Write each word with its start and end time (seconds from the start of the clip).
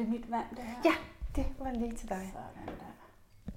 det 0.00 0.08
mit 0.08 0.30
vand, 0.30 0.44
det 0.50 0.58
her? 0.58 0.74
Ja, 0.84 0.94
det 1.36 1.46
var 1.58 1.70
lige 1.70 1.92
til 1.92 2.08
dig. 2.08 2.32
Sådan 2.32 2.66
der. 2.78 2.84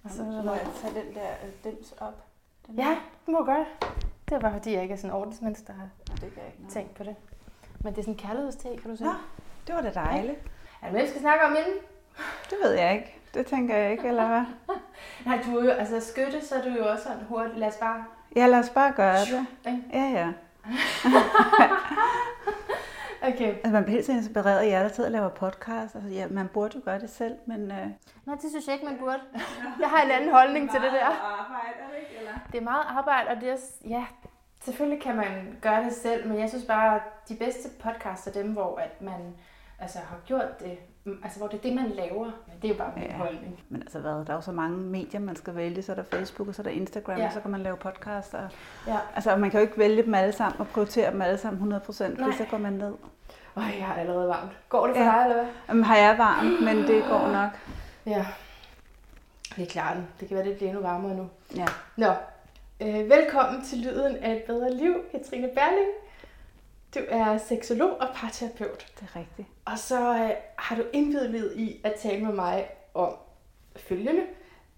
Og 0.04 0.10
Så 0.10 0.18
så 0.18 0.42
må 0.46 0.54
jeg 0.54 0.68
tage 0.82 0.94
den 0.94 1.16
der 1.16 1.30
øh, 1.46 1.50
dims 1.64 1.94
op. 2.00 2.24
Den 2.68 2.76
Ja, 2.76 2.90
det 3.26 3.34
må 3.34 3.46
gøre. 3.46 3.66
Det 4.30 4.32
var 4.32 4.40
bare 4.40 4.52
fordi, 4.54 4.74
jeg 4.74 4.82
ikke 4.82 4.94
er 4.94 4.98
sådan 4.98 5.10
en 5.10 5.16
ordensmenneske, 5.16 5.66
der 5.68 5.74
har 5.74 5.88
det 6.16 6.24
ikke 6.24 6.42
tænkt 6.70 6.94
på 6.96 7.04
det. 7.04 7.16
Men 7.80 7.94
det 7.94 8.00
er 8.00 8.04
sådan 8.04 8.14
en 8.14 8.18
kærlighedste, 8.18 8.78
kan 8.82 8.92
du 8.92 8.96
se. 8.96 9.04
Nå, 9.04 9.14
det 9.68 9.76
var 9.76 9.82
da 9.82 9.92
dejligt. 9.94 10.40
Er 10.82 10.92
det, 10.92 11.02
vi 11.02 11.08
skal 11.08 11.22
snakke 11.22 11.46
om 11.46 11.52
inden? 11.52 11.74
Det 12.50 12.58
ved 12.64 12.72
jeg 12.72 12.94
ikke. 12.94 13.20
Det 13.34 13.46
tænker 13.46 13.76
jeg 13.78 13.92
ikke, 13.92 14.08
eller 14.08 14.28
hvad? 14.28 14.44
Nej, 15.26 15.44
du 15.46 15.58
er 15.58 15.64
jo, 15.64 15.70
altså 15.70 16.00
skytte, 16.00 16.46
så 16.46 16.56
er 16.56 16.62
du 16.62 16.70
jo 16.70 16.92
også 16.92 17.04
sådan 17.04 17.24
hurtigt. 17.24 17.58
Lad 17.58 17.68
os 17.68 17.78
bare... 17.78 18.06
Ja, 18.36 18.48
lad 18.48 18.60
os 18.60 18.70
bare 18.70 18.94
gøre 18.94 19.20
det. 19.20 19.46
Ja, 19.94 20.04
ja. 20.04 20.32
Okay. 23.24 23.54
Altså, 23.56 23.72
man 23.72 23.84
bliver 23.84 23.96
helt 23.96 24.06
så 24.06 24.12
inspireret 24.12 24.60
af 24.60 24.68
jer, 24.68 24.82
der 24.82 24.90
sidder 24.90 25.10
og 25.10 25.12
laver 25.12 25.30
podcast. 25.30 25.96
Altså, 25.96 26.10
ja, 26.10 26.28
man 26.28 26.48
burde 26.48 26.76
jo 26.76 26.82
gøre 26.86 27.00
det 27.00 27.10
selv, 27.10 27.36
men... 27.46 27.72
Øh... 27.72 27.88
Nej, 28.26 28.36
det 28.42 28.50
synes 28.50 28.68
jeg 28.68 28.74
ikke, 28.74 28.86
man 28.86 28.98
burde. 29.00 29.20
Jeg 29.80 29.90
har 29.90 30.02
en 30.06 30.12
anden 30.12 30.32
holdning 30.32 30.72
til 30.72 30.82
det 30.82 30.92
der. 30.92 31.06
arbejde, 31.06 31.78
er 31.80 31.88
det 31.90 31.98
ikke? 32.00 32.20
Eller? 32.20 32.32
Det 32.52 32.58
er 32.58 32.64
meget 32.64 32.86
arbejde, 32.88 33.30
og 33.30 33.36
det 33.42 33.50
er, 33.50 33.58
ja, 33.88 34.06
selvfølgelig 34.62 35.02
kan 35.02 35.16
man 35.16 35.58
gøre 35.62 35.84
det 35.84 35.94
selv, 35.94 36.28
men 36.28 36.40
jeg 36.40 36.50
synes 36.50 36.66
bare, 36.66 36.96
at 36.96 37.30
de 37.30 37.36
bedste 37.36 37.70
podcasts 37.84 38.28
er 38.28 38.32
dem, 38.32 38.54
hvor 38.54 38.78
at 38.78 39.02
man 39.02 39.36
altså, 39.80 40.00
har 40.00 40.18
gjort 40.26 40.60
det, 40.60 40.78
altså 41.24 41.40
hvor 41.40 41.48
det 41.48 41.58
er 41.58 41.62
det, 41.62 41.74
man 41.76 41.90
laver. 41.90 42.24
Men 42.26 42.56
det 42.62 42.68
er 42.70 42.74
jo 42.74 42.78
bare 42.78 42.92
min 42.96 43.04
Ja. 43.04 43.14
holdning. 43.14 43.60
Men 43.70 43.82
altså 43.82 44.00
hvad, 44.00 44.12
der 44.12 44.30
er 44.30 44.34
jo 44.34 44.42
så 44.42 44.52
mange 44.52 44.78
medier, 44.78 45.20
man 45.20 45.36
skal 45.36 45.56
vælge. 45.56 45.82
Så 45.82 45.92
er 45.92 45.96
der 45.96 46.04
Facebook, 46.04 46.48
og 46.48 46.56
så 46.56 46.62
er 46.62 46.64
der 46.64 46.72
Instagram, 46.72 47.18
Ja. 47.18 47.26
og 47.26 47.34
så 47.34 47.40
kan 47.40 47.52
man 47.52 47.62
lave 47.62 47.78
podcast. 47.78 48.34
Og... 48.34 48.48
Ja. 48.88 48.98
Altså, 49.16 49.36
man 49.36 49.52
kan 49.52 49.60
jo 49.60 49.66
ikke 49.66 49.78
vælge 49.78 50.04
dem 50.04 50.14
alle 50.16 50.34
sammen 50.34 50.60
og 50.60 50.68
prioritere 50.68 51.12
dem 51.12 51.22
alle 51.22 51.38
sammen 51.38 51.74
100%, 51.74 51.78
fordi 52.24 52.38
så 52.38 52.46
går 52.52 52.58
man 52.58 52.74
ned. 52.74 52.94
Øj, 53.56 53.64
jeg 53.64 53.86
har 53.86 53.94
allerede 53.96 54.28
varmt. 54.28 54.52
Går 54.70 54.88
det 54.88 54.96
for 54.96 55.04
Ja. 55.04 55.10
dig, 55.12 55.22
eller 55.24 55.36
hvad? 55.36 55.46
Jamen, 55.70 55.84
har 55.84 55.98
jeg 55.98 56.18
varmt, 56.18 56.64
men 56.64 56.78
det 56.78 57.04
går 57.10 57.28
nok. 57.32 57.50
Ja. 58.06 58.26
Det 59.56 59.64
er 59.64 59.68
klart. 59.68 59.98
Det 60.20 60.28
kan 60.28 60.38
være, 60.38 60.46
det 60.48 60.56
bliver 60.56 60.70
endnu 60.70 60.84
varmere 60.84 61.16
nu. 61.16 61.30
Ja. 61.56 61.66
Nå, 61.98 62.08
øh, 62.82 63.10
velkommen 63.10 63.64
til 63.66 63.78
Lyden 63.78 64.16
af 64.16 64.32
et 64.36 64.44
bedre 64.44 64.74
liv, 64.74 64.96
Katrine 65.12 65.48
Berling. 65.48 65.90
Du 66.96 67.00
er 67.10 67.38
seksolog 67.38 68.02
og 68.02 68.08
parterapeut. 68.16 68.86
Det 69.00 69.08
er 69.14 69.20
rigtigt. 69.20 69.48
Og 69.66 69.78
så 69.78 70.14
øh, 70.14 70.30
har 70.58 70.76
du 70.76 70.84
indvidet 70.94 71.58
i 71.58 71.82
at 71.84 71.94
tale 71.94 72.26
med 72.26 72.34
mig 72.34 72.68
om 72.94 73.14
følgende. 73.76 74.22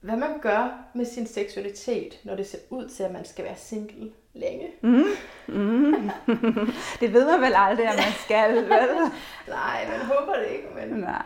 Hvad 0.01 0.15
man 0.15 0.39
gør 0.41 0.85
med 0.93 1.05
sin 1.05 1.27
seksualitet, 1.27 2.19
når 2.23 2.35
det 2.35 2.47
ser 2.47 2.57
ud 2.69 2.89
til, 2.89 3.03
at 3.03 3.11
man 3.11 3.25
skal 3.25 3.45
være 3.45 3.55
single 3.55 4.11
længe. 4.33 4.67
Mm. 4.81 5.03
Mm. 5.47 6.09
det 7.01 7.13
ved 7.13 7.31
man 7.31 7.41
vel 7.41 7.53
aldrig, 7.55 7.87
at 7.87 7.95
man 7.95 8.13
skal, 8.25 8.55
vel? 8.55 8.65
Nej, 9.47 9.87
man 9.89 9.99
håber 9.99 10.33
det 10.35 10.47
ikke, 10.51 10.67
men... 10.75 10.99
Nej. 10.99 11.23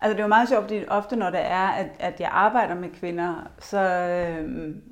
Altså 0.00 0.12
det 0.12 0.20
er 0.20 0.24
jo 0.24 0.28
meget 0.28 0.48
sjovt, 0.48 0.62
fordi 0.62 0.84
ofte 0.88 1.16
når 1.16 1.30
det 1.30 1.40
er, 1.40 1.68
at, 1.68 1.86
at 1.98 2.20
jeg 2.20 2.28
arbejder 2.32 2.74
med 2.74 2.88
kvinder, 2.90 3.50
så, 3.58 3.80
øhm, 3.80 4.82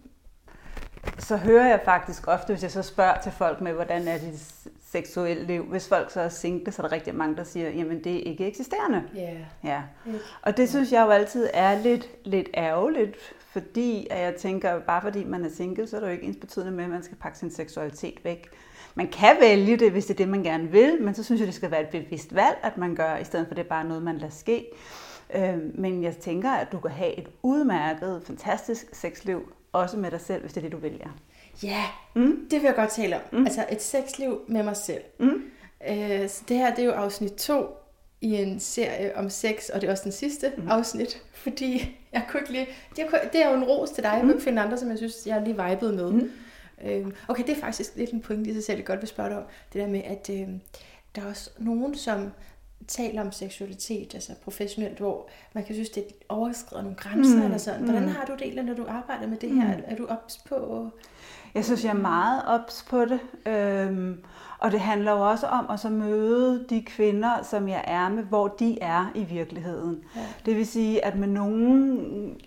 så 1.18 1.36
hører 1.36 1.68
jeg 1.68 1.80
faktisk 1.84 2.28
ofte, 2.28 2.52
hvis 2.52 2.62
jeg 2.62 2.70
så 2.70 2.82
spørger 2.82 3.20
til 3.20 3.32
folk 3.32 3.60
med, 3.60 3.72
hvordan 3.72 4.08
er 4.08 4.18
dit 4.18 4.68
seksuelle 4.98 5.46
liv, 5.46 5.62
hvis 5.64 5.88
folk 5.88 6.10
så 6.10 6.20
er 6.20 6.28
single, 6.28 6.72
så 6.72 6.82
er 6.82 6.86
der 6.86 6.94
rigtig 6.94 7.14
mange, 7.14 7.36
der 7.36 7.44
siger, 7.44 7.70
jamen 7.70 8.04
det 8.04 8.16
er 8.16 8.20
ikke 8.20 8.46
eksisterende. 8.46 9.02
Ja, 9.14 9.30
Ja. 9.64 9.82
ikke? 10.06 10.18
Og 10.42 10.56
det 10.56 10.68
synes 10.68 10.92
jeg 10.92 11.04
jo 11.06 11.10
altid 11.10 11.48
er 11.54 11.78
lidt, 11.82 12.10
lidt 12.24 12.48
ærgerligt, 12.56 13.16
fordi 13.38 14.06
at 14.10 14.20
jeg 14.22 14.34
tænker, 14.34 14.80
bare 14.80 15.02
fordi 15.02 15.24
man 15.24 15.44
er 15.44 15.48
single, 15.48 15.86
så 15.86 15.96
er 15.96 16.00
det 16.00 16.06
jo 16.06 16.12
ikke 16.12 16.24
ens 16.26 16.36
betydende 16.40 16.72
med, 16.72 16.84
at 16.84 16.90
man 16.90 17.02
skal 17.02 17.16
pakke 17.16 17.38
sin 17.38 17.50
seksualitet 17.50 18.24
væk. 18.24 18.48
Man 18.94 19.08
kan 19.08 19.36
vælge 19.40 19.76
det, 19.76 19.90
hvis 19.92 20.06
det 20.06 20.14
er 20.14 20.18
det, 20.18 20.28
man 20.28 20.42
gerne 20.42 20.68
vil, 20.70 21.02
men 21.02 21.14
så 21.14 21.24
synes 21.24 21.38
jeg, 21.40 21.46
det 21.46 21.54
skal 21.54 21.70
være 21.70 21.80
et 21.82 21.88
bevidst 21.88 22.34
valg, 22.34 22.56
at 22.62 22.76
man 22.76 22.94
gør, 22.94 23.16
i 23.16 23.24
stedet 23.24 23.46
for 23.46 23.54
det 23.54 23.64
er 23.64 23.68
bare 23.68 23.84
noget, 23.84 24.02
man 24.02 24.18
lader 24.18 24.32
ske. 24.32 24.66
Øh, 25.34 25.58
Men 25.74 26.02
jeg 26.02 26.16
tænker, 26.16 26.50
at 26.50 26.72
du 26.72 26.78
kan 26.78 26.90
have 26.90 27.18
et 27.18 27.28
udmærket, 27.42 28.22
fantastisk 28.26 28.86
sexliv, 28.92 29.52
også 29.72 29.96
med 29.96 30.10
dig 30.10 30.20
selv, 30.20 30.40
hvis 30.40 30.52
det 30.52 30.60
er 30.60 30.62
det, 30.64 30.72
du 30.72 30.76
vælger. 30.78 31.08
Ja, 31.62 31.84
Mm. 32.14 32.36
det 32.50 32.60
vil 32.60 32.66
jeg 32.66 32.74
godt 32.74 32.90
tale 32.90 33.16
om. 33.16 33.22
Mm. 33.32 33.46
Altså 33.46 33.64
et 33.70 33.82
sexliv 33.82 34.40
med 34.48 34.62
mig 34.62 34.76
selv. 34.76 35.02
Mm. 35.20 35.42
Øh, 35.90 36.28
så 36.28 36.42
det 36.48 36.56
her 36.56 36.74
det 36.74 36.82
er 36.82 36.86
jo 36.86 36.92
afsnit 36.92 37.32
2 37.32 37.66
i 38.20 38.34
en 38.34 38.60
serie 38.60 39.16
om 39.16 39.30
sex, 39.30 39.68
og 39.68 39.80
det 39.80 39.86
er 39.86 39.90
også 39.90 40.04
den 40.04 40.12
sidste 40.12 40.52
mm. 40.56 40.68
afsnit, 40.68 41.22
fordi 41.44 41.96
jeg 42.12 42.24
kunne 42.28 42.40
ikke 42.40 42.52
lige... 42.52 42.66
Det 42.96 43.04
er, 43.12 43.28
det 43.32 43.42
er 43.44 43.48
jo 43.50 43.56
en 43.56 43.64
ros 43.64 43.90
til 43.90 44.02
dig, 44.04 44.10
jeg 44.10 44.20
kunne 44.20 44.32
ikke 44.32 44.44
finde 44.44 44.62
andre, 44.62 44.78
som 44.78 44.88
jeg 44.90 44.98
synes, 44.98 45.14
jeg 45.26 45.42
lige 45.42 45.64
vibede 45.68 45.92
med. 45.92 46.10
Mm. 46.12 46.30
Øh, 46.84 47.06
okay, 47.28 47.42
det 47.42 47.56
er 47.56 47.60
faktisk 47.60 47.96
lidt 47.96 48.10
en 48.10 48.20
pointe 48.20 48.50
i 48.50 48.54
sig 48.54 48.64
selv, 48.64 48.76
jeg 48.78 48.86
godt 48.86 49.00
vil 49.00 49.08
spørge 49.08 49.28
dig 49.30 49.38
om. 49.38 49.44
Det 49.72 49.80
der 49.80 49.88
med, 49.88 50.02
at 50.04 50.30
øh, 50.32 50.48
der 51.16 51.22
er 51.22 51.26
også 51.26 51.50
nogen, 51.58 51.94
som 51.94 52.30
taler 52.88 53.20
om 53.20 53.32
seksualitet, 53.32 54.14
altså 54.14 54.32
professionelt, 54.44 54.98
hvor 54.98 55.28
man 55.52 55.64
kan 55.64 55.74
synes, 55.74 55.90
det 55.90 56.04
overskrider 56.28 56.82
nogle 56.82 56.96
grænser 56.96 57.36
mm. 57.36 57.42
eller 57.42 57.58
sådan. 57.58 57.84
Hvordan 57.84 58.08
har 58.08 58.24
du 58.24 58.32
det 58.32 58.42
egentlig, 58.42 58.64
når 58.64 58.74
du 58.74 58.84
arbejder 58.88 59.26
med 59.26 59.36
det 59.36 59.50
her? 59.50 59.68
Er, 59.68 59.80
er 59.84 59.96
du 59.96 60.06
ops 60.06 60.38
på... 60.48 60.88
Jeg 61.54 61.64
synes, 61.64 61.84
jeg 61.84 61.90
er 61.90 62.00
meget 62.00 62.42
ops 62.46 62.86
på 62.90 63.04
det. 63.04 63.20
Øhm, 63.46 64.24
og 64.64 64.72
det 64.72 64.80
handler 64.80 65.12
jo 65.12 65.30
også 65.30 65.46
om 65.46 65.66
at 65.70 65.80
så 65.80 65.88
møde 65.88 66.64
de 66.70 66.82
kvinder, 66.82 67.42
som 67.42 67.68
jeg 67.68 67.84
er 67.86 68.08
med, 68.08 68.22
hvor 68.22 68.48
de 68.48 68.78
er 68.80 69.06
i 69.14 69.24
virkeligheden. 69.24 70.04
Ja. 70.16 70.20
Det 70.46 70.56
vil 70.56 70.66
sige, 70.66 71.04
at 71.04 71.16
med 71.16 71.28
nogen 71.28 72.00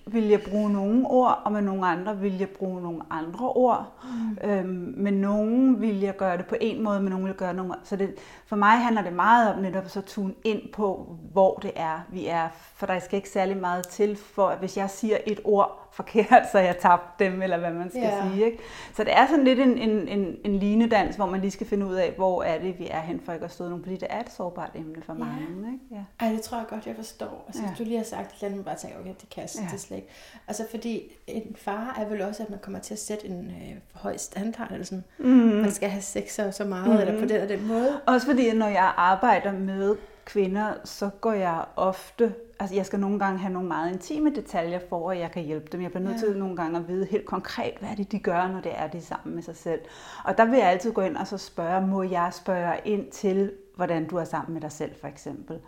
vil 0.06 0.24
jeg 0.24 0.42
bruge 0.50 0.74
nogle 0.74 1.08
ord, 1.08 1.42
og 1.46 1.52
med 1.52 1.62
nogle 1.62 1.88
andre 1.88 2.18
vil 2.18 2.38
jeg 2.38 2.50
bruge 2.50 2.82
nogle 2.82 3.02
andre 3.10 3.50
ord. 3.50 3.94
Mm. 4.04 4.50
Øhm, 4.50 4.94
med 4.98 5.12
nogen 5.12 5.82
vil 5.82 6.00
jeg 6.00 6.18
gøre 6.18 6.38
det 6.38 6.46
på 6.46 6.56
en 6.62 6.84
måde, 6.84 7.00
med 7.00 7.10
nogen 7.10 7.26
vil 7.26 7.30
jeg 7.30 7.38
gøre 7.38 7.54
nogle 7.54 7.74
Så 7.84 7.96
det, 7.96 8.16
for 8.46 8.56
mig 8.56 8.78
handler 8.78 9.02
det 9.02 9.14
meget 9.14 9.54
om 9.54 9.62
netop 9.62 9.90
så 9.90 10.02
tune 10.02 10.34
ind 10.44 10.62
på, 10.74 11.16
hvor 11.32 11.56
det 11.56 11.72
er, 11.76 12.00
vi 12.10 12.28
er. 12.28 12.48
For 12.76 12.86
der 12.86 13.00
skal 13.00 13.18
ikke 13.18 13.30
særlig 13.30 13.58
meget 13.58 13.88
til, 13.88 14.16
for 14.16 14.48
at 14.48 14.60
hvis 14.60 14.78
jeg 14.78 14.90
siger 14.90 15.18
et 15.26 15.40
ord 15.44 15.87
forkert, 15.98 16.44
så 16.52 16.60
jeg 16.60 16.78
tabt 16.78 17.20
dem, 17.20 17.42
eller 17.42 17.58
hvad 17.58 17.72
man 17.72 17.90
skal 17.90 18.02
Ja. 18.02 18.30
sige. 18.32 18.46
Ikke? 18.46 18.58
Så 18.96 19.04
det 19.04 19.14
er 19.18 19.28
sådan 19.28 19.44
lidt 19.44 19.60
en, 19.60 19.78
en, 19.78 20.08
en, 20.08 20.36
en 20.44 20.60
linedans, 20.60 21.16
hvor 21.16 21.26
man 21.26 21.42
lige 21.42 21.52
skal 21.52 21.68
finde 21.68 21.86
ud 21.86 21.96
af, 21.96 22.12
hvor 22.16 22.44
er 22.44 22.60
det, 22.60 22.80
vi 22.80 22.88
er 22.92 23.00
hen 23.00 23.22
for 23.26 23.34
ikke 23.34 23.46
at 23.46 23.52
støde 23.52 23.70
nogen, 23.70 23.84
fordi 23.84 23.96
det 23.98 24.08
er 24.10 24.20
et 24.20 24.32
sårbart 24.32 24.72
emne 24.76 25.02
for 25.06 25.14
mange. 25.14 25.42
Ikke? 25.74 25.86
Ja. 26.20 26.26
Ej, 26.26 26.32
det 26.32 26.42
tror 26.42 26.58
jeg 26.58 26.66
godt, 26.70 26.88
jeg 26.88 26.96
forstår. 26.96 27.44
Altså, 27.48 27.62
Ja. 27.62 27.68
hvis 27.68 27.78
du 27.78 27.84
lige 27.84 27.98
har 27.98 28.04
sagt 28.04 28.22
et 28.32 28.34
eller 28.34 28.46
andet, 28.46 28.58
man 28.58 28.64
bare 28.66 28.76
tænker, 28.76 29.00
okay, 29.00 29.14
det 29.22 29.30
kan 29.30 29.42
jeg 29.44 29.50
Ja. 29.62 29.68
det 29.72 29.80
slet 29.82 29.98
ikke. 29.98 30.10
Altså, 30.48 30.64
fordi 30.72 31.02
en 31.28 31.56
fare 31.56 31.94
er 32.02 32.06
vel 32.10 32.22
også, 32.22 32.44
at 32.44 32.50
man 32.50 32.60
kommer 32.62 32.80
til 32.80 32.94
at 32.94 33.00
sætte 33.00 33.28
en 33.28 33.46
øh, 33.48 33.76
for 33.92 34.00
høj 34.00 34.18
standard, 34.18 34.72
eller 34.72 34.86
sådan. 34.86 35.04
Mm. 35.18 35.26
Man 35.28 35.72
skal 35.72 35.90
have 35.90 36.02
sex 36.02 36.32
så 36.36 36.52
så 36.52 36.66
meget, 36.66 36.88
mm. 36.94 36.98
eller 37.02 37.20
på 37.20 37.26
den 37.26 37.42
og 37.42 37.50
den 37.50 37.68
måde. 37.68 38.00
Også 38.08 38.28
fordi, 38.28 38.54
når 38.54 38.68
jeg 38.68 38.94
arbejder 38.98 39.52
med 39.52 39.96
kvinder, 40.28 40.74
så 40.84 41.10
går 41.22 41.32
jeg 41.32 41.66
ofte, 41.76 42.34
altså 42.60 42.76
jeg 42.76 42.86
skal 42.86 43.00
nogle 43.00 43.20
gange 43.20 43.40
have 43.40 43.54
nogle 43.54 43.68
meget 43.68 43.92
intime 43.94 44.30
detaljer 44.36 44.80
for, 44.90 45.12
at 45.12 45.20
jeg 45.20 45.32
kan 45.32 45.44
hjælpe 45.44 45.68
dem. 45.72 45.82
Jeg 45.82 45.92
bliver 45.92 46.04
nødt 46.04 46.22
Ja. 46.22 46.28
til 46.28 46.38
nogle 46.38 46.56
gange 46.56 46.78
at 46.80 46.88
vide 46.88 47.06
helt 47.06 47.26
konkret, 47.26 47.74
hvad 47.80 47.90
det, 47.98 48.12
de 48.12 48.20
gør, 48.20 48.48
når 48.48 48.62
det 48.62 48.72
er, 48.76 48.88
de 48.88 49.02
sammen 49.02 49.36
med 49.36 49.44
sig 49.44 49.56
selv. 49.56 49.82
Og 50.26 50.38
der 50.38 50.46
vil 50.46 50.60
jeg 50.60 50.68
altid 50.68 50.92
gå 50.92 51.02
ind 51.02 51.18
og 51.18 51.28
så 51.28 51.38
spørge, 51.38 51.88
må 51.88 52.04
jeg 52.04 52.30
spørge 52.34 52.74
ind 52.86 53.12
til, 53.12 53.52
hvordan 53.76 54.08
du 54.08 54.18
er 54.18 54.24
sammen 54.24 54.54
med 54.54 54.62
dig 54.62 54.72
selv, 54.72 54.92
for 55.02 55.08
eksempel. 55.08 55.60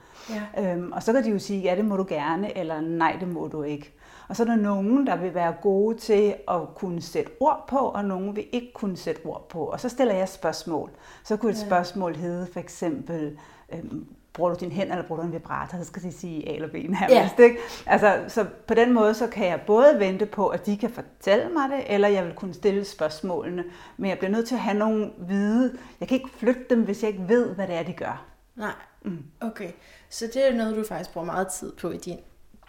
Ja. 0.55 0.73
Øhm, 0.73 0.91
og 0.91 1.03
så 1.03 1.13
kan 1.13 1.23
de 1.23 1.29
jo 1.29 1.39
sige, 1.39 1.61
ja, 1.61 1.75
det 1.75 1.85
må 1.85 1.97
du 1.97 2.05
gerne, 2.09 2.57
eller 2.57 2.81
nej, 2.81 3.17
det 3.19 3.27
må 3.27 3.47
du 3.47 3.63
ikke. 3.63 3.93
Og 4.27 4.35
så 4.35 4.43
er 4.43 4.47
der 4.47 4.55
nogen, 4.55 5.07
der 5.07 5.15
vil 5.15 5.33
være 5.33 5.53
gode 5.61 5.97
til 5.97 6.35
at 6.47 6.61
kunne 6.75 7.01
sætte 7.01 7.31
ord 7.39 7.65
på, 7.67 7.77
og 7.77 8.05
nogen 8.05 8.35
vil 8.35 8.45
ikke 8.51 8.73
kunne 8.73 8.97
sætte 8.97 9.21
ord 9.25 9.49
på. 9.49 9.59
Og 9.65 9.79
så 9.79 9.89
stiller 9.89 10.13
jeg 10.13 10.29
spørgsmål. 10.29 10.89
Så 11.23 11.37
kunne 11.37 11.51
et 11.51 11.61
Ja. 11.61 11.65
spørgsmål 11.65 12.15
hedde 12.15 12.47
for 12.53 12.59
eksempel, 12.59 13.37
øhm, 13.73 14.07
bruger 14.39 14.53
du 14.53 14.59
din 14.59 14.71
hænder, 14.71 14.93
eller 14.93 15.07
bruger 15.07 15.21
du 15.21 15.27
en 15.27 15.33
vibrator? 15.33 15.77
Så 15.77 15.83
skal 15.83 16.01
de 16.03 16.11
sige 16.11 16.49
A 16.49 16.53
eller 16.53 16.67
B 16.67 16.73
nærmest, 16.73 17.39
ikke? 17.39 17.57
Altså, 17.85 18.23
så 18.27 18.45
på 18.67 18.73
den 18.73 18.93
måde, 18.93 19.13
så 19.13 19.27
kan 19.27 19.47
jeg 19.47 19.61
både 19.67 19.95
vente 19.99 20.25
på, 20.25 20.47
at 20.47 20.65
de 20.65 20.77
kan 20.77 20.89
fortælle 20.89 21.49
mig 21.49 21.69
det, 21.69 21.93
eller 21.93 22.07
jeg 22.07 22.25
vil 22.25 22.33
kunne 22.33 22.53
stille 22.53 22.85
spørgsmålene. 22.85 23.63
Men 23.97 24.09
jeg 24.09 24.17
bliver 24.17 24.31
nødt 24.31 24.47
til 24.47 24.55
at 24.55 24.61
have 24.61 24.77
nogle 24.77 25.11
vide. 25.17 25.77
Jeg 25.99 26.07
kan 26.07 26.15
ikke 26.15 26.29
flytte 26.37 26.61
dem, 26.69 26.81
hvis 26.83 27.03
jeg 27.03 27.11
ikke 27.11 27.27
ved, 27.27 27.55
hvad 27.55 27.67
det 27.67 27.75
er, 27.75 27.83
de 27.83 27.93
gør. 27.93 28.25
Nej. 28.55 28.71
Mm. 29.01 29.23
Okay. 29.41 29.71
Så 30.09 30.25
det 30.33 30.49
er 30.49 30.55
noget, 30.55 30.75
du 30.75 30.83
faktisk 30.83 31.13
bruger 31.13 31.25
meget 31.25 31.47
tid 31.47 31.71
på 31.71 31.91
i 31.91 31.97
din 31.97 32.19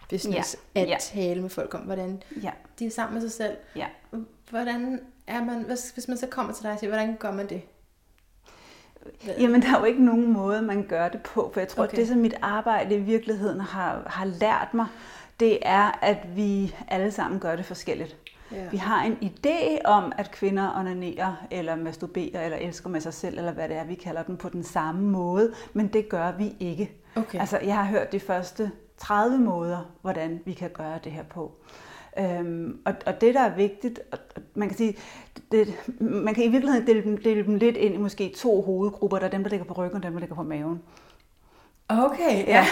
business, 0.09 0.55
Ja. 0.75 0.81
at 0.81 0.87
Ja. 0.89 0.97
tale 0.99 1.41
med 1.41 1.49
folk 1.49 1.73
om, 1.75 1.81
hvordan 1.81 2.21
Ja, 2.43 2.51
de 2.79 2.85
er 2.85 2.89
sammen 2.91 3.13
med 3.13 3.21
sig 3.29 3.31
selv. 3.31 3.57
ja. 3.75 3.85
Hvordan 4.49 4.99
er 5.27 5.43
man, 5.43 5.61
hvis, 5.67 5.89
hvis 5.89 6.07
man 6.07 6.17
så 6.17 6.27
kommer 6.27 6.53
til 6.53 6.63
dig 6.63 6.71
og 6.71 6.79
siger, 6.79 6.89
hvordan 6.91 7.15
gør 7.19 7.31
man 7.31 7.49
det? 7.49 7.61
Jamen, 9.39 9.61
der 9.61 9.75
er 9.75 9.79
jo 9.79 9.85
ikke 9.85 10.05
nogen 10.05 10.33
måde, 10.33 10.61
man 10.61 10.85
gør 10.87 11.09
det 11.09 11.21
på, 11.21 11.51
for 11.53 11.59
jeg 11.59 11.67
tror, 11.67 11.83
okay. 11.83 11.91
At 11.91 11.97
det, 11.97 12.07
som 12.07 12.17
mit 12.17 12.33
arbejde 12.41 12.95
i 12.95 12.99
virkeligheden 12.99 13.59
har, 13.59 14.03
har 14.05 14.25
lært 14.25 14.73
mig, 14.73 14.87
det 15.39 15.59
er, 15.61 15.99
at 16.01 16.17
vi 16.35 16.75
alle 16.87 17.11
sammen 17.11 17.39
gør 17.39 17.55
det 17.55 17.65
forskelligt. 17.65 18.17
Ja. 18.51 18.67
Vi 18.71 18.77
har 18.77 19.03
en 19.03 19.17
idé 19.21 19.85
om, 19.85 20.11
at 20.17 20.31
kvinder 20.31 20.79
onanerer, 20.79 21.45
eller 21.51 21.75
masturberer, 21.75 22.45
eller 22.45 22.57
elsker 22.57 22.89
med 22.89 23.01
sig 23.01 23.13
selv, 23.13 23.37
eller 23.37 23.51
hvad 23.51 23.69
det 23.69 23.77
er, 23.77 23.83
vi 23.83 23.95
kalder 23.95 24.23
den 24.23 24.37
på 24.37 24.49
den 24.49 24.63
samme 24.63 25.01
måde, 25.01 25.53
men 25.73 25.87
det 25.87 26.09
gør 26.09 26.31
vi 26.31 26.55
ikke. 26.59 26.91
Okay. 27.15 27.39
Altså, 27.39 27.59
jeg 27.63 27.75
har 27.75 27.83
hørt 27.83 28.11
de 28.11 28.19
første 28.19 28.71
30 28.97 29.37
måder, 29.37 29.91
hvordan 30.01 30.39
vi 30.45 30.53
kan 30.53 30.69
gøre 30.69 30.99
det 31.03 31.11
her 31.11 31.23
på. 31.23 31.51
Øhm, 32.19 32.81
og, 32.85 32.93
og 33.05 33.21
det, 33.21 33.33
der 33.33 33.41
er 33.41 33.55
vigtigt, 33.55 33.99
og, 34.11 34.17
og 34.35 34.41
man 34.55 34.67
kan 34.67 34.77
sige, 34.77 34.97
det, 35.51 35.67
man 35.99 36.33
kan 36.33 36.43
i 36.43 36.47
virkeligheden 36.47 36.87
dele 36.87 37.03
dem, 37.03 37.17
dele 37.17 37.43
dem 37.43 37.55
lidt 37.55 37.77
ind 37.77 37.93
i 37.93 37.97
måske 37.97 38.33
to 38.37 38.61
hovedgrupper. 38.61 39.19
Der 39.19 39.25
er 39.25 39.29
dem, 39.29 39.43
der 39.43 39.49
ligger 39.49 39.65
på 39.65 39.73
ryggen, 39.73 39.97
og 39.97 40.03
dem, 40.03 40.13
der 40.13 40.19
ligger 40.19 40.35
på 40.35 40.43
maven. 40.43 40.81
Okay, 41.89 42.47
ja. 42.47 42.65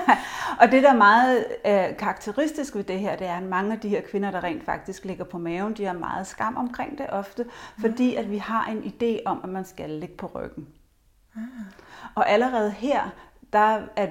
og 0.60 0.72
det, 0.72 0.82
der 0.82 0.90
er 0.92 0.96
meget 0.96 1.46
øh, 1.66 1.96
karakteristisk 1.96 2.74
ved 2.74 2.84
det 2.84 3.00
her, 3.00 3.16
det 3.16 3.26
er, 3.26 3.36
at 3.36 3.42
mange 3.42 3.72
af 3.72 3.80
de 3.80 3.88
her 3.88 4.00
kvinder, 4.00 4.30
der 4.30 4.44
rent 4.44 4.64
faktisk 4.64 5.04
ligger 5.04 5.24
på 5.24 5.38
maven, 5.38 5.74
de 5.74 5.84
har 5.84 5.92
meget 5.92 6.26
skam 6.26 6.56
omkring 6.56 6.98
det 6.98 7.06
ofte, 7.10 7.46
fordi 7.80 8.14
at 8.14 8.30
vi 8.30 8.38
har 8.38 8.66
en 8.66 8.78
idé 8.78 9.22
om, 9.24 9.40
at 9.44 9.48
man 9.48 9.64
skal 9.64 9.90
ligge 9.90 10.14
på 10.14 10.30
ryggen. 10.34 10.68
Ah. 11.36 11.42
Og 12.14 12.30
allerede 12.30 12.70
her, 12.70 13.10
der 13.52 13.80
er 13.96 14.08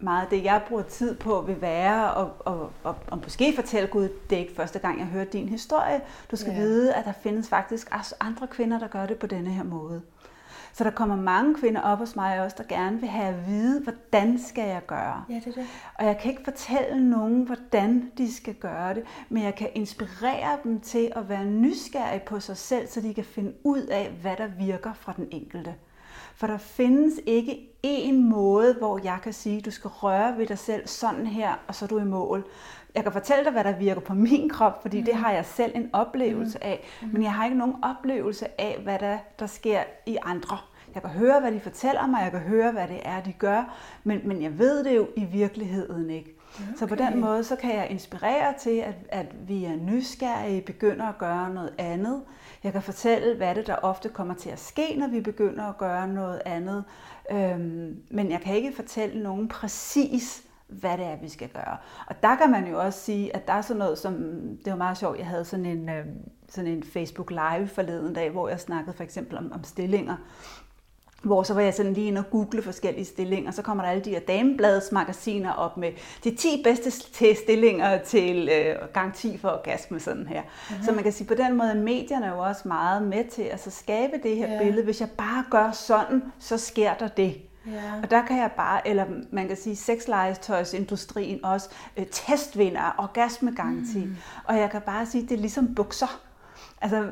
meget 0.00 0.22
af 0.22 0.28
det, 0.30 0.44
jeg 0.44 0.62
bruger 0.68 0.82
tid 0.82 1.14
på, 1.16 1.40
vil 1.40 1.60
være 1.60 2.14
og, 2.14 2.30
og, 2.38 2.72
og, 2.84 2.96
og 3.10 3.18
måske 3.18 3.52
fortælle 3.54 3.88
Gud, 3.88 4.08
det 4.30 4.36
er 4.36 4.40
ikke 4.40 4.54
første 4.56 4.78
gang, 4.78 4.98
jeg 4.98 5.06
hører 5.06 5.24
din 5.24 5.48
historie. 5.48 6.00
Du 6.30 6.36
skal 6.36 6.52
ja. 6.52 6.58
vide, 6.58 6.94
at 6.94 7.04
der 7.04 7.12
findes 7.12 7.48
faktisk 7.48 7.94
også 7.98 8.14
andre 8.20 8.46
kvinder, 8.46 8.78
der 8.78 8.88
gør 8.88 9.06
det 9.06 9.18
på 9.18 9.26
denne 9.26 9.50
her 9.50 9.64
måde. 9.64 10.02
Så 10.72 10.84
der 10.84 10.90
kommer 10.90 11.16
mange 11.16 11.54
kvinder 11.54 11.80
op 11.80 11.98
hos 11.98 12.16
mig 12.16 12.40
også, 12.40 12.56
der 12.58 12.64
gerne 12.64 13.00
vil 13.00 13.08
have 13.08 13.28
at 13.28 13.46
vide, 13.46 13.82
hvordan 13.82 14.38
skal 14.38 14.68
jeg 14.68 14.86
gøre. 14.86 15.24
Ja, 15.28 15.34
det 15.34 15.46
er 15.46 15.52
det. 15.52 15.66
Og 15.94 16.04
jeg 16.04 16.18
kan 16.18 16.30
ikke 16.30 16.44
fortælle 16.44 17.10
nogen, 17.10 17.42
hvordan 17.42 18.12
de 18.18 18.34
skal 18.34 18.54
gøre 18.54 18.94
det, 18.94 19.02
men 19.28 19.42
jeg 19.42 19.54
kan 19.54 19.68
inspirere 19.74 20.58
dem 20.64 20.80
til 20.80 21.12
at 21.16 21.28
være 21.28 21.44
nysgerrige 21.44 22.22
på 22.26 22.40
sig 22.40 22.56
selv, 22.56 22.88
så 22.88 23.00
de 23.00 23.14
kan 23.14 23.24
finde 23.24 23.52
ud 23.64 23.82
af, 23.82 24.10
hvad 24.22 24.36
der 24.36 24.46
virker 24.46 24.92
fra 24.92 25.12
den 25.16 25.28
enkelte. 25.30 25.74
For 26.34 26.46
der 26.46 26.58
findes 26.58 27.20
ikke 27.26 27.69
en 27.82 28.24
måde, 28.24 28.74
hvor 28.74 29.00
jeg 29.04 29.18
kan 29.22 29.32
sige, 29.32 29.58
at 29.58 29.64
du 29.64 29.70
skal 29.70 29.88
røre 29.88 30.38
ved 30.38 30.46
dig 30.46 30.58
selv 30.58 30.86
sådan 30.86 31.26
her, 31.26 31.54
og 31.68 31.74
så 31.74 31.84
er 31.84 31.88
du 31.88 31.98
i 31.98 32.04
mål. 32.04 32.44
Jeg 32.94 33.02
kan 33.02 33.12
fortælle 33.12 33.44
dig, 33.44 33.52
hvad 33.52 33.64
der 33.64 33.78
virker 33.78 34.00
på 34.00 34.14
min 34.14 34.48
krop, 34.48 34.82
fordi 34.82 34.98
mm. 34.98 35.04
det 35.04 35.14
har 35.14 35.32
jeg 35.32 35.44
selv 35.44 35.72
en 35.74 35.90
oplevelse 35.92 36.58
mm. 36.58 36.68
af. 36.68 36.88
Mm. 37.02 37.08
Men 37.12 37.22
jeg 37.22 37.32
har 37.32 37.44
ikke 37.44 37.58
nogen 37.58 37.76
oplevelse 37.82 38.60
af, 38.60 38.80
hvad 38.82 38.98
der, 38.98 39.18
der 39.38 39.46
sker 39.46 39.80
i 40.06 40.16
andre. 40.22 40.58
Jeg 40.94 41.02
kan 41.02 41.10
høre, 41.10 41.40
hvad 41.40 41.52
de 41.52 41.60
fortæller 41.60 42.06
mig, 42.06 42.22
jeg 42.22 42.30
kan 42.30 42.40
høre, 42.40 42.72
hvad 42.72 42.88
det 42.88 43.00
er, 43.04 43.20
de 43.20 43.32
gør, 43.32 43.76
men, 44.04 44.20
men 44.24 44.42
jeg 44.42 44.58
ved 44.58 44.84
det 44.84 44.96
jo 44.96 45.08
i 45.16 45.24
virkeligheden 45.24 46.10
ikke. 46.10 46.36
Okay. 46.54 46.76
Så 46.76 46.86
på 46.86 46.94
den 46.94 47.20
måde, 47.20 47.44
så 47.44 47.56
kan 47.56 47.76
jeg 47.76 47.86
inspirere 47.90 48.54
til, 48.60 48.76
at, 48.78 48.94
at 49.08 49.26
vi 49.48 49.64
er 49.64 49.76
nysgerrige, 49.76 50.60
begynder 50.60 51.06
at 51.06 51.18
gøre 51.18 51.54
noget 51.54 51.72
andet. 51.78 52.22
Jeg 52.64 52.72
kan 52.72 52.82
fortælle, 52.82 53.36
hvad 53.36 53.54
det 53.54 53.66
der 53.66 53.76
ofte 53.82 54.08
kommer 54.08 54.34
til 54.34 54.50
at 54.50 54.60
ske, 54.60 54.94
når 54.98 55.08
vi 55.08 55.20
begynder 55.20 55.64
at 55.64 55.78
gøre 55.78 56.08
noget 56.08 56.42
andet. 56.44 56.84
Øhm, 57.30 58.02
men 58.10 58.30
jeg 58.30 58.40
kan 58.40 58.56
ikke 58.56 58.72
fortælle 58.72 59.22
nogen 59.22 59.48
præcis, 59.48 60.42
hvad 60.68 60.98
det 60.98 61.06
er, 61.06 61.16
vi 61.16 61.28
skal 61.28 61.48
gøre. 61.48 61.76
Og 62.06 62.22
der 62.22 62.36
kan 62.36 62.50
man 62.50 62.66
jo 62.66 62.80
også 62.80 63.00
sige, 63.00 63.36
at 63.36 63.46
der 63.46 63.52
er 63.52 63.62
sådan 63.62 63.78
noget 63.78 63.98
som, 63.98 64.14
det 64.64 64.70
var 64.70 64.76
meget 64.76 64.98
sjovt, 64.98 65.18
jeg 65.18 65.26
havde 65.26 65.44
sådan 65.44 65.66
en, 65.66 65.88
øh, 65.88 66.06
sådan 66.48 66.70
en 66.70 66.82
Facebook 66.82 67.30
Live 67.30 67.66
forleden 67.66 68.14
dag, 68.14 68.30
hvor 68.30 68.48
jeg 68.48 68.60
snakkede 68.60 68.96
for 68.96 69.04
eksempel 69.04 69.38
om, 69.38 69.52
om 69.52 69.64
stillinger, 69.64 70.16
hvor 71.22 71.42
så 71.42 71.54
var 71.54 71.60
jeg 71.60 71.74
sådan 71.74 71.92
lige 71.92 72.06
inde 72.06 72.18
og 72.18 72.30
google 72.30 72.62
forskellige 72.62 73.04
stillinger, 73.04 73.50
så 73.50 73.62
kommer 73.62 73.84
der 73.84 73.90
alle 73.90 74.04
de 74.04 74.10
her 74.10 74.20
damebladsmagasiner 74.20 75.52
op 75.52 75.76
med 75.76 75.92
de 76.24 76.34
10 76.34 76.62
bedste 76.64 76.90
stillinger 77.34 77.98
til 77.98 78.48
øh, 78.52 78.76
garanti 78.94 79.38
for 79.38 79.48
orgasme 79.48 80.00
sådan 80.00 80.26
her. 80.26 80.42
Uh-huh. 80.42 80.84
Så 80.84 80.92
man 80.92 81.02
kan 81.02 81.12
sige, 81.12 81.26
på 81.26 81.34
den 81.34 81.56
måde 81.56 81.70
er 81.70 81.74
medierne 81.74 82.26
jo 82.26 82.38
også 82.38 82.68
meget 82.68 83.02
med 83.02 83.24
til 83.30 83.42
at 83.42 83.62
så 83.62 83.70
skabe 83.70 84.12
det 84.22 84.36
her 84.36 84.48
yeah. 84.48 84.62
billede. 84.62 84.84
Hvis 84.84 85.00
jeg 85.00 85.10
bare 85.10 85.44
gør 85.50 85.70
sådan, 85.72 86.22
så 86.38 86.58
sker 86.58 86.94
der 86.94 87.08
det. 87.08 87.40
Yeah. 87.68 88.02
Og 88.02 88.10
der 88.10 88.26
kan 88.26 88.38
jeg 88.38 88.50
bare, 88.56 88.88
eller 88.88 89.04
man 89.32 89.48
kan 89.48 89.56
sige, 89.56 89.76
sexlegetøjsindustrien 89.76 91.44
også, 91.44 91.68
øh, 91.96 92.06
testvinder, 92.06 92.94
orgasmegaranti. 92.98 94.04
Mm. 94.04 94.16
Og 94.44 94.58
jeg 94.58 94.70
kan 94.70 94.80
bare 94.80 95.06
sige, 95.06 95.22
det 95.22 95.32
er 95.32 95.40
ligesom 95.40 95.74
bukser. 95.74 96.20
Altså, 96.80 97.08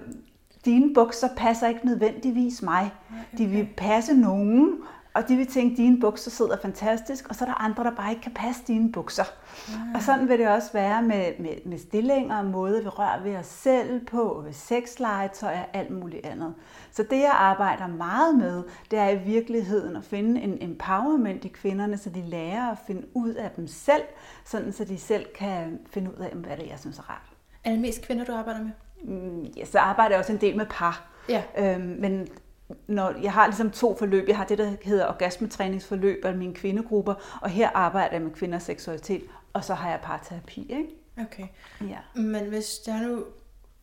dine 0.65 0.95
bukser 0.95 1.29
passer 1.37 1.69
ikke 1.69 1.87
nødvendigvis 1.87 2.63
mig. 2.63 2.91
Okay. 3.11 3.39
De 3.39 3.47
vil 3.47 3.69
passe 3.77 4.15
nogen, 4.15 4.79
og 5.15 5.29
de 5.29 5.37
vil 5.37 5.47
tænke, 5.47 5.73
at 5.73 5.77
dine 5.77 6.01
bukser 6.01 6.31
sidder 6.31 6.57
fantastisk, 6.63 7.29
og 7.29 7.35
så 7.35 7.45
er 7.45 7.49
der 7.49 7.55
andre, 7.55 7.85
der 7.85 7.91
bare 7.91 8.11
ikke 8.11 8.23
kan 8.23 8.35
passe 8.35 8.63
dine 8.67 8.93
bukser. 8.93 9.25
Ja. 9.69 9.75
Og 9.95 10.03
sådan 10.03 10.29
vil 10.29 10.39
det 10.39 10.49
også 10.49 10.73
være 10.73 11.03
med, 11.03 11.33
med, 11.39 11.51
med 11.67 11.79
stillinger, 11.79 12.43
måder 12.43 12.83
vi 12.83 12.89
rører 12.89 13.23
ved 13.23 13.37
os 13.37 13.47
selv 13.47 14.07
på, 14.07 14.43
ved 14.45 14.53
sexlegetøj 14.53 15.53
og 15.53 15.67
alt 15.73 15.91
muligt 15.91 16.27
andet. 16.27 16.55
Så 16.93 17.03
det, 17.03 17.19
jeg 17.19 17.35
arbejder 17.35 17.87
meget 17.87 18.35
med, 18.35 18.63
det 18.91 18.99
er 18.99 19.09
i 19.09 19.19
virkeligheden 19.19 19.97
at 19.97 20.05
finde 20.05 20.41
en 20.41 20.59
empowerment 20.61 21.45
i 21.45 21.49
kvinderne, 21.49 21.99
så 21.99 22.11
de 22.11 22.23
lærer 22.23 22.71
at 22.71 22.79
finde 22.87 23.07
ud 23.15 23.31
af 23.31 23.51
dem 23.51 23.67
selv, 23.67 24.03
sådan 24.45 24.73
så 24.73 24.85
de 24.85 24.99
selv 24.99 25.27
kan 25.39 25.79
finde 25.91 26.11
ud 26.11 26.25
af, 26.25 26.31
hvad 26.35 26.57
det 26.57 26.65
er, 26.65 26.71
jeg 26.71 26.79
synes 26.79 26.99
er 26.99 27.11
rart. 27.11 27.33
Er 27.65 27.71
det 27.71 27.81
mest 27.81 28.03
kvinder, 28.03 28.25
du 28.25 28.33
arbejder 28.33 28.65
med? 28.65 28.71
Mm, 29.03 29.43
ja, 29.57 29.65
så 29.65 29.79
arbejder 29.79 30.15
jeg 30.15 30.19
også 30.19 30.33
en 30.33 30.41
del 30.41 30.57
med 30.57 30.67
par. 30.71 31.11
Ja. 31.29 31.43
Øhm, 31.59 31.97
men 31.99 32.29
når 32.87 33.15
jeg 33.23 33.33
har 33.33 33.47
ligesom 33.47 33.71
to 33.71 33.97
forløb. 33.97 34.29
Jeg 34.29 34.37
har 34.37 34.45
det, 34.45 34.59
der 34.59 34.73
hedder 34.83 35.09
orgasmetræningsforløb 35.09 36.25
af 36.25 36.35
mine 36.35 36.55
kvindegrupper, 36.55 37.39
og 37.43 37.51
her 37.51 37.71
arbejder 37.75 38.13
jeg 38.13 38.23
med 38.23 38.31
kvinders 38.31 38.63
seksualitet, 38.63 39.23
og 39.53 39.65
så 39.65 39.75
har 39.75 39.91
jeg 39.91 40.01
parterapi. 40.03 40.61
Ikke? 40.61 40.89
Okay. 41.27 41.47
Ja. 41.81 42.21
Men 42.21 42.45
hvis 42.45 42.79
der 42.79 43.03
nu 43.03 43.25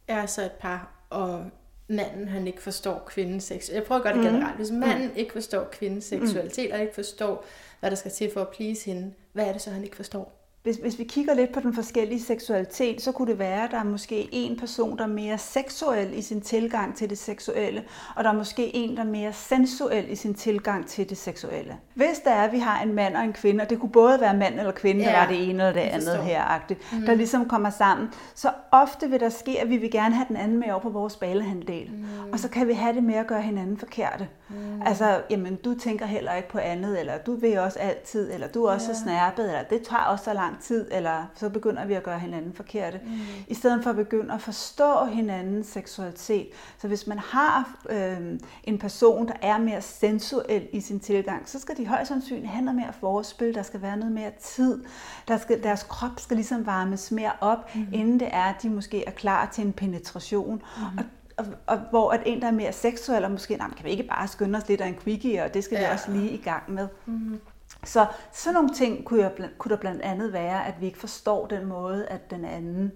er 0.08 0.26
så 0.26 0.42
et 0.42 0.52
par, 0.52 0.92
og 1.10 1.46
manden 1.88 2.28
han 2.28 2.48
ikke 2.48 2.62
forstår 2.62 3.04
kvindens 3.08 3.44
seksualitet. 3.44 3.76
Jeg 3.76 3.84
prøver 3.84 4.00
at 4.00 4.04
gøre 4.04 4.14
det 4.14 4.22
mm. 4.22 4.38
generelt. 4.38 4.56
Hvis 4.56 4.72
manden 4.72 5.08
mm. 5.08 5.16
ikke 5.16 5.34
forstår 5.34 5.64
kvindens 5.72 6.06
seksualitet, 6.06 6.70
mm. 6.70 6.76
og 6.76 6.82
ikke 6.82 6.96
forstår, 6.96 7.46
hvad 7.80 7.90
der 7.90 7.96
skal 7.96 8.12
til 8.12 8.32
for 8.34 8.42
at 8.42 8.50
please 8.50 8.86
hende, 8.86 9.14
hvad 9.34 9.46
er 9.46 9.52
det 9.52 9.62
så, 9.62 9.70
han 9.70 9.84
ikke 9.84 9.96
forstår? 9.96 10.45
Hvis, 10.66 10.76
hvis 10.76 11.00
vi 11.00 11.04
kigger 11.04 11.34
lidt 11.34 11.54
på 11.54 11.60
den 11.60 11.74
forskellige 11.74 12.22
seksualitet, 12.22 13.02
så 13.02 13.12
kunne 13.12 13.32
det 13.32 13.40
være, 13.40 13.64
at 13.64 13.72
der 13.72 13.80
er 13.80 13.84
måske 13.84 14.30
en 14.32 14.60
person, 14.60 14.98
der 14.98 15.04
er 15.04 15.08
mere 15.08 15.38
seksuel 15.38 16.18
i 16.18 16.22
sin 16.22 16.42
tilgang 16.42 16.96
til 16.96 17.10
det 17.10 17.18
seksuelle, 17.18 17.84
og 18.16 18.24
der 18.24 18.30
er 18.30 18.34
måske 18.34 18.76
en, 18.76 18.96
der 18.96 19.04
er 19.04 19.08
mere 19.08 19.34
sensuel 19.34 20.12
i 20.12 20.16
sin 20.16 20.34
tilgang 20.34 20.88
til 20.88 21.10
det 21.10 21.18
seksuelle. 21.18 21.78
Hvis 21.94 22.20
der 22.24 22.32
er, 22.32 22.44
at 22.44 22.52
vi 22.52 22.60
har 22.60 22.82
en 22.84 22.94
mand 22.94 23.16
og 23.16 23.24
en 23.24 23.34
kvinde, 23.34 23.62
og 23.62 23.70
det 23.70 23.80
kunne 23.80 23.92
både 23.92 24.22
være 24.22 24.38
mand 24.38 24.60
eller 24.60 24.72
kvinde, 24.72 25.04
ja, 25.04 25.12
der 25.12 25.20
var 25.20 25.28
det 25.28 25.50
ene 25.50 25.50
eller 25.50 25.74
det 25.74 25.80
andet 25.80 26.18
her, 26.18 26.60
mm. 26.70 27.06
der 27.06 27.14
ligesom 27.14 27.50
kommer 27.50 27.70
sammen, 27.70 28.10
så 28.36 28.50
ofte 28.72 29.10
vil 29.10 29.20
der 29.20 29.30
ske, 29.30 29.62
at 29.62 29.70
vi 29.70 29.78
vil 29.78 29.92
gerne 29.92 30.16
have 30.16 30.26
den 30.28 30.36
anden 30.36 30.60
med 30.60 30.72
over 30.72 30.80
på 30.80 30.90
vores 30.90 31.16
balehandel. 31.16 31.92
Mm. 31.92 32.32
Og 32.32 32.40
så 32.40 32.50
kan 32.50 32.68
vi 32.68 32.74
have 32.74 32.96
det 32.96 33.04
med 33.04 33.16
at 33.16 33.28
gøre 33.28 33.42
hinanden 33.42 33.78
forkerte. 33.78 34.28
Mm. 34.50 34.82
Altså, 34.86 35.22
jamen, 35.30 35.56
du 35.56 35.74
tænker 35.74 36.06
heller 36.06 36.34
ikke 36.34 36.50
på 36.50 36.58
andet, 36.58 37.00
eller 37.00 37.18
du 37.18 37.36
vil 37.36 37.60
også 37.60 37.80
altid, 37.80 38.34
eller 38.34 38.48
du 38.48 38.64
er 38.64 38.72
også 38.72 38.88
ja. 38.88 38.98
snærpet, 39.04 39.46
eller 39.46 39.64
det 39.64 39.82
tager 39.82 40.04
også 40.04 40.26
så 40.26 40.34
lang 40.34 40.55
lang 40.56 40.64
tid, 40.64 40.88
eller 40.92 41.26
så 41.36 41.50
begynder 41.50 41.86
vi 41.86 41.94
at 41.94 42.04
gøre 42.04 42.20
hinanden 42.20 42.54
forkerte. 42.54 43.00
Mm. 43.06 43.12
I 43.48 43.54
stedet 43.54 43.84
for 43.84 43.90
at 43.90 43.96
begynde 43.96 44.34
at 44.34 44.42
forstå 44.42 45.06
hinandens 45.06 45.68
seksualitet. 45.68 46.48
Så 46.78 46.88
hvis 46.88 47.08
man 47.08 47.20
har 47.20 47.78
øh, 47.90 48.40
en 48.64 48.78
person, 48.78 49.28
der 49.28 49.34
er 49.42 49.58
mere 49.58 49.82
sensuel 49.82 50.68
i 50.74 50.82
sin 50.82 51.00
tilgang, 51.00 51.50
så 51.50 51.60
skal 51.60 51.78
de 51.78 51.88
højst 51.88 52.08
sandsynligt 52.08 52.48
have 52.48 52.66
noget 52.66 52.76
mere 52.76 52.94
forspil, 53.00 53.56
der 53.56 53.64
skal 53.64 53.82
være 53.82 53.98
noget 53.98 54.14
mere 54.14 54.32
tid, 54.42 54.84
der 55.28 55.38
skal, 55.38 55.64
deres 55.64 55.84
krop 55.84 56.20
skal 56.20 56.38
ligesom 56.38 56.66
varmes 56.66 57.12
mere 57.12 57.32
op, 57.42 57.76
mm. 57.76 57.88
inden 57.94 58.20
det 58.20 58.28
er, 58.32 58.44
at 58.44 58.56
de 58.62 58.70
måske 58.70 59.06
er 59.06 59.12
klar 59.12 59.50
til 59.54 59.66
en 59.66 59.74
penetration. 59.74 60.62
Mm. 60.78 60.98
Og 60.98 61.04
og, 61.38 61.46
og 61.68 61.78
hvor 61.90 62.12
at 62.12 62.22
en, 62.26 62.42
der 62.42 62.48
er 62.48 62.52
mere 62.52 62.74
seksuel, 62.74 63.24
og 63.24 63.32
måske, 63.32 63.56
nej, 63.56 63.70
kan 63.78 63.86
vi 63.86 63.90
ikke 63.90 64.04
bare 64.04 64.28
skynde 64.28 64.58
os 64.58 64.68
lidt 64.68 64.82
af 64.82 64.88
en 64.88 64.96
quickie, 64.96 65.44
og 65.44 65.54
det 65.54 65.64
skal 65.64 65.78
ja. 65.78 65.88
vi 65.88 65.94
også 65.94 66.12
lige 66.12 66.30
i 66.30 66.38
gang 66.38 66.72
med. 66.72 66.88
Mm. 67.06 67.40
Så 67.86 68.06
sådan 68.32 68.54
nogle 68.54 68.70
ting 68.70 69.06
kunne, 69.06 69.22
jeg, 69.22 69.32
kunne 69.58 69.70
der 69.70 69.82
blandt 69.82 70.02
andet 70.02 70.34
være, 70.34 70.68
at 70.68 70.82
vi 70.82 70.86
ikke 70.86 71.00
forstår 71.00 71.48
den 71.48 71.66
måde, 71.66 72.08
at 72.08 72.32
den 72.32 72.46
anden. 72.46 72.92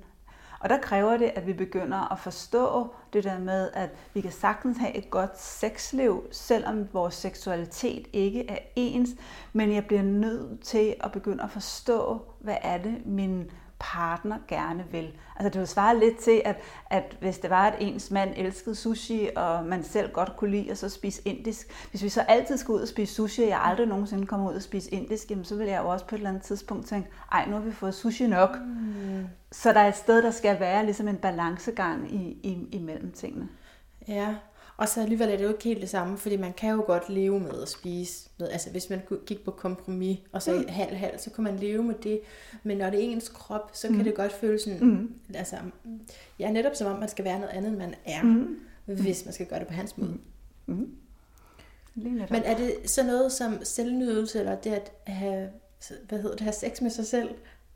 Og 0.59 0.69
der 0.69 0.77
kræver 0.77 1.17
det, 1.17 1.31
at 1.35 1.47
vi 1.47 1.53
begynder 1.53 2.11
at 2.11 2.19
forstå 2.19 2.93
det 3.13 3.23
der 3.23 3.39
med, 3.39 3.69
at 3.73 3.89
vi 4.13 4.21
kan 4.21 4.31
sagtens 4.31 4.77
have 4.77 4.95
et 4.95 5.09
godt 5.09 5.41
sexliv, 5.41 6.23
selvom 6.31 6.87
vores 6.93 7.13
seksualitet 7.13 8.07
ikke 8.13 8.49
er 8.49 8.57
ens, 8.75 9.09
men 9.53 9.73
jeg 9.73 9.85
bliver 9.85 10.03
nødt 10.03 10.61
til 10.61 10.95
at 10.99 11.11
begynde 11.11 11.43
at 11.43 11.51
forstå, 11.51 12.21
hvad 12.39 12.57
er 12.61 12.77
det, 12.77 13.05
min 13.05 13.51
partner 13.79 14.37
gerne 14.47 14.85
vil. 14.91 15.13
Altså 15.35 15.49
det 15.49 15.59
vil 15.59 15.67
svare 15.67 15.99
lidt 15.99 16.17
til, 16.17 16.41
at, 16.45 16.55
at 16.89 17.17
hvis 17.19 17.37
det 17.37 17.49
var, 17.49 17.67
at 17.67 17.75
ens 17.79 18.11
mand 18.11 18.33
elskede 18.37 18.75
sushi, 18.75 19.29
og 19.35 19.65
man 19.65 19.83
selv 19.83 20.11
godt 20.11 20.37
kunne 20.37 20.51
lide 20.51 20.71
at 20.71 20.77
så 20.77 20.89
spise 20.89 21.21
indisk, 21.25 21.87
hvis 21.89 22.03
vi 22.03 22.09
så 22.09 22.21
altid 22.21 22.57
skal 22.57 22.71
ud 22.71 22.81
og 22.81 22.87
spise 22.87 23.13
sushi, 23.13 23.43
og 23.43 23.49
jeg 23.49 23.61
aldrig 23.63 23.87
nogensinde 23.87 24.25
kommer 24.25 24.49
ud 24.49 24.55
og 24.55 24.61
spise 24.61 24.93
indisk, 24.93 25.31
jamen 25.31 25.45
så 25.45 25.55
vil 25.55 25.67
jeg 25.67 25.81
jo 25.83 25.89
også 25.89 26.05
på 26.05 26.15
et 26.15 26.19
eller 26.19 26.29
andet 26.29 26.43
tidspunkt 26.43 26.87
tænke, 26.87 27.09
ej, 27.31 27.45
nu 27.45 27.53
har 27.53 27.61
vi 27.61 27.71
fået 27.71 27.93
sushi 27.93 28.27
nok. 28.27 28.57
Mm. 28.65 29.27
Så 29.51 29.73
der 29.73 29.79
er 29.79 29.87
et 29.87 29.95
sted, 29.95 30.21
der 30.21 30.31
skal 30.31 30.59
være 30.59 30.85
ligesom 30.85 31.07
en 31.07 31.17
balancegang 31.17 32.13
i, 32.13 32.39
i, 32.43 32.67
imellem 32.71 33.11
tingene. 33.11 33.47
Ja, 34.07 34.35
og 34.79 34.89
så 34.89 35.01
alligevel 35.01 35.29
er 35.29 35.37
det 35.37 35.43
jo 35.43 35.49
ikke 35.49 35.63
helt 35.63 35.81
det 35.81 35.89
samme, 35.89 36.17
fordi 36.17 36.37
man 36.37 36.53
kan 36.53 36.69
jo 36.69 36.83
godt 36.85 37.09
leve 37.09 37.39
med 37.39 37.61
at 37.61 37.69
spise. 37.69 38.29
Med, 38.37 38.49
altså 38.49 38.69
hvis 38.69 38.89
man 38.89 39.01
gik 39.25 39.45
på 39.45 39.51
kompromis, 39.51 40.19
og 40.31 40.41
så 40.41 40.53
mm. 40.53 40.65
halv-halv, 40.67 41.19
så 41.19 41.29
kan 41.29 41.43
man 41.43 41.55
leve 41.55 41.83
med 41.83 41.95
det. 42.03 42.21
Men 42.63 42.77
når 42.77 42.89
det 42.89 42.99
er 42.99 43.03
ens 43.03 43.29
krop, 43.29 43.71
så 43.73 43.87
kan 43.87 43.97
mm. 43.97 44.03
det 44.03 44.15
godt 44.15 44.31
føles 44.31 44.61
sådan, 44.61 44.87
mm. 44.87 45.13
altså, 45.33 45.55
ja, 46.39 46.51
netop 46.51 46.75
som 46.75 46.87
om 46.87 46.99
man 46.99 47.09
skal 47.09 47.25
være 47.25 47.39
noget 47.39 47.53
andet, 47.53 47.69
end 47.69 47.77
man 47.77 47.95
er, 48.05 48.23
mm. 48.23 48.59
hvis 48.85 49.25
man 49.25 49.33
skal 49.33 49.45
gøre 49.45 49.59
det 49.59 49.67
på 49.67 49.73
hans 49.73 49.97
måde. 49.97 50.17
Mm. 50.65 50.73
Mm. 50.75 52.21
Men 52.29 52.43
er 52.43 52.57
det 52.57 52.75
så 52.85 53.03
noget 53.03 53.31
som 53.31 53.59
selvnydelse, 53.63 54.39
eller 54.39 54.55
det 54.55 54.71
at 54.71 54.91
have, 55.07 55.49
hvad 56.07 56.19
hedder 56.19 56.35
det, 56.35 56.41
have 56.41 56.53
sex 56.53 56.81
med 56.81 56.89
sig 56.89 57.07
selv, 57.07 57.29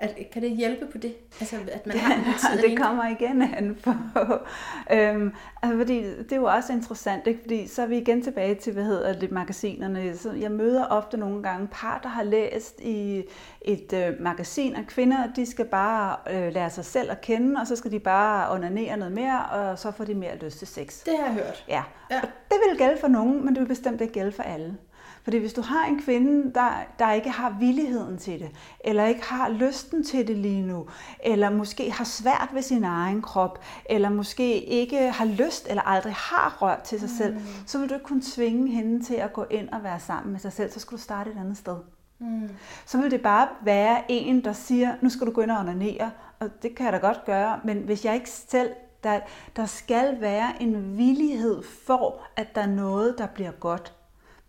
At, 0.03 0.17
kan 0.31 0.41
det 0.41 0.51
hjælpe 0.51 0.85
på 0.85 0.97
det? 0.97 1.15
Altså, 1.39 1.55
at 1.71 1.87
man 1.87 1.97
har 1.99 2.37
tid 2.39 2.57
det 2.57 2.63
alene? 2.63 2.81
kommer 2.81 3.07
igen 3.07 3.41
an 3.41 3.77
på. 3.83 3.91
øhm, 4.93 5.33
altså, 5.61 5.77
fordi 5.77 6.03
det 6.03 6.31
er 6.31 6.35
jo 6.35 6.45
også 6.45 6.73
interessant, 6.73 7.27
ikke? 7.27 7.41
fordi 7.41 7.67
så 7.67 7.81
er 7.81 7.85
vi 7.85 7.97
igen 7.97 8.21
tilbage 8.21 8.55
til, 8.55 8.73
hvad 8.73 8.83
hedder 8.83 9.13
det, 9.13 9.31
magasinerne. 9.31 10.17
Så 10.17 10.31
jeg 10.31 10.51
møder 10.51 10.85
ofte 10.85 11.17
nogle 11.17 11.43
gange 11.43 11.67
par, 11.71 11.99
der 12.03 12.09
har 12.09 12.23
læst 12.23 12.81
i 12.81 13.23
et 13.61 13.93
øh, 13.93 14.13
magasin, 14.19 14.75
at 14.75 14.87
kvinder, 14.87 15.17
de 15.35 15.45
skal 15.45 15.65
bare 15.65 16.15
øh, 16.31 16.53
lære 16.53 16.69
sig 16.69 16.85
selv 16.85 17.11
at 17.11 17.21
kende, 17.21 17.59
og 17.61 17.67
så 17.67 17.75
skal 17.75 17.91
de 17.91 17.99
bare 17.99 18.51
onanere 18.51 18.97
noget 18.97 19.13
mere, 19.13 19.45
og 19.45 19.79
så 19.79 19.91
får 19.91 20.03
de 20.03 20.13
mere 20.13 20.37
lyst 20.37 20.57
til 20.57 20.67
sex. 20.67 21.03
Det 21.03 21.13
har 21.19 21.25
jeg 21.25 21.33
hørt. 21.33 21.65
Ja, 21.67 21.83
ja. 22.11 22.21
Og 22.21 22.27
det 22.49 22.57
vil 22.69 22.77
gælde 22.77 22.97
for 23.01 23.07
nogen, 23.07 23.45
men 23.45 23.55
det 23.55 23.61
vil 23.61 23.67
bestemt 23.67 24.01
ikke 24.01 24.13
gælde 24.13 24.31
for 24.31 24.43
alle. 24.43 24.77
Fordi 25.23 25.37
hvis 25.37 25.53
du 25.53 25.61
har 25.61 25.85
en 25.85 26.01
kvinde, 26.01 26.53
der, 26.53 26.69
der 26.99 27.11
ikke 27.11 27.29
har 27.29 27.55
villigheden 27.59 28.17
til 28.17 28.39
det, 28.39 28.49
eller 28.79 29.05
ikke 29.05 29.23
har 29.23 29.49
lysten 29.49 30.03
til 30.03 30.27
det 30.27 30.37
lige 30.37 30.61
nu, 30.61 30.87
eller 31.23 31.49
måske 31.49 31.91
har 31.91 32.03
svært 32.03 32.49
ved 32.53 32.61
sin 32.61 32.83
egen 32.83 33.21
krop, 33.21 33.63
eller 33.85 34.09
måske 34.09 34.63
ikke 34.63 35.11
har 35.11 35.25
lyst 35.25 35.67
eller 35.69 35.81
aldrig 35.81 36.13
har 36.13 36.57
rørt 36.61 36.81
til 36.81 36.99
sig 36.99 37.09
selv, 37.09 37.33
mm. 37.33 37.41
så 37.65 37.79
vil 37.79 37.89
du 37.89 37.93
ikke 37.93 38.05
kunne 38.05 38.23
tvinge 38.35 38.71
hende 38.71 39.03
til 39.03 39.15
at 39.15 39.33
gå 39.33 39.45
ind 39.51 39.69
og 39.69 39.83
være 39.83 39.99
sammen 39.99 40.31
med 40.31 40.39
sig 40.39 40.53
selv, 40.53 40.71
så 40.71 40.79
skal 40.79 40.97
du 40.97 41.01
starte 41.01 41.31
et 41.31 41.37
andet 41.39 41.57
sted. 41.57 41.77
Mm. 42.19 42.49
Så 42.85 43.01
vil 43.01 43.11
det 43.11 43.21
bare 43.21 43.47
være 43.63 44.01
en, 44.09 44.43
der 44.43 44.53
siger, 44.53 44.95
nu 45.01 45.09
skal 45.09 45.27
du 45.27 45.31
gå 45.31 45.41
ind 45.41 45.51
og 45.51 45.59
onanere, 45.59 46.11
og 46.39 46.49
det 46.63 46.75
kan 46.75 46.85
jeg 46.85 46.93
da 46.93 46.97
godt 46.97 47.25
gøre, 47.25 47.59
men 47.63 47.77
hvis 47.77 48.05
jeg 48.05 48.15
ikke 48.15 48.29
selv 48.29 48.69
der, 49.03 49.19
der 49.55 49.65
skal 49.65 50.21
være 50.21 50.61
en 50.61 50.97
villighed 50.97 51.63
for, 51.85 52.21
at 52.35 52.55
der 52.55 52.61
er 52.61 52.67
noget, 52.67 53.15
der 53.17 53.27
bliver 53.27 53.51
godt. 53.51 53.93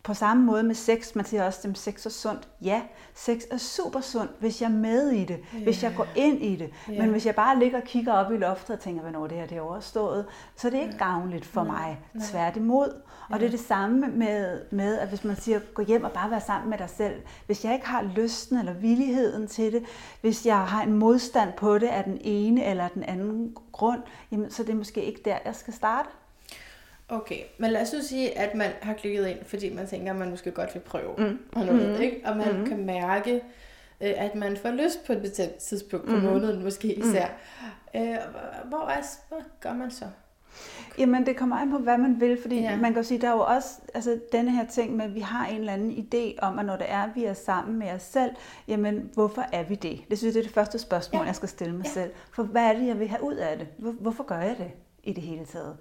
På 0.04 0.14
samme 0.14 0.44
måde 0.44 0.62
med 0.62 0.74
sex, 0.74 1.14
man 1.14 1.24
siger 1.24 1.44
også, 1.44 1.68
at 1.68 1.78
sex 1.78 2.06
er 2.06 2.10
sundt. 2.10 2.48
Ja, 2.62 2.82
sex 3.14 3.42
er 3.50 3.56
super 3.56 4.00
sundt, 4.00 4.30
hvis 4.40 4.62
jeg 4.62 4.66
er 4.66 4.74
med 4.74 5.10
i 5.10 5.24
det, 5.24 5.40
yeah. 5.54 5.64
hvis 5.64 5.82
jeg 5.82 5.94
går 5.96 6.06
ind 6.16 6.42
i 6.42 6.56
det. 6.56 6.70
Yeah. 6.90 7.00
Men 7.00 7.10
hvis 7.10 7.26
jeg 7.26 7.34
bare 7.34 7.58
ligger 7.58 7.80
og 7.80 7.84
kigger 7.84 8.12
op 8.12 8.32
i 8.32 8.36
loftet 8.36 8.76
og 8.76 8.82
tænker, 8.82 9.02
hvornår 9.02 9.26
det 9.26 9.38
her 9.38 9.46
det 9.46 9.56
er 9.56 9.60
overstået, 9.60 10.26
så 10.56 10.68
er 10.68 10.70
det 10.70 10.80
ikke 10.80 10.98
gavnligt 10.98 11.44
for 11.44 11.64
nej, 11.64 11.72
mig. 11.72 11.98
Nej. 12.14 12.26
Tværtimod. 12.30 12.88
Og 13.28 13.30
ja. 13.30 13.38
det 13.38 13.46
er 13.46 13.50
det 13.50 13.60
samme 13.60 14.08
med, 14.08 14.60
med, 14.70 14.98
at 14.98 15.08
hvis 15.08 15.24
man 15.24 15.36
siger, 15.36 15.58
gå 15.74 15.82
hjem 15.82 16.04
og 16.04 16.12
bare 16.12 16.30
være 16.30 16.40
sammen 16.40 16.70
med 16.70 16.78
dig 16.78 16.90
selv. 16.90 17.22
Hvis 17.46 17.64
jeg 17.64 17.74
ikke 17.74 17.86
har 17.86 18.02
lysten 18.02 18.58
eller 18.58 18.72
villigheden 18.72 19.46
til 19.46 19.72
det, 19.72 19.84
hvis 20.20 20.46
jeg 20.46 20.66
har 20.66 20.82
en 20.82 20.92
modstand 20.92 21.52
på 21.52 21.78
det 21.78 21.86
af 21.86 22.04
den 22.04 22.18
ene 22.20 22.64
eller 22.64 22.88
den 22.88 23.02
anden 23.02 23.56
grund, 23.72 24.00
jamen, 24.32 24.50
så 24.50 24.62
det 24.62 24.70
er 24.70 24.76
måske 24.76 25.04
ikke 25.04 25.20
der, 25.24 25.38
jeg 25.44 25.54
skal 25.54 25.74
starte. 25.74 26.08
Okay, 27.08 27.38
men 27.58 27.70
lad 27.70 27.82
os 27.82 27.88
så 27.88 28.08
sige, 28.08 28.38
at 28.38 28.54
man 28.54 28.70
har 28.82 28.94
klikket 28.94 29.26
ind, 29.26 29.38
fordi 29.44 29.74
man 29.74 29.86
tænker, 29.86 30.12
at 30.12 30.18
man 30.18 30.30
måske 30.30 30.50
godt 30.50 30.74
vil 30.74 30.80
prøve 30.80 31.14
mm. 31.18 31.38
og 31.52 31.64
noget, 31.66 31.96
mm. 31.96 32.02
ikke? 32.02 32.20
Og 32.24 32.36
man 32.36 32.58
mm. 32.58 32.66
kan 32.66 32.86
mærke, 32.86 33.34
øh, 34.00 34.12
at 34.16 34.34
man 34.34 34.56
får 34.56 34.70
lyst 34.70 35.06
på 35.06 35.12
et 35.12 35.20
bestemt 35.20 35.54
tidspunkt 35.54 36.06
på 36.06 36.16
mm. 36.16 36.22
måneden, 36.22 36.62
måske 36.62 36.94
mm. 36.96 37.08
især. 37.08 37.26
Mm. 37.94 38.00
Hvor, 38.68 38.88
er, 38.88 39.02
hvad 39.28 39.38
gør 39.60 39.72
man 39.72 39.90
så? 39.90 40.04
Jamen, 40.98 41.26
det 41.26 41.36
kommer 41.36 41.56
an 41.56 41.70
på, 41.70 41.78
hvad 41.78 41.98
man 41.98 42.20
vil, 42.20 42.42
fordi 42.42 42.60
ja. 42.60 42.76
man 42.76 42.94
kan 42.94 43.04
sige, 43.04 43.20
der 43.20 43.28
er 43.28 43.32
jo 43.32 43.40
også 43.40 43.68
altså, 43.94 44.20
denne 44.32 44.50
her 44.50 44.66
ting 44.66 44.96
med, 44.96 45.04
at 45.04 45.14
vi 45.14 45.20
har 45.20 45.46
en 45.46 45.56
eller 45.56 45.72
anden 45.72 45.90
idé 45.90 46.38
om, 46.42 46.58
at 46.58 46.64
når 46.64 46.76
det 46.76 46.86
er, 46.88 47.08
vi 47.14 47.24
er 47.24 47.34
sammen 47.34 47.78
med 47.78 47.92
os 47.92 48.02
selv, 48.02 48.30
jamen, 48.68 49.10
hvorfor 49.14 49.44
er 49.52 49.62
vi 49.62 49.74
det? 49.74 50.00
Det 50.10 50.18
synes 50.18 50.34
jeg, 50.34 50.34
det 50.34 50.40
er 50.40 50.44
det 50.44 50.54
første 50.54 50.78
spørgsmål, 50.78 51.20
ja. 51.20 51.26
jeg 51.26 51.36
skal 51.36 51.48
stille 51.48 51.74
mig 51.74 51.84
ja. 51.84 51.90
selv. 51.90 52.10
For 52.30 52.42
hvad 52.42 52.62
er 52.62 52.72
det, 52.72 52.86
jeg 52.86 52.98
vil 52.98 53.08
have 53.08 53.22
ud 53.22 53.34
af 53.34 53.58
det? 53.58 53.66
Hvorfor 53.78 54.24
gør 54.24 54.38
jeg 54.38 54.56
det 54.58 54.70
i 55.04 55.12
det 55.12 55.22
hele 55.22 55.44
taget? 55.44 55.76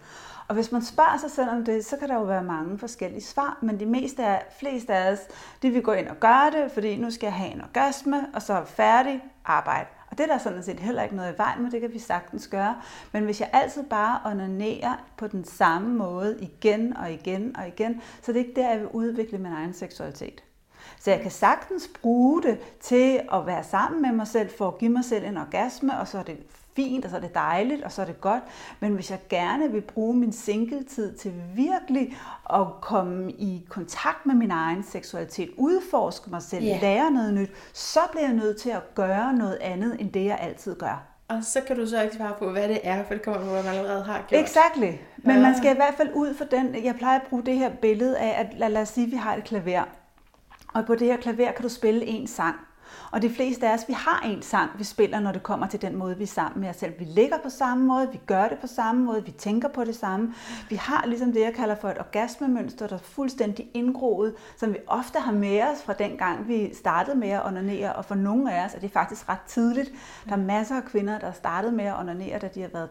Og 0.48 0.56
hvis 0.56 0.72
man 0.72 0.82
spørger 0.82 1.18
sig 1.18 1.32
selv 1.32 1.50
om 1.50 1.66
det, 1.66 1.86
så 1.86 1.98
kan 1.98 2.10
der 2.10 2.16
jo 2.16 2.24
være 2.24 2.44
mange 2.44 2.78
forskellige 2.78 3.24
svar, 3.24 3.58
men 3.62 3.80
de 3.80 3.86
meste 3.86 4.26
af, 4.26 4.46
fleste 4.60 4.94
af 4.94 5.12
os, 5.12 5.20
de 5.62 5.70
vil 5.70 5.82
gå 5.82 5.92
ind 5.92 6.08
og 6.08 6.20
gøre 6.20 6.52
det, 6.52 6.72
fordi 6.72 6.96
nu 6.96 7.12
skal 7.12 7.28
jeg 7.28 7.34
have 7.34 7.52
en 7.52 7.62
orgasme, 7.62 8.28
og 8.34 8.42
så 8.42 8.54
er 8.54 8.66
færdig, 8.66 9.24
arbejde. 9.46 9.88
Og 10.12 10.18
det 10.18 10.24
er 10.24 10.28
der 10.28 10.38
sådan 10.38 10.64
set 10.64 10.80
heller 10.80 11.04
ikke 11.04 11.16
noget 11.16 11.34
i 11.34 11.38
vejen 11.38 11.64
med, 11.64 11.72
det 11.72 11.82
kan 11.82 11.94
vi 11.94 12.00
sagtens 12.00 12.48
gøre. 12.48 12.76
Men 13.12 13.24
hvis 13.24 13.40
jeg 13.42 13.50
altid 13.54 13.84
bare 13.84 14.20
onanerer 14.26 15.06
på 15.18 15.28
den 15.28 15.46
samme 15.46 15.96
måde 15.96 16.38
igen 16.42 16.98
og 16.98 17.12
igen 17.12 17.56
og 17.58 17.68
igen, 17.68 18.02
så 18.22 18.34
det 18.34 18.42
er 18.42 18.46
ikke 18.46 18.62
der, 18.62 18.70
jeg 18.70 18.80
vil 18.80 18.88
udvikle 18.88 19.38
min 19.38 19.52
egen 19.52 19.74
seksualitet. 19.74 20.44
Så 21.00 21.12
jeg 21.12 21.22
kan 21.22 21.32
sagtens 21.32 21.90
bruge 22.02 22.44
det 22.44 22.60
til 22.80 23.22
at 23.34 23.46
være 23.46 23.64
sammen 23.64 24.02
med 24.02 24.12
mig 24.12 24.28
selv, 24.28 24.50
for 24.58 24.68
at 24.68 24.78
give 24.78 24.92
mig 24.92 25.06
selv 25.06 25.26
en 25.26 25.38
orgasme, 25.38 26.00
og 26.00 26.08
så 26.08 26.18
er 26.18 26.24
det 26.24 26.38
fint, 26.76 27.06
og 27.06 27.12
så 27.12 27.18
er 27.18 27.22
det 27.22 27.34
dejligt, 27.34 27.84
og 27.84 27.92
så 27.92 28.02
er 28.02 28.06
det 28.06 28.22
godt. 28.22 28.44
Men 28.80 28.94
hvis 28.94 29.12
jeg 29.12 29.20
gerne 29.30 29.72
vil 29.72 29.82
bruge 29.82 30.18
min 30.18 30.32
singletid 30.32 31.14
til 31.18 31.34
virkelig 31.56 32.18
at 32.54 32.68
komme 32.82 33.32
i 33.32 33.66
kontakt 33.70 34.26
med 34.26 34.36
min 34.36 34.52
egen 34.52 34.84
seksualitet, 34.84 35.50
udforske 35.58 36.30
mig 36.30 36.42
selv, 36.42 36.66
yeah. 36.66 36.82
lære 36.82 37.12
noget 37.12 37.34
nyt, 37.34 37.50
så 37.74 38.00
bliver 38.12 38.26
jeg 38.26 38.34
nødt 38.34 38.58
til 38.58 38.70
at 38.70 38.96
gøre 38.96 39.34
noget 39.34 39.58
andet, 39.62 39.98
end 40.00 40.12
det 40.12 40.26
jeg 40.26 40.38
altid 40.42 40.76
gør. 40.76 41.14
Og 41.28 41.44
så 41.44 41.62
kan 41.62 41.76
du 41.76 41.88
så 41.88 42.02
ikke 42.02 42.16
svare 42.16 42.34
på, 42.40 42.52
hvad 42.52 42.70
det 42.70 42.80
er, 42.84 43.04
for 43.04 43.14
det 43.14 43.24
kommer 43.24 43.52
hvad 43.52 43.64
man 43.64 43.74
allerede 43.74 44.04
har 44.04 44.26
gjort. 44.28 44.42
Exactly. 44.42 44.92
Men 45.18 45.36
ja. 45.36 45.42
man 45.42 45.58
skal 45.58 45.72
i 45.72 45.76
hvert 45.76 45.94
fald 45.98 46.10
ud 46.14 46.34
for 46.34 46.46
den, 46.46 46.84
jeg 46.84 46.96
plejer 46.96 47.20
at 47.20 47.28
bruge 47.30 47.44
det 47.44 47.58
her 47.58 47.70
billede 47.70 48.20
af, 48.20 48.40
at 48.40 48.58
lad, 48.58 48.70
lad 48.70 48.82
os 48.82 48.90
sige, 48.90 49.06
at 49.06 49.12
vi 49.12 49.18
har 49.18 49.36
et 49.36 49.44
klaver. 49.44 49.84
Og 50.74 50.86
på 50.86 50.96
det 50.96 51.08
her 51.08 51.18
klaver 51.18 51.52
kan 51.52 51.64
du 51.64 51.70
spille 51.70 52.06
en 52.06 52.28
sang. 52.28 52.56
Og 53.14 53.22
de 53.22 53.30
fleste 53.30 53.68
af 53.68 53.74
os, 53.74 53.88
vi 53.88 53.94
har 53.94 54.22
en 54.26 54.42
sang, 54.42 54.72
vi 54.78 54.84
spiller, 54.84 55.20
når 55.20 55.32
det 55.32 55.44
kommer 55.44 55.68
til 55.68 55.82
den 55.82 55.96
måde, 55.96 56.18
vi 56.18 56.24
er 56.24 56.28
sammen 56.28 56.62
med 56.62 56.70
os 56.70 56.76
selv. 56.76 56.94
Vi 57.00 57.06
ligger 57.06 57.38
på 57.44 57.50
samme 57.50 57.86
måde, 57.86 58.10
vi 58.12 58.20
gør 58.26 58.48
det 58.48 58.58
på 58.60 58.68
samme 58.68 59.06
måde, 59.06 59.26
vi 59.26 59.32
tænker 59.32 59.68
på 59.68 59.84
det 59.84 59.96
samme. 59.96 60.34
Vi 60.70 60.76
har 60.76 61.06
ligesom 61.08 61.34
det, 61.34 61.42
jeg 61.42 61.54
kalder 61.54 61.76
for 61.76 61.90
et 61.90 62.00
orgasmemønster, 62.00 62.88
der 62.88 62.96
er 62.96 63.00
fuldstændig 63.00 63.70
indgroet, 63.74 64.36
som 64.58 64.74
vi 64.74 64.78
ofte 64.88 65.20
har 65.20 65.32
med 65.32 65.62
os 65.62 65.84
fra 65.84 65.94
den 65.94 66.18
gang, 66.18 66.48
vi 66.48 66.74
startede 66.74 67.16
med 67.16 67.30
at 67.30 67.46
onanere. 67.46 67.94
Og 67.94 68.06
for 68.06 68.16
nogle 68.16 68.54
af 68.54 68.66
os 68.66 68.74
er 68.74 68.80
det 68.80 68.92
faktisk 68.92 69.30
ret 69.30 69.42
tidligt. 69.48 69.92
Der 70.26 70.32
er 70.32 70.38
masser 70.38 70.76
af 70.76 70.84
kvinder, 70.84 71.20
der 71.20 71.26
har 71.26 71.34
startet 71.34 71.74
med 71.74 71.86
at 71.86 72.00
onanere, 72.00 72.40
da 72.40 72.48
de 72.48 72.62
har 72.62 72.70
været 72.74 72.90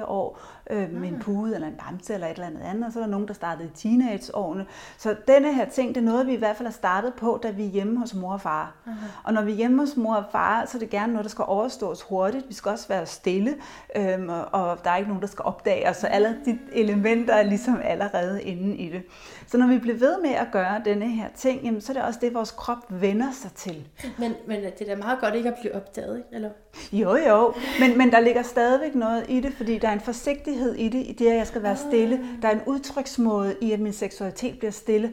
3-4 0.00 0.04
år 0.04 0.40
øh, 0.70 0.92
med 0.92 1.08
en 1.08 1.18
pude 1.20 1.54
eller 1.54 1.68
en 1.68 1.74
bamse 1.74 2.14
eller 2.14 2.26
et 2.26 2.32
eller 2.32 2.46
andet 2.46 2.62
andet. 2.62 2.86
Og 2.86 2.92
så 2.92 2.98
er 2.98 3.02
der 3.02 3.10
nogen, 3.10 3.28
der 3.28 3.34
startede 3.34 3.68
i 3.68 3.76
teenageårene. 3.76 4.66
Så 4.98 5.16
denne 5.28 5.54
her 5.54 5.64
ting, 5.64 5.94
det 5.94 6.00
er 6.00 6.04
noget, 6.04 6.26
vi 6.26 6.32
i 6.32 6.38
hvert 6.38 6.56
fald 6.56 6.66
har 6.66 6.72
startet 6.72 7.14
på, 7.14 7.40
da 7.42 7.50
vi 7.50 7.66
er 7.66 7.70
hjemme 7.70 7.98
hos 7.98 8.14
mor 8.14 8.32
og 8.32 8.40
far. 8.40 8.74
Uh-huh. 8.86 8.90
Og 9.24 9.32
når 9.32 9.42
vi 9.42 9.53
er 9.54 9.58
hjemme 9.58 9.80
hos 9.80 9.96
mor 9.96 10.14
og 10.14 10.24
far, 10.32 10.66
så 10.66 10.78
er 10.78 10.78
det 10.78 10.90
gerne 10.90 11.12
noget, 11.12 11.24
der 11.24 11.30
skal 11.30 11.44
overstås 11.48 12.02
hurtigt. 12.02 12.48
Vi 12.48 12.54
skal 12.54 12.70
også 12.70 12.88
være 12.88 13.06
stille, 13.06 13.54
øhm, 13.96 14.28
og 14.28 14.78
der 14.84 14.90
er 14.90 14.96
ikke 14.96 15.08
nogen, 15.08 15.22
der 15.22 15.28
skal 15.28 15.44
opdage 15.44 15.88
os. 15.88 15.96
Så 15.96 16.06
alle 16.06 16.36
de 16.44 16.58
elementer 16.72 17.34
er 17.34 17.42
ligesom 17.42 17.80
allerede 17.84 18.42
inde 18.42 18.76
i 18.76 18.88
det. 18.90 19.02
Så 19.46 19.58
når 19.58 19.66
vi 19.66 19.78
bliver 19.78 19.96
ved 19.96 20.20
med 20.22 20.30
at 20.30 20.46
gøre 20.52 20.82
denne 20.84 21.08
her 21.08 21.28
ting, 21.36 21.62
jamen, 21.62 21.80
så 21.80 21.92
er 21.92 21.94
det 21.94 22.02
også 22.02 22.18
det, 22.22 22.34
vores 22.34 22.50
krop 22.50 22.86
vender 22.88 23.32
sig 23.32 23.52
til. 23.52 23.88
Men, 24.18 24.34
men 24.46 24.62
det 24.62 24.80
er 24.80 24.84
da 24.84 24.96
meget 24.96 25.20
godt 25.20 25.34
ikke 25.34 25.48
at 25.48 25.54
blive 25.60 25.74
opdaget, 25.74 26.16
ikke? 26.16 26.28
Eller? 26.32 26.50
Jo, 26.92 27.16
jo. 27.16 27.54
Men, 27.80 27.98
men 27.98 28.12
der 28.12 28.20
ligger 28.20 28.42
stadigvæk 28.42 28.94
noget 28.94 29.24
i 29.28 29.40
det, 29.40 29.54
fordi 29.54 29.78
der 29.78 29.88
er 29.88 29.92
en 29.92 30.00
forsigtighed 30.00 30.74
i 30.74 30.88
det, 30.88 31.06
i 31.06 31.12
det, 31.12 31.26
at 31.26 31.36
jeg 31.36 31.46
skal 31.46 31.62
være 31.62 31.76
stille. 31.76 32.16
Ah. 32.18 32.42
Der 32.42 32.48
er 32.48 32.52
en 32.52 32.62
udtryksmåde 32.66 33.56
i, 33.60 33.72
at 33.72 33.80
min 33.80 33.92
seksualitet 33.92 34.58
bliver 34.58 34.72
stille. 34.72 35.12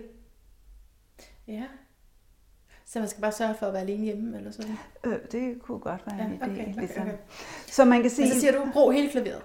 Ja. 1.48 1.64
Så 2.94 3.00
man 3.00 3.08
skal 3.08 3.22
bare 3.22 3.32
sørge 3.32 3.56
for 3.60 3.66
at 3.66 3.74
være 3.74 3.82
alene 3.82 4.04
hjemme, 4.04 4.38
eller 4.38 4.52
sådan 4.52 4.78
øh, 5.04 5.14
Det 5.32 5.62
kunne 5.62 5.80
godt 5.80 6.02
være 6.06 6.26
en 6.26 6.40
ja, 6.42 6.46
okay, 6.46 6.56
idé. 6.56 6.70
Okay, 6.70 6.80
ligesom. 6.80 7.02
okay. 7.02 7.14
Så 7.68 7.86
man 7.86 8.02
kan 8.02 8.12
sige... 8.12 8.26
Men 8.26 8.34
så 8.34 8.40
siger 8.40 8.52
du, 8.52 8.72
brug 8.74 8.92
hele 8.92 9.10
klaveret. 9.10 9.42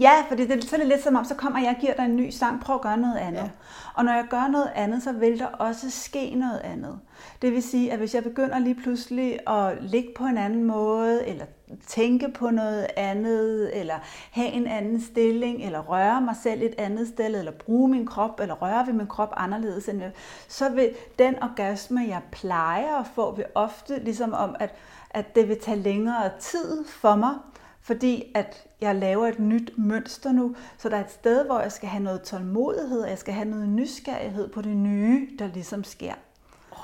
Ja, 0.00 0.12
for 0.28 0.34
det, 0.34 0.64
så 0.64 0.76
er 0.76 0.80
det 0.80 0.88
lidt 0.88 1.02
som 1.02 1.16
om, 1.16 1.24
så 1.24 1.34
kommer 1.34 1.60
jeg 1.60 1.68
og 1.68 1.80
giver 1.80 1.94
dig 1.94 2.04
en 2.04 2.16
ny 2.16 2.30
sang, 2.30 2.60
prøv 2.60 2.76
at 2.76 2.82
gøre 2.82 2.96
noget 2.96 3.16
andet. 3.16 3.40
Ja. 3.40 3.50
Og 3.94 4.04
når 4.04 4.12
jeg 4.12 4.26
gør 4.30 4.48
noget 4.48 4.70
andet, 4.74 5.02
så 5.02 5.12
vil 5.12 5.38
der 5.38 5.46
også 5.46 5.90
ske 5.90 6.34
noget 6.34 6.58
andet. 6.58 7.00
Det 7.42 7.52
vil 7.52 7.62
sige, 7.62 7.92
at 7.92 7.98
hvis 7.98 8.14
jeg 8.14 8.22
begynder 8.22 8.58
lige 8.58 8.74
pludselig 8.74 9.48
at 9.48 9.78
ligge 9.80 10.08
på 10.16 10.24
en 10.24 10.38
anden 10.38 10.64
måde, 10.64 11.26
eller 11.26 11.44
tænke 11.86 12.28
på 12.28 12.50
noget 12.50 12.86
andet, 12.96 13.80
eller 13.80 13.94
have 14.30 14.48
en 14.48 14.66
anden 14.66 15.00
stilling, 15.00 15.64
eller 15.64 15.80
røre 15.80 16.20
mig 16.20 16.36
selv 16.42 16.62
et 16.62 16.74
andet 16.78 17.08
sted, 17.08 17.38
eller 17.38 17.52
bruge 17.52 17.88
min 17.88 18.06
krop, 18.06 18.40
eller 18.40 18.54
røre 18.54 18.86
ved 18.86 18.94
min 18.94 19.06
krop 19.06 19.32
anderledes, 19.36 19.88
end 19.88 20.00
jeg, 20.00 20.12
så 20.48 20.68
vil 20.68 20.90
den 21.18 21.42
orgasme, 21.42 22.00
jeg 22.08 22.20
plejer 22.32 22.96
at 22.96 23.06
få, 23.14 23.34
vil 23.34 23.44
ofte 23.54 23.98
ligesom 23.98 24.32
om, 24.32 24.56
at, 24.60 24.74
at 25.10 25.34
det 25.34 25.48
vil 25.48 25.60
tage 25.60 25.76
længere 25.76 26.30
tid 26.40 26.84
for 26.84 27.16
mig, 27.16 27.34
fordi 27.80 28.32
at 28.34 28.66
jeg 28.80 28.94
laver 28.94 29.26
et 29.26 29.38
nyt 29.38 29.78
mønster 29.78 30.32
nu, 30.32 30.56
så 30.78 30.88
der 30.88 30.96
er 30.96 31.04
et 31.04 31.10
sted, 31.10 31.46
hvor 31.46 31.60
jeg 31.60 31.72
skal 31.72 31.88
have 31.88 32.02
noget 32.02 32.22
tålmodighed, 32.22 33.00
og 33.00 33.10
jeg 33.10 33.18
skal 33.18 33.34
have 33.34 33.48
noget 33.48 33.68
nysgerrighed 33.68 34.48
på 34.48 34.62
det 34.62 34.76
nye, 34.76 35.28
der 35.38 35.46
ligesom 35.46 35.84
sker. 35.84 36.14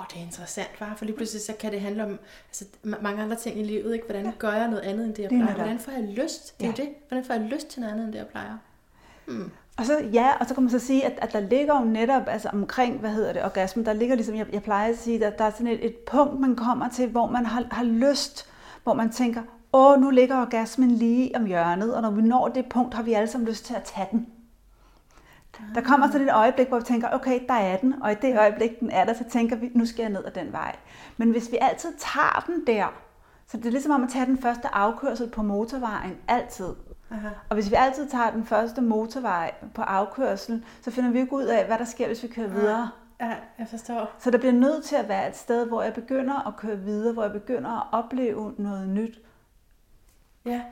Åh, 0.03 0.07
det 0.11 0.17
er 0.17 0.27
interessant, 0.27 0.81
var 0.81 0.95
for 0.97 1.05
lige 1.05 1.17
pludselig 1.17 1.43
så 1.43 1.53
kan 1.61 1.73
det 1.73 1.81
handle 1.81 2.05
om 2.05 2.19
altså, 2.49 2.65
mange 2.83 3.23
andre 3.23 3.37
ting 3.37 3.59
i 3.59 3.63
livet. 3.63 3.95
Ikke? 3.95 4.05
Hvordan 4.05 4.33
gør 4.39 4.53
jeg 4.53 4.69
noget 4.69 4.83
andet, 4.83 5.07
end 5.07 5.15
det 5.15 5.23
jeg 5.23 5.29
plejer? 5.29 5.55
Hvordan 5.55 5.79
får 5.79 5.93
jeg 5.93 6.03
lyst? 6.03 6.61
Det 6.61 6.67
er 6.67 6.73
ja. 6.79 6.83
det. 6.83 6.89
Hvordan 7.09 7.25
får 7.25 7.35
jeg 7.35 7.43
lyst 7.43 7.69
til 7.69 7.81
noget 7.81 7.93
andet, 7.93 8.05
end 8.05 8.13
det 8.13 8.19
jeg 8.19 8.27
plejer? 8.27 8.59
Hmm. 9.27 9.51
Og 9.79 9.87
så, 9.87 9.99
ja, 10.13 10.31
og 10.41 10.47
så 10.47 10.55
kan 10.55 10.63
man 10.63 10.71
så 10.71 10.79
sige, 10.79 11.05
at, 11.05 11.13
at 11.23 11.33
der 11.33 11.41
ligger 11.41 11.81
jo 11.81 11.85
netop 11.85 12.23
altså 12.27 12.49
omkring, 12.49 12.99
hvad 13.01 13.11
hedder 13.11 13.33
det, 13.33 13.45
orgasmen, 13.45 13.87
der 13.87 13.93
ligger 13.93 14.15
ligesom, 14.15 14.35
jeg, 14.35 14.47
jeg 14.53 14.63
plejer 14.63 14.93
at 14.93 14.99
sige, 14.99 15.27
at 15.27 15.39
der 15.39 15.45
er 15.45 15.51
sådan 15.51 15.67
et, 15.67 15.87
et 15.87 15.97
punkt, 15.97 16.41
man 16.41 16.57
kommer 16.57 16.89
til, 16.89 17.09
hvor 17.09 17.27
man 17.27 17.47
har, 17.47 17.65
har 17.71 17.85
lyst, 17.85 18.47
hvor 18.83 18.95
man 18.95 19.11
tænker, 19.11 19.43
åh, 19.73 20.01
nu 20.01 20.11
ligger 20.11 20.41
orgasmen 20.41 20.91
lige 20.91 21.37
om 21.37 21.47
hjørnet, 21.47 21.95
og 21.95 22.03
når 22.03 22.11
vi 22.11 22.23
når 22.23 22.49
det 22.49 22.67
punkt, 22.67 22.95
har 22.95 23.03
vi 23.03 23.13
alle 23.13 23.29
sammen 23.29 23.49
lyst 23.49 23.65
til 23.65 23.75
at 23.75 23.83
tage 23.83 24.09
den. 24.11 24.27
Der 25.75 25.81
kommer 25.81 26.07
sådan 26.07 26.29
et 26.29 26.35
øjeblik, 26.35 26.69
hvor 26.69 26.79
vi 26.79 26.85
tænker, 26.85 27.09
okay, 27.13 27.41
der 27.49 27.55
er 27.55 27.77
den, 27.77 28.03
og 28.03 28.13
i 28.13 28.15
det 28.15 28.39
øjeblik, 28.39 28.81
den 28.81 28.91
er 28.91 29.05
der, 29.05 29.15
så 29.15 29.25
tænker 29.31 29.57
vi, 29.57 29.71
nu 29.75 29.87
skal 29.87 30.03
jeg 30.03 30.11
ned 30.11 30.25
ad 30.25 30.31
den 30.31 30.53
vej. 30.53 30.77
Men 31.17 31.31
hvis 31.31 31.53
vi 31.53 31.59
altid 31.61 31.93
tager 31.99 32.45
den 32.47 32.67
der, 32.67 32.87
Så 33.47 33.57
det 33.57 33.67
er 33.67 33.71
ligesom 33.71 33.93
om 33.93 34.03
at 34.03 34.09
tage 34.09 34.27
den 34.27 34.39
første 34.39 34.75
afkørsel 34.75 35.31
på 35.31 35.43
motorvejen 35.43 36.17
altid. 36.29 36.69
Aha. 37.11 37.29
Og 37.49 37.55
hvis 37.55 37.71
vi 37.71 37.75
altid 37.79 38.09
tager 38.09 38.31
den 38.31 38.45
første 38.45 38.81
motorvej 38.81 39.55
på 39.75 39.83
afkørsel, 39.83 40.65
så 40.83 40.91
finder 40.91 41.11
vi 41.11 41.19
ikke 41.19 41.33
ud 41.33 41.45
af, 41.45 41.67
hvad 41.67 41.79
der 41.79 41.85
sker, 41.85 42.07
hvis 42.07 42.23
vi 42.23 42.29
kører 42.29 42.49
videre. 42.49 42.91
Ja, 43.21 43.35
jeg 43.59 43.69
forstår. 43.69 44.11
Så 44.19 44.31
der 44.31 44.39
bliver 44.39 44.53
nødt 44.53 44.85
til 44.85 44.97
at 44.97 45.09
være 45.09 45.29
et 45.29 45.37
sted, 45.37 45.67
hvor 45.67 45.83
jeg 45.83 45.95
begynder 45.95 46.49
at 46.49 46.57
køre 46.57 46.79
videre, 46.79 47.13
hvor 47.13 47.23
jeg 47.23 47.33
begynder 47.33 47.71
at 47.71 48.05
opleve 48.05 48.55
noget 48.59 48.89
nyt. 48.89 49.21
Ja, 50.45 50.63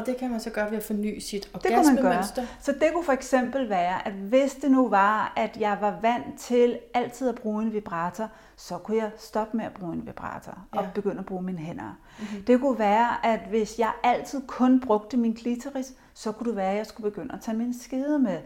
og 0.00 0.06
det 0.06 0.16
kan 0.16 0.30
man 0.30 0.40
så 0.40 0.50
gøre 0.50 0.70
ved 0.70 0.76
at 0.78 0.84
forny 0.84 1.18
sit 1.18 1.50
orgasmemønster. 1.54 2.42
Så 2.60 2.72
det 2.72 2.88
kunne 2.92 3.04
for 3.04 3.12
eksempel 3.12 3.68
være, 3.68 4.06
at 4.06 4.12
hvis 4.12 4.54
det 4.54 4.70
nu 4.70 4.88
var, 4.88 5.32
at 5.36 5.56
jeg 5.60 5.78
var 5.80 5.98
vant 6.02 6.38
til 6.40 6.78
altid 6.94 7.28
at 7.28 7.34
bruge 7.34 7.62
en 7.62 7.72
vibrator, 7.72 8.28
så 8.56 8.78
kunne 8.78 8.96
jeg 8.96 9.10
stoppe 9.18 9.56
med 9.56 9.64
at 9.64 9.72
bruge 9.72 9.92
en 9.94 10.06
vibrator 10.06 10.58
og 10.72 10.82
Ja. 10.82 10.88
begynde 10.94 11.18
at 11.18 11.26
bruge 11.26 11.42
mine 11.42 11.58
hænder. 11.58 11.84
Mhm. 12.18 12.26
Mm-hmm. 12.30 12.44
Det 12.44 12.60
kunne 12.60 12.78
være, 12.78 13.26
at 13.26 13.40
hvis 13.50 13.78
jeg 13.78 13.92
altid 14.02 14.40
kun 14.46 14.80
brugte 14.80 15.16
min 15.16 15.34
klitoris, 15.34 15.92
så 16.14 16.32
kunne 16.32 16.48
det 16.48 16.56
være, 16.56 16.70
at 16.70 16.76
jeg 16.76 16.86
skulle 16.86 17.10
begynde 17.10 17.34
at 17.34 17.40
tage 17.40 17.56
min 17.56 17.80
skede 17.80 18.18
med. 18.18 18.38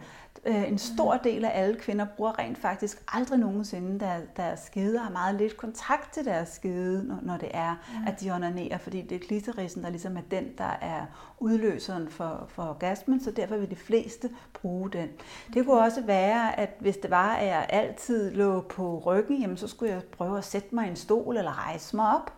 Øh, 0.45 0.67
En 0.67 0.77
stor 0.77 1.17
del 1.17 1.45
af 1.45 1.51
alle 1.53 1.75
kvinder 1.75 2.05
bruger 2.05 2.39
rent 2.39 2.57
faktisk 2.57 3.03
aldrig 3.13 3.39
nogensinde 3.39 3.99
der, 3.99 4.15
deres 4.37 4.59
skede, 4.59 4.97
har 4.99 5.09
meget 5.11 5.35
lidt 5.35 5.57
kontakt 5.57 6.13
til 6.13 6.25
deres 6.25 6.49
skede, 6.49 7.07
når, 7.07 7.19
når 7.21 7.37
det 7.37 7.49
er, 7.53 7.75
at 8.07 8.21
de 8.21 8.31
onanerer, 8.31 8.77
fordi 8.77 9.01
det 9.01 9.15
er 9.15 9.27
klitorisen, 9.27 9.83
der 9.83 9.89
ligesom 9.89 10.17
er 10.17 10.21
den, 10.31 10.45
der 10.57 10.77
er 10.81 11.05
udløseren 11.39 12.09
for, 12.09 12.45
for 12.49 12.63
orgasmen, 12.63 13.23
så 13.23 13.31
derfor 13.31 13.57
vil 13.57 13.69
de 13.69 13.75
fleste 13.75 14.29
bruge 14.53 14.91
den. 14.91 15.09
Det 15.53 15.65
kunne 15.65 15.79
også 15.79 16.01
være, 16.01 16.59
at 16.59 16.69
hvis 16.79 16.97
det 16.97 17.11
var, 17.11 17.33
at 17.35 17.47
jeg 17.47 17.65
altid 17.69 18.31
lå 18.31 18.61
på 18.61 19.03
ryggen, 19.05 19.41
jamen 19.41 19.57
så 19.57 19.67
skulle 19.67 19.93
jeg 19.93 20.03
prøve 20.03 20.37
at 20.37 20.43
sætte 20.45 20.75
mig 20.75 20.85
i 20.85 20.89
en 20.89 20.95
stol 20.95 21.37
eller 21.37 21.67
rejse 21.67 21.95
mig 21.95 22.15
op. 22.15 22.33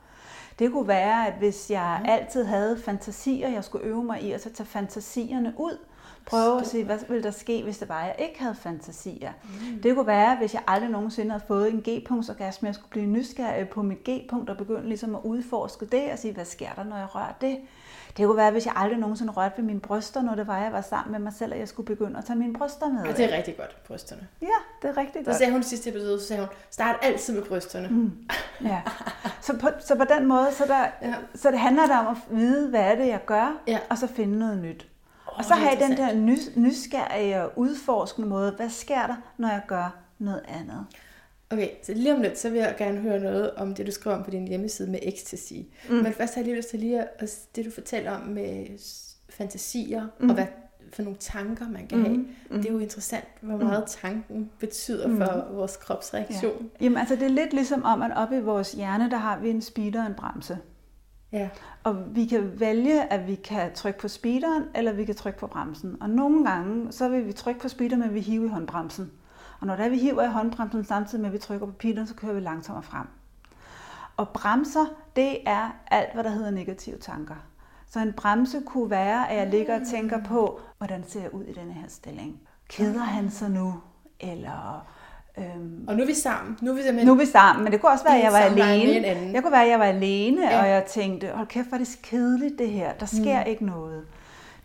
Det 0.59 0.71
kunne 0.71 0.88
være, 0.88 1.27
at 1.27 1.33
hvis 1.33 1.71
jeg 1.71 2.01
altid 2.05 2.43
havde 2.43 2.79
fantasier, 2.85 3.50
jeg 3.50 3.63
skulle 3.63 3.85
øve 3.85 4.03
mig 4.03 4.24
i 4.24 4.31
at 4.31 4.41
så 4.43 4.53
tage 4.53 4.67
fantasierne 4.67 5.53
ud. 5.57 5.77
Prøve 6.25 6.62
at 6.62 6.67
se, 6.67 6.84
hvad 6.84 6.98
ville 7.08 7.24
der 7.24 7.32
ske, 7.32 7.63
hvis 7.63 7.77
det 7.77 7.89
var, 7.89 8.00
at 8.01 8.05
jeg 8.08 8.15
ikke 8.27 8.39
havde 8.41 8.55
fantasier. 8.55 9.32
Mm. 9.44 9.82
Det 9.82 9.96
kunne 9.96 10.08
være, 10.08 10.36
hvis 10.36 10.53
jeg 10.53 10.62
aldrig 10.67 10.89
nogensinde 10.91 11.32
havde 11.32 11.44
fået 11.48 11.74
en 11.74 11.84
G-punktsorgasme, 11.89 12.65
jeg 12.67 12.75
skulle 12.75 12.89
blive 12.89 13.05
nysgerrig 13.05 13.70
på 13.70 13.82
mit 13.82 13.98
G-punkt 14.10 14.50
og 14.50 14.58
begynde 14.58 14.88
ligesom 14.88 15.15
at 15.15 15.22
udforske 15.24 15.86
det 15.86 16.12
og 16.12 16.20
sige, 16.20 16.34
hvad 16.34 16.46
sker 16.46 16.70
der, 16.75 16.84
når 16.84 16.98
jeg 16.98 17.15
rører 17.15 17.34
det. 17.41 17.58
Det 18.17 18.25
kunne 18.25 18.38
være, 18.38 18.51
hvis 18.51 18.65
jeg 18.65 18.74
aldrig 18.75 19.00
nogensinde 19.00 19.34
rørte 19.34 19.53
ved 19.58 19.63
mine 19.65 19.79
bryster, 19.79 20.22
når 20.22 20.36
det 20.36 20.48
var, 20.48 20.58
jeg 20.63 20.72
var 20.74 20.82
sammen 20.82 21.12
med 21.12 21.20
mig 21.20 21.34
selv, 21.34 21.53
og 21.53 21.60
jeg 21.60 21.67
skulle 21.67 21.86
begynde 21.96 22.17
at 22.17 22.25
tage 22.25 22.39
mine 22.39 22.53
bryster 22.53 22.89
med. 22.89 23.08
Og 23.08 23.17
det 23.17 23.34
er 23.34 23.38
rigtig 23.38 23.58
godt, 23.58 23.84
brysterne. 23.88 24.27
Ja, 24.41 24.48
det 24.82 24.89
er 24.89 24.98
rigtig 24.98 25.22
Så 25.22 25.25
godt. 25.25 25.38
sagde 25.38 25.51
hun 25.51 25.63
sidste 25.63 25.89
episode, 25.89 26.20
så 26.22 26.27
sagde 26.27 26.41
hun, 26.41 26.50
start 26.70 26.96
altid 27.01 27.34
med 27.36 27.44
brysterne. 27.44 27.88
Mm. 27.88 28.12
Ja. 28.70 28.82
Så, 29.41 29.58
på, 29.60 29.67
så 29.79 29.96
på 29.96 30.03
den 30.17 30.25
måde, 30.27 30.48
så, 30.51 30.63
der, 30.67 30.86
ja. 31.01 31.15
så 31.36 31.51
det 31.51 31.60
handler 31.60 31.86
der 31.88 31.98
om 31.98 32.08
at 32.08 32.38
vide, 32.38 32.70
hvad 32.70 32.79
er 32.82 32.96
det, 32.96 33.08
jeg 33.08 33.20
gør, 33.25 33.58
Ja. 33.67 33.79
og 33.89 33.98
så 33.98 34.08
finde 34.08 34.39
noget 34.39 34.58
nyt. 34.58 34.88
Og 35.38 35.46
så 35.46 35.54
har 35.54 35.70
jeg 35.70 35.80
den 35.89 35.98
der 35.98 36.15
nys, 36.15 36.50
nysgerrige 36.56 37.42
og 37.44 37.51
udforskende 37.56 38.27
måde, 38.27 38.51
hvad 38.51 38.70
sker 38.70 39.08
der, 39.08 39.15
når 39.38 39.50
jeg 39.50 39.62
gør 39.68 39.96
noget 40.20 40.42
andet? 40.48 40.86
Okay, 41.50 41.70
så 41.84 41.94
lige 41.94 42.15
om 42.15 42.22
lidt, 42.22 42.39
så 42.39 42.50
vil 42.50 42.60
jeg 42.60 42.75
gerne 42.77 43.00
høre 43.00 43.20
noget 43.20 43.51
om 43.51 43.75
det, 43.75 43.88
du 43.88 43.92
skriver 43.92 44.15
om 44.18 44.24
på 44.24 44.32
din 44.32 44.48
hjemmeside 44.48 44.92
med 44.92 45.00
ecstasy. 45.01 45.54
Mm. 45.89 45.96
Men 45.96 46.13
først 46.13 46.36
har 46.36 46.42
jeg 46.42 46.46
lige 46.46 46.58
lyst 46.58 46.70
til 46.70 46.80
lige 46.80 47.01
at, 47.20 47.39
det, 47.56 47.65
du 47.65 47.72
fortæller 47.72 48.12
om 48.12 48.22
med 48.22 48.65
fantasier, 49.30 50.08
mm. 50.20 50.30
og 50.30 50.36
hvad 50.36 50.46
for 50.94 51.04
nogle 51.04 51.18
tanker, 51.20 51.70
man 51.70 51.88
kan 51.88 51.98
mm. 51.98 52.04
have. 52.04 52.25
Det 52.62 52.70
er 52.70 52.74
jo 52.74 52.80
interessant, 52.80 53.25
hvor 53.42 53.58
meget 53.58 53.84
tanken 53.88 54.51
betyder 54.60 55.08
mm. 55.08 55.18
for 55.18 55.48
vores 55.51 55.77
kropsreaktion. 55.77 56.70
Ja. 56.80 56.86
Jamen 56.86 56.98
altså, 56.98 57.15
det 57.15 57.24
er 57.24 57.30
lidt 57.30 57.54
ligesom 57.54 57.84
om, 57.84 58.01
at 58.01 58.12
oppe 58.15 58.38
i 58.38 58.39
vores 58.39 58.72
hjerne, 58.72 59.10
der 59.12 59.18
har 59.18 59.39
vi 59.39 59.50
en 59.50 59.62
speeder 59.62 60.01
og 60.01 60.08
en 60.08 60.13
bremse. 60.13 60.58
Ja. 61.36 61.50
Og 61.84 62.15
vi 62.15 62.25
kan 62.25 62.60
vælge, 62.60 63.13
at 63.13 63.27
vi 63.27 63.36
kan 63.36 63.74
trykke 63.74 64.00
på 64.00 64.08
speederen, 64.08 64.63
eller 64.75 64.92
vi 64.92 65.06
kan 65.06 65.15
trykke 65.15 65.39
på 65.39 65.48
bremsen. 65.48 65.98
Og 66.01 66.10
nogle 66.10 66.46
gange, 66.50 66.92
så 66.92 67.10
vil 67.10 67.27
vi 67.27 67.34
trykke 67.34 67.62
på 67.62 67.68
speederen, 67.68 68.01
men 68.01 68.13
vi 68.13 68.20
hiver 68.20 68.46
i 68.46 68.50
håndbremsen. 68.50 69.12
Og 69.60 69.68
når 69.68 69.75
der 69.75 69.89
vi 69.89 69.98
hiver 69.98 70.24
i 70.24 70.27
håndbremsen, 70.27 70.86
samtidig 70.86 71.22
med 71.22 71.30
at 71.30 71.34
vi 71.34 71.38
trykker 71.38 71.65
på 71.65 71.72
pilen, 71.72 72.08
så 72.08 72.15
kører 72.15 72.34
vi 72.34 72.39
langsommere 72.39 72.84
frem. 72.84 73.08
Og 74.18 74.30
bremser, 74.30 74.86
det 75.15 75.38
er 75.46 75.70
alt, 75.88 76.13
hvad 76.13 76.24
der 76.24 76.30
hedder 76.30 76.51
negative 76.51 76.98
tanker. 76.98 77.36
Så 77.88 78.00
en 78.00 78.13
bremse 78.13 78.62
kunne 78.65 78.89
være, 78.89 79.30
at 79.30 79.38
jeg 79.38 79.48
ligger 79.48 79.80
og 79.80 79.88
tænker 79.88 80.24
på, 80.24 80.60
hvordan 80.78 81.04
ser 81.08 81.21
jeg 81.21 81.34
ud 81.34 81.43
i 81.43 81.54
denne 81.54 81.74
her 81.74 81.88
stilling? 81.88 82.39
Keder 82.69 83.04
han 83.04 83.32
sig 83.32 83.50
nu? 83.50 83.82
Eller 84.19 84.88
øhm, 85.38 85.86
Og 85.88 85.95
nu 85.95 86.02
er 86.04 86.08
vi 86.08 86.13
sammen. 86.13 86.58
Nu 86.62 86.71
er 86.71 86.76
vi 86.76 86.82
simpelthen... 86.82 87.08
nu 87.08 87.13
er 87.13 87.17
vi 87.17 87.26
sammen, 87.26 87.63
men 87.63 87.71
det 87.74 87.82
kunne 87.82 87.91
også 87.91 88.04
være, 88.06 88.17
at 88.17 88.24
jeg 88.24 88.32
var 88.32 88.39
alene. 88.39 89.08
Jeg 89.34 89.41
kunne 89.43 89.52
være, 89.52 89.63
at 89.63 89.69
jeg 89.69 89.80
var 89.80 89.86
alene, 89.86 90.41
Ja. 90.41 90.56
ja. 90.56 90.62
og 90.63 90.69
jeg 90.69 90.86
tænkte, 90.86 91.28
hold 91.34 91.48
kæft, 91.48 91.67
hvor 91.67 91.76
er 91.78 91.80
det 91.80 92.00
kedeligt 92.04 92.60
det 92.60 92.69
her. 92.69 92.93
Der 92.93 93.06
sker 93.06 93.43
mm. 93.43 93.50
ikke 93.50 93.65
noget. 93.65 94.04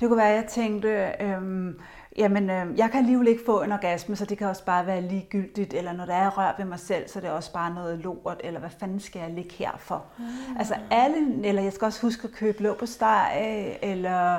Det 0.01 0.09
kunne 0.09 0.17
være, 0.19 0.29
at 0.31 0.35
jeg 0.37 0.45
tænkte, 0.47 1.07
øhm, 1.21 1.79
jamen, 2.17 2.51
øhm, 2.51 2.75
jeg 2.77 2.91
kan 2.91 3.01
alligevel 3.01 3.29
ikke 3.29 3.43
få 3.47 3.63
en 3.63 3.73
orgasme, 3.73 4.17
så 4.17 4.25
det 4.25 4.39
kan 4.39 4.47
også 4.47 4.65
bare 4.65 4.87
være 4.87 5.03
ligegyldigt. 5.03 5.75
Eller 5.75 5.93
når 5.93 6.05
der 6.07 6.15
er 6.15 6.31
rør 6.39 6.55
ved 6.59 6.65
mig 6.65 6.79
selv, 6.79 7.09
så 7.09 7.19
er 7.19 7.21
det 7.21 7.31
også 7.31 7.53
bare 7.53 7.75
noget 7.75 7.99
lort. 7.99 8.41
Eller 8.45 8.61
hvad 8.61 8.71
fanden 8.81 9.01
skal 9.01 9.21
jeg 9.21 9.31
ligge 9.31 9.55
her 9.55 9.71
for? 9.79 10.05
Mm. 10.19 10.25
Altså 10.59 10.75
alle, 10.91 11.17
eller 11.45 11.63
jeg 11.63 11.73
skal 11.73 11.85
også 11.87 12.03
huske 12.03 12.25
at 12.29 12.33
købe 12.35 12.63
låg 12.63 12.77
på 12.77 12.87
steg, 12.87 13.79
eller 13.83 14.39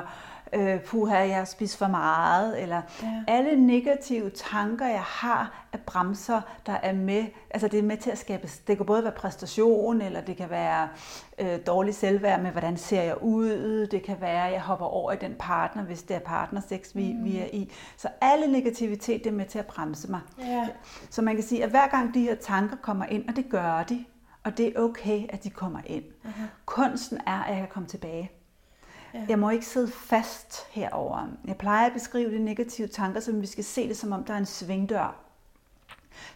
øh, 0.54 0.80
puha, 0.80 1.16
jeg 1.16 1.36
har 1.36 1.44
spist 1.44 1.76
for 1.78 1.86
meget, 1.86 2.62
eller 2.62 2.82
Ja. 3.02 3.22
alle 3.28 3.66
negative 3.66 4.30
tanker, 4.30 4.86
jeg 4.86 5.02
har 5.02 5.66
af 5.72 5.80
bremser, 5.80 6.40
der 6.66 6.72
er 6.72 6.92
med, 6.92 7.24
altså 7.50 7.68
det 7.68 7.78
er 7.78 7.82
med 7.82 7.96
til 7.96 8.10
at 8.10 8.18
skabe, 8.18 8.48
det 8.66 8.76
kan 8.76 8.86
både 8.86 9.04
være 9.04 9.12
præstation, 9.12 10.00
eller 10.00 10.20
det 10.20 10.36
kan 10.36 10.50
være 10.50 10.88
øh, 11.38 11.58
dårlig 11.66 11.94
selvværd 11.94 12.42
med, 12.42 12.50
hvordan 12.50 12.76
ser 12.76 13.02
jeg 13.02 13.22
ud, 13.22 13.86
det 13.86 14.02
kan 14.02 14.16
være, 14.20 14.46
at 14.46 14.52
jeg 14.52 14.60
hopper 14.60 14.86
over 14.86 15.12
i 15.12 15.16
den 15.16 15.34
partner, 15.38 15.82
hvis 15.82 16.02
det 16.02 16.16
er 16.16 16.20
partnersex, 16.20 16.90
vi, 16.94 17.12
mm. 17.12 17.24
vi 17.24 17.38
er 17.38 17.46
i. 17.52 17.72
Så 17.96 18.08
alle 18.20 18.46
negativitet, 18.52 19.24
det 19.24 19.30
er 19.30 19.34
med 19.36 19.46
til 19.46 19.58
at 19.58 19.66
bremse 19.66 20.10
mig. 20.10 20.20
Ja. 20.38 20.68
Så 21.10 21.22
man 21.22 21.34
kan 21.34 21.44
sige, 21.44 21.64
at 21.64 21.70
hver 21.70 21.88
gang 21.88 22.14
de 22.14 22.20
her 22.20 22.34
tanker 22.34 22.76
kommer 22.76 23.06
ind, 23.06 23.28
og 23.28 23.36
det 23.36 23.44
gør 23.50 23.82
de, 23.88 24.04
og 24.44 24.58
det 24.58 24.66
er 24.66 24.80
okay, 24.80 25.26
at 25.28 25.44
de 25.44 25.50
kommer 25.50 25.80
ind. 25.86 26.04
Uh-huh. 26.24 26.42
Kunsten 26.64 27.18
er, 27.26 27.42
at 27.42 27.50
jeg 27.50 27.58
kan 27.58 27.68
komme 27.68 27.88
tilbage. 27.88 28.30
Ja. 29.14 29.18
Jeg 29.28 29.38
må 29.38 29.50
ikke 29.50 29.66
sidde 29.66 29.88
fast 29.88 30.66
herover. 30.70 31.28
Jeg 31.44 31.56
plejer 31.56 31.86
at 31.86 31.92
beskrive 31.92 32.30
de 32.34 32.44
negative 32.44 32.86
tanker, 32.86 33.20
som 33.20 33.40
vi 33.40 33.46
skal 33.46 33.64
se 33.64 33.88
det, 33.88 33.96
som 33.96 34.12
om 34.12 34.24
der 34.24 34.34
er 34.34 34.38
en 34.38 34.46
svingdør. 34.46 35.14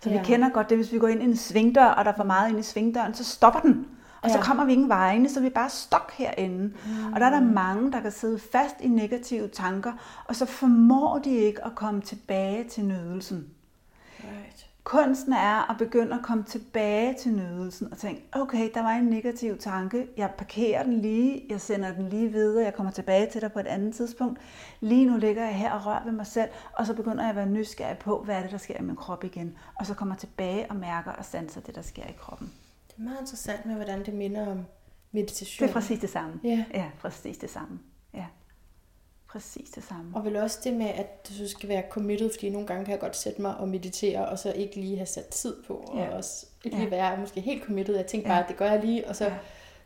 Så 0.00 0.10
Ja. 0.10 0.18
vi 0.18 0.24
kender 0.24 0.48
godt 0.48 0.68
det, 0.70 0.76
hvis 0.78 0.92
vi 0.92 0.98
går 0.98 1.08
ind 1.08 1.22
i 1.22 1.24
en 1.24 1.36
svingdør, 1.36 1.84
og 1.84 2.04
der 2.04 2.12
er 2.12 2.16
for 2.16 2.24
meget 2.24 2.48
ind 2.50 2.58
i 2.58 2.62
svingdøren, 2.62 3.14
så 3.14 3.24
stopper 3.24 3.60
den. 3.60 3.86
Og 4.22 4.30
så 4.30 4.36
Ja. 4.38 4.42
kommer 4.44 4.64
vi 4.64 4.72
ingen 4.72 4.88
vegne, 4.88 5.28
så 5.28 5.40
er 5.40 5.42
vi 5.42 5.50
bare 5.50 5.70
stok 5.70 6.12
herinde. 6.14 6.64
Mm. 6.86 7.12
Og 7.12 7.20
der 7.20 7.26
er 7.26 7.30
der 7.30 7.40
mange, 7.40 7.92
der 7.92 8.00
kan 8.00 8.12
sidde 8.12 8.38
fast 8.38 8.74
i 8.80 8.88
negative 8.88 9.48
tanker, 9.48 9.92
og 10.24 10.36
så 10.36 10.46
formår 10.46 11.18
de 11.18 11.30
ikke 11.30 11.64
at 11.64 11.74
komme 11.74 12.00
tilbage 12.00 12.64
til 12.64 12.84
nydelsen. 12.84 13.46
Right. 14.20 14.55
Kunsten 14.86 15.32
er 15.32 15.70
at 15.70 15.78
begynde 15.78 16.14
at 16.14 16.22
komme 16.22 16.44
tilbage 16.44 17.14
til 17.14 17.32
nydelsen 17.32 17.92
og 17.92 17.98
tænke, 17.98 18.22
okay, 18.32 18.70
der 18.74 18.82
var 18.82 18.90
en 18.90 19.04
negativ 19.04 19.58
tanke, 19.58 20.06
jeg 20.16 20.30
parkerer 20.38 20.82
den 20.82 21.00
lige, 21.00 21.42
jeg 21.48 21.60
sender 21.60 21.92
den 21.94 22.08
lige 22.08 22.28
videre, 22.28 22.64
jeg 22.64 22.74
kommer 22.74 22.92
tilbage 22.92 23.30
til 23.30 23.40
dig 23.40 23.52
på 23.52 23.58
et 23.58 23.66
andet 23.66 23.94
tidspunkt. 23.94 24.40
Lige 24.80 25.06
nu 25.06 25.16
ligger 25.16 25.44
jeg 25.44 25.54
her 25.54 25.72
og 25.72 25.86
rører 25.86 26.04
ved 26.04 26.12
mig 26.12 26.26
selv, 26.26 26.50
og 26.72 26.86
så 26.86 26.94
begynder 26.94 27.22
jeg 27.22 27.30
at 27.30 27.36
være 27.36 27.46
nysgerrig 27.46 27.98
på, 27.98 28.22
hvad 28.24 28.36
er 28.36 28.42
det, 28.42 28.50
der 28.50 28.58
sker 28.58 28.78
i 28.78 28.82
min 28.82 28.96
krop 28.96 29.24
igen. 29.24 29.58
Og 29.74 29.86
så 29.86 29.94
kommer 29.94 30.14
jeg 30.14 30.20
tilbage 30.20 30.66
og 30.70 30.76
mærker 30.76 31.10
og 31.10 31.24
sanser 31.24 31.60
det, 31.60 31.74
der 31.74 31.82
sker 31.82 32.04
i 32.04 32.14
kroppen. 32.18 32.52
Det 32.88 32.94
er 32.98 33.02
meget 33.02 33.20
interessant 33.20 33.66
med, 33.66 33.74
hvordan 33.74 34.04
det 34.04 34.14
minder 34.14 34.46
om 34.46 34.64
meditation. 35.12 35.68
Det 35.68 35.74
er 35.74 35.80
præcis 35.80 35.98
det 35.98 36.10
samme. 36.10 36.40
Ja. 36.44 36.64
Ja, 36.74 36.90
præcis 37.00 37.38
det 37.38 37.50
samme. 37.50 37.78
Ja, 38.14 38.26
præcis 39.28 39.70
det 39.70 39.84
samme. 39.84 40.16
Og 40.16 40.24
vel 40.24 40.36
også 40.36 40.58
det 40.64 40.74
med, 40.74 40.86
at 40.86 41.30
du 41.38 41.48
skal 41.48 41.68
være 41.68 41.82
committed, 41.90 42.30
fordi 42.34 42.50
nogle 42.50 42.66
gange 42.66 42.84
kan 42.84 42.92
jeg 42.92 43.00
godt 43.00 43.16
sætte 43.16 43.42
mig 43.42 43.56
og 43.56 43.68
meditere, 43.68 44.28
og 44.28 44.38
så 44.38 44.52
ikke 44.52 44.76
lige 44.80 44.96
have 44.96 45.06
sat 45.06 45.26
tid 45.26 45.54
på, 45.66 45.74
og 45.74 45.98
Ja. 45.98 46.16
også 46.16 46.46
ikke 46.64 46.76
Ja. 46.76 46.82
lige 46.82 46.90
være 46.90 47.16
måske 47.16 47.40
helt 47.40 47.64
committed. 47.64 47.96
Jeg 47.96 48.06
tænker 48.06 48.28
Ja. 48.28 48.34
bare, 48.34 48.42
at 48.42 48.48
det 48.48 48.56
gør 48.56 48.70
jeg 48.70 48.80
lige, 48.84 49.08
og 49.08 49.16
så, 49.16 49.24
Ja. 49.24 49.34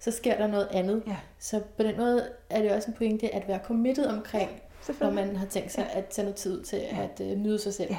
så 0.00 0.11
sker 0.11 0.37
der 0.37 0.46
noget 0.46 0.68
andet. 0.72 1.03
Ja. 1.07 1.16
Så 1.38 1.61
på 1.76 1.83
den 1.83 1.96
måde 1.96 2.29
er 2.50 2.62
det 2.62 2.72
også 2.72 2.90
en 2.90 2.96
pointe 2.96 3.35
at 3.35 3.48
være 3.48 3.61
committed 3.64 4.07
omkring, 4.07 4.50
når 4.50 4.59
Selvfølgelig. 4.85 5.26
man 5.26 5.37
har 5.37 5.46
tænkt 5.46 5.72
sig 5.72 5.90
at 5.92 6.07
tage 6.07 6.24
noget 6.24 6.37
tid 6.37 6.62
til 6.62 6.76
at 6.90 7.20
uh, 7.20 7.26
nyde 7.26 7.59
sig 7.59 7.74
selv. 7.74 7.90
Ja, 7.90 7.98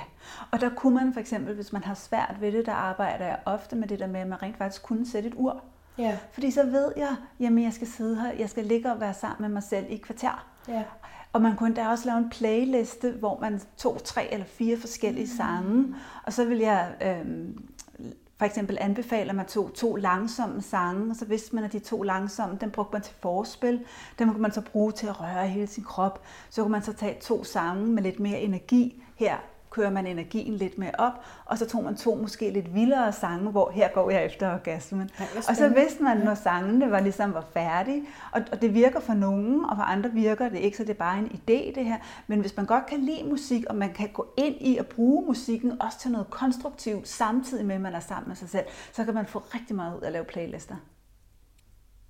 og 0.52 0.62
der 0.62 0.70
kunne 0.70 0.96
man 0.96 1.14
for 1.14 1.20
eksempel, 1.20 1.56
hvis 1.56 1.74
man 1.74 1.84
har 1.84 1.94
svært 1.94 2.36
ved 2.40 2.52
det, 2.52 2.66
der 2.66 2.72
arbejder 2.74 3.26
jeg 3.26 3.40
ofte 3.46 3.76
med 3.76 3.88
det 3.88 4.00
der 4.00 4.08
med, 4.08 4.20
at 4.20 4.28
man 4.28 4.44
rent 4.44 4.58
faktisk 4.58 4.84
kunne 4.84 5.08
sætte 5.12 5.30
et 5.30 5.36
ur. 5.38 5.64
Ja. 5.98 6.18
Fordi 6.32 6.52
så 6.52 6.64
ved 6.64 6.92
jeg, 6.98 7.16
jamen 7.40 7.64
jeg 7.64 7.74
skal 7.74 7.88
sidde 7.88 8.22
her, 8.22 8.32
jeg 8.40 8.50
skal 8.50 8.66
ligge 8.66 8.92
og 8.92 9.00
være 9.02 9.14
sammen 9.14 9.42
med 9.42 9.50
mig 9.50 9.64
selv 9.64 9.86
i 9.90 9.94
et 9.96 10.02
kvarter. 10.02 10.48
ja. 10.68 10.84
Og 11.34 11.42
man 11.42 11.56
kunne 11.56 11.76
da 11.76 11.88
også 11.88 12.06
lave 12.06 12.18
en 12.18 12.30
playliste, 12.30 13.12
hvor 13.12 13.40
man 13.40 13.62
tog 13.78 14.04
tre 14.04 14.34
eller 14.34 14.46
fire 14.46 14.78
forskellige 14.78 15.28
sange. 15.28 15.96
Og 16.26 16.34
så 16.34 16.46
vil 16.46 16.58
jeg 16.58 16.94
øhm, 17.02 17.64
for 18.38 18.46
eksempel 18.46 18.78
anbefale, 18.82 19.30
at 19.30 19.36
man 19.36 19.46
tog 19.46 19.74
to 19.74 19.96
langsomme 19.96 20.62
sange, 20.62 21.10
og 21.12 21.16
så 21.16 21.26
vidste 21.26 21.56
man, 21.56 21.64
at 21.64 21.74
de 21.74 21.80
to 21.80 22.04
langsomme, 22.04 22.58
den 22.62 22.72
brugte 22.72 22.94
man 22.94 23.02
til 23.02 23.16
forspil. 23.20 23.86
Dem 24.20 24.30
kunne 24.30 24.42
man 24.42 24.52
så 24.52 24.62
bruge 24.62 24.92
til 24.92 25.08
at 25.08 25.22
røre 25.22 25.48
hele 25.48 25.68
sin 25.68 25.84
krop. 25.84 26.24
Så 26.50 26.62
kunne 26.62 26.72
man 26.72 26.84
så 26.84 26.94
tage 26.94 27.18
to 27.22 27.44
sange 27.44 27.88
med 27.88 28.04
lidt 28.04 28.20
mere 28.20 28.40
energi 28.40 29.04
her 29.16 29.38
kører 29.72 29.90
man 29.90 30.08
energien 30.08 30.54
lidt 30.54 30.78
mere 30.78 30.92
op, 30.98 31.14
og 31.46 31.58
så 31.58 31.68
tog 31.68 31.84
man 31.84 31.96
to 31.96 32.16
måske 32.16 32.50
lidt 32.50 32.76
vildere 32.76 33.14
sange, 33.14 33.52
hvor 33.52 33.72
her 33.72 33.90
går 33.94 34.10
jeg 34.10 34.26
efter 34.26 34.54
orgasmen. 34.54 35.10
Hvor 35.18 35.28
og 35.50 35.56
så 35.56 35.70
vidste 35.70 36.04
man, 36.04 36.18
når 36.18 36.34
sangene 36.34 36.92
var 36.92 37.00
ligesom 37.00 37.34
var 37.34 37.46
færdige, 37.54 38.06
og, 38.32 38.42
og 38.52 38.62
det 38.62 38.74
virker 38.74 39.00
for 39.00 39.14
nogen, 39.14 39.66
og 39.66 39.76
for 39.76 39.84
andre 39.84 40.10
virker 40.12 40.50
det 40.50 40.60
ikke, 40.60 40.78
så 40.78 40.84
det 40.84 40.90
er 40.90 40.94
bare 40.94 41.20
en 41.20 41.26
idé 41.26 41.76
det 41.76 41.86
her. 41.86 41.98
Men 42.28 42.40
hvis 42.40 42.58
man 42.58 42.66
godt 42.66 42.86
kan 42.86 43.00
lide 43.00 43.24
musik, 43.30 43.66
og 43.70 43.76
man 43.76 43.94
kan 43.94 44.10
gå 44.14 44.34
ind 44.38 44.56
i 44.60 44.78
at 44.78 44.88
bruge 44.88 45.26
musikken 45.26 45.82
også 45.82 46.00
til 46.00 46.12
noget 46.12 46.30
konstruktivt, 46.30 47.08
samtidig 47.08 47.66
med, 47.66 47.76
at 47.76 47.82
man 47.82 47.94
er 47.94 48.00
sammen 48.00 48.28
med 48.28 48.36
sig 48.36 48.50
selv, 48.50 48.66
så 48.92 49.06
kan 49.06 49.14
man 49.14 49.26
få 49.26 49.40
rigtig 49.40 49.76
meget 49.76 49.98
ud 49.98 50.02
af 50.02 50.08
at 50.08 50.14
lave 50.14 50.26
playlister. 50.26 50.76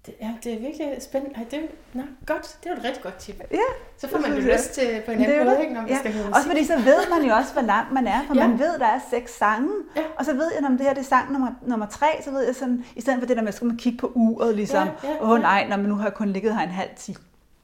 Det, 0.05 0.13
ja, 0.21 0.31
det 0.43 0.53
er 0.53 0.59
virkelig 0.59 0.87
spændende. 0.99 1.35
Ej, 1.35 1.45
det, 1.51 1.59
nå, 1.93 2.01
godt. 2.25 2.57
Det 2.63 2.69
er 2.69 2.73
jo 2.73 2.79
et 2.79 2.85
rigtig 2.85 3.03
godt 3.03 3.15
tip. 3.17 3.41
Ja, 3.51 3.57
Så 3.97 4.07
får 4.07 4.17
man 4.19 4.33
jo 4.33 4.39
lyst 4.53 4.71
til 4.73 5.01
på 5.05 5.11
en 5.11 5.21
anden 5.23 5.45
måde, 5.45 5.61
ikke, 5.61 5.73
når 5.73 5.81
man 5.81 5.89
ja. 5.89 5.97
skal 5.99 6.13
høre 6.13 6.25
Også 6.25 6.35
musik. 6.37 6.51
fordi 6.51 6.65
så 6.65 6.75
ved 6.89 7.09
man 7.19 7.27
jo 7.29 7.33
også, 7.35 7.53
hvor 7.53 7.61
langt 7.61 7.91
man 7.91 8.07
er, 8.07 8.19
for 8.27 8.35
Ja. 8.35 8.47
man 8.47 8.59
ved, 8.59 8.79
der 8.79 8.85
er 8.85 8.99
seks 9.09 9.37
sange, 9.37 9.69
Ja. 9.95 10.01
og 10.17 10.25
så 10.25 10.33
ved 10.33 10.51
jeg, 10.59 10.65
om 10.67 10.77
det 10.77 10.85
her 10.85 10.93
det 10.93 11.01
er 11.01 11.05
sang 11.05 11.31
nummer, 11.31 11.51
nummer 11.67 11.85
tre, 11.85 12.07
så 12.23 12.31
ved 12.31 12.45
jeg 12.45 12.55
sådan, 12.55 12.85
i 12.95 13.01
stedet 13.01 13.19
for 13.19 13.25
det 13.27 13.35
der 13.37 13.41
med, 13.41 13.47
at 13.49 13.53
skal 13.55 13.67
man 13.67 13.77
kigge 13.77 13.97
på 13.97 14.11
uret, 14.15 14.55
ligesom, 14.55 14.87
Ja, 15.03 15.09
ja, 15.09 15.23
åh 15.23 15.29
oh, 15.29 15.37
ja. 15.37 15.41
nej, 15.41 15.67
når 15.69 15.77
man 15.77 15.85
nu 15.85 15.95
har 15.95 16.03
jeg 16.05 16.13
kun 16.13 16.29
ligget 16.29 16.55
her 16.55 16.63
en 16.63 16.69
halv 16.69 16.89
time, 16.97 17.17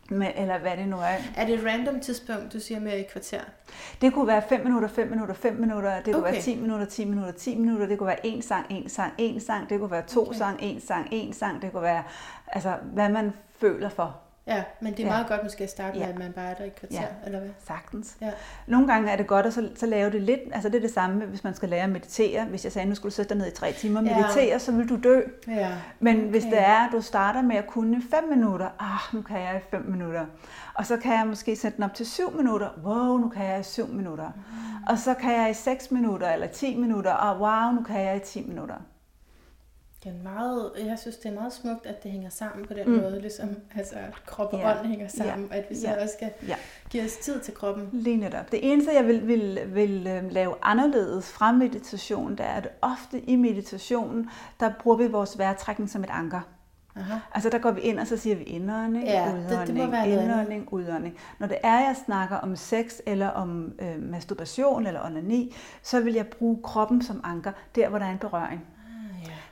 men, 0.10 0.32
eller 0.36 0.58
hvad 0.60 0.78
det 0.78 0.88
nu 0.88 0.98
er. 0.98 1.15
Er 1.38 1.46
det 1.46 1.56
et 1.60 1.65
random 1.65 2.00
tidspunkt, 2.00 2.54
du 2.54 2.60
siger 2.60 2.80
med 2.80 3.00
et 3.00 3.08
kvarter? 3.12 3.41
Det 4.02 4.13
kunne 4.13 4.28
være 4.28 4.41
5 4.50 4.63
minutter, 4.63 4.88
5 4.88 5.08
minutter, 5.08 5.34
5 5.36 5.56
minutter, 5.56 5.96
det 5.96 6.13
kunne 6.13 6.24
Okay. 6.24 6.34
være 6.34 6.41
10 6.41 6.56
minutter, 6.56 6.86
10 6.86 7.06
minutter, 7.06 7.32
10 7.32 7.56
minutter, 7.58 7.88
det 7.88 7.98
kunne 7.98 8.08
være 8.08 8.26
en 8.26 8.41
sang, 8.41 8.65
en 8.70 8.89
sang, 8.89 9.13
en 9.17 9.39
sang, 9.39 9.70
det 9.70 9.80
kunne 9.80 9.91
være 9.91 10.04
to 10.08 10.22
Okay. 10.28 10.38
sang, 10.38 10.60
en 10.62 10.82
sang, 10.82 11.08
en 11.12 11.34
sang, 11.34 11.62
det 11.62 11.72
kunne 11.72 11.84
være, 11.84 12.04
altså, 12.48 12.74
hvad 12.93 13.10
man 13.10 13.32
føler 13.60 13.89
for. 13.89 14.15
Ja, 14.47 14.63
men 14.79 14.91
det 14.93 14.99
er 14.99 15.03
Ja. 15.03 15.10
meget 15.10 15.27
godt 15.27 15.43
måske 15.43 15.63
at 15.63 15.69
starte 15.69 15.97
med, 15.97 16.05
Ja. 16.05 16.12
at 16.12 16.19
man 16.19 16.31
bare 16.33 16.45
er 16.45 16.53
der 16.53 16.63
i 16.63 16.69
kvarter, 16.69 17.01
Ja. 17.01 17.07
eller 17.25 17.39
hvad? 17.39 17.49
Sagtens. 17.67 18.17
Ja. 18.21 18.31
Nogle 18.67 18.88
gange 18.88 19.12
er 19.12 19.15
det 19.15 19.27
godt 19.27 19.45
at 19.45 19.53
så, 19.53 19.69
så 19.75 19.86
lave 19.86 20.12
det 20.12 20.21
lidt, 20.21 20.39
altså 20.53 20.69
det 20.69 20.75
er 20.77 20.81
det 20.81 20.91
samme, 20.93 21.25
hvis 21.25 21.43
man 21.43 21.53
skal 21.55 21.69
lære 21.69 21.83
at 21.83 21.89
meditere. 21.89 22.45
Hvis 22.45 22.63
jeg 22.63 22.71
sagde, 22.71 22.89
nu 22.89 22.95
skulle 22.95 23.10
du 23.12 23.15
sætte 23.15 23.29
dig 23.29 23.38
ned 23.38 23.47
i 23.47 23.55
tre 23.55 23.71
timer 23.71 23.99
og 23.99 24.05
Ja. 24.05 24.17
meditere, 24.21 24.60
så 24.60 24.71
vil 24.71 24.89
du 24.89 24.99
dø. 25.03 25.21
Ja. 25.47 25.71
Men 25.99 26.17
hvis 26.29 26.43
Okay. 26.43 26.51
det 26.55 26.62
er, 26.65 26.86
at 26.88 26.89
du 26.91 27.01
starter 27.01 27.41
med 27.41 27.55
at 27.55 27.67
kunne 27.67 28.01
5 28.12 28.23
minutter, 28.29 28.67
ah, 28.79 29.15
nu 29.15 29.21
kan 29.21 29.39
jeg 29.39 29.55
i 29.57 29.63
5 29.71 29.81
minutter. 29.86 30.25
Og 30.73 30.86
så 30.86 30.97
kan 30.97 31.12
jeg 31.13 31.27
måske 31.27 31.55
sætte 31.55 31.75
den 31.75 31.83
op 31.83 31.93
til 31.93 32.05
7 32.05 32.31
minutter, 32.38 32.69
wow, 32.83 33.17
nu 33.17 33.29
kan 33.29 33.45
jeg 33.45 33.60
i 33.60 33.63
7 33.63 33.88
minutter. 33.88 34.27
Mm. 34.36 34.83
Og 34.89 34.97
så 34.97 35.13
kan 35.13 35.31
jeg 35.41 35.49
i 35.49 35.53
6 35.53 35.91
minutter 35.91 36.29
eller 36.31 36.47
10 36.47 36.77
minutter, 36.79 37.12
og 37.12 37.39
wow, 37.41 37.71
nu 37.75 37.83
kan 37.83 38.01
jeg 38.01 38.15
i 38.15 38.19
10 38.19 38.47
minutter. 38.47 38.75
Det 40.08 40.15
er 40.15 40.24
meget, 40.34 40.72
jeg 40.86 41.00
synes, 41.00 41.17
det 41.17 41.30
er 41.32 41.36
meget 41.36 41.54
smukt, 41.54 41.86
at 41.86 42.04
det 42.04 42.12
hænger 42.12 42.30
sammen 42.30 42.65
på 42.65 42.74
den 42.74 42.89
Mm. 42.89 43.02
måde, 43.02 43.22
ligesom 43.22 43.50
altså, 43.76 43.96
at 43.96 44.26
krop 44.26 44.54
og 44.54 44.60
Ja. 44.60 44.80
ånd 44.80 44.88
hænger 44.88 45.08
sammen, 45.08 45.48
at 45.52 45.65
vi 45.70 45.76
så 45.76 45.88
Ja. 45.88 46.02
også 46.02 46.13
skal 46.17 46.30
Ja. 46.48 46.56
give 46.89 47.04
os 47.04 47.15
tid 47.17 47.39
til 47.39 47.54
kroppen. 47.54 47.89
Lige 47.91 48.17
netop. 48.17 48.52
Det 48.52 48.60
eneste, 48.72 48.91
jeg 48.93 49.08
vil, 49.08 49.28
vil, 49.28 49.60
vil 49.67 50.08
øh, 50.08 50.32
lave 50.32 50.54
anderledes 50.62 51.30
fra 51.32 51.52
meditation, 51.52 52.32
det 52.32 52.39
er, 52.39 52.50
at 52.50 52.67
ofte 52.82 53.20
i 53.20 53.36
meditationen, 53.36 54.30
der 54.60 54.72
bruger 54.80 54.98
vi 54.98 55.08
vores 55.08 55.38
vejrtrækning 55.38 55.89
som 55.89 56.04
et 56.04 56.10
anker. 56.10 56.41
Aha. 56.96 57.13
Altså 57.34 57.50
der 57.50 57.58
går 57.58 57.72
vi 57.72 57.82
ind, 57.82 58.00
og 58.00 58.08
så 58.08 58.17
siger 58.17 58.36
vi 58.36 58.43
indånding, 58.43 59.06
Ja, 59.06 59.26
det- 59.26 59.34
det 59.50 59.56
udånding, 59.56 59.78
noget 59.89 59.93
andet. 60.04 60.24
indånding, 60.24 60.74
udånding. 60.74 61.15
Når 61.39 61.48
det 61.48 61.58
er, 61.63 61.80
jeg 61.80 61.96
snakker 62.06 62.36
om 62.36 62.56
sex, 62.56 62.93
eller 63.06 63.28
om 63.28 63.74
øh, 63.80 64.02
masturbation, 64.12 64.88
eller 64.88 65.06
onani, 65.06 65.56
så 65.84 66.00
vil 66.02 66.13
jeg 66.13 66.28
bruge 66.28 66.60
kroppen 66.63 67.02
som 67.02 67.22
anker, 67.24 67.52
der 67.76 67.89
hvor 67.89 68.00
der 68.00 68.06
er 68.06 68.12
en 68.12 68.17
berøring. 68.17 68.65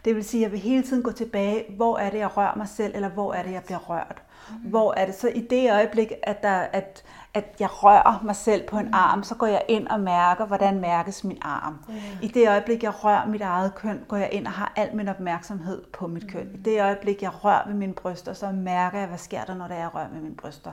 Det 0.06 0.16
vil 0.16 0.24
sige, 0.24 0.42
at 0.42 0.44
jeg 0.44 0.52
vil 0.52 0.60
hele 0.60 0.84
tiden 0.84 1.04
gå 1.04 1.12
tilbage, 1.12 1.66
hvor 1.76 1.98
er 1.98 2.10
det, 2.10 2.18
jeg 2.18 2.38
rører 2.38 2.58
mig 2.58 2.68
selv, 2.68 2.96
eller 2.96 3.10
hvor 3.10 3.34
er 3.34 3.44
det, 3.44 3.52
jeg 3.52 3.64
bliver 3.64 3.80
rørt. 3.80 4.22
Mm. 4.50 4.70
Hvor 4.70 4.94
er 4.94 5.06
det 5.06 5.16
så 5.16 5.28
i 5.28 5.42
det 5.50 5.72
øjeblik, 5.72 6.12
at, 6.24 6.44
der, 6.44 6.58
at, 6.58 7.04
at 7.36 7.46
jeg 7.60 7.84
rører 7.84 8.22
mig 8.24 8.36
selv 8.36 8.68
på 8.68 8.78
en 8.78 8.86
Mm. 8.86 8.92
arm, 8.94 9.24
så 9.24 9.36
går 9.36 9.46
jeg 9.48 9.62
ind 9.68 9.88
og 9.88 10.00
mærker, 10.00 10.46
hvordan 10.46 10.80
mærkes 10.80 11.24
min 11.24 11.38
arm. 11.42 11.86
I 12.22 12.28
det 12.28 12.50
øjeblik, 12.50 12.84
jeg 12.84 13.04
rører 13.04 13.26
mit 13.28 13.42
eget 13.42 13.76
køn, 13.76 14.06
går 14.08 14.18
jeg 14.18 14.30
ind 14.32 14.48
og 14.48 14.54
har 14.54 14.74
al 14.76 14.96
min 14.96 15.08
opmærksomhed 15.08 15.84
på 15.94 16.08
mit 16.08 16.32
køn. 16.32 16.52
I 16.54 16.58
det 16.58 16.82
øjeblik, 16.82 17.22
jeg 17.22 17.44
rører 17.46 17.68
ved 17.68 17.74
mine 17.76 17.94
bryster, 17.94 18.34
så 18.34 18.52
mærker 18.52 19.00
jeg, 19.00 19.08
hvad 19.08 19.18
sker 19.18 19.44
der, 19.44 19.56
når 19.56 19.68
det 19.68 19.76
er, 19.76 19.80
jeg 19.80 19.96
rører 19.96 20.08
ved 20.08 20.22
mine 20.22 20.36
bryster. 20.36 20.72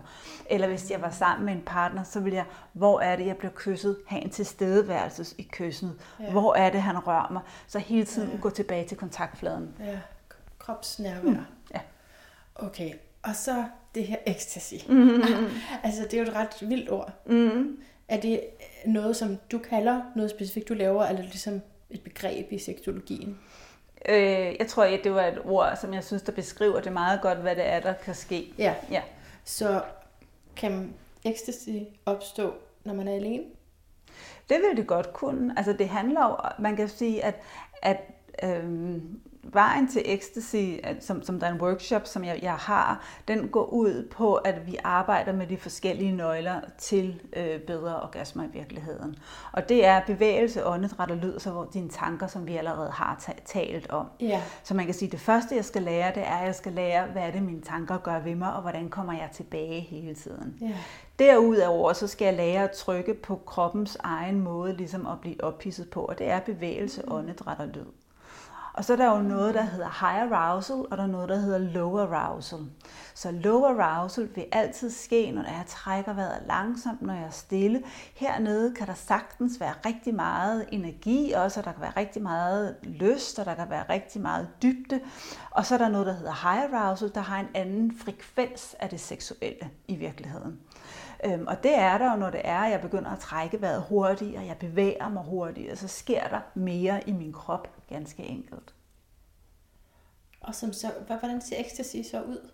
Eller 0.51 0.69
hvis 0.69 0.91
jeg 0.91 1.03
var 1.03 1.11
sammen 1.11 1.47
med 1.47 1.53
en 1.53 1.63
partner, 1.67 2.03
så 2.03 2.21
vil 2.21 2.33
jeg, 2.33 2.45
hvor 2.73 3.01
er 3.01 3.17
det, 3.17 3.27
jeg 3.27 3.37
bliver 3.37 3.53
kysset, 3.55 3.97
have 4.07 4.23
en 4.23 4.31
tilstedeværelse 4.31 5.35
i 5.39 5.49
kysset. 5.53 5.93
Ja. 6.21 6.31
Hvor 6.31 6.55
er 6.55 6.71
det, 6.71 6.83
han 6.83 7.07
rører 7.07 7.33
mig. 7.33 7.43
Så 7.67 7.79
hele 7.79 8.05
tiden 8.07 8.39
gå 8.39 8.51
tilbage 8.51 8.89
til 8.89 8.97
kontaktfladen. 8.97 9.75
Ja, 9.81 9.99
kropsnærvær. 10.59 11.31
Mm. 11.31 11.39
Ja. 11.75 11.81
Okay, 12.57 12.91
og 13.23 13.37
så 13.37 13.65
det 13.95 14.07
her 14.07 14.17
ecstasy. 14.27 14.75
Mm. 14.89 15.23
altså, 15.85 16.03
det 16.03 16.15
er 16.15 16.19
jo 16.19 16.23
et 16.23 16.35
ret 16.35 16.69
vildt 16.69 16.91
ord. 16.91 17.13
Mm. 17.27 17.79
Er 18.09 18.21
det 18.21 18.41
noget, 18.87 19.17
som 19.17 19.37
du 19.53 19.59
kalder 19.59 20.03
noget 20.17 20.31
specifikt, 20.31 20.69
du 20.69 20.75
laver, 20.75 21.05
eller 21.05 21.23
er 21.23 21.27
ligesom 21.27 21.61
et 21.91 22.01
begreb 22.01 22.53
i 22.53 22.59
seksologien? 22.59 23.39
Øh, 24.09 24.57
jeg 24.59 24.67
tror, 24.69 24.85
at 24.85 25.01
det 25.05 25.15
var 25.15 25.27
et 25.27 25.39
ord, 25.45 25.77
som 25.81 25.95
jeg 25.95 26.05
synes, 26.05 26.23
der 26.23 26.33
beskriver 26.33 26.81
det 26.81 26.93
meget 26.93 27.21
godt, 27.23 27.39
hvad 27.39 27.57
det 27.57 27.67
er, 27.67 27.81
der 27.81 27.93
kan 27.93 28.15
ske. 28.15 28.53
Ja. 28.59 28.75
Ja. 28.91 29.03
Så 29.45 29.83
kan 30.57 30.95
ecstasy 31.25 31.69
opstå, 32.07 32.55
når 32.85 32.95
man 32.95 33.09
er 33.09 33.15
alene? 33.15 33.45
Det 34.49 34.61
vil 34.61 34.77
det 34.77 34.87
godt 34.87 35.13
kunne. 35.13 35.55
Altså 35.57 35.73
det 35.73 35.89
handler 35.89 36.25
jo, 36.25 36.63
man 36.63 36.77
kan 36.77 36.89
sige, 36.89 37.25
at, 37.25 37.35
at 37.83 38.01
øhm, 38.43 39.21
vejen 39.43 39.89
til 39.89 40.03
ecstasy, 40.05 40.75
som, 41.01 41.23
som 41.23 41.41
der 41.41 41.47
er 41.47 41.53
en 41.53 41.61
workshop, 41.61 42.07
som 42.07 42.25
jeg, 42.25 42.39
jeg 42.43 42.55
har, 42.55 43.05
den 43.29 43.49
går 43.49 43.65
ud 43.65 44.09
på, 44.11 44.35
at 44.35 44.67
vi 44.67 44.77
arbejder 44.85 45.33
med 45.33 45.47
de 45.47 45.57
forskellige 45.57 46.13
nøgler 46.13 46.61
til 46.79 47.21
øh, 47.37 47.61
bedre 47.61 48.03
orgasmer 48.03 48.45
i 48.45 48.47
virkeligheden. 48.53 49.17
Og 49.53 49.69
det 49.69 49.87
er 49.87 50.01
bevægelse, 50.07 50.67
åndedræt 50.67 51.11
og 51.11 51.17
lyd, 51.17 51.39
så 51.39 51.51
hvor 51.51 51.69
dine 51.75 51.89
tanker, 51.89 52.27
som 52.27 52.47
vi 52.47 52.57
allerede 52.57 52.91
har 52.91 53.17
ta- 53.21 53.43
talt 53.45 53.91
om. 53.91 54.07
Ja. 54.21 54.43
Så 54.63 54.75
man 54.75 54.85
kan 54.85 54.95
sige, 54.95 55.09
at 55.09 55.13
det 55.13 55.21
første, 55.21 55.57
jeg 55.57 55.65
skal 55.65 55.83
lære, 55.83 56.15
det 56.15 56.23
er, 56.23 56.37
at 56.37 56.47
jeg 56.47 56.55
skal 56.55 56.73
lære, 56.73 57.07
hvad 57.07 57.23
er 57.23 57.31
det, 57.31 57.43
mine 57.43 57.63
tanker 57.63 57.99
gør 57.99 58.21
ved 58.21 58.35
mig, 58.35 58.55
og 58.55 58.63
hvordan 58.63 58.89
kommer 58.89 59.13
jeg 59.13 59.29
tilbage 59.33 59.81
hele 59.81 60.15
tiden. 60.15 60.57
Ja. 60.61 60.77
Derudover 61.19 61.93
så 61.93 62.07
skal 62.07 62.25
jeg 62.25 62.35
lære 62.35 62.65
at 62.65 62.71
trykke 62.71 63.15
på 63.15 63.41
kroppens 63.47 63.97
egen 64.01 64.41
måde 64.41 64.77
ligesom 64.77 65.07
at 65.07 65.21
blive 65.21 65.45
ophidset 65.45 65.91
på, 65.91 66.01
og 66.01 66.19
det 66.19 66.29
er 66.29 66.41
bevægelse, 66.41 67.03
åndedræt 67.09 67.59
og 67.59 67.69
lyd. 67.69 67.87
Og 68.75 68.85
så 68.85 68.93
er 68.93 68.97
der 68.97 69.17
jo 69.17 69.23
noget, 69.23 69.55
der 69.55 69.63
hedder 69.63 70.07
high 70.07 70.33
arousal, 70.33 70.77
og 70.77 70.97
der 70.97 71.03
er 71.03 71.07
noget, 71.07 71.29
der 71.29 71.37
hedder 71.37 71.59
low 71.59 71.99
arousal. 71.99 72.59
Så 73.15 73.31
low 73.31 73.65
arousal 73.65 74.29
vil 74.35 74.47
altid 74.53 74.91
ske, 74.91 75.31
når 75.31 75.43
jeg 75.43 75.65
trækker 75.67 76.13
vejret 76.13 76.43
langsomt, 76.47 77.03
når 77.03 77.15
jeg 77.15 77.23
er 77.23 77.31
stille. 77.31 77.83
Hernede 78.15 78.75
kan 78.75 78.87
der 78.87 78.95
sagtens 78.95 79.61
være 79.61 79.75
rigtig 79.87 80.15
meget 80.15 80.67
energi 80.73 81.33
også, 81.33 81.61
og 81.61 81.65
der 81.65 81.73
kan 81.73 81.81
være 81.81 81.93
rigtig 81.97 82.23
meget 82.23 82.77
lyst, 82.83 83.39
og 83.39 83.47
der 83.47 83.55
kan 83.55 83.71
være 83.71 83.85
rigtig 83.89 84.21
meget 84.21 84.49
dybde. 84.63 85.01
Og 85.51 85.67
så 85.67 85.75
er 85.75 85.79
der 85.79 85.89
noget, 85.89 86.07
der 86.07 86.13
hedder 86.13 86.53
high 86.53 86.83
arousal, 86.85 87.15
der 87.15 87.21
har 87.21 87.41
en 87.41 87.49
anden 87.55 87.93
frekvens 87.99 88.77
af 88.81 88.89
det 88.89 89.01
seksuelle 89.01 89.71
i 89.89 89.97
virkeligheden. 89.97 90.59
Øhm, 91.25 91.47
og 91.47 91.63
det 91.63 91.79
er 91.79 91.99
der 91.99 92.13
jo, 92.13 92.17
når 92.17 92.31
det 92.31 92.41
er, 92.45 92.59
at 92.59 92.71
jeg 92.71 92.81
begynder 92.81 93.11
at 93.11 93.19
trække 93.19 93.61
vejret 93.61 93.85
hurtigt, 93.89 94.37
og 94.37 94.47
jeg 94.47 94.57
bevæger 94.57 95.09
mig 95.09 95.23
hurtigt, 95.23 95.73
og 95.73 95.79
så 95.79 95.89
sker 95.89 96.29
der 96.29 96.41
mere 96.55 97.09
i 97.09 97.13
min 97.13 97.33
krop, 97.33 97.69
ganske 97.93 98.23
enkelt. 98.23 98.75
Og 100.41 100.55
som 100.55 100.73
så, 100.73 100.93
hvordan 101.07 101.41
ser 101.41 101.57
ecstasy 101.61 101.97
så 102.11 102.23
ud? 102.23 102.51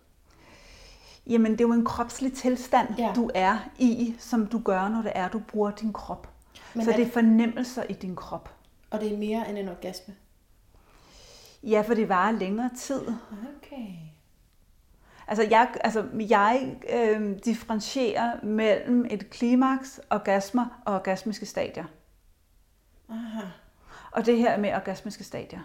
Jamen, 1.26 1.52
det 1.52 1.60
er 1.60 1.64
jo 1.68 1.72
en 1.72 1.84
kropslig 1.84 2.32
tilstand, 2.32 2.88
ja. 2.98 3.12
du 3.16 3.30
er 3.34 3.58
i, 3.78 4.14
som 4.18 4.46
du 4.46 4.58
gør, 4.64 4.88
når 4.88 5.02
det 5.02 5.12
er, 5.14 5.28
du 5.28 5.38
bruger 5.38 5.70
din 5.70 5.92
krop. 5.92 6.28
Men 6.74 6.84
så 6.84 6.90
er- 6.92 6.96
det 6.96 7.06
er 7.06 7.10
fornemmelser 7.10 7.82
i 7.82 7.92
din 7.92 8.16
krop. 8.16 8.54
Og 8.90 9.00
det 9.00 9.12
er 9.12 9.16
mere 9.18 9.48
end 9.50 9.58
en 9.58 9.68
orgasme? 9.68 10.14
Ja, 11.62 11.80
for 11.86 11.94
det 11.94 12.08
varer 12.08 12.32
længere 12.32 12.70
tid. 12.76 13.00
Okay. 13.56 13.86
Altså, 15.26 15.42
jeg, 15.50 15.74
altså, 15.80 16.06
jeg 16.28 16.76
øh, 16.92 17.38
differentierer 17.44 18.44
mellem 18.44 19.06
et 19.10 19.30
klimaks, 19.30 20.00
orgasmer 20.10 20.82
og 20.86 20.94
orgasmiske 20.94 21.46
stadier. 21.46 21.84
Aha. 23.08 23.40
Og 24.18 24.26
det 24.26 24.38
her 24.38 24.50
er 24.50 24.58
med 24.58 24.74
orgasmiske 24.74 25.24
stadier. 25.24 25.60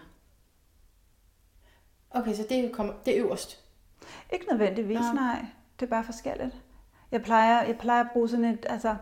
Okay, 2.10 2.34
så 2.34 2.46
det, 2.48 2.72
kommer, 2.72 2.92
det 3.06 3.18
er 3.18 3.24
øverst. 3.24 3.64
Ikke 4.32 4.46
nødvendigvis, 4.50 4.98
Nå. 4.98 5.12
nej. 5.12 5.44
Det 5.80 5.86
er 5.86 5.90
bare 5.90 6.04
forskelligt. 6.04 6.54
Jeg 7.12 7.22
plejer, 7.22 7.62
jeg 7.62 7.78
plejer 7.78 8.04
at 8.04 8.10
bruge 8.12 8.28
sådan 8.28 8.44
et, 8.44 8.66
altså, 8.68 8.96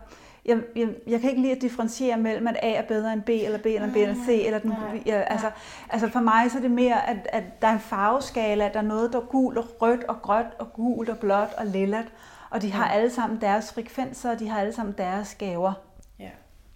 jeg, 0.45 0.61
jeg, 0.75 0.89
jeg 1.07 1.21
kan 1.21 1.29
ikke 1.29 1.41
lide 1.41 1.55
at 1.55 1.61
differentiere 1.61 2.17
mellem, 2.17 2.47
at 2.47 2.55
A 2.61 2.71
er 2.71 2.81
bedre 2.81 3.13
end 3.13 3.21
B, 3.21 3.29
eller 3.29 3.57
B 3.57 3.65
eller 3.65 3.93
B 3.93 3.95
eller 3.95 4.15
C, 4.15 4.43
eller 4.45 4.59
den, 4.59 4.73
jeg, 5.05 5.27
altså, 5.29 5.51
altså 5.89 6.09
for 6.09 6.19
mig 6.19 6.51
så 6.51 6.57
er 6.57 6.61
det 6.61 6.71
mere, 6.71 7.09
at, 7.09 7.27
at 7.33 7.61
der 7.61 7.67
er 7.67 7.73
en 7.73 7.79
farveskala, 7.79 8.69
der 8.73 8.79
er 8.79 8.83
noget, 8.83 9.13
der 9.13 9.19
er 9.19 9.25
gul 9.25 9.57
og 9.57 9.81
rødt 9.81 10.03
og 10.03 10.21
grønt 10.21 10.53
og 10.59 10.73
gult 10.73 11.09
og 11.09 11.17
blåt 11.17 11.53
og 11.57 11.65
lillet, 11.65 12.11
og 12.49 12.61
de 12.61 12.71
har 12.71 12.89
alle 12.89 13.09
sammen 13.09 13.41
deres 13.41 13.73
frekvenser, 13.73 14.31
og 14.31 14.39
de 14.39 14.49
har 14.49 14.59
alle 14.59 14.73
sammen 14.73 14.95
deres 14.97 15.35
gaver. 15.35 15.73
Ja. 16.19 16.29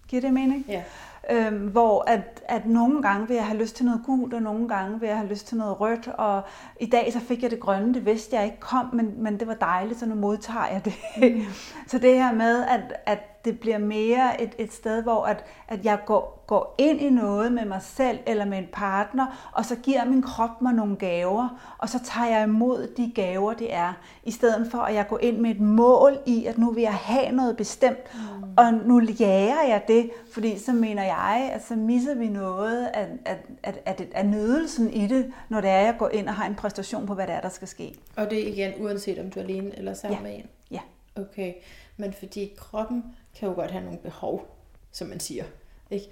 Giver 0.08 0.22
det 0.22 0.32
mening? 0.32 0.64
Ja. 0.68 0.82
Øhm, 1.30 1.66
hvor 1.66 2.04
at, 2.10 2.42
at 2.48 2.66
nogle 2.66 3.02
gange 3.02 3.28
vil 3.28 3.34
jeg 3.34 3.46
have 3.46 3.58
lyst 3.58 3.76
til 3.76 3.86
noget 3.86 4.02
gult, 4.06 4.34
og 4.34 4.42
nogle 4.42 4.68
gange 4.68 5.00
vil 5.00 5.06
jeg 5.06 5.16
have 5.16 5.28
lyst 5.28 5.46
til 5.46 5.56
noget 5.56 5.80
rødt. 5.80 6.08
Og 6.08 6.42
i 6.80 6.86
dag 6.86 7.12
så 7.12 7.20
fik 7.20 7.42
jeg 7.42 7.50
det 7.50 7.60
grønne, 7.60 7.94
det 7.94 8.06
vidste 8.06 8.36
jeg 8.36 8.44
ikke 8.44 8.60
kom, 8.60 8.90
men, 8.92 9.14
men 9.22 9.40
det 9.40 9.48
var 9.48 9.54
dejligt, 9.54 10.00
så 10.00 10.06
nu 10.06 10.14
modtager 10.14 10.66
jeg 10.66 10.84
det. 10.84 10.94
Mm. 11.16 11.44
så 11.90 11.98
det 11.98 12.14
her 12.14 12.32
med, 12.32 12.64
at, 12.64 12.80
at 13.06 13.37
det 13.44 13.60
bliver 13.60 13.78
mere 13.78 14.42
et, 14.42 14.54
et 14.58 14.72
sted, 14.72 15.02
hvor 15.02 15.24
at, 15.24 15.44
at 15.68 15.84
jeg 15.84 15.98
går, 16.06 16.44
går 16.46 16.74
ind 16.78 17.00
i 17.00 17.10
noget 17.10 17.52
med 17.52 17.64
mig 17.64 17.82
selv 17.82 18.18
eller 18.26 18.44
med 18.44 18.58
en 18.58 18.68
partner, 18.72 19.50
og 19.52 19.64
så 19.64 19.76
giver 19.76 20.04
min 20.04 20.22
krop 20.22 20.62
mig 20.62 20.72
nogle 20.72 20.96
gaver, 20.96 21.74
og 21.78 21.88
så 21.88 21.98
tager 22.04 22.26
jeg 22.26 22.44
imod 22.44 22.88
de 22.96 23.12
gaver, 23.14 23.52
det 23.52 23.74
er, 23.74 23.92
i 24.24 24.30
stedet 24.30 24.70
for 24.70 24.78
at 24.78 24.94
jeg 24.94 25.08
går 25.08 25.18
ind 25.18 25.38
med 25.38 25.50
et 25.50 25.60
mål 25.60 26.18
i, 26.26 26.44
at 26.44 26.58
nu 26.58 26.70
vil 26.70 26.82
jeg 26.82 26.94
have 26.94 27.32
noget 27.32 27.56
bestemt, 27.56 27.98
mm. 28.14 28.48
og 28.56 28.72
nu 28.72 29.00
jager 29.00 29.62
jeg 29.68 29.82
det, 29.88 30.10
fordi 30.32 30.58
så 30.58 30.72
mener 30.72 31.02
jeg, 31.02 31.50
at 31.54 31.64
så 31.64 31.76
misser 31.76 32.14
vi 32.14 32.28
noget 32.28 32.86
af, 32.86 33.08
af, 33.24 33.36
af, 33.62 33.74
af, 33.86 34.06
af 34.14 34.26
nydelsen 34.26 34.92
i 34.92 35.06
det, 35.06 35.32
når 35.48 35.60
det 35.60 35.70
er, 35.70 35.78
at 35.78 35.84
jeg 35.84 35.94
går 35.98 36.08
ind 36.08 36.28
og 36.28 36.34
har 36.34 36.46
en 36.46 36.54
præstation 36.54 37.06
på, 37.06 37.14
hvad 37.14 37.26
det 37.26 37.34
er, 37.34 37.40
der 37.40 37.48
skal 37.48 37.68
ske. 37.68 37.94
Og 38.16 38.30
det 38.30 38.44
er 38.44 38.52
igen 38.52 38.72
uanset 38.80 39.18
om 39.18 39.30
du 39.30 39.40
er 39.40 39.44
alene 39.44 39.78
eller 39.78 39.94
sammen 39.94 40.18
ja. 40.18 40.22
med 40.22 40.38
en? 40.38 40.46
Ja. 40.70 40.80
Okay, 41.16 41.52
men 41.96 42.12
fordi 42.12 42.52
kroppen 42.56 43.04
kan 43.38 43.48
jo 43.48 43.54
godt 43.54 43.70
have 43.70 43.84
nogle 43.84 43.98
behov, 43.98 44.56
som 44.92 45.08
man 45.08 45.20
siger. 45.20 45.44
Ikke? 45.90 46.06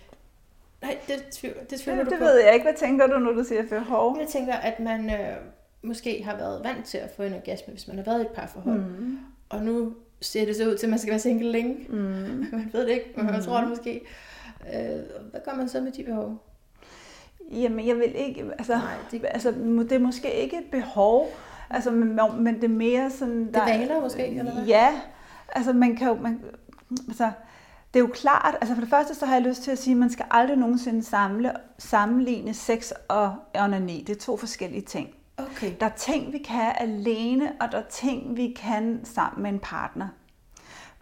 Nej, 0.82 0.98
det, 1.08 1.24
tvivl, 1.32 1.54
det 1.70 1.80
tvivler 1.80 2.02
det, 2.02 2.10
du 2.10 2.14
det 2.14 2.18
på. 2.18 2.24
ved 2.24 2.40
jeg 2.44 2.54
ikke. 2.54 2.64
Hvad 2.64 2.74
tænker 2.74 3.06
du, 3.06 3.18
når 3.18 3.32
du 3.32 3.44
siger 3.44 3.62
behov? 3.68 4.16
Jeg 4.20 4.28
tænker, 4.28 4.54
at 4.54 4.80
man 4.80 5.10
øh, 5.10 5.36
måske 5.82 6.22
har 6.24 6.36
været 6.36 6.64
vant 6.64 6.84
til 6.86 6.98
at 6.98 7.10
få 7.16 7.22
en 7.22 7.34
orgasme, 7.34 7.72
hvis 7.72 7.88
man 7.88 7.96
har 7.96 8.04
været 8.04 8.18
i 8.18 8.22
et 8.22 8.28
parforhold. 8.28 8.78
Mm. 8.80 9.18
Og 9.48 9.62
nu 9.62 9.94
ser 10.20 10.44
det 10.44 10.56
så 10.56 10.68
ud 10.70 10.76
til, 10.76 10.86
at 10.86 10.90
man 10.90 10.98
skal 10.98 11.10
være 11.10 11.18
single 11.18 11.52
længe. 11.52 11.74
Mm. 11.88 11.96
Man 12.52 12.70
ved 12.72 12.80
det 12.86 12.92
ikke, 12.92 13.12
men 13.16 13.26
man 13.26 13.34
Mm. 13.36 13.42
tror 13.42 13.60
det 13.60 13.68
måske. 13.68 14.00
Øh, 14.74 15.00
hvad 15.30 15.40
gør 15.44 15.54
man 15.56 15.68
så 15.68 15.80
med 15.80 15.92
de 15.92 16.04
behov? 16.04 16.42
Jamen, 17.52 17.86
jeg 17.86 17.96
vil 17.96 18.12
ikke... 18.16 18.44
Altså, 18.58 18.72
Nej, 18.72 18.82
det- 19.10 19.24
altså, 19.24 19.50
det 19.78 19.92
er 19.92 19.98
måske 19.98 20.34
ikke 20.34 20.56
et 20.56 20.70
behov, 20.70 21.28
altså, 21.70 21.90
men, 21.90 22.18
men 22.38 22.54
det 22.54 22.64
er 22.64 22.68
mere 22.68 23.10
sådan... 23.10 23.46
Det 23.46 23.56
vaner 23.66 24.00
måske, 24.00 24.26
eller 24.26 24.52
hvad? 24.54 24.64
Ja, 24.64 25.00
altså 25.52 25.72
man 25.72 25.96
kan 25.96 26.08
jo... 26.08 26.14
Man, 26.14 26.40
altså, 26.90 27.30
det 27.94 28.00
er 28.00 28.04
jo 28.04 28.10
klart, 28.14 28.56
altså 28.60 28.74
for 28.74 28.80
det 28.80 28.90
første 28.90 29.14
så 29.14 29.26
har 29.26 29.34
jeg 29.34 29.42
lyst 29.42 29.62
til 29.62 29.70
at 29.70 29.78
sige, 29.78 29.92
at 29.92 29.98
man 29.98 30.10
skal 30.10 30.26
aldrig 30.30 30.56
nogensinde 30.56 31.02
samle, 31.02 31.52
sammenligne 31.78 32.54
sex 32.54 32.90
og 33.08 33.34
onani. 33.54 34.04
Det 34.06 34.16
er 34.16 34.20
to 34.20 34.36
forskellige 34.36 34.82
ting. 34.82 35.08
Okay. 35.38 35.72
Der 35.80 35.86
er 35.86 35.96
ting, 35.96 36.32
vi 36.32 36.38
kan 36.38 36.72
alene, 36.78 37.52
og 37.60 37.72
der 37.72 37.78
er 37.78 37.88
ting, 37.90 38.36
vi 38.36 38.56
kan 38.56 39.00
sammen 39.04 39.42
med 39.42 39.50
en 39.50 39.58
partner. 39.58 40.08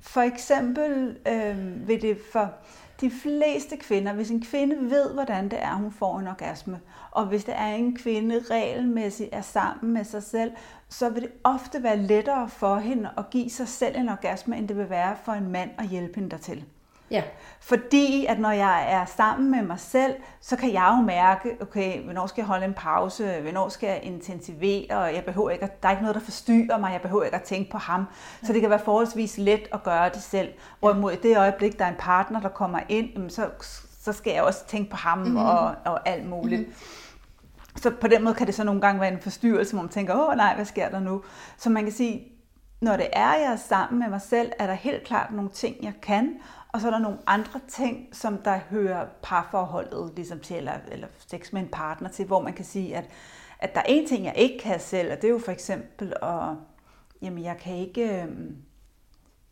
For 0.00 0.20
eksempel 0.20 1.16
øh, 1.28 1.88
vil 1.88 2.02
det 2.02 2.18
for 2.32 2.52
de 3.00 3.10
fleste 3.10 3.76
kvinder, 3.76 4.12
hvis 4.12 4.30
en 4.30 4.42
kvinde 4.42 4.90
ved, 4.90 5.14
hvordan 5.14 5.44
det 5.44 5.62
er, 5.62 5.74
hun 5.74 5.92
får 5.92 6.18
en 6.18 6.26
orgasme, 6.26 6.80
og 7.14 7.26
hvis 7.26 7.44
det 7.44 7.54
er 7.56 7.66
en 7.66 7.96
kvinde 7.96 8.42
regelmæssigt 8.50 9.28
er 9.32 9.40
sammen 9.40 9.94
med 9.94 10.04
sig 10.04 10.22
selv, 10.22 10.52
så 10.88 11.08
vil 11.08 11.22
det 11.22 11.30
ofte 11.44 11.82
være 11.82 11.96
lettere 11.96 12.48
for 12.48 12.76
hende 12.76 13.10
at 13.18 13.30
give 13.30 13.50
sig 13.50 13.68
selv 13.68 13.96
en 13.96 14.08
orgasme, 14.08 14.56
end 14.56 14.68
det 14.68 14.76
vil 14.76 14.90
være 14.90 15.16
for 15.24 15.32
en 15.32 15.48
mand 15.48 15.70
at 15.78 15.86
hjælpe 15.86 16.14
hende 16.14 16.30
dertil. 16.30 16.64
Ja. 17.10 17.22
Fordi 17.60 18.26
at 18.26 18.38
når 18.38 18.50
jeg 18.50 18.92
er 18.92 19.04
sammen 19.04 19.50
med 19.50 19.62
mig 19.62 19.80
selv, 19.80 20.14
så 20.40 20.56
kan 20.56 20.72
jeg 20.72 20.94
jo 20.98 21.02
mærke, 21.02 21.56
okay, 21.60 22.02
hvornår 22.02 22.26
skal 22.26 22.42
jeg 22.42 22.46
holde 22.46 22.64
en 22.64 22.74
pause, 22.74 23.40
hvornår 23.42 23.68
skal 23.68 23.86
jeg 23.86 24.00
intensivere, 24.02 24.98
og 24.98 25.14
jeg 25.14 25.24
behøver 25.24 25.50
ikke, 25.50 25.64
at, 25.64 25.82
der 25.82 25.88
er 25.88 25.92
ikke 25.92 26.02
noget, 26.02 26.14
der 26.14 26.20
forstyrrer 26.20 26.78
mig, 26.78 26.92
jeg 26.92 27.00
behøver 27.00 27.24
ikke 27.24 27.36
at 27.36 27.42
tænke 27.42 27.70
på 27.70 27.78
ham. 27.78 28.04
Så 28.42 28.52
det 28.52 28.60
kan 28.60 28.70
være 28.70 28.78
forholdsvis 28.78 29.38
let 29.38 29.68
at 29.72 29.82
gøre 29.82 30.08
det 30.08 30.22
selv. 30.22 30.48
Hvorimod 30.80 31.12
i 31.12 31.16
det 31.16 31.38
øjeblik, 31.38 31.78
der 31.78 31.84
er 31.84 31.88
en 31.88 31.98
partner, 31.98 32.40
der 32.40 32.48
kommer 32.48 32.80
ind, 32.88 33.30
så, 33.30 33.48
så 34.00 34.12
skal 34.12 34.32
jeg 34.32 34.42
også 34.42 34.66
tænke 34.66 34.90
på 34.90 34.96
ham 34.96 35.18
mm-hmm. 35.18 35.36
og, 35.36 35.74
og 35.84 36.08
alt 36.08 36.26
muligt. 36.26 36.60
Mm-hmm. 36.60 37.03
Så 37.76 37.90
på 38.00 38.08
den 38.08 38.24
måde 38.24 38.34
kan 38.34 38.46
det 38.46 38.54
så 38.54 38.64
nogle 38.64 38.80
gange 38.80 39.00
være 39.00 39.12
en 39.12 39.20
forstyrrelse, 39.20 39.72
hvor 39.72 39.82
man 39.82 39.90
tænker, 39.90 40.28
åh 40.28 40.36
nej, 40.36 40.54
hvad 40.54 40.64
sker 40.64 40.88
der 40.88 41.00
nu? 41.00 41.22
Så 41.56 41.70
man 41.70 41.82
kan 41.82 41.92
sige, 41.92 42.32
når 42.80 42.96
det 42.96 43.08
er, 43.12 43.34
jeg 43.34 43.52
er 43.52 43.56
sammen 43.56 43.98
med 43.98 44.08
mig 44.08 44.20
selv, 44.20 44.52
er 44.58 44.66
der 44.66 44.74
helt 44.74 45.04
klart 45.04 45.32
nogle 45.32 45.50
ting, 45.50 45.76
jeg 45.82 45.92
kan, 46.02 46.36
og 46.68 46.80
så 46.80 46.86
er 46.86 46.90
der 46.90 46.98
nogle 46.98 47.18
andre 47.26 47.60
ting, 47.68 48.08
som 48.12 48.38
der 48.38 48.58
hører 48.70 49.06
parforholdet 49.22 50.12
ligesom 50.16 50.40
til, 50.40 50.56
eller, 50.56 50.72
eller 50.92 51.06
sex 51.18 51.52
med 51.52 51.62
en 51.62 51.68
partner 51.68 52.08
til, 52.08 52.26
hvor 52.26 52.42
man 52.42 52.52
kan 52.52 52.64
sige, 52.64 52.96
at, 52.96 53.04
at 53.58 53.74
der 53.74 53.80
er 53.80 53.84
en 53.88 54.06
ting, 54.06 54.24
jeg 54.24 54.34
ikke 54.36 54.58
kan 54.58 54.80
selv, 54.80 55.12
og 55.12 55.16
det 55.16 55.24
er 55.24 55.32
jo 55.32 55.40
for 55.44 55.52
eksempel, 55.52 56.12
at, 56.22 56.56
jamen 57.22 57.44
jeg 57.44 57.56
kan 57.56 57.74
ikke, 57.76 58.22
øhm, 58.22 58.56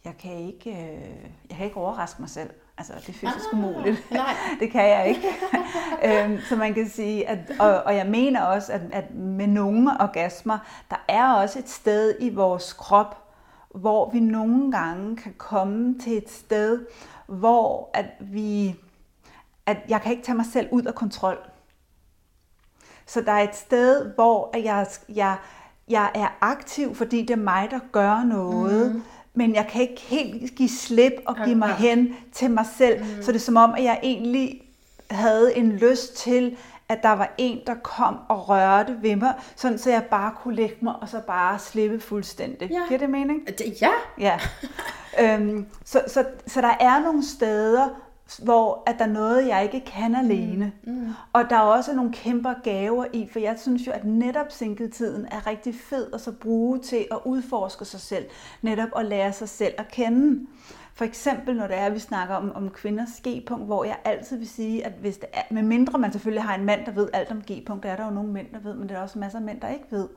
jeg 0.05 0.15
kan 0.19 0.33
ikke, 0.33 0.71
øh, 0.71 1.31
jeg 1.49 1.57
kan 1.57 1.67
ikke 1.67 1.77
overraske 1.77 2.23
mig 2.23 2.31
selv. 2.31 2.51
Altså, 2.79 2.93
det 2.93 3.09
er 3.09 3.13
fysisk 3.13 3.53
Ah, 3.53 3.59
umuligt. 3.59 4.11
nej. 4.11 4.35
det 4.61 4.71
kan 4.71 4.89
jeg 4.89 5.09
ikke. 5.09 5.29
øhm, 6.25 6.41
så 6.49 6.57
man 6.57 6.75
kan 6.75 6.89
sige, 6.89 7.29
at, 7.29 7.39
og, 7.59 7.83
og 7.83 7.97
jeg 7.97 8.07
mener 8.07 8.43
også, 8.43 8.73
at, 8.73 8.81
at 8.93 9.15
med 9.15 9.47
nogle 9.47 9.91
orgasmer, 10.01 10.59
der 10.91 11.05
er 11.09 11.33
også 11.33 11.59
et 11.59 11.69
sted 11.69 12.15
i 12.21 12.35
vores 12.35 12.73
krop, 12.73 13.19
hvor 13.75 14.11
vi 14.11 14.21
nogle 14.21 14.73
gange 14.73 15.17
kan 15.17 15.35
komme 15.39 15.99
til 15.99 16.17
et 16.17 16.31
sted, 16.31 16.87
hvor 17.27 17.91
at 17.95 18.07
vi, 18.21 18.77
at 19.67 19.77
jeg 19.89 20.01
kan 20.01 20.13
ikke 20.13 20.25
tage 20.25 20.37
mig 20.37 20.47
selv 20.47 20.69
ud 20.71 20.83
af 20.83 20.95
kontrol. 20.95 21.39
Så 23.07 23.21
der 23.21 23.33
er 23.33 23.43
et 23.43 23.57
sted, 23.57 24.15
hvor 24.15 24.51
at 24.55 24.65
jeg, 24.65 24.87
jeg, 25.09 25.37
jeg 25.89 26.11
er 26.15 26.29
aktiv, 26.41 26.95
fordi 26.95 27.21
det 27.21 27.31
er 27.31 27.43
mig, 27.43 27.69
der 27.71 27.81
gør 27.93 28.23
noget, 28.23 28.95
mm. 28.95 29.03
Men 29.35 29.55
jeg 29.55 29.67
kan 29.71 29.83
ikke 29.83 30.01
helt 30.01 30.55
give 30.55 30.69
slip 30.69 31.13
og 31.27 31.37
give 31.45 31.57
mig 31.57 31.75
hen 31.75 32.17
til 32.33 32.51
mig 32.51 32.67
selv. 32.77 33.01
Mm. 33.01 33.23
Så 33.23 33.33
det 33.33 33.39
er 33.39 33.41
som 33.41 33.57
om, 33.57 33.75
at 33.75 33.85
jeg 33.85 34.01
egentlig 34.03 34.63
havde 35.11 35.57
en 35.57 35.73
lyst 35.73 36.17
til, 36.17 36.57
at 36.89 37.03
der 37.03 37.13
var 37.13 37.35
en, 37.39 37.61
der 37.67 37.75
kom 37.75 38.19
og 38.29 38.49
rørte 38.49 38.99
ved 39.03 39.17
mig, 39.17 39.35
sådan 39.57 39.79
så 39.79 39.91
jeg 39.91 40.05
bare 40.11 40.33
kunne 40.43 40.55
lægge 40.55 40.77
mig 40.81 40.95
og 41.01 41.09
så 41.09 41.21
bare 41.27 41.59
slippe 41.59 42.01
fuldstændig. 42.01 42.71
Ja. 42.71 42.81
Giver 42.89 42.99
det 42.99 43.11
mening? 43.11 43.41
Ja. 43.81 43.91
Ja. 44.19 44.41
øhm, 45.35 45.67
så, 45.85 46.03
så, 46.07 46.25
så 46.47 46.61
der 46.61 46.75
er 46.81 47.01
nogle 47.01 47.27
steder, 47.27 47.89
hvor 48.39 48.83
at 48.87 48.95
der 48.99 49.05
er 49.05 49.09
noget, 49.09 49.49
jeg 49.49 49.63
ikke 49.63 49.91
kan 49.91 50.15
alene. 50.15 50.73
Mm. 50.85 51.09
Og 51.33 51.45
der 51.51 51.57
er 51.57 51.61
også 51.61 51.93
nogle 51.95 52.13
kæmpe 52.13 52.49
gaver 52.65 53.05
i, 53.13 53.29
for 53.33 53.39
jeg 53.39 53.59
synes 53.59 53.87
jo, 53.87 53.93
at 53.93 54.05
netop 54.05 54.47
singletiden 54.53 55.27
er 55.31 55.47
rigtig 55.47 55.75
fed 55.75 56.13
at 56.15 56.21
så 56.21 56.33
bruge 56.33 56.79
til 56.79 57.07
at 57.11 57.19
udforske 57.25 57.85
sig 57.85 58.01
selv. 58.01 58.25
Netop 58.63 58.89
at 58.97 59.05
lære 59.05 59.33
sig 59.33 59.49
selv 59.49 59.75
at 59.79 59.89
kende. 59.89 60.47
For 60.95 61.05
eksempel, 61.05 61.57
når 61.57 61.67
det 61.67 61.79
er, 61.79 61.87
at 61.87 61.95
vi 61.95 61.99
snakker 61.99 62.35
om, 62.35 62.53
om 62.55 62.71
kvinders 62.71 63.21
G-punkt, 63.29 63.67
hvor 63.67 63.85
jeg 63.85 63.97
altid 64.05 64.37
vil 64.39 64.49
sige, 64.49 64.87
at 64.87 64.93
hvis 65.01 65.17
det 65.17 65.29
er, 65.33 65.43
med 65.51 65.63
mindre 65.63 65.99
man 65.99 66.13
selvfølgelig 66.13 66.43
har 66.43 66.55
en 66.55 66.65
mand, 66.65 66.87
der 66.87 66.93
ved 66.93 67.09
alt 67.13 67.31
om 67.31 67.43
G-punkt, 67.51 67.83
der 67.83 67.91
er 67.91 67.97
der 67.97 68.05
jo 68.05 68.11
nogle 68.11 68.33
mænd, 68.33 68.47
der 68.53 68.59
ved, 68.59 68.75
men 68.75 68.89
det 68.89 68.97
er 68.97 69.01
også 69.01 69.19
masser 69.19 69.39
af 69.39 69.45
mænd, 69.45 69.61
der 69.61 69.69
ikke 69.69 69.85
ved. 69.91 70.09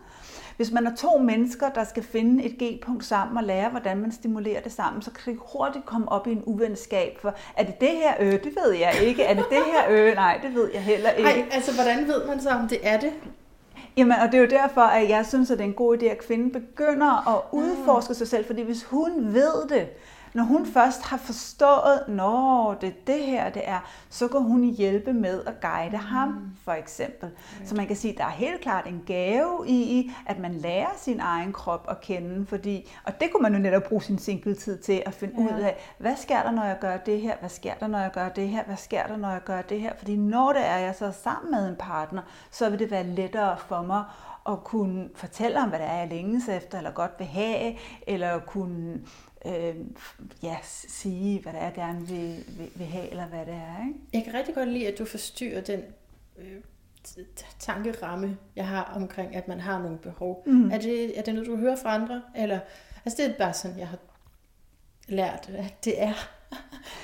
Hvis 0.58 0.72
man 0.72 0.88
er 0.88 0.96
to 0.96 1.18
mennesker, 1.18 1.70
der 1.70 1.84
skal 1.84 2.04
finde 2.04 2.44
et 2.44 2.52
G-punkt 2.64 3.06
sammen 3.06 3.38
og 3.38 3.44
lære, 3.44 3.70
hvordan 3.70 3.98
man 3.98 4.12
stimulerer 4.12 4.62
det 4.62 4.72
sammen, 4.72 5.02
så 5.02 5.12
kan 5.12 5.34
det 5.34 5.42
hurtigt 5.54 5.86
komme 5.86 6.12
op 6.12 6.28
i 6.28 6.32
en 6.32 6.44
uvenskab. 6.46 7.18
For 7.22 7.36
er 7.58 7.64
det 7.64 7.82
det 7.82 7.90
her 7.90 8.14
øh, 8.20 8.32
det 8.32 8.56
ved 8.64 8.74
jeg 8.74 8.94
ikke. 9.02 9.24
Er 9.24 9.34
det 9.34 9.46
det 9.50 9.64
her 9.66 9.84
øh, 9.90 10.16
nej, 10.16 10.40
det 10.44 10.56
ved 10.56 10.70
jeg 10.74 10.82
heller 10.82 11.10
ikke. 11.10 11.30
Ej, 11.30 11.46
altså, 11.52 11.74
hvordan 11.74 12.08
ved 12.08 12.28
man 12.28 12.42
så, 12.42 12.50
om 12.50 12.68
det 12.68 12.80
er 12.84 13.00
det? 13.00 13.14
Jamen, 13.98 14.18
og 14.22 14.32
det 14.32 14.38
er 14.38 14.42
jo 14.42 14.50
derfor, 14.50 14.82
at 14.82 15.10
jeg 15.10 15.26
synes, 15.26 15.52
at 15.52 15.58
det 15.58 15.64
er 15.64 15.68
en 15.68 15.74
god 15.74 15.98
idé, 15.98 16.06
at 16.06 16.18
kvinden 16.18 16.52
begynder 16.52 17.36
at 17.36 17.42
udforske 17.52 18.14
sig 18.14 18.28
selv, 18.28 18.46
fordi 18.46 18.62
hvis 18.62 18.84
hun 18.84 19.34
ved 19.34 19.68
det, 19.70 19.88
når 20.36 20.44
hun 20.44 20.66
først 20.66 21.02
har 21.02 21.18
forstået, 21.18 22.04
når 22.08 22.78
det 22.82 22.90
er 22.90 22.94
det 23.08 23.24
her, 23.24 23.50
det 23.50 23.62
er, 23.66 23.80
så 24.10 24.28
går 24.28 24.40
hun 24.40 24.64
i 24.64 24.72
hjælpe 24.72 25.14
med 25.14 25.42
at 25.46 25.62
guide 25.62 25.98
ham, 25.98 26.52
for 26.64 26.72
eksempel. 26.72 27.30
Så 27.66 27.76
man 27.76 27.88
kan 27.88 27.96
sige, 27.96 28.12
at 28.12 28.18
der 28.18 28.26
er 28.26 28.30
helt 28.30 28.62
klart 28.62 28.88
en 28.88 29.04
gave 29.06 29.68
i, 29.68 30.12
at 30.26 30.40
man 30.40 30.54
lærer 30.54 30.90
sin 30.98 31.20
egen 31.20 31.54
krop 31.54 31.86
at 31.90 32.02
kende, 32.02 32.46
fordi, 32.46 32.92
og 33.04 33.20
det 33.20 33.32
kunne 33.32 33.42
man 33.42 33.54
jo 33.54 33.60
netop 33.60 33.84
bruge 33.84 34.02
sin 34.02 34.18
singletid 34.18 34.78
til 34.78 35.04
at 35.06 35.14
finde 35.14 35.36
ja. 35.38 35.56
ud 35.56 35.62
af, 35.62 35.78
hvad 35.98 36.16
sker 36.16 36.44
der, 36.44 36.52
når 36.52 36.64
jeg 36.64 36.78
gør 36.82 36.98
det 36.98 37.22
her, 37.22 37.36
hvad 37.40 37.50
sker 37.50 37.74
der, 37.74 37.88
når 37.88 38.00
jeg 38.00 38.12
gør 38.12 38.30
det 38.30 38.50
her, 38.50 38.64
hvad 38.64 38.78
sker 38.78 39.04
der, 39.04 39.18
når 39.18 39.30
jeg 39.30 39.42
gør 39.46 39.62
det 39.62 39.82
her, 39.82 39.94
fordi 39.98 40.16
når 40.16 40.54
det 40.54 40.66
er, 40.66 40.78
jeg 40.78 40.96
så 40.96 41.06
er 41.06 41.12
sammen 41.12 41.52
med 41.52 41.70
en 41.70 41.76
partner, 41.76 42.22
så 42.52 42.70
vil 42.70 42.80
det 42.80 42.92
være 42.92 43.04
lettere 43.04 43.58
for 43.58 43.82
mig 43.82 44.04
at 44.50 44.64
kunne 44.64 45.10
fortælle 45.16 45.60
om, 45.60 45.70
hvad 45.70 45.80
det 45.80 45.88
er, 45.88 45.94
jeg 45.96 46.08
længes 46.08 46.48
efter, 46.48 46.78
eller 46.78 46.92
godt 46.92 47.12
vil 47.18 47.28
have, 47.28 47.76
eller 48.08 48.40
kunne 48.40 49.00
øh, 49.46 49.76
ja, 50.44 50.58
sige, 50.64 51.42
hvad 51.42 51.54
det 51.54 51.62
er, 51.62 51.64
jeg 51.64 51.74
gerne 51.74 52.08
vil, 52.08 52.44
vil, 52.48 52.70
vil 52.76 52.88
have, 52.88 53.10
eller 53.10 53.28
hvad 53.28 53.46
det 53.46 53.54
er. 53.54 53.88
Ikke? 53.88 54.00
Jeg 54.14 54.24
kan 54.24 54.34
rigtig 54.34 54.56
godt 54.56 54.70
lide, 54.70 54.88
at 54.88 54.98
du 54.98 55.06
forstyrrer 55.06 55.62
den 55.62 55.84
øh, 56.38 56.62
tankeramme, 57.60 58.38
jeg 58.56 58.68
har 58.68 58.84
omkring, 58.84 59.36
at 59.36 59.48
man 59.48 59.60
har 59.60 59.82
nogle 59.82 59.98
behov. 59.98 60.44
Mm. 60.46 60.72
Er, 60.72 60.78
det, 60.78 61.20
er 61.20 61.22
det 61.22 61.34
noget, 61.34 61.48
du 61.48 61.56
hører 61.58 61.76
fra 61.76 61.96
andre? 61.96 62.22
Eller, 62.36 62.60
altså 63.06 63.24
det 63.24 63.32
er 63.32 63.38
bare 63.38 63.54
sådan, 63.54 63.80
jeg 63.80 63.88
har 63.88 64.00
lært, 65.08 65.50
at 65.50 65.86
det 65.86 66.02
er. 66.02 66.14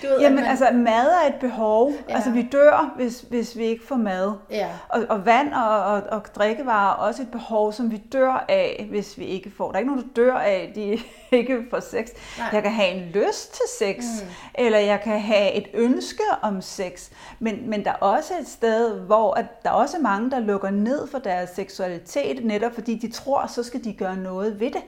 Du 0.01 0.07
ved, 0.07 0.19
Jamen, 0.19 0.35
man... 0.35 0.45
altså 0.45 0.69
mad 0.73 1.07
er 1.23 1.27
et 1.27 1.35
behov. 1.39 1.93
Ja. 2.09 2.15
Altså 2.15 2.31
vi 2.31 2.41
dør, 2.51 2.93
hvis, 2.95 3.25
hvis 3.29 3.57
vi 3.57 3.63
ikke 3.63 3.87
får 3.87 3.95
mad. 3.95 4.33
Ja. 4.49 4.69
Og, 4.89 5.05
og 5.09 5.25
vand 5.25 5.53
og, 5.53 5.83
og, 5.83 6.03
og 6.11 6.25
drikkevarer 6.35 6.91
er 6.91 6.95
også 6.95 7.21
et 7.21 7.31
behov, 7.31 7.73
som 7.73 7.91
vi 7.91 7.97
dør 7.97 8.45
af, 8.49 8.87
hvis 8.89 9.17
vi 9.17 9.25
ikke 9.25 9.51
får. 9.57 9.67
Der 9.67 9.73
er 9.73 9.79
ikke 9.79 9.91
nogen, 9.91 10.09
der 10.15 10.23
dør 10.23 10.35
af, 10.35 10.71
de 10.75 10.99
ikke 11.37 11.65
får 11.69 11.79
sex. 11.79 12.07
Nej. 12.37 12.47
Jeg 12.53 12.63
kan 12.63 12.71
have 12.71 12.89
en 12.89 13.01
lyst 13.01 13.53
til 13.53 13.63
sex, 13.79 13.97
mm. 13.97 14.29
eller 14.55 14.79
jeg 14.79 15.01
kan 15.03 15.19
have 15.19 15.51
et 15.51 15.67
ønske 15.73 16.23
om 16.41 16.61
sex. 16.61 17.09
Men, 17.39 17.69
men 17.69 17.85
der 17.85 17.91
er 17.91 17.95
også 17.95 18.33
et 18.41 18.47
sted, 18.47 18.99
hvor 18.99 19.33
at 19.33 19.63
der 19.63 19.69
er 19.69 19.73
også 19.73 19.97
mange, 19.99 20.31
der 20.31 20.39
lukker 20.39 20.69
ned 20.69 21.07
for 21.07 21.19
deres 21.19 21.49
seksualitet, 21.49 22.45
netop 22.45 22.73
fordi 22.73 22.95
de 22.95 23.11
tror, 23.11 23.47
så 23.47 23.63
skal 23.63 23.83
de 23.83 23.93
gøre 23.93 24.15
noget 24.15 24.59
ved 24.59 24.71
det. 24.71 24.83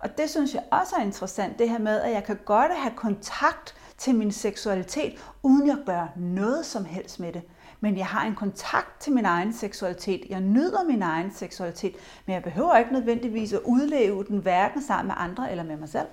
Og 0.00 0.18
det 0.18 0.30
synes 0.30 0.54
jeg 0.54 0.62
også 0.70 0.96
er 0.98 1.02
interessant, 1.02 1.58
det 1.58 1.68
her 1.68 1.78
med, 1.78 2.00
at 2.00 2.12
jeg 2.12 2.24
kan 2.24 2.38
godt 2.44 2.72
have 2.76 2.92
kontakt 2.96 3.74
til 4.02 4.14
min 4.14 4.32
seksualitet, 4.32 5.32
uden 5.42 5.66
jeg 5.66 5.76
gør 5.86 6.06
noget 6.16 6.66
som 6.66 6.84
helst 6.84 7.20
med 7.20 7.32
det. 7.32 7.42
Men 7.80 7.96
jeg 7.96 8.06
har 8.06 8.26
en 8.26 8.34
kontakt 8.34 9.00
til 9.00 9.12
min 9.12 9.24
egen 9.24 9.52
seksualitet. 9.52 10.24
Jeg 10.28 10.40
nyder 10.40 10.84
min 10.84 11.02
egen 11.02 11.32
seksualitet, 11.34 11.94
men 12.26 12.34
jeg 12.34 12.42
behøver 12.42 12.76
ikke 12.76 12.92
nødvendigvis 12.92 13.52
at 13.52 13.60
udleve 13.64 14.24
den 14.24 14.38
hverken 14.38 14.82
sammen 14.82 15.06
med 15.06 15.14
andre 15.18 15.50
eller 15.50 15.64
med 15.64 15.76
mig 15.76 15.88
selv. 15.88 16.06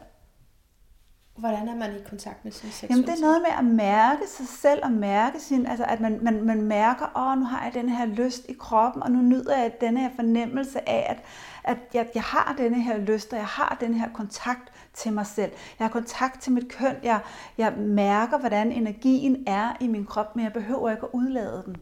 Hvordan 1.36 1.68
er 1.68 1.76
man 1.76 1.96
i 1.96 2.00
kontakt 2.10 2.46
med 2.46 2.52
sin 2.52 2.72
seksualitet? 2.72 2.90
Jamen 2.90 3.08
det 3.08 3.24
er 3.24 3.28
noget 3.28 3.42
med 3.42 3.70
at 3.70 3.76
mærke 3.76 4.22
sig 4.28 4.48
selv 4.48 4.80
og 4.84 4.92
mærke 4.92 5.40
sin, 5.40 5.66
altså 5.66 5.86
at 5.86 6.00
man, 6.00 6.20
man, 6.22 6.44
man 6.44 6.62
mærker, 6.62 7.06
åh 7.16 7.40
nu 7.40 7.46
har 7.46 7.64
jeg 7.64 7.74
den 7.74 7.90
her 7.90 8.06
lyst 8.06 8.46
i 8.50 8.54
kroppen, 8.54 9.04
og 9.04 9.12
nu 9.12 9.22
nyder 9.22 9.58
jeg 9.58 9.72
den 9.82 9.98
her 9.98 10.10
fornemmelse 10.16 10.90
af, 10.90 11.06
at, 11.10 11.24
at 11.64 11.78
jeg, 11.94 12.10
jeg 12.16 12.24
har 12.24 12.56
denne 12.58 12.82
her 12.82 12.98
lyst, 12.98 13.34
og 13.34 13.40
jeg 13.40 13.48
har 13.48 13.78
den 13.80 13.94
her 13.94 14.10
kontakt 14.14 14.72
til 14.94 15.14
mig 15.14 15.26
selv. 15.26 15.52
Jeg 15.80 15.88
har 15.88 15.92
kontakt 15.92 16.42
til 16.42 16.52
mit 16.52 16.70
køn, 16.70 16.96
jeg, 17.04 17.20
jeg 17.58 17.74
mærker, 17.78 18.38
hvordan 18.38 18.72
energien 18.72 19.44
er 19.48 19.78
i 19.82 19.88
min 19.88 20.06
krop, 20.06 20.36
men 20.36 20.46
jeg 20.46 20.54
behøver 20.54 20.90
ikke 20.90 21.04
at 21.04 21.10
udlade 21.14 21.64
den. 21.66 21.78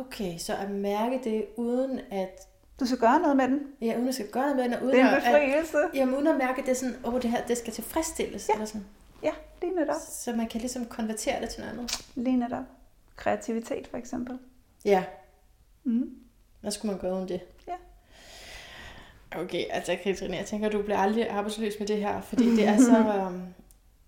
Okay, 0.00 0.38
så 0.38 0.56
at 0.56 0.70
mærke 0.70 1.20
det 1.24 1.46
uden 1.56 2.00
at 2.10 2.48
du 2.80 2.86
skal 2.86 2.98
gøre 2.98 3.20
noget 3.20 3.36
med 3.36 3.48
den. 3.48 3.60
Ja, 3.80 3.96
uden 3.96 4.08
at 4.08 4.14
skal 4.14 4.30
gøre 4.30 4.42
noget 4.42 4.56
med 4.56 4.64
den. 4.64 4.74
Og 4.74 4.82
uden 4.82 4.94
det 4.94 5.00
er 5.00 5.08
en 5.08 5.22
befrielse. 5.22 5.78
At, 5.78 5.94
jamen, 5.94 6.14
uden 6.14 6.26
at 6.26 6.36
mærke, 6.36 6.60
at 6.60 6.66
det 6.66 6.70
er 6.70 6.76
sådan, 6.76 6.96
åh, 7.04 7.14
oh, 7.14 7.22
det 7.22 7.30
her, 7.30 7.46
det 7.46 7.58
skal 7.58 7.72
tilfredsstilles. 7.72 8.48
Ja. 8.48 8.52
Eller 8.52 8.66
sådan. 8.66 8.86
ja, 9.22 9.30
lige 9.62 9.74
netop. 9.74 9.96
Så 10.08 10.32
man 10.32 10.48
kan 10.48 10.60
ligesom 10.60 10.86
konvertere 10.86 11.40
det 11.40 11.50
til 11.50 11.60
noget 11.60 11.72
andet. 11.72 12.06
Lige 12.14 12.36
netop. 12.36 12.64
Kreativitet 13.16 13.86
for 13.86 13.96
eksempel. 13.96 14.38
Ja. 14.84 15.04
Mm. 15.84 16.10
Hvad 16.60 16.70
skulle 16.70 16.92
man 16.92 17.00
gøre 17.00 17.14
uden 17.14 17.28
det? 17.28 17.40
Okay, 19.36 19.64
altså 19.70 19.96
Katrine, 20.02 20.36
jeg 20.36 20.46
tænker, 20.46 20.68
du 20.68 20.82
bliver 20.82 20.98
aldrig 20.98 21.28
arbejdsløs 21.28 21.74
med 21.78 21.86
det 21.86 21.96
her, 21.96 22.20
fordi 22.20 22.56
det 22.56 22.68
er 22.68 22.76
så 22.76 23.04
um, 23.26 23.42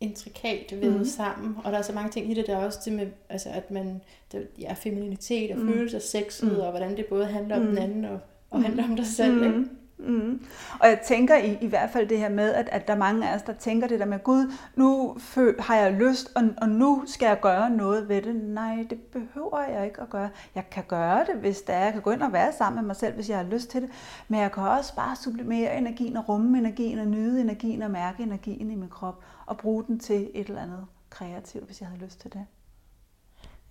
intrikat 0.01 0.81
ved 0.81 0.99
mm. 0.99 1.05
sammen, 1.05 1.57
og 1.65 1.73
der 1.73 1.79
er 1.79 1.83
så 1.83 1.93
mange 1.93 2.11
ting 2.11 2.31
i 2.31 2.35
det, 2.35 2.47
der 2.47 2.57
er 2.57 2.65
også 2.65 2.79
det 2.85 2.93
med, 2.93 3.07
altså, 3.29 3.49
at 3.49 3.71
man, 3.71 4.01
der, 4.33 4.41
ja, 4.59 4.73
femininitet 4.73 5.51
og 5.51 5.59
mm. 5.59 5.73
følelser, 5.73 5.99
sexet, 5.99 6.53
mm. 6.53 6.59
og 6.59 6.71
hvordan 6.71 6.97
det 6.97 7.07
både 7.07 7.27
handler 7.27 7.57
om 7.57 7.63
mm. 7.63 7.69
den 7.69 7.79
anden 7.79 8.05
og 8.05 8.21
og 8.51 8.63
handler 8.63 8.85
om 8.85 8.97
dig 8.97 9.07
selv. 9.07 9.35
Mm. 9.35 9.45
Ikke? 9.45 9.71
Mm. 10.07 10.47
Og 10.81 10.89
jeg 10.89 11.01
tænker 11.07 11.37
i, 11.37 11.59
i 11.61 11.67
hvert 11.67 11.91
fald 11.91 12.09
det 12.09 12.19
her 12.19 12.29
med, 12.29 12.55
at, 12.55 12.69
at 12.73 12.87
der 12.87 12.95
er 12.95 12.99
mange 12.99 13.29
af 13.29 13.35
os, 13.35 13.43
der 13.43 13.53
tænker 13.53 13.89
det 13.89 14.01
der 14.01 14.07
med, 14.07 14.19
Gud, 14.19 14.53
nu 14.77 15.17
har 15.59 15.77
jeg 15.77 15.93
lyst, 15.93 16.33
og, 16.37 16.43
og 16.63 16.69
nu 16.69 17.03
skal 17.07 17.27
jeg 17.27 17.41
gøre 17.41 17.71
noget 17.71 18.09
ved 18.09 18.23
det. 18.23 18.37
Nej, 18.37 18.87
det 18.91 19.01
behøver 19.01 19.61
jeg 19.69 19.85
ikke 19.85 20.01
at 20.01 20.11
gøre. 20.11 20.31
Jeg 20.55 20.71
kan 20.71 20.85
gøre 20.89 21.25
det, 21.27 21.35
hvis 21.35 21.63
det 21.63 21.75
er. 21.75 21.81
Jeg 21.85 21.93
kan 21.93 22.03
gå 22.03 22.11
ind 22.11 22.23
og 22.23 22.33
være 22.33 22.53
sammen 22.53 22.83
med 22.83 22.87
mig 22.87 22.97
selv, 22.97 23.15
hvis 23.15 23.29
jeg 23.29 23.37
har 23.37 23.45
lyst 23.45 23.71
til 23.71 23.83
det. 23.83 23.91
Men 24.29 24.41
jeg 24.41 24.53
kan 24.53 24.63
også 24.63 24.95
bare 24.97 25.17
sublimere 25.17 25.79
energien 25.79 26.17
og 26.17 26.29
rumme 26.29 26.59
energien 26.59 26.99
og 26.99 27.07
nyde 27.07 27.41
energien 27.41 27.83
og 27.83 27.91
mærke 27.91 28.23
energien 28.23 28.71
i 28.71 28.75
min 28.75 28.89
krop 28.89 29.25
og 29.47 29.57
bruge 29.57 29.85
den 29.85 29.99
til 29.99 30.31
et 30.35 30.47
eller 30.47 30.63
andet 30.63 30.87
kreativt, 31.11 31.67
hvis 31.67 31.81
jeg 31.81 31.89
havde 31.89 32.05
lyst 32.05 32.21
til 32.21 32.33
det. 32.33 32.47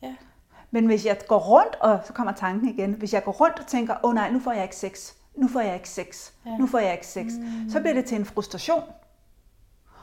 Ja. 0.02 0.16
Men 0.72 0.86
hvis 0.86 1.06
jeg 1.06 1.18
går 1.28 1.40
rundt, 1.40 1.76
og 1.76 2.00
så 2.06 2.14
kommer 2.14 2.34
tanken 2.34 2.70
igen, 2.70 2.94
hvis 2.94 3.14
jeg 3.14 3.24
går 3.24 3.32
rundt 3.32 3.60
og 3.60 3.68
tænker, 3.68 3.94
åh 4.04 4.10
oh, 4.10 4.16
nej, 4.16 4.32
nu 4.32 4.40
får 4.40 4.52
jeg 4.52 4.64
ikke 4.64 4.76
sex, 4.76 5.14
nu 5.40 5.48
får 5.48 5.60
jeg 5.60 5.74
ikke 5.74 5.90
sex, 5.90 6.32
ja. 6.46 6.58
nu 6.58 6.68
får 6.68 6.80
jeg 6.80 6.94
ikke 6.94 7.08
sex, 7.08 7.26
mm. 7.26 7.70
så 7.70 7.80
bliver 7.80 7.94
det 7.94 8.06
til 8.06 8.18
en 8.18 8.26
frustration. 8.26 8.84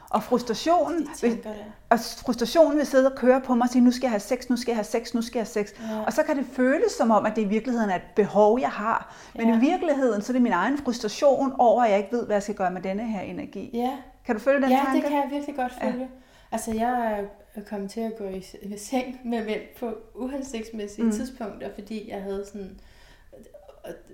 Og 0.09 0.23
frustrationen, 0.23 1.07
vil, 1.21 1.47
og 1.89 1.99
frustrationen 1.99 2.77
vil 2.77 2.85
sidde 2.85 3.11
og 3.11 3.17
køre 3.17 3.41
på 3.41 3.55
mig 3.55 3.63
og 3.63 3.69
sige, 3.69 3.83
nu 3.83 3.91
skal 3.91 4.01
jeg 4.01 4.11
have 4.11 4.19
sex, 4.19 4.49
nu 4.49 4.57
skal 4.57 4.71
jeg 4.71 4.77
have 4.77 4.83
sex, 4.83 5.13
nu 5.13 5.21
skal 5.21 5.39
jeg 5.39 5.45
have 5.45 5.65
sex. 5.65 5.73
Ja. 5.79 6.03
Og 6.05 6.13
så 6.13 6.23
kan 6.23 6.37
det 6.37 6.45
føles 6.53 6.91
som 6.91 7.11
om, 7.11 7.25
at 7.25 7.35
det 7.35 7.41
i 7.41 7.45
virkeligheden 7.45 7.89
er 7.89 7.95
et 7.95 8.01
behov, 8.15 8.59
jeg 8.59 8.69
har. 8.69 9.15
Men 9.35 9.49
ja. 9.49 9.57
i 9.57 9.59
virkeligheden, 9.59 10.21
så 10.21 10.31
er 10.31 10.33
det 10.33 10.41
min 10.41 10.51
egen 10.51 10.77
frustration 10.77 11.53
over, 11.57 11.83
at 11.83 11.89
jeg 11.89 11.97
ikke 11.97 12.11
ved, 12.11 12.25
hvad 12.25 12.35
jeg 12.35 12.43
skal 12.43 12.55
gøre 12.55 12.71
med 12.71 12.81
denne 12.81 13.07
her 13.07 13.21
energi. 13.21 13.69
Ja. 13.73 13.97
Kan 14.25 14.35
du 14.35 14.41
følge 14.41 14.61
den 14.61 14.69
ja, 14.69 14.75
tanke? 14.75 14.91
Ja, 14.91 14.95
det 14.95 15.03
kan 15.03 15.21
jeg 15.21 15.27
virkelig 15.31 15.55
godt 15.55 15.73
følge. 15.81 15.99
Ja. 15.99 16.07
Altså, 16.51 16.73
jeg 16.73 17.25
er 17.55 17.61
kommet 17.69 17.91
til 17.91 18.01
at 18.01 18.17
gå 18.17 18.23
i, 18.27 18.77
seng 18.77 19.19
med 19.25 19.45
mænd 19.45 19.61
på 19.79 19.93
uhensigtsmæssige 20.15 21.05
mm. 21.05 21.11
tidspunkter, 21.11 21.69
fordi 21.73 22.09
jeg 22.09 22.21
havde 22.21 22.45
sådan, 22.45 22.79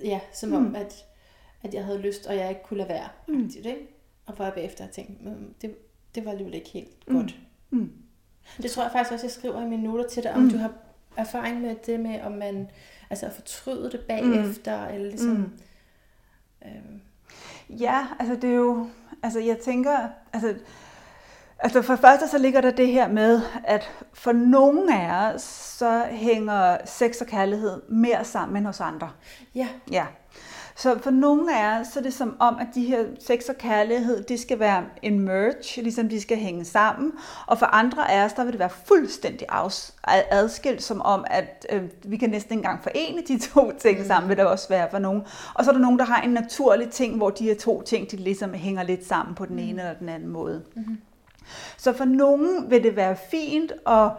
ja, 0.04 0.20
som 0.34 0.50
mm. 0.50 0.56
om, 0.56 0.76
at, 0.76 1.06
at 1.64 1.74
jeg 1.74 1.86
havde 1.86 2.00
lyst, 2.00 2.28
og 2.28 2.36
jeg 2.36 2.50
ikke 2.50 2.64
kunne 2.64 2.78
lade 2.78 2.90
være. 2.90 3.08
Mm. 3.28 3.46
Aktivt, 3.46 3.66
ikke? 3.66 3.88
Og 4.26 4.34
hvor 4.34 4.46
jeg 4.46 4.54
bagefter 4.54 4.88
tænkte, 4.88 5.30
det, 5.62 5.76
det 6.16 6.26
var 6.26 6.32
alligevel 6.32 6.56
ikke 6.56 6.70
helt 6.70 7.08
mm. 7.08 7.16
godt. 7.16 7.36
Mm. 7.70 7.92
Det 8.62 8.72
tror 8.72 8.84
jeg 8.84 8.92
faktisk 8.92 9.14
også, 9.14 9.26
jeg 9.26 9.32
skriver 9.32 9.62
i 9.62 9.70
mine 9.70 9.84
noter 9.84 10.08
til 10.10 10.24
dig, 10.24 10.34
om 10.34 10.42
mm. 10.42 10.50
du 10.50 10.58
har 10.58 10.74
erfaring 11.18 11.62
med 11.62 11.76
det 11.86 12.00
med, 12.00 12.22
om 12.22 12.32
man 12.32 12.70
altså 13.10 13.30
fortryder 13.36 13.90
det 13.90 14.00
bagefter, 14.00 14.88
mm. 14.88 14.96
eller 14.96 15.10
ligesom... 15.10 15.32
Mm. 15.32 15.52
Øhm. 16.66 17.02
Ja, 17.70 18.08
altså 18.20 18.36
det 18.36 18.50
er 18.50 18.56
jo, 18.56 18.90
altså 19.24 19.40
jeg 19.40 19.58
tænker, 19.58 20.10
altså 20.34 20.56
Altså 21.60 21.82
for 21.82 21.96
første 21.96 22.28
så 22.28 22.38
ligger 22.38 22.62
der 22.62 22.72
det 22.72 22.88
her 22.88 23.08
med, 23.08 23.42
at 23.64 23.92
for 24.14 24.32
nogle 24.32 25.02
af 25.02 25.34
os, 25.34 25.42
så 25.78 26.06
hænger 26.10 26.78
sex 26.86 27.22
og 27.22 27.28
kærlighed 27.28 27.82
mere 27.90 28.26
sammen 28.26 28.58
end 28.58 28.66
hos 28.66 28.80
andre. 28.80 29.12
Ja. 29.56 29.68
Ja. 29.92 30.06
Så 30.76 31.00
for 31.00 31.12
nogle 31.12 31.60
af 31.60 31.80
os, 31.80 31.88
så 31.88 32.00
er 32.00 32.04
det 32.04 32.14
som 32.14 32.36
om, 32.40 32.56
at 32.60 32.68
de 32.76 32.86
her 32.86 33.06
sex 33.20 33.50
og 33.50 33.56
kærlighed, 33.56 34.24
de 34.24 34.38
skal 34.38 34.60
være 34.60 34.84
en 35.02 35.20
merge, 35.20 35.82
ligesom 35.82 36.10
de 36.10 36.22
skal 36.22 36.38
hænge 36.38 36.66
sammen. 36.66 37.12
Og 37.48 37.58
for 37.60 37.66
andre 37.66 38.12
af 38.12 38.26
os, 38.26 38.34
der 38.34 38.44
vil 38.44 38.52
det 38.52 38.60
være 38.60 38.70
fuldstændig 38.70 39.48
adskilt, 40.32 40.84
som 40.84 41.02
om, 41.02 41.26
at 41.28 41.66
øh, 41.72 41.84
vi 42.04 42.18
kan 42.18 42.30
næsten 42.30 42.54
ikke 42.54 42.60
engang 42.60 42.84
forene 42.84 43.22
de 43.28 43.40
to 43.40 43.72
ting 43.80 44.00
mm. 44.00 44.06
sammen, 44.06 44.30
vil 44.30 44.38
der 44.38 44.46
også 44.46 44.70
være 44.70 44.88
for 44.92 45.00
nogen. 45.00 45.22
Og 45.54 45.66
så 45.66 45.72
er 45.72 45.74
der 45.74 45.82
nogen, 45.82 46.00
der 46.00 46.06
har 46.06 46.22
en 46.22 46.30
naturlig 46.30 46.90
ting, 46.90 47.18
hvor 47.18 47.30
de 47.30 47.44
her 47.44 47.56
to 47.56 47.82
ting, 47.82 48.12
de 48.12 48.16
ligesom 48.16 48.54
hænger 48.54 48.84
lidt 48.84 49.08
sammen 49.08 49.36
på 49.36 49.46
den 49.46 49.60
ene 49.60 49.74
mm. 49.74 49.80
eller 49.80 49.94
den 49.94 50.10
anden 50.10 50.30
måde. 50.30 50.64
Mm. 50.76 50.98
Så 51.78 51.94
for 51.94 52.06
nogen 52.06 52.70
vil 52.70 52.84
det 52.84 52.96
være 52.96 53.16
fint 53.32 53.72
at 53.88 54.10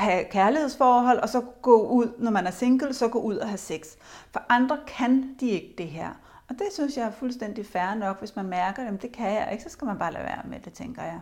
have 0.00 0.24
kærlighedsforhold, 0.24 1.18
og 1.18 1.28
så 1.28 1.40
gå 1.62 1.88
ud, 1.88 2.12
når 2.18 2.30
man 2.30 2.46
er 2.46 2.50
single, 2.50 2.94
så 2.94 3.08
gå 3.08 3.18
ud 3.18 3.36
og 3.36 3.48
have 3.48 3.58
sex. 3.58 3.86
For 4.30 4.42
andre 4.48 4.78
kan 4.86 5.34
de 5.40 5.50
ikke 5.50 5.74
det 5.78 5.86
her. 5.86 6.10
Og 6.48 6.54
det 6.54 6.66
synes 6.72 6.96
jeg 6.96 7.06
er 7.06 7.10
fuldstændig 7.10 7.66
fair 7.66 7.94
nok, 7.94 8.18
hvis 8.18 8.36
man 8.36 8.46
mærker, 8.46 8.88
at 8.88 9.02
det 9.02 9.12
kan 9.12 9.32
jeg 9.32 9.48
ikke, 9.52 9.64
så 9.64 9.70
skal 9.70 9.86
man 9.86 9.98
bare 9.98 10.12
lade 10.12 10.24
være 10.24 10.42
med 10.44 10.60
det, 10.60 10.72
tænker 10.72 11.02
jeg. 11.02 11.20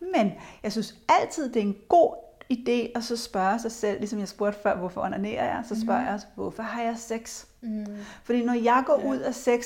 Men 0.00 0.32
jeg 0.62 0.72
synes 0.72 0.94
altid, 1.08 1.48
det 1.48 1.62
er 1.62 1.66
en 1.66 1.76
god 1.88 2.14
idé 2.52 2.92
at 2.94 3.04
så 3.04 3.16
spørge 3.16 3.58
sig 3.58 3.72
selv, 3.72 3.98
ligesom 3.98 4.18
jeg 4.18 4.28
spurgte 4.28 4.58
før, 4.62 4.76
hvorfor 4.76 5.00
onanerer 5.00 5.44
jeg, 5.44 5.62
så 5.68 5.80
spørger 5.80 6.00
mm. 6.00 6.06
jeg 6.06 6.14
også, 6.14 6.26
hvorfor 6.34 6.62
har 6.62 6.82
jeg 6.82 6.94
sex? 6.98 7.44
Mm. 7.60 7.86
Fordi 8.22 8.44
når 8.44 8.54
jeg 8.54 8.82
går 8.86 9.00
ja. 9.00 9.08
ud 9.08 9.16
af 9.16 9.34
sex, 9.34 9.64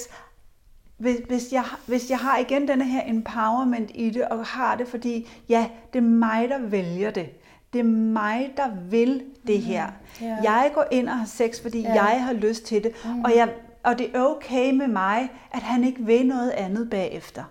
hvis, 0.96 1.16
hvis, 1.26 1.52
jeg, 1.52 1.64
hvis 1.86 2.10
jeg 2.10 2.18
har 2.18 2.38
igen 2.38 2.68
denne 2.68 2.84
her 2.84 3.02
empowerment 3.06 3.90
i 3.94 4.10
det, 4.10 4.24
og 4.28 4.46
har 4.46 4.76
det, 4.76 4.88
fordi 4.88 5.28
ja, 5.48 5.70
det 5.92 5.98
er 5.98 6.02
mig, 6.02 6.48
der 6.48 6.58
vælger 6.58 7.10
det. 7.10 7.28
Det 7.76 7.84
er 7.84 7.88
mig, 7.94 8.52
der 8.56 8.68
vil 8.90 9.22
det 9.46 9.56
mhm. 9.56 9.64
her. 9.64 9.86
Mm, 9.86 10.26
yeah. 10.26 10.44
Jeg 10.44 10.70
går 10.74 10.84
ind 10.90 11.08
og 11.08 11.18
har 11.18 11.26
sex, 11.26 11.62
fordi 11.62 11.82
yeah. 11.82 11.94
jeg 11.94 12.24
har 12.24 12.32
lyst 12.32 12.64
til 12.64 12.84
det. 12.84 12.92
Mm. 13.04 13.24
Og, 13.24 13.36
jeg, 13.36 13.48
og 13.82 13.98
det 13.98 14.10
er 14.14 14.22
okay 14.22 14.72
med 14.72 14.88
mig, 14.88 15.30
at 15.52 15.62
han 15.62 15.84
ikke 15.84 16.04
vil 16.04 16.26
noget 16.26 16.50
andet 16.50 16.90
bagefter. 16.90 17.44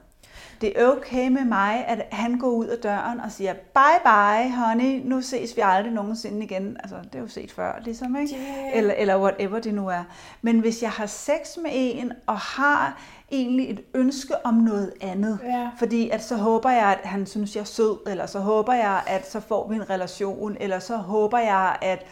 Det 0.62 0.82
er 0.82 0.88
okay 0.88 1.28
med 1.28 1.46
mig, 1.46 1.86
at 1.88 2.06
han 2.12 2.40
går 2.40 2.50
ud 2.50 2.66
af 2.66 2.78
døren 2.78 3.20
og 3.20 3.32
siger, 3.32 3.54
bye 3.54 4.02
bye 4.04 4.56
honey, 4.56 5.02
nu 5.06 5.22
ses 5.22 5.56
vi 5.56 5.62
aldrig 5.66 5.94
nogensinde 5.94 6.44
igen. 6.44 6.78
Altså, 6.80 6.96
det 7.04 7.16
er 7.16 7.20
jo 7.20 7.28
set 7.28 7.52
før, 7.52 7.80
ligesom, 7.84 8.16
ikke? 8.16 8.36
Yeah. 8.36 8.78
Eller, 8.78 8.94
eller 8.94 9.22
whatever 9.22 9.60
det 9.60 9.74
nu 9.74 9.88
er. 9.88 10.04
Men 10.42 10.60
hvis 10.60 10.82
jeg 10.82 10.92
har 10.92 11.06
sex 11.06 11.58
med 11.64 11.72
en, 11.74 12.12
og 12.28 12.38
har 12.38 13.02
egentlig 13.32 13.70
et 13.70 13.82
ønske 13.94 14.46
om 14.46 14.54
noget 14.54 14.94
andet. 15.02 15.40
Ja. 15.44 15.70
Fordi 15.78 16.10
at 16.10 16.24
så 16.24 16.36
håber 16.36 16.70
jeg, 16.70 16.98
at 17.02 17.10
han 17.10 17.26
synes, 17.26 17.56
jeg 17.56 17.62
er 17.62 17.66
sød, 17.66 17.98
eller 18.08 18.26
så 18.26 18.40
håber 18.40 18.74
jeg, 18.74 19.02
at 19.08 19.32
så 19.32 19.40
får 19.40 19.68
vi 19.70 19.76
en 19.76 19.90
relation, 19.90 20.58
eller 20.60 20.80
så 20.80 20.96
håber 20.96 21.40
jeg, 21.40 21.76
at, 21.82 22.06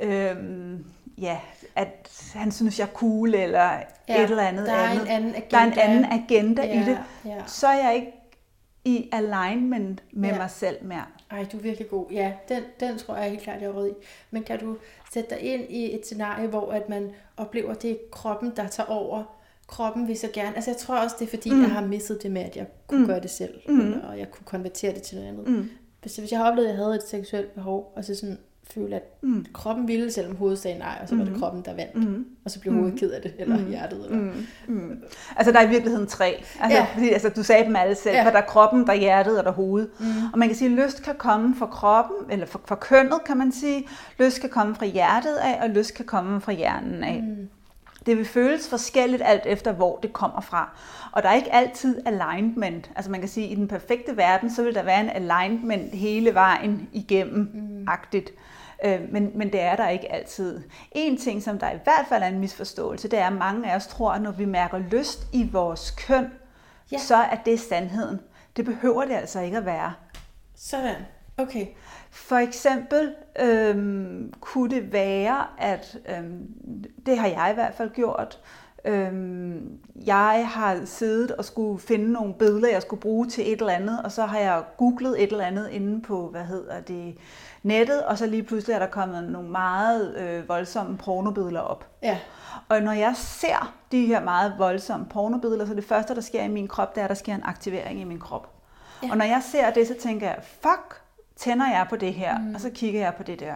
øhm, 0.00 0.84
ja, 1.18 1.38
at 1.78 2.10
han 2.34 2.52
synes, 2.52 2.78
jeg 2.78 2.84
er 2.84 2.92
cool, 2.92 3.34
eller 3.34 3.70
ja, 4.08 4.24
et 4.24 4.30
eller 4.30 4.42
andet 4.42 4.66
der 4.66 4.72
er 4.72 4.88
andet. 4.88 5.02
En 5.02 5.08
anden 5.08 5.34
agenda. 5.34 5.56
Der 5.56 5.58
er 5.58 5.64
en 5.66 5.78
anden 5.78 6.04
agenda 6.04 6.62
ja, 6.62 6.82
i 6.82 6.84
det. 6.84 6.98
Ja. 7.24 7.42
Så 7.46 7.66
er 7.66 7.86
jeg 7.86 7.94
ikke 7.94 8.12
i 8.84 9.08
alignment 9.12 10.02
med 10.12 10.28
ja. 10.28 10.36
mig 10.36 10.50
selv 10.50 10.84
mere. 10.84 11.04
Ej, 11.30 11.46
du 11.52 11.56
er 11.56 11.62
virkelig 11.62 11.88
god. 11.88 12.10
Ja, 12.10 12.32
den, 12.48 12.62
den 12.80 12.98
tror 12.98 13.16
jeg 13.16 13.30
helt 13.30 13.42
klart, 13.42 13.62
jeg 13.62 13.68
er 13.68 13.86
i. 13.86 13.92
Men 14.30 14.42
kan 14.42 14.58
du 14.58 14.76
sætte 15.12 15.30
dig 15.30 15.40
ind 15.40 15.62
i 15.70 15.94
et 15.94 16.06
scenarie, 16.06 16.46
hvor 16.46 16.72
at 16.72 16.88
man 16.88 17.10
oplever, 17.36 17.70
at 17.70 17.82
det 17.82 17.90
er 17.90 17.96
kroppen, 18.12 18.52
der 18.56 18.68
tager 18.68 18.88
over, 18.88 19.24
kroppen 19.66 20.08
vil 20.08 20.18
så 20.18 20.28
gerne. 20.32 20.56
Altså 20.56 20.70
jeg 20.70 20.76
tror 20.76 20.96
også, 20.96 21.16
det 21.18 21.26
er 21.26 21.30
fordi, 21.30 21.50
mm. 21.50 21.62
jeg 21.62 21.70
har 21.70 21.86
misset 21.86 22.22
det 22.22 22.30
med, 22.30 22.42
at 22.42 22.56
jeg 22.56 22.66
kunne 22.86 23.00
mm. 23.00 23.06
gøre 23.06 23.20
det 23.20 23.30
selv. 23.30 23.54
Mm. 23.68 23.92
Og 24.08 24.18
jeg 24.18 24.30
kunne 24.30 24.44
konvertere 24.44 24.94
det 24.94 25.02
til 25.02 25.16
noget 25.16 25.28
andet. 25.28 25.48
Mm. 25.48 25.70
hvis, 26.02 26.16
hvis 26.16 26.30
jeg 26.30 26.38
har 26.38 26.50
oplevet, 26.50 26.68
at 26.68 26.74
jeg 26.74 26.84
havde 26.84 26.94
et 26.94 27.08
seksuelt 27.08 27.54
behov, 27.54 27.92
og 27.96 28.04
så 28.04 28.14
sådan 28.14 28.38
føle, 28.74 28.96
at 28.96 29.02
mm. 29.22 29.46
kroppen 29.52 29.88
ville, 29.88 30.12
selvom 30.12 30.36
hovedet 30.36 30.58
sagde 30.58 30.78
nej, 30.78 30.98
og 31.02 31.08
så 31.08 31.16
var 31.16 31.24
det 31.24 31.36
kroppen, 31.38 31.62
der 31.64 31.74
vandt. 31.74 31.94
Mm. 31.94 32.26
Og 32.44 32.50
så 32.50 32.60
blev 32.60 32.74
hovedet 32.74 32.92
mm. 32.92 32.98
ked 32.98 33.10
af 33.10 33.22
det, 33.22 33.34
eller 33.38 33.58
mm. 33.58 33.68
hjertet. 33.68 34.04
Eller... 34.04 34.18
Mm. 34.18 34.46
Mm. 34.66 35.02
Altså 35.36 35.52
der 35.52 35.58
er 35.58 35.66
i 35.66 35.68
virkeligheden 35.68 36.06
tre. 36.06 36.44
Altså, 36.60 36.78
ja. 36.78 36.86
fordi, 36.94 37.10
altså, 37.10 37.28
du 37.28 37.42
sagde 37.42 37.64
dem 37.64 37.76
alle 37.76 37.94
selv, 37.94 38.16
ja. 38.16 38.24
for 38.24 38.30
der 38.30 38.38
er 38.38 38.46
kroppen, 38.46 38.86
der 38.86 38.92
er 38.92 38.96
hjertet 38.96 39.38
og 39.38 39.44
der 39.44 39.50
er 39.50 39.54
hovedet. 39.54 39.90
Mm. 40.00 40.06
Og 40.32 40.38
man 40.38 40.48
kan 40.48 40.56
sige, 40.56 40.70
at 40.70 40.86
lyst 40.86 41.02
kan 41.02 41.14
komme 41.18 41.54
fra 41.58 41.66
kroppen, 41.66 42.16
eller 42.30 42.46
fra, 42.46 42.60
fra 42.66 42.74
kønnet 42.74 43.24
kan 43.26 43.36
man 43.36 43.52
sige. 43.52 43.88
Lyst 44.18 44.40
kan 44.40 44.50
komme 44.50 44.74
fra 44.74 44.86
hjertet 44.86 45.34
af, 45.34 45.62
og 45.62 45.70
lyst 45.70 45.94
kan 45.94 46.04
komme 46.04 46.40
fra 46.40 46.52
hjernen 46.52 47.04
af. 47.04 47.22
Mm. 47.22 47.48
Det 48.06 48.16
vil 48.16 48.24
føles 48.24 48.68
forskelligt 48.68 49.22
alt 49.24 49.46
efter, 49.46 49.72
hvor 49.72 49.98
det 50.02 50.12
kommer 50.12 50.40
fra. 50.40 50.70
Og 51.12 51.22
der 51.22 51.28
er 51.28 51.34
ikke 51.34 51.54
altid 51.54 52.02
alignment. 52.06 52.90
Altså 52.96 53.10
man 53.10 53.20
kan 53.20 53.28
sige, 53.28 53.46
at 53.46 53.52
i 53.52 53.54
den 53.54 53.68
perfekte 53.68 54.16
verden, 54.16 54.50
så 54.50 54.62
vil 54.62 54.74
der 54.74 54.82
være 54.82 55.00
en 55.00 55.10
alignment 55.10 55.94
hele 55.94 56.34
vejen 56.34 56.88
igennem, 56.92 57.50
mm. 57.54 57.84
Øh, 58.84 59.00
men, 59.12 59.30
men 59.34 59.52
det 59.52 59.60
er 59.60 59.76
der 59.76 59.88
ikke 59.88 60.12
altid. 60.12 60.62
En 60.92 61.16
ting, 61.16 61.42
som 61.42 61.58
der 61.58 61.70
i 61.70 61.78
hvert 61.84 62.06
fald 62.08 62.22
er 62.22 62.26
en 62.26 62.38
misforståelse, 62.38 63.08
det 63.08 63.18
er, 63.18 63.26
at 63.26 63.32
mange 63.32 63.70
af 63.70 63.76
os 63.76 63.86
tror, 63.86 64.12
at 64.12 64.22
når 64.22 64.30
vi 64.30 64.44
mærker 64.44 64.78
lyst 64.78 65.26
i 65.32 65.48
vores 65.52 65.90
køn, 65.90 66.32
ja. 66.92 66.98
så 66.98 67.16
er 67.16 67.36
det 67.44 67.60
sandheden. 67.60 68.20
Det 68.56 68.64
behøver 68.64 69.04
det 69.04 69.14
altså 69.14 69.40
ikke 69.40 69.56
at 69.56 69.66
være. 69.66 69.92
Sådan. 70.56 70.94
Okay. 71.38 71.66
For 72.10 72.36
eksempel 72.36 73.14
øhm, 73.40 74.32
kunne 74.40 74.70
det 74.70 74.92
være, 74.92 75.46
at 75.58 75.98
øhm, 76.08 76.46
det 77.06 77.18
har 77.18 77.26
jeg 77.26 77.48
i 77.50 77.54
hvert 77.54 77.74
fald 77.74 77.90
gjort. 77.90 78.40
Øhm, 78.84 79.78
jeg 80.06 80.48
har 80.48 80.80
siddet 80.84 81.30
og 81.30 81.44
skulle 81.44 81.80
finde 81.80 82.12
nogle 82.12 82.34
billeder, 82.34 82.68
jeg 82.68 82.82
skulle 82.82 83.00
bruge 83.00 83.28
til 83.28 83.52
et 83.52 83.60
eller 83.60 83.72
andet, 83.72 84.02
og 84.02 84.12
så 84.12 84.26
har 84.26 84.38
jeg 84.38 84.64
googlet 84.76 85.22
et 85.22 85.32
eller 85.32 85.44
andet 85.44 85.70
inde 85.70 86.02
på, 86.02 86.28
hvad 86.28 86.44
hedder 86.44 86.80
det, 86.80 87.16
nettet, 87.68 88.04
og 88.04 88.18
så 88.18 88.26
lige 88.26 88.42
pludselig 88.42 88.74
er 88.74 88.78
der 88.78 88.86
kommet 88.86 89.24
nogle 89.24 89.50
meget 89.50 90.16
øh, 90.16 90.48
voldsomme 90.48 90.98
pornobilleder 90.98 91.60
op. 91.60 91.86
Ja. 92.02 92.18
Og 92.68 92.82
når 92.82 92.92
jeg 92.92 93.16
ser 93.16 93.74
de 93.92 94.06
her 94.06 94.24
meget 94.24 94.54
voldsomme 94.58 95.06
pornobilleder, 95.06 95.66
så 95.66 95.74
det 95.74 95.84
første, 95.84 96.14
der 96.14 96.20
sker 96.20 96.42
i 96.42 96.48
min 96.48 96.68
krop, 96.68 96.94
det 96.94 97.00
er, 97.00 97.04
at 97.04 97.08
der 97.08 97.14
sker 97.14 97.34
en 97.34 97.42
aktivering 97.44 98.00
i 98.00 98.04
min 98.04 98.20
krop. 98.20 98.54
Ja. 99.02 99.10
Og 99.10 99.16
når 99.16 99.24
jeg 99.24 99.42
ser 99.52 99.70
det, 99.70 99.86
så 99.86 99.94
tænker 100.00 100.26
jeg, 100.26 100.38
fuck, 100.42 101.02
tænder 101.36 101.66
jeg 101.66 101.86
på 101.90 101.96
det 101.96 102.14
her, 102.14 102.38
mm. 102.38 102.54
og 102.54 102.60
så 102.60 102.70
kigger 102.70 103.00
jeg 103.00 103.14
på 103.14 103.22
det 103.22 103.40
der. 103.40 103.54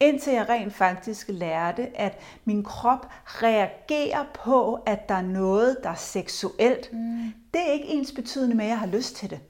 Indtil 0.00 0.32
jeg 0.32 0.48
rent 0.48 0.74
faktisk 0.74 1.26
lærte, 1.28 2.00
at 2.00 2.18
min 2.44 2.64
krop 2.64 3.06
reagerer 3.24 4.24
på, 4.34 4.74
at 4.86 5.08
der 5.08 5.14
er 5.14 5.22
noget, 5.22 5.76
der 5.82 5.90
er 5.90 5.94
seksuelt. 5.94 6.92
Mm. 6.92 7.32
Det 7.54 7.60
er 7.68 7.72
ikke 7.72 7.88
ens 7.88 8.12
betydende 8.12 8.56
med, 8.56 8.64
at 8.64 8.70
jeg 8.70 8.78
har 8.78 8.86
lyst 8.86 9.16
til 9.16 9.30
det. 9.30 9.40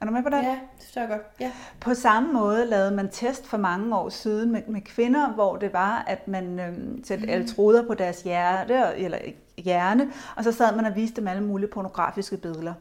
Er 0.00 0.06
du 0.06 0.12
med 0.12 0.22
på 0.22 0.28
det? 0.28 0.36
Ja, 0.36 0.50
det 0.50 0.84
forstår 0.84 1.00
jeg 1.00 1.10
godt. 1.10 1.22
Ja. 1.40 1.52
På 1.80 1.94
samme 1.94 2.32
måde 2.32 2.66
lavede 2.66 2.90
man 2.90 3.08
test 3.08 3.46
for 3.46 3.56
mange 3.56 3.96
år 3.96 4.08
siden 4.08 4.52
med, 4.52 4.62
med 4.68 4.80
kvinder, 4.80 5.32
hvor 5.32 5.56
det 5.56 5.72
var, 5.72 6.04
at 6.06 6.28
man 6.28 6.60
øh, 6.60 6.74
satte 7.04 7.26
mm. 7.26 7.32
elektroder 7.32 7.86
på 7.86 7.94
deres 7.94 8.22
hjerte, 8.22 8.82
eller 8.96 9.18
hjerne, 9.56 10.12
og 10.36 10.44
så 10.44 10.52
sad 10.52 10.76
man 10.76 10.84
og 10.84 10.96
viste 10.96 11.16
dem 11.16 11.28
alle 11.28 11.42
mulige 11.42 11.70
pornografiske 11.70 12.36
billeder. 12.36 12.74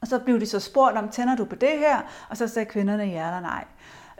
Og 0.00 0.06
så 0.08 0.18
blev 0.18 0.40
de 0.40 0.46
så 0.46 0.60
spurgt 0.60 0.96
om, 0.96 1.08
tænder 1.08 1.36
du 1.36 1.44
på 1.44 1.56
det 1.56 1.78
her? 1.78 2.00
Og 2.30 2.36
så 2.36 2.48
sagde 2.48 2.66
kvinderne 2.66 3.02
ja 3.02 3.26
eller 3.26 3.40
nej. 3.40 3.64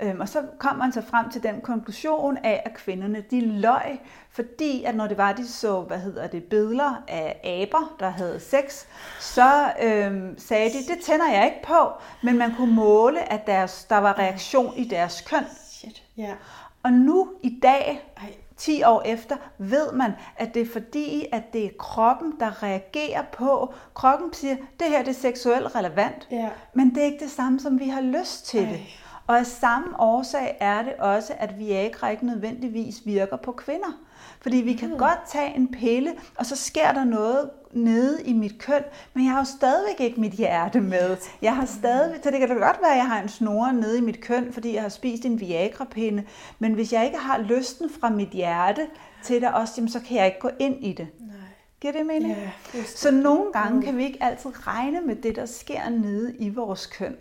Øhm, 0.03 0.21
og 0.21 0.29
så 0.29 0.43
kom 0.59 0.77
man 0.77 0.93
så 0.93 1.03
frem 1.03 1.31
til 1.31 1.43
den 1.43 1.61
konklusion 1.61 2.37
af, 2.37 2.63
at 2.65 2.75
kvinderne 2.75 3.25
de 3.31 3.41
løg, 3.41 4.01
fordi 4.31 4.85
at 4.85 4.95
når 4.95 5.07
det 5.07 5.19
var, 5.19 5.33
de 5.33 5.49
så, 5.49 5.81
hvad 5.81 5.99
hedder 5.99 6.27
det, 6.27 6.45
billeder 6.45 7.03
af 7.09 7.41
aber, 7.45 7.97
der 8.01 8.09
havde 8.09 8.41
sex, 8.41 8.85
så 9.21 9.73
øhm, 9.83 10.39
sagde 10.39 10.71
de, 10.71 10.95
det 10.95 11.05
tænder 11.05 11.31
jeg 11.31 11.45
ikke 11.45 11.67
på, 11.67 11.93
men 12.23 12.39
man 12.39 12.55
kunne 12.55 12.75
måle, 12.75 13.33
at 13.33 13.47
deres, 13.47 13.85
der 13.85 13.99
var 13.99 14.19
reaktion 14.19 14.77
i 14.77 14.85
deres 14.85 15.21
køn. 15.21 15.45
Shit, 15.71 16.03
yeah. 16.19 16.37
Og 16.83 16.93
nu 16.93 17.29
i 17.43 17.59
dag, 17.63 18.13
10 18.57 18.83
år 18.83 19.03
efter, 19.05 19.37
ved 19.59 19.93
man, 19.93 20.13
at 20.37 20.55
det 20.55 20.63
er 20.63 20.67
fordi, 20.73 21.27
at 21.33 21.53
det 21.53 21.65
er 21.65 21.71
kroppen, 21.79 22.33
der 22.41 22.63
reagerer 22.63 23.23
på. 23.33 23.75
Kroppen 23.95 24.33
siger, 24.33 24.57
det 24.81 24.89
her 24.89 24.99
det 24.99 25.09
er 25.09 25.21
seksuelt 25.21 25.75
relevant, 25.75 26.29
ja. 26.31 26.49
men 26.75 26.91
det 26.95 26.99
er 26.99 27.05
ikke 27.05 27.25
det 27.25 27.31
samme, 27.31 27.61
som 27.61 27.81
vi 27.81 27.89
har 27.89 28.01
lyst 28.01 28.47
til 28.47 28.61
Ej. 28.65 28.71
det. 28.71 28.81
Og 29.27 29.39
af 29.39 29.47
samme 29.47 30.01
årsag 30.01 30.57
er 30.61 30.83
det 30.83 30.93
også, 30.99 31.33
at 31.39 31.59
Viagra 31.59 32.09
ikke 32.09 32.27
nødvendigvis 32.27 33.03
virker 33.05 33.37
på 33.37 33.53
kvinder. 33.53 33.99
Fordi 34.41 34.57
vi 34.57 34.73
kan 34.73 34.91
mm. 34.91 34.99
godt 34.99 35.19
tage 35.29 35.57
en 35.57 35.69
pille, 35.69 36.13
og 36.37 36.47
så 36.47 36.57
sker 36.57 36.93
der 36.93 37.05
noget 37.05 37.51
nede 37.73 38.23
i 38.25 38.33
mit 38.33 38.59
køn, 38.59 38.83
men 39.15 39.25
jeg 39.25 39.33
har 39.33 39.39
jo 39.39 39.45
stadigvæk 39.45 40.01
ikke 40.01 40.21
mit 40.21 40.33
hjerte 40.33 40.81
med. 40.81 41.17
Jeg 41.43 41.57
har 41.57 41.67
stadig, 41.67 42.21
så 42.23 42.31
det 42.31 42.39
kan 42.39 42.49
da 42.49 42.55
godt 42.55 42.79
være, 42.83 42.91
at 42.91 42.97
jeg 42.97 43.07
har 43.07 43.23
en 43.23 43.29
snore 43.29 43.73
nede 43.73 43.99
i 43.99 44.01
mit 44.01 44.21
køn, 44.21 44.53
fordi 44.53 44.75
jeg 44.75 44.83
har 44.83 44.89
spist 44.89 45.25
en 45.25 45.41
Viagra-pinde, 45.41 46.25
men 46.59 46.73
hvis 46.73 46.93
jeg 46.93 47.05
ikke 47.05 47.19
har 47.19 47.39
lysten 47.39 47.91
fra 48.01 48.11
mit 48.11 48.29
hjerte 48.29 48.87
til 49.25 49.41
det 49.41 49.53
også, 49.53 49.75
jamen, 49.77 49.89
så 49.89 50.01
kan 50.01 50.17
jeg 50.17 50.27
ikke 50.27 50.41
gå 50.41 50.51
ind 50.59 50.85
i 50.85 50.93
det. 50.93 51.09
Nej. 51.21 51.37
Giver 51.81 51.93
det 51.93 52.07
mening? 52.07 52.33
Ja, 52.33 52.51
det 52.73 52.89
så 52.89 53.11
nogle 53.11 53.53
gange 53.53 53.83
kan 53.83 53.97
vi 53.97 54.05
ikke 54.05 54.23
altid 54.23 54.67
regne 54.67 55.01
med 55.01 55.17
det, 55.17 55.37
der 55.37 55.47
sker 55.47 55.89
nede 55.89 56.37
i 56.37 56.49
vores 56.49 56.87
køn. 56.87 57.17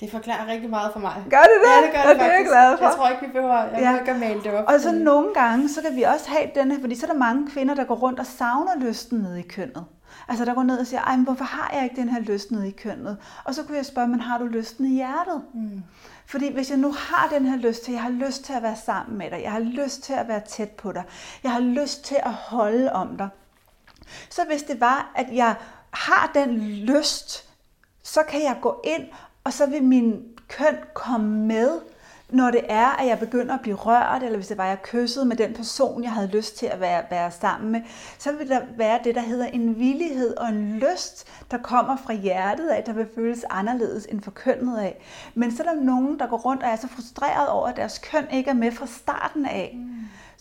Det 0.00 0.10
forklarer 0.10 0.46
rigtig 0.46 0.70
meget 0.70 0.92
for 0.92 1.00
mig. 1.00 1.24
Gør 1.30 1.42
det 1.42 1.58
det? 1.64 1.70
Ja, 1.70 1.86
det 1.86 1.94
gør 1.94 2.10
det, 2.10 2.20
det 2.20 2.26
faktisk. 2.26 2.50
glad 2.50 2.78
for. 2.78 2.84
Jeg 2.84 2.94
tror 2.96 3.08
ikke, 3.08 3.26
vi 3.26 3.32
behøver, 3.32 3.56
jeg 3.56 3.80
ja. 3.80 3.98
ikke 3.98 4.10
at 4.10 4.18
male 4.18 4.42
det 4.42 4.52
op. 4.52 4.64
Og 4.68 4.80
så 4.80 4.92
nogle 4.92 5.34
gange, 5.34 5.68
så 5.68 5.82
kan 5.82 5.96
vi 5.96 6.02
også 6.02 6.30
have 6.30 6.50
den 6.54 6.70
her, 6.70 6.80
fordi 6.80 6.94
så 6.94 7.06
er 7.06 7.10
der 7.10 7.18
mange 7.18 7.50
kvinder, 7.50 7.74
der 7.74 7.84
går 7.84 7.94
rundt 7.94 8.20
og 8.20 8.26
savner 8.26 8.78
lysten 8.78 9.18
nede 9.18 9.40
i 9.40 9.42
kønnet. 9.42 9.84
Altså 10.28 10.44
der 10.44 10.54
går 10.54 10.62
ned 10.62 10.78
og 10.78 10.86
siger, 10.86 11.00
ej, 11.00 11.16
men 11.16 11.24
hvorfor 11.24 11.44
har 11.44 11.70
jeg 11.74 11.84
ikke 11.84 11.96
den 11.96 12.08
her 12.08 12.20
lyst 12.20 12.50
nede 12.50 12.68
i 12.68 12.70
kønnet? 12.70 13.16
Og 13.44 13.54
så 13.54 13.62
kunne 13.62 13.76
jeg 13.76 13.86
spørge, 13.86 14.08
men 14.08 14.20
har 14.20 14.38
du 14.38 14.44
lysten 14.44 14.86
i 14.86 14.94
hjertet? 14.94 15.42
Mm. 15.54 15.82
Fordi 16.26 16.52
hvis 16.52 16.70
jeg 16.70 16.78
nu 16.78 16.92
har 16.92 17.28
den 17.28 17.46
her 17.46 17.56
lyst 17.56 17.84
til, 17.84 17.92
jeg 17.92 18.02
har 18.02 18.10
lyst 18.10 18.44
til 18.44 18.52
at 18.52 18.62
være 18.62 18.76
sammen 18.76 19.18
med 19.18 19.30
dig, 19.30 19.40
jeg 19.42 19.52
har 19.52 19.60
lyst 19.60 20.02
til 20.02 20.12
at 20.12 20.28
være 20.28 20.40
tæt 20.48 20.70
på 20.70 20.92
dig, 20.92 21.02
jeg 21.42 21.52
har 21.52 21.60
lyst 21.60 22.04
til 22.04 22.16
at 22.22 22.32
holde 22.32 22.92
om 22.92 23.16
dig. 23.16 23.28
Så 24.30 24.42
hvis 24.48 24.62
det 24.62 24.80
var, 24.80 25.12
at 25.14 25.26
jeg 25.32 25.54
har 25.90 26.30
den 26.34 26.58
lyst, 26.70 27.48
så 28.02 28.20
kan 28.28 28.42
jeg 28.42 28.56
gå 28.60 28.80
ind 28.84 29.06
og 29.44 29.52
så 29.52 29.66
vil 29.66 29.82
min 29.82 30.22
køn 30.48 30.76
komme 30.94 31.46
med, 31.46 31.70
når 32.28 32.50
det 32.50 32.60
er, 32.68 32.86
at 32.86 33.06
jeg 33.06 33.18
begynder 33.18 33.54
at 33.54 33.60
blive 33.60 33.76
rørt, 33.76 34.22
eller 34.22 34.36
hvis 34.36 34.48
det 34.48 34.58
var, 34.58 34.64
at 34.64 34.70
jeg 34.70 34.82
kyssede 34.82 35.24
med 35.24 35.36
den 35.36 35.54
person, 35.54 36.02
jeg 36.02 36.12
havde 36.12 36.28
lyst 36.28 36.58
til 36.58 36.66
at 36.66 36.80
være, 36.80 37.04
være 37.10 37.30
sammen 37.30 37.72
med, 37.72 37.80
så 38.18 38.32
vil 38.32 38.48
der 38.48 38.60
være 38.76 39.00
det, 39.04 39.14
der 39.14 39.20
hedder 39.20 39.46
en 39.46 39.78
villighed 39.78 40.36
og 40.36 40.48
en 40.48 40.78
lyst, 40.78 41.28
der 41.50 41.58
kommer 41.58 41.96
fra 41.96 42.12
hjertet 42.12 42.68
af, 42.68 42.84
der 42.84 42.92
vil 42.92 43.06
føles 43.14 43.44
anderledes 43.50 44.06
end 44.06 44.20
for 44.20 44.30
kønnet 44.30 44.78
af. 44.78 45.02
Men 45.34 45.56
så 45.56 45.62
er 45.62 45.74
der 45.74 45.80
nogen, 45.80 46.18
der 46.18 46.26
går 46.26 46.36
rundt 46.36 46.62
og 46.62 46.68
er 46.68 46.76
så 46.76 46.88
frustreret 46.88 47.48
over, 47.48 47.68
at 47.68 47.76
deres 47.76 47.98
køn 47.98 48.26
ikke 48.32 48.50
er 48.50 48.54
med 48.54 48.72
fra 48.72 48.86
starten 48.86 49.46
af. 49.46 49.72
Mm 49.74 49.90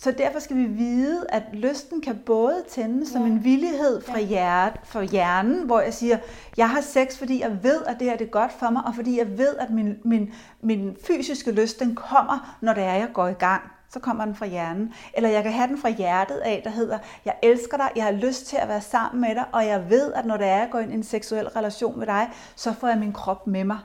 så 0.01 0.11
derfor 0.11 0.39
skal 0.39 0.57
vi 0.57 0.65
vide, 0.65 1.25
at 1.29 1.43
lysten 1.53 2.01
kan 2.01 2.19
både 2.25 2.63
tænde 2.69 3.07
som 3.07 3.21
ja. 3.21 3.27
en 3.27 3.43
villighed 3.43 4.01
fra, 4.01 4.19
hjert, 4.19 4.79
fra 4.83 5.01
hjernen, 5.03 5.65
hvor 5.65 5.79
jeg 5.79 5.93
siger, 5.93 6.17
jeg 6.57 6.69
har 6.69 6.81
sex, 6.81 7.17
fordi 7.17 7.41
jeg 7.41 7.63
ved, 7.63 7.83
at 7.85 7.99
det 7.99 8.09
her 8.09 8.17
det 8.17 8.27
er 8.27 8.31
godt 8.31 8.51
for 8.51 8.69
mig, 8.69 8.83
og 8.85 8.95
fordi 8.95 9.17
jeg 9.17 9.37
ved, 9.37 9.55
at 9.59 9.69
min, 9.69 9.95
min, 10.03 10.33
min 10.61 10.97
fysiske 11.07 11.51
lyst, 11.51 11.79
den 11.79 11.95
kommer, 11.95 12.57
når 12.61 12.73
det 12.73 12.83
er, 12.83 12.93
jeg 12.93 13.09
går 13.13 13.27
i 13.27 13.33
gang. 13.33 13.61
Så 13.93 13.99
kommer 13.99 14.25
den 14.25 14.35
fra 14.35 14.45
hjernen. 14.45 14.93
Eller 15.13 15.29
jeg 15.29 15.43
kan 15.43 15.51
have 15.51 15.67
den 15.67 15.77
fra 15.77 15.89
hjertet 15.89 16.37
af, 16.37 16.61
der 16.63 16.69
hedder, 16.69 16.97
jeg 17.25 17.33
elsker 17.43 17.77
dig, 17.77 17.89
jeg 17.95 18.03
har 18.03 18.11
lyst 18.11 18.45
til 18.45 18.57
at 18.57 18.67
være 18.67 18.81
sammen 18.81 19.21
med 19.21 19.35
dig, 19.35 19.45
og 19.51 19.65
jeg 19.65 19.89
ved, 19.89 20.13
at 20.13 20.25
når 20.25 20.37
det 20.37 20.47
er, 20.47 20.57
jeg 20.57 20.67
går 20.71 20.79
ind 20.79 20.91
i 20.91 20.95
en 20.95 21.03
seksuel 21.03 21.47
relation 21.47 21.99
med 21.99 22.07
dig, 22.07 22.29
så 22.55 22.73
får 22.73 22.87
jeg 22.87 22.97
min 22.97 23.13
krop 23.13 23.47
med 23.47 23.63
mig. 23.63 23.77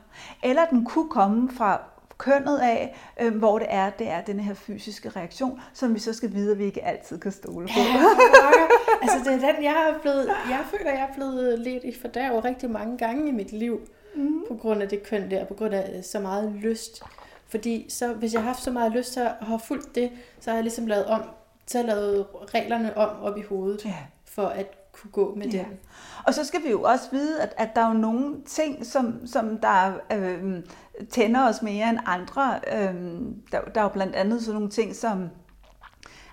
Eller 0.42 0.64
den 0.64 0.84
kunne 0.84 1.08
komme 1.08 1.50
fra 1.56 1.80
kønnet 2.24 2.58
af, 2.58 2.96
øh, 3.20 3.36
hvor 3.36 3.58
det 3.58 3.66
er, 3.70 3.90
det 3.90 4.08
er 4.08 4.20
den 4.20 4.40
her 4.40 4.54
fysiske 4.54 5.08
reaktion, 5.08 5.60
som 5.72 5.94
vi 5.94 5.98
så 5.98 6.12
skal 6.12 6.32
vide, 6.32 6.52
at 6.52 6.58
vi 6.58 6.64
ikke 6.64 6.84
altid 6.84 7.18
kan 7.18 7.32
stole 7.32 7.66
på. 7.66 7.80
Ja, 7.80 8.66
altså 9.02 9.18
det 9.30 9.44
er 9.44 9.52
den, 9.52 9.64
jeg 9.64 9.90
er 9.94 10.00
blevet, 10.00 10.26
jeg 10.26 10.64
føler, 10.70 10.90
jeg 10.90 11.08
er 11.10 11.14
blevet 11.14 11.58
lidt 11.58 11.84
i 11.84 12.00
fordærv 12.00 12.38
rigtig 12.38 12.70
mange 12.70 12.98
gange 12.98 13.28
i 13.28 13.32
mit 13.32 13.52
liv, 13.52 13.80
mm. 14.14 14.44
på 14.48 14.54
grund 14.54 14.82
af 14.82 14.88
det 14.88 15.02
køn 15.02 15.30
der, 15.30 15.44
på 15.44 15.54
grund 15.54 15.74
af 15.74 16.04
så 16.04 16.20
meget 16.20 16.52
lyst. 16.52 17.02
Fordi 17.48 17.86
så, 17.88 18.12
hvis 18.12 18.32
jeg 18.32 18.40
har 18.40 18.46
haft 18.46 18.62
så 18.62 18.70
meget 18.70 18.92
lyst 18.92 19.12
til 19.12 19.20
at 19.20 19.32
have 19.40 19.60
fulgt 19.60 19.94
det, 19.94 20.10
så 20.40 20.50
har 20.50 20.56
jeg 20.56 20.64
ligesom 20.64 20.86
lavet 20.86 21.06
om, 21.06 21.22
så 21.66 21.78
har 21.78 21.84
jeg 21.84 21.94
lavet 21.94 22.26
reglerne 22.54 22.96
om 22.96 23.22
op 23.22 23.38
i 23.38 23.42
hovedet, 23.42 23.84
ja. 23.84 23.94
for 24.24 24.46
at 24.46 24.66
kunne 24.92 25.10
gå 25.10 25.34
med 25.34 25.46
ja. 25.46 25.58
den. 25.58 25.66
Og 26.26 26.34
så 26.34 26.44
skal 26.44 26.62
vi 26.64 26.70
jo 26.70 26.82
også 26.82 27.04
vide, 27.10 27.42
at, 27.42 27.54
at 27.56 27.76
der 27.76 27.82
er 27.82 27.88
jo 27.88 27.92
nogle 27.92 28.36
ting, 28.46 28.86
som, 28.86 29.26
som 29.26 29.58
der 29.58 29.92
øh, 30.12 30.62
tænder 31.10 31.48
os 31.48 31.62
mere 31.62 31.90
end 31.90 31.98
andre. 32.06 32.60
Øh, 32.72 32.94
der, 33.52 33.60
der 33.60 33.80
er 33.80 33.82
jo 33.82 33.88
blandt 33.88 34.14
andet 34.14 34.42
sådan 34.42 34.54
nogle 34.54 34.70
ting 34.70 34.96
som, 34.96 35.28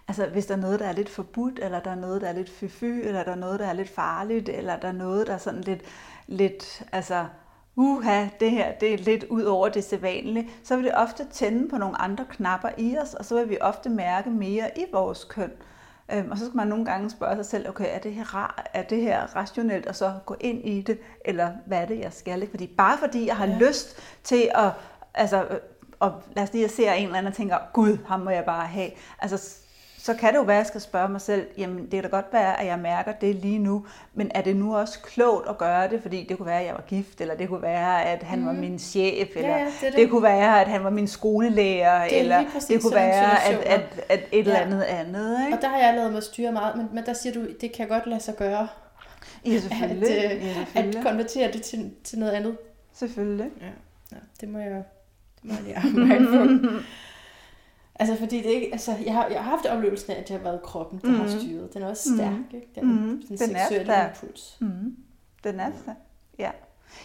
altså 0.07 0.26
hvis 0.26 0.45
der 0.45 0.55
er 0.55 0.59
noget, 0.59 0.80
der 0.80 0.86
er 0.86 0.93
lidt 0.93 1.09
forbudt, 1.09 1.59
eller 1.59 1.80
der 1.80 1.91
er 1.91 1.95
noget, 1.95 2.22
der 2.22 2.28
er 2.28 2.34
lidt 2.34 2.49
fyfy, 2.49 2.84
eller 2.84 3.24
der 3.24 3.32
er 3.32 3.36
noget, 3.36 3.59
der 3.59 3.68
er 3.68 3.74
lidt 3.74 3.89
farligt, 3.89 4.49
eller 4.49 4.80
der 4.80 4.88
er 4.88 4.91
noget, 4.91 5.28
der 5.28 5.34
er 5.34 5.38
sådan 5.38 5.62
lidt, 5.62 5.82
lidt 6.28 6.84
altså, 6.91 7.26
uha, 7.76 8.28
det 8.39 8.51
her 8.51 8.72
det 8.72 8.93
er 8.93 8.97
lidt 8.97 9.24
ud 9.24 9.43
over 9.43 9.70
det 9.70 9.84
sædvanlige, 9.84 10.49
så 10.64 10.76
vil 10.76 10.86
det 10.86 10.95
ofte 10.95 11.26
tænde 11.32 11.70
på 11.70 11.78
nogle 11.78 12.01
andre 12.01 12.26
knapper 12.30 12.70
i 12.78 12.97
os, 12.97 13.14
og 13.14 13.26
så 13.26 13.36
vil 13.36 13.49
vi 13.49 13.57
ofte 13.62 13.89
mærke 13.89 14.30
mere 14.30 14.78
i 14.78 14.86
vores 14.91 15.24
køn. 15.24 15.51
Øhm, 16.14 16.32
og 16.32 16.38
så 16.38 16.45
skal 16.45 16.57
man 16.57 16.68
nogle 16.68 16.86
gange 16.86 17.09
spørge 17.09 17.36
sig 17.36 17.45
selv, 17.45 17.70
okay, 17.70 17.86
er 17.95 17.99
det 17.99 18.14
her, 18.14 18.24
ra- 18.24 18.64
er 18.74 18.84
det 18.84 19.01
her 19.01 19.36
rationelt, 19.36 19.86
og 19.86 19.95
så 19.95 20.14
gå 20.26 20.36
ind 20.39 20.68
i 20.68 20.82
det, 20.82 20.99
eller 21.26 21.51
hvad 21.66 21.78
er 21.78 21.86
det, 21.86 21.99
jeg 21.99 22.14
skal? 22.14 22.41
Ikke? 22.41 22.51
Fordi 22.51 22.68
bare 22.68 22.97
fordi 22.97 23.28
jeg 23.28 23.36
har 23.36 23.47
ja. 23.47 23.57
lyst 23.57 24.01
til 24.24 24.49
at, 24.55 24.72
altså, 25.14 25.43
øh, 25.43 25.57
og 25.99 26.14
lad 26.36 26.43
os 26.43 26.53
lige 26.53 26.70
se 26.70 26.84
en 26.84 27.03
eller 27.05 27.18
anden 27.18 27.28
og 27.32 27.34
tænker, 27.34 27.57
gud, 27.74 27.97
ham 28.07 28.20
må 28.20 28.30
jeg 28.30 28.45
bare 28.45 28.68
have. 28.68 28.89
Altså, 29.20 29.57
så 30.04 30.14
kan 30.14 30.34
det 30.34 30.38
jo 30.38 30.43
være, 30.43 30.56
at 30.56 30.60
jeg 30.60 30.68
skal 30.68 30.82
spørge 30.82 31.10
mig 31.10 31.22
selv, 31.22 31.47
jamen 31.58 31.82
det 31.84 31.91
kan 31.91 32.04
da 32.04 32.08
godt 32.10 32.26
være, 32.32 32.62
at 32.62 32.68
jeg 32.68 32.80
mærker 32.80 33.12
det 33.12 33.36
lige 33.36 33.60
nu, 33.60 33.86
men 34.14 34.32
er 34.36 34.41
det 34.41 34.56
nu 34.56 34.76
også 34.76 34.99
klogt 34.99 35.49
at 35.49 35.58
gøre 35.58 35.89
det, 35.89 36.02
fordi 36.02 36.26
det 36.30 36.38
kunne 36.38 36.45
være, 36.45 36.60
at 36.60 36.66
jeg 36.66 36.74
var 36.74 36.84
gift, 36.88 37.22
eller 37.22 37.36
det 37.36 37.49
kunne 37.49 37.62
være, 37.62 38.06
at 38.06 38.24
han 38.24 38.39
mm. 38.39 38.45
var 38.45 38.54
min 38.54 38.80
chef, 38.80 39.30
eller 39.36 39.49
ja, 39.49 39.58
ja, 39.58 39.66
det, 39.66 39.74
det. 39.82 39.93
det 39.95 40.10
kunne 40.10 40.24
være, 40.24 40.62
at 40.62 40.68
han 40.68 40.84
var 40.84 40.89
min 40.89 41.08
skolelærer, 41.08 42.10
det 42.10 42.20
eller 42.20 42.43
det 42.68 42.82
kunne 42.82 42.95
være, 42.95 43.47
at, 43.47 43.60
at, 43.60 43.82
at 44.10 44.20
et 44.20 44.28
ja. 44.32 44.38
eller 44.39 44.56
andet 44.56 44.82
andet. 44.82 45.45
Ikke? 45.45 45.58
Og 45.58 45.62
der 45.62 45.68
har 45.68 45.78
jeg 45.78 45.93
lavet 45.95 46.14
mig 46.14 46.24
styre 46.24 46.52
meget, 46.52 46.78
men, 46.78 46.89
men 46.93 47.06
der 47.06 47.14
siger 47.14 47.34
du, 47.34 47.45
det 47.62 47.72
kan 47.72 47.88
godt 47.88 48.08
lade 48.08 48.20
sig 48.20 48.36
gøre. 48.36 48.68
Ja, 49.45 49.60
selvfølgelig. 49.60 50.24
At, 50.24 50.36
øh, 50.36 50.47
ja, 50.47 50.54
selvfølgelig. 50.54 50.99
at 50.99 51.06
konvertere 51.06 51.52
det 51.52 51.62
til, 51.62 51.91
til 52.04 52.20
noget 52.20 52.32
andet. 52.32 52.58
Selvfølgelig. 52.93 53.49
Ja, 53.62 53.66
ja 54.12 54.18
det 54.41 54.49
må 54.49 54.60
jeg, 54.60 54.84
det 55.41 55.43
må 55.43 55.54
jeg 55.54 55.64
lige 55.64 55.76
arbejde 55.78 56.28
på. 56.28 56.70
Altså 57.95 58.15
fordi 58.15 58.37
det 58.37 58.45
ikke, 58.45 58.69
altså 58.71 58.95
jeg 59.05 59.13
har, 59.13 59.27
jeg 59.27 59.43
har 59.43 59.49
haft 59.49 59.65
oplevelsen 59.65 60.11
af, 60.11 60.19
at 60.19 60.27
det 60.27 60.35
har 60.35 60.43
været 60.43 60.61
kroppen, 60.61 60.99
der 60.99 61.07
mm. 61.07 61.15
har 61.15 61.27
styret. 61.27 61.73
Den 61.73 61.81
er 61.81 61.87
også 61.87 62.15
stærk, 62.15 62.31
mm. 62.31 62.45
ikke? 62.53 62.67
Den, 62.75 62.85
mm. 62.85 63.21
den, 63.27 63.37
den 63.37 63.37
seksuelle 63.37 63.93
er 63.93 64.09
impuls. 64.09 64.57
Mm. 64.59 64.95
Den 65.43 65.59
er 65.59 65.71
stærk, 65.81 65.95
ja. 66.39 66.51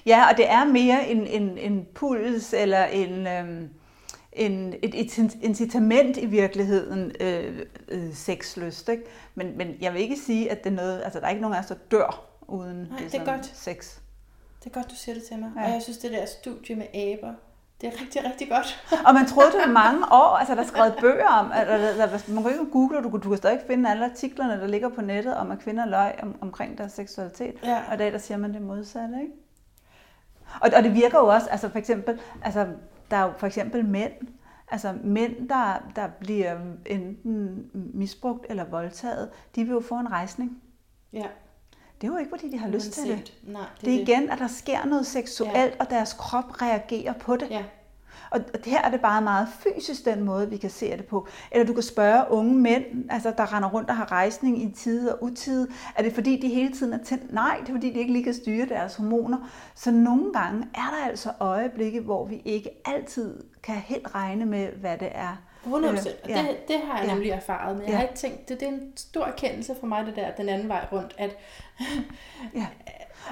Ja, 0.07 0.31
og 0.31 0.37
det 0.37 0.51
er 0.51 0.65
mere 0.65 1.09
en, 1.09 1.27
en, 1.27 1.59
en 1.59 1.87
puls 1.95 2.53
eller 2.53 2.85
en, 2.85 3.27
øhm, 3.27 3.71
en, 4.33 4.75
et, 4.83 5.01
et 5.01 5.37
incitament 5.43 6.17
i 6.17 6.27
virkeligheden, 6.27 7.13
øh, 7.21 7.67
øh, 7.89 8.15
sexlyst. 8.15 8.89
Ikke? 8.89 9.03
Men, 9.35 9.57
men 9.57 9.75
jeg 9.81 9.93
vil 9.93 10.01
ikke 10.01 10.17
sige, 10.17 10.51
at 10.51 10.65
det 10.65 10.71
er 10.71 10.77
noget, 10.77 11.03
altså 11.05 11.21
der 11.21 11.27
er 11.27 11.31
ikke 11.31 11.43
nogen 11.43 11.57
af 11.57 11.61
os, 11.61 11.67
der 11.67 11.75
dør 11.91 12.27
uden 12.49 12.77
Nej, 12.77 12.99
det 13.13 13.15
er 13.15 13.25
godt. 13.25 13.47
sex. 13.55 13.99
Det 14.65 14.71
er 14.71 14.75
godt, 14.75 14.91
du 14.91 14.95
siger 14.95 15.15
det 15.15 15.25
til 15.25 15.39
mig. 15.39 15.51
Ja. 15.57 15.65
Og 15.65 15.71
jeg 15.71 15.83
synes, 15.83 15.99
det 15.99 16.11
der 16.11 16.27
studie 16.27 16.77
med 16.77 16.87
aber, 16.95 17.33
det 17.81 17.87
er 17.87 18.01
rigtig, 18.01 18.25
rigtig 18.25 18.49
godt. 18.49 18.85
og 19.07 19.15
man 19.15 19.27
troede 19.27 19.53
det 19.53 19.69
i 19.69 19.71
mange 19.71 20.13
år, 20.13 20.37
altså 20.37 20.55
der 20.55 20.61
er 20.61 20.67
skrevet 20.67 20.95
bøger 21.01 21.29
om, 21.29 21.53
at, 21.53 21.69
at, 21.69 22.29
man 22.29 22.43
kan 22.43 22.53
ikke 22.53 22.71
google, 22.73 23.03
du, 23.03 23.19
du 23.19 23.29
kan 23.29 23.37
stadig 23.37 23.61
finde 23.67 23.91
alle 23.91 24.05
artiklerne, 24.05 24.61
der 24.61 24.67
ligger 24.67 24.89
på 24.89 25.01
nettet 25.01 25.37
om, 25.37 25.51
at 25.51 25.59
kvinder 25.59 25.87
løg 25.87 26.15
om, 26.23 26.37
omkring 26.41 26.79
deres 26.79 26.93
seksualitet. 26.93 27.55
Ja. 27.65 27.83
Og 27.89 27.95
i 27.95 27.97
dag, 27.97 28.13
der 28.13 28.19
siger 28.19 28.39
man 28.39 28.55
det 28.55 28.63
modsatte, 28.63 29.15
ikke? 29.21 29.33
Og, 30.61 30.71
og 30.77 30.83
det 30.83 30.95
virker 30.95 31.19
jo 31.19 31.27
også, 31.27 31.49
altså 31.51 31.69
for 31.69 31.79
eksempel, 31.79 32.21
altså 32.43 32.67
der 33.11 33.17
er 33.17 33.23
jo 33.23 33.33
for 33.39 33.47
eksempel 33.47 33.85
mænd, 33.85 34.13
altså 34.69 34.95
mænd, 35.05 35.49
der, 35.49 35.91
der 35.97 36.09
bliver 36.21 36.59
enten 36.87 37.71
misbrugt 37.75 38.47
eller 38.49 38.65
voldtaget, 38.65 39.31
de 39.55 39.65
vil 39.65 39.73
jo 39.73 39.81
få 39.81 39.95
en 39.95 40.11
rejsning. 40.13 40.63
Ja. 41.13 41.27
Det 42.01 42.07
er 42.07 42.13
jo 42.13 42.19
ikke, 42.19 42.31
fordi 42.31 42.51
de 42.51 42.59
har 42.59 42.69
lyst 42.69 42.93
til 42.93 43.09
det. 43.09 43.33
Nej, 43.43 43.63
det, 43.81 43.85
det 43.85 43.95
er 43.95 44.01
igen, 44.01 44.31
at 44.31 44.39
der 44.39 44.49
sker 44.49 44.85
noget 44.85 45.07
seksuelt, 45.07 45.55
ja. 45.55 45.71
og 45.81 45.91
deres 45.91 46.13
krop 46.13 46.63
reagerer 46.63 47.13
på 47.13 47.37
det. 47.37 47.51
Ja. 47.51 47.65
Og 48.31 48.41
her 48.65 48.83
er 48.83 48.91
det 48.91 49.01
bare 49.01 49.23
meget 49.23 49.49
fysisk 49.49 50.05
den 50.05 50.25
måde, 50.25 50.51
vi 50.51 50.57
kan 50.57 50.71
se 50.71 50.91
det 50.91 51.05
på. 51.05 51.27
Eller 51.53 51.67
du 51.67 51.73
kan 51.73 51.83
spørge 51.83 52.31
unge 52.31 52.55
mænd, 52.55 52.85
altså 53.11 53.33
der 53.37 53.55
render 53.55 53.69
rundt 53.71 53.91
og 53.91 53.97
har 53.97 54.13
rejsning 54.13 54.63
i 54.63 54.73
tid 54.73 55.09
og 55.09 55.23
utid. 55.23 55.69
Er 55.97 56.03
det 56.03 56.13
fordi, 56.15 56.41
de 56.41 56.49
hele 56.49 56.73
tiden 56.73 56.93
er 56.93 57.05
tændt? 57.05 57.33
Nej, 57.33 57.57
det 57.61 57.69
er 57.69 57.73
fordi, 57.73 57.91
de 57.91 57.99
ikke 57.99 58.13
lige 58.13 58.25
kan 58.25 58.35
styre 58.35 58.67
deres 58.67 58.95
hormoner. 58.95 59.51
Så 59.75 59.91
nogle 59.91 60.33
gange 60.33 60.69
er 60.75 60.95
der 60.99 61.07
altså 61.09 61.33
øjeblikke, 61.41 62.01
hvor 62.01 62.27
vi 62.27 62.43
ikke 62.45 62.71
altid 62.85 63.43
kan 63.63 63.75
helt 63.75 64.15
regne 64.15 64.47
med, 64.47 64.69
hvad 64.69 64.99
det 64.99 65.09
er. 65.15 65.37
100 65.67 65.95
procent. 65.95 66.17
Øh, 66.25 66.31
ja. 66.31 66.39
det, 66.39 66.69
det 66.69 66.77
har 66.85 66.99
jeg 66.99 67.07
ja. 67.07 67.15
nemlig 67.15 67.31
erfaret, 67.31 67.77
men 67.77 67.85
jeg 67.85 67.91
ja. 67.91 67.97
har 67.97 68.03
ikke 68.03 68.15
tænkt, 68.15 68.49
det, 68.49 68.61
det 68.61 68.69
er 68.69 68.73
en 68.73 68.93
stor 68.97 69.25
erkendelse 69.25 69.75
for 69.81 69.87
mig, 69.87 70.07
det 70.07 70.17
der, 70.17 70.31
den 70.31 70.49
anden 70.49 70.69
vej 70.69 70.87
rundt, 70.93 71.15
at, 71.19 71.37
ja. 72.55 72.67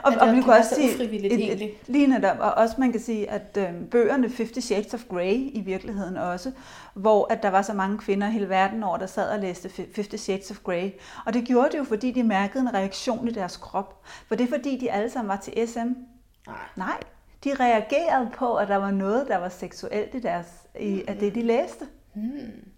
Og, 0.03 0.12
at 0.12 0.18
og 0.18 0.37
vi 0.37 0.43
kan 0.43 0.53
også 0.53 0.74
sige, 0.74 1.05
et, 1.05 1.62
et, 1.62 1.70
lige 1.87 2.07
netop, 2.07 2.37
og 2.41 2.55
også 2.55 2.74
man 2.78 2.93
kan 2.93 3.01
sige, 3.01 3.30
at 3.30 3.59
øh, 3.59 3.68
bøgerne 3.91 4.30
Fifty 4.30 4.59
Shades 4.59 4.95
of 4.95 5.05
Grey 5.09 5.35
i 5.35 5.62
virkeligheden 5.64 6.16
også, 6.16 6.53
hvor 6.95 7.32
at 7.32 7.43
der 7.43 7.49
var 7.49 7.62
så 7.62 7.72
mange 7.72 7.99
kvinder 7.99 8.26
hele 8.26 8.49
verden 8.49 8.82
over, 8.82 8.97
der 8.97 9.07
sad 9.07 9.30
og 9.30 9.39
læste 9.39 9.68
Fifty 9.95 10.16
Shades 10.16 10.51
of 10.51 10.59
Grey. 10.64 10.91
Og 11.26 11.35
det 11.35 11.45
gjorde 11.45 11.68
det 11.72 11.78
jo, 11.78 11.85
fordi 11.85 12.11
de 12.11 12.22
mærkede 12.22 12.62
en 12.62 12.74
reaktion 12.74 13.28
i 13.28 13.32
deres 13.32 13.57
krop. 13.57 14.01
For 14.28 14.35
det 14.35 14.45
er 14.45 14.49
fordi, 14.49 14.78
de 14.78 14.93
alle 14.93 15.11
sammen 15.11 15.28
var 15.28 15.37
til 15.37 15.68
SM. 15.68 15.78
Nej. 15.78 16.57
Nej. 16.76 16.99
De 17.45 17.55
reagerede 17.55 18.30
på, 18.35 18.55
at 18.55 18.68
der 18.68 18.76
var 18.76 18.91
noget, 18.91 19.28
der 19.28 19.37
var 19.37 19.49
seksuelt 19.49 20.14
i 20.14 20.20
deres, 20.20 20.47
i, 20.80 21.05
af 21.09 21.16
det, 21.16 21.35
de 21.35 21.43
læste. 21.43 21.85
Hmm. 22.15 22.69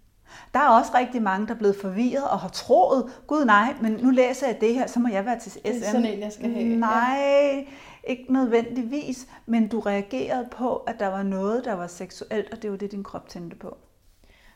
Der 0.53 0.59
er 0.59 0.67
også 0.67 0.91
rigtig 0.95 1.21
mange, 1.21 1.47
der 1.47 1.53
er 1.53 1.57
blevet 1.57 1.75
forvirret 1.81 2.29
og 2.29 2.39
har 2.39 2.49
troet, 2.49 3.21
gud 3.27 3.45
nej, 3.45 3.73
men 3.81 3.91
nu 3.91 4.09
læser 4.09 4.47
jeg 4.47 4.61
det 4.61 4.73
her, 4.73 4.87
så 4.87 4.99
må 4.99 5.07
jeg 5.07 5.25
være 5.25 5.39
til 5.39 5.51
SM. 5.51 5.61
Det 5.63 5.87
er 5.87 5.91
sådan 5.91 6.05
en, 6.05 6.19
jeg 6.19 6.31
skal 6.31 6.53
have. 6.53 6.75
Nej, 6.75 7.67
ikke 8.03 8.33
nødvendigvis, 8.33 9.27
men 9.45 9.67
du 9.67 9.79
reagerede 9.79 10.47
på, 10.51 10.75
at 10.75 10.99
der 10.99 11.07
var 11.07 11.23
noget, 11.23 11.65
der 11.65 11.73
var 11.73 11.87
seksuelt, 11.87 12.51
og 12.51 12.61
det 12.61 12.71
var 12.71 12.77
det, 12.77 12.91
din 12.91 13.03
krop 13.03 13.29
tændte 13.29 13.55
på. 13.55 13.77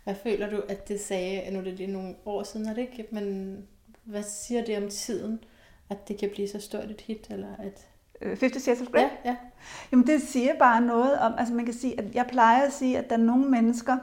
Hvad 0.04 0.16
føler 0.24 0.50
du, 0.50 0.62
at 0.70 0.88
det 0.88 1.02
sagde, 1.02 1.54
nu 1.54 1.60
er 1.60 1.64
det 1.64 1.74
lige 1.74 1.92
nogle 1.92 2.16
år 2.26 2.44
siden, 2.44 2.68
er 2.68 2.74
det 2.74 2.82
ikke, 2.82 3.08
men 3.12 3.58
hvad 4.04 4.24
siger 4.24 4.66
det 4.66 4.78
om 4.78 4.90
tiden, 4.90 5.44
at 5.90 6.08
det 6.08 6.18
kan 6.18 6.30
blive 6.34 6.48
så 6.48 6.60
stort 6.60 6.92
et 6.92 7.02
hit, 7.02 7.28
eller 7.30 7.48
at 7.60 7.88
50 8.40 8.64
Shades 8.64 8.82
of 8.82 8.88
Grey? 8.88 9.02
Ja, 9.02 9.10
ja. 9.26 9.36
Jamen 9.92 10.08
det 10.08 10.22
siger 10.22 10.54
bare 10.60 10.82
noget 10.82 11.20
om, 11.20 11.34
altså 11.38 11.54
man 11.54 11.66
kan 11.66 11.74
sige, 11.74 12.00
at 12.00 12.16
jeg 12.16 12.26
plejer 12.28 12.66
at 12.66 12.74
sige, 12.74 12.98
at 12.98 13.10
der 13.10 13.16
er 13.16 13.20
nogle 13.20 13.46
mennesker, 13.46 13.98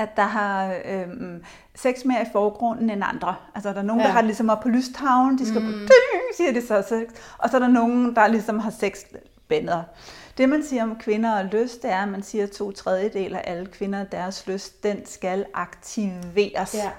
at 0.00 0.16
der 0.16 0.22
har 0.22 0.74
øhm, 0.84 1.44
sex 1.74 2.04
mere 2.04 2.22
i 2.22 2.26
forgrunden 2.32 2.90
end 2.90 3.02
andre. 3.04 3.34
Altså 3.54 3.72
der 3.72 3.78
er 3.78 3.82
nogen, 3.82 4.00
ja. 4.00 4.06
der 4.06 4.12
har 4.12 4.22
ligesom 4.22 4.50
op 4.50 4.60
på 4.60 4.68
lystavlen, 4.68 5.38
de 5.38 5.48
skal 5.48 5.60
mm. 5.60 5.86
på, 5.86 5.92
siger 6.36 6.52
det 6.52 6.62
så 6.62 6.84
sex. 6.88 7.20
Og 7.38 7.50
så 7.50 7.56
er 7.56 7.60
der 7.60 7.68
nogen, 7.68 8.16
der 8.16 8.28
ligesom 8.28 8.58
har 8.58 8.70
sex 8.70 9.00
bænder. 9.48 9.82
Det 10.38 10.48
man 10.48 10.62
siger 10.62 10.82
om 10.82 10.96
kvinder 10.96 11.38
og 11.38 11.44
lyst, 11.44 11.82
det 11.82 11.90
er, 11.90 12.02
at 12.02 12.08
man 12.08 12.22
siger, 12.22 12.44
at 12.44 12.50
to 12.50 12.72
tredjedel 12.72 13.34
af 13.34 13.42
alle 13.44 13.66
kvinder, 13.66 14.04
deres 14.04 14.46
lyst, 14.46 14.82
den 14.82 15.06
skal 15.06 15.46
aktiveres. 15.54 16.74
Ja. 16.74 16.90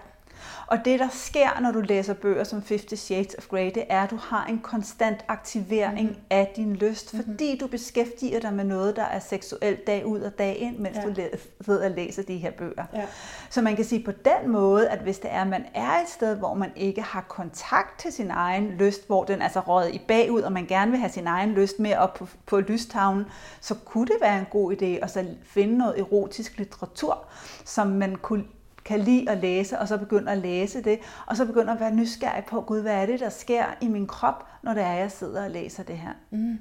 Og 0.67 0.85
det, 0.85 0.99
der 0.99 1.07
sker, 1.11 1.59
når 1.59 1.71
du 1.71 1.81
læser 1.81 2.13
bøger 2.13 2.43
som 2.43 2.63
50 2.67 2.99
Shades 2.99 3.35
of 3.37 3.47
Grey, 3.47 3.71
det 3.75 3.83
er, 3.89 4.01
at 4.01 4.11
du 4.11 4.15
har 4.15 4.45
en 4.45 4.59
konstant 4.59 5.25
aktivering 5.27 6.09
mm. 6.09 6.15
af 6.29 6.53
din 6.55 6.75
lyst, 6.75 7.13
mm-hmm. 7.13 7.31
fordi 7.31 7.57
du 7.57 7.67
beskæftiger 7.67 8.39
dig 8.39 8.53
med 8.53 8.63
noget, 8.63 8.95
der 8.95 9.03
er 9.03 9.19
seksuelt 9.19 9.87
dag 9.87 10.05
ud 10.05 10.21
og 10.21 10.37
dag 10.37 10.57
ind, 10.57 10.77
mens 10.77 10.97
ja. 10.97 11.03
du 11.03 11.37
sidder 11.61 11.85
og 11.85 11.91
læser 11.91 12.23
de 12.23 12.37
her 12.37 12.51
bøger. 12.51 12.85
Ja. 12.93 13.05
Så 13.49 13.61
man 13.61 13.75
kan 13.75 13.85
sige 13.85 14.03
på 14.03 14.11
den 14.11 14.51
måde, 14.51 14.89
at 14.89 14.99
hvis 14.99 15.19
det 15.19 15.33
er, 15.33 15.41
at 15.41 15.47
man 15.47 15.65
er 15.73 16.01
et 16.01 16.09
sted, 16.09 16.35
hvor 16.35 16.53
man 16.53 16.71
ikke 16.75 17.01
har 17.01 17.21
kontakt 17.21 17.99
til 17.99 18.11
sin 18.11 18.31
egen 18.31 18.67
lyst, 18.67 19.07
hvor 19.07 19.23
den 19.23 19.41
altså 19.41 19.59
røget 19.59 19.93
i 19.93 20.01
bagud, 20.07 20.41
og 20.41 20.51
man 20.51 20.65
gerne 20.65 20.91
vil 20.91 20.99
have 20.99 21.11
sin 21.11 21.27
egen 21.27 21.51
lyst 21.51 21.79
med 21.79 21.95
op 21.95 22.13
på, 22.13 22.27
på 22.45 22.59
lystavlen, 22.59 23.25
så 23.61 23.75
kunne 23.85 24.07
det 24.07 24.17
være 24.21 24.39
en 24.39 24.47
god 24.51 24.73
idé 24.73 24.85
at 24.85 25.11
så 25.11 25.25
finde 25.43 25.77
noget 25.77 25.99
erotisk 25.99 26.57
litteratur, 26.57 27.25
som 27.65 27.87
man 27.87 28.15
kunne 28.15 28.43
kan 28.91 28.99
lide 28.99 29.29
at 29.29 29.37
læse, 29.37 29.79
og 29.79 29.87
så 29.87 29.97
begynder 29.97 30.31
at 30.31 30.37
læse 30.37 30.83
det, 30.83 30.99
og 31.25 31.37
så 31.37 31.45
begynder 31.45 31.73
at 31.73 31.79
være 31.79 31.95
nysgerrig 31.95 32.45
på, 32.45 32.61
gud, 32.61 32.81
hvad 32.81 32.93
er 32.93 33.05
det, 33.05 33.19
der 33.19 33.29
sker 33.29 33.65
i 33.81 33.87
min 33.87 34.07
krop, 34.07 34.47
når 34.63 34.73
det 34.73 34.83
er, 34.83 34.93
jeg 34.93 35.11
sidder 35.11 35.43
og 35.43 35.51
læser 35.51 35.83
det 35.83 35.97
her. 35.97 36.11
Mm. 36.31 36.59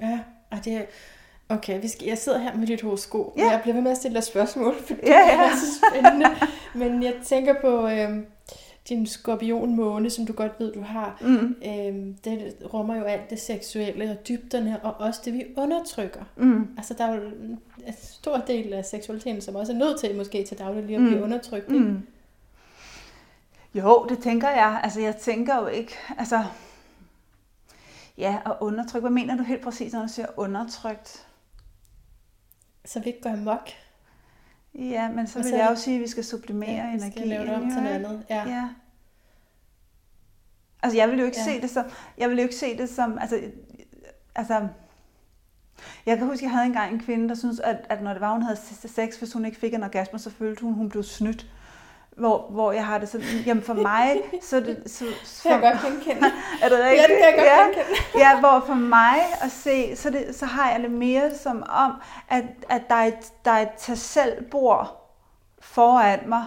Ja, 0.00 0.20
og 0.50 0.64
det 0.64 0.86
Okay, 1.48 1.80
vi 1.80 1.88
skal, 1.88 2.06
jeg 2.06 2.18
sidder 2.18 2.38
her 2.38 2.56
med 2.56 2.66
dit 2.66 2.82
horoskop, 2.82 3.32
ja. 3.36 3.44
og 3.46 3.52
jeg 3.52 3.60
bliver 3.62 3.74
ved 3.74 3.82
med 3.82 3.90
at 3.90 3.96
stille 3.96 4.14
dig 4.14 4.24
spørgsmål, 4.24 4.74
fordi 4.86 5.00
ja, 5.06 5.18
ja. 5.18 5.32
det 5.32 5.52
er 5.52 5.56
så 5.56 5.90
spændende. 5.90 6.26
Men 6.74 7.02
jeg 7.02 7.14
tænker 7.24 7.54
på, 7.60 7.88
øh, 7.88 8.18
din 8.88 9.06
skorpionmåne, 9.06 10.10
som 10.10 10.26
du 10.26 10.32
godt 10.32 10.52
ved, 10.58 10.72
du 10.72 10.80
har, 10.80 11.18
mm. 11.20 11.56
øhm, 11.66 12.14
det 12.24 12.54
rummer 12.74 12.96
jo 12.96 13.04
alt 13.04 13.30
det 13.30 13.40
seksuelle 13.40 14.10
og 14.10 14.28
dybderne, 14.28 14.80
og 14.82 14.94
også 14.94 15.20
det, 15.24 15.32
vi 15.32 15.44
undertrykker. 15.56 16.24
Mm. 16.36 16.68
Altså, 16.76 16.94
der 16.98 17.04
er 17.04 17.14
jo 17.14 17.22
en 17.22 17.60
stor 18.02 18.36
del 18.36 18.72
af 18.72 18.84
seksualiteten, 18.84 19.40
som 19.40 19.54
også 19.54 19.72
er 19.72 19.76
nødt 19.76 20.00
til, 20.00 20.16
måske 20.16 20.44
til 20.44 20.58
daglig 20.58 20.84
lige 20.84 20.96
at 20.96 21.02
blive 21.02 21.16
mm. 21.16 21.22
undertrykt. 21.22 21.72
Ikke? 21.72 21.84
Mm. 21.84 22.06
Jo, 23.74 24.06
det 24.08 24.18
tænker 24.18 24.48
jeg. 24.48 24.80
Altså, 24.84 25.00
jeg 25.00 25.16
tænker 25.16 25.56
jo 25.56 25.66
ikke, 25.66 25.92
altså, 26.18 26.44
ja, 28.18 28.38
at 28.46 28.52
undertrykke. 28.60 29.08
Hvad 29.08 29.14
mener 29.14 29.36
du 29.36 29.42
helt 29.42 29.62
præcis, 29.62 29.92
når 29.92 30.02
du 30.02 30.08
siger 30.08 30.26
undertrykt? 30.36 31.26
Så 32.84 33.00
vi 33.00 33.06
ikke 33.06 33.22
går 33.22 33.30
amok. 33.30 33.68
Ja, 34.74 35.08
men 35.10 35.26
så 35.26 35.42
vil 35.42 35.52
jeg 35.52 35.68
også 35.68 35.82
sige, 35.82 35.96
at 35.96 36.02
vi 36.02 36.08
skal 36.08 36.24
sublimere 36.24 36.70
ja, 36.70 36.92
energien. 36.92 37.06
Vi 37.06 37.10
skal 37.10 37.28
lave 37.28 37.46
det 37.46 37.54
om 37.54 37.70
til 37.70 37.82
noget 37.82 37.94
andet. 37.94 38.26
Ja. 38.30 38.48
ja. 38.48 38.68
Altså, 40.82 40.98
jeg 40.98 41.08
vil 41.10 41.18
jo 41.18 41.24
ikke 41.24 41.38
ja. 41.38 41.44
se 41.44 41.60
det 41.60 41.70
som... 41.70 41.84
Jeg 42.18 42.30
vil 42.30 42.36
jo 42.36 42.42
ikke 42.42 42.54
se 42.54 42.78
det 42.78 42.88
som... 42.88 43.18
Altså, 43.18 43.40
altså, 44.34 44.68
jeg 46.06 46.18
kan 46.18 46.26
huske, 46.26 46.44
jeg 46.44 46.52
havde 46.52 46.66
engang 46.66 46.94
en 46.94 47.00
kvinde, 47.00 47.28
der 47.28 47.34
syntes, 47.34 47.60
at, 47.60 47.86
at 47.88 48.02
når 48.02 48.12
det 48.12 48.20
var, 48.20 48.32
hun 48.32 48.42
havde 48.42 48.58
sex, 48.88 49.16
hvis 49.16 49.32
hun 49.32 49.44
ikke 49.44 49.58
fik 49.58 49.74
en 49.74 49.82
orgasme, 49.82 50.18
så 50.18 50.30
følte 50.30 50.62
hun, 50.62 50.74
hun 50.74 50.88
blev 50.88 51.02
snydt. 51.02 51.46
Hvor, 52.16 52.46
hvor 52.50 52.72
jeg 52.72 52.86
har 52.86 52.98
det 52.98 53.08
sådan, 53.08 53.26
jamen 53.46 53.62
for 53.62 53.74
mig, 53.74 54.20
så 54.42 54.60
det... 54.60 54.82
Så, 54.86 55.04
så, 55.24 55.48
det 55.48 55.52
kan 55.52 55.62
jeg 55.62 55.72
godt 55.72 55.92
genkende. 55.92 56.28
er 56.62 56.68
det 56.68 56.78
rigtigt? 56.78 57.08
Ja, 57.08 57.14
det 57.14 57.18
kan 57.18 57.26
jeg 57.26 57.34
godt 57.36 57.46
ja. 57.46 57.64
genkende. 57.64 57.98
ja, 58.14 58.40
hvor 58.40 58.62
for 58.66 58.74
mig 58.74 59.16
at 59.40 59.50
se, 59.50 59.96
så, 59.96 60.10
det, 60.10 60.36
så 60.36 60.46
har 60.46 60.70
jeg 60.70 60.80
det 60.80 60.90
mere 60.90 61.34
som 61.34 61.62
om, 61.68 61.92
at, 62.28 62.44
at 62.68 62.82
der 62.88 62.94
er 62.94 63.06
et, 63.06 63.32
der 63.44 63.50
er 63.50 63.62
et 63.62 63.72
tag 63.78 63.98
selv 63.98 64.44
bord 64.50 65.02
foran 65.60 66.20
mig, 66.26 66.44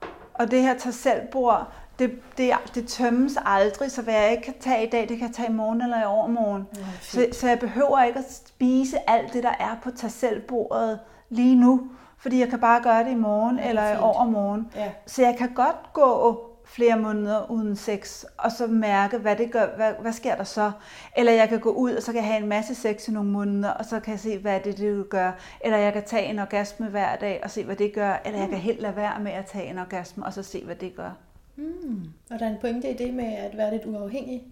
og 0.00 0.08
Og 0.34 0.50
det 0.50 0.62
her 0.62 0.78
tag 0.78 0.94
selv 0.94 1.20
bord, 1.32 1.72
det, 1.98 2.10
det, 2.38 2.52
det 2.74 2.88
tømmes 2.88 3.38
aldrig, 3.44 3.90
så 3.90 4.02
hvad 4.02 4.14
jeg 4.14 4.30
ikke 4.30 4.42
kan 4.42 4.54
tage 4.60 4.86
i 4.86 4.90
dag, 4.90 5.08
det 5.08 5.18
kan 5.18 5.26
jeg 5.26 5.36
tage 5.36 5.48
i 5.48 5.52
morgen 5.52 5.82
eller 5.82 6.02
i 6.02 6.04
overmorgen. 6.04 6.66
Ja, 6.76 6.80
så, 7.00 7.26
så 7.32 7.48
jeg 7.48 7.58
behøver 7.58 8.02
ikke 8.02 8.18
at 8.18 8.24
spise 8.46 9.10
alt 9.10 9.32
det, 9.32 9.42
der 9.42 9.54
er 9.60 9.76
på 9.82 9.90
tag 9.90 10.10
selv 10.10 10.40
bordet 10.40 11.00
lige 11.30 11.56
nu, 11.56 11.88
fordi 12.22 12.40
jeg 12.40 12.48
kan 12.48 12.60
bare 12.60 12.82
gøre 12.82 13.04
det 13.04 13.10
i 13.10 13.14
morgen 13.14 13.58
Ja, 13.58 13.64
er 13.64 13.68
eller 13.68 13.94
i 13.94 13.96
overmorgen. 13.96 14.70
Ja. 14.76 14.90
Så 15.06 15.22
jeg 15.22 15.36
kan 15.38 15.54
godt 15.54 15.92
gå 15.92 16.40
flere 16.64 16.98
måneder 16.98 17.50
uden 17.50 17.76
sex, 17.76 18.24
og 18.38 18.52
så 18.52 18.66
mærke, 18.66 19.18
hvad 19.18 19.36
det 19.36 19.52
gør, 19.52 19.66
hvad, 19.76 19.92
hvad 20.00 20.12
sker 20.12 20.36
der 20.36 20.44
så? 20.44 20.72
Eller 21.16 21.32
jeg 21.32 21.48
kan 21.48 21.60
gå 21.60 21.70
ud, 21.70 21.92
og 21.92 22.02
så 22.02 22.12
kan 22.12 22.20
jeg 22.20 22.28
have 22.28 22.42
en 22.42 22.48
masse 22.48 22.74
sex 22.74 23.08
i 23.08 23.12
nogle 23.12 23.30
måneder, 23.30 23.70
og 23.70 23.84
så 23.84 24.00
kan 24.00 24.10
jeg 24.10 24.20
se, 24.20 24.38
hvad 24.38 24.60
det, 24.60 24.78
det 24.78 25.08
gør. 25.08 25.32
Eller 25.60 25.78
jeg 25.78 25.92
kan 25.92 26.02
tage 26.04 26.26
en 26.26 26.38
orgasme 26.38 26.86
hver 26.86 27.16
dag, 27.16 27.40
og 27.44 27.50
se, 27.50 27.64
hvad 27.64 27.76
det 27.76 27.92
gør. 27.94 28.20
Eller 28.24 28.40
jeg 28.40 28.48
kan 28.48 28.58
helt 28.58 28.80
lade 28.80 28.96
være 28.96 29.20
med 29.20 29.32
at 29.32 29.46
tage 29.46 29.66
en 29.66 29.78
orgasme, 29.78 30.24
og 30.24 30.32
så 30.32 30.42
se, 30.42 30.64
hvad 30.64 30.76
det 30.76 30.96
gør. 30.96 31.10
Mm. 31.56 32.04
Og 32.30 32.38
der 32.38 32.46
er 32.46 32.50
en 32.50 32.58
pointe 32.60 32.90
i 32.90 32.96
det 32.96 33.14
med 33.14 33.34
at 33.34 33.56
være 33.56 33.70
lidt 33.70 33.86
uafhængig. 33.86 34.42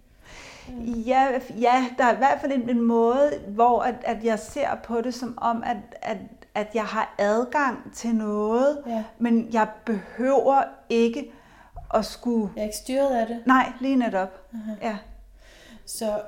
Ja, 1.06 1.28
ja 1.60 1.86
der 1.98 2.04
er 2.04 2.12
i 2.12 2.16
hvert 2.16 2.40
fald 2.40 2.52
en, 2.52 2.70
en 2.70 2.80
måde, 2.80 3.30
hvor 3.48 3.80
at, 3.80 3.94
at 4.02 4.24
jeg 4.24 4.38
ser 4.38 4.68
på 4.84 5.00
det 5.00 5.14
som 5.14 5.34
om, 5.36 5.62
at, 5.66 5.76
at, 6.02 6.16
at 6.60 6.74
jeg 6.74 6.84
har 6.84 7.14
adgang 7.18 7.94
til 7.94 8.14
noget, 8.14 8.82
Ja. 8.86 9.04
men 9.18 9.48
jeg 9.52 9.68
behøver 9.86 10.62
ikke 10.88 11.32
at 11.94 12.04
skulle... 12.04 12.50
Jeg 12.56 12.60
er 12.60 12.64
ikke 12.64 12.76
styret 12.76 13.16
af 13.20 13.26
det. 13.26 13.42
Nej, 13.46 13.72
lige 13.80 13.96
netop. 13.96 14.40
Aha. 14.54 14.72
Ja. 14.82 14.96
Så 15.86 16.20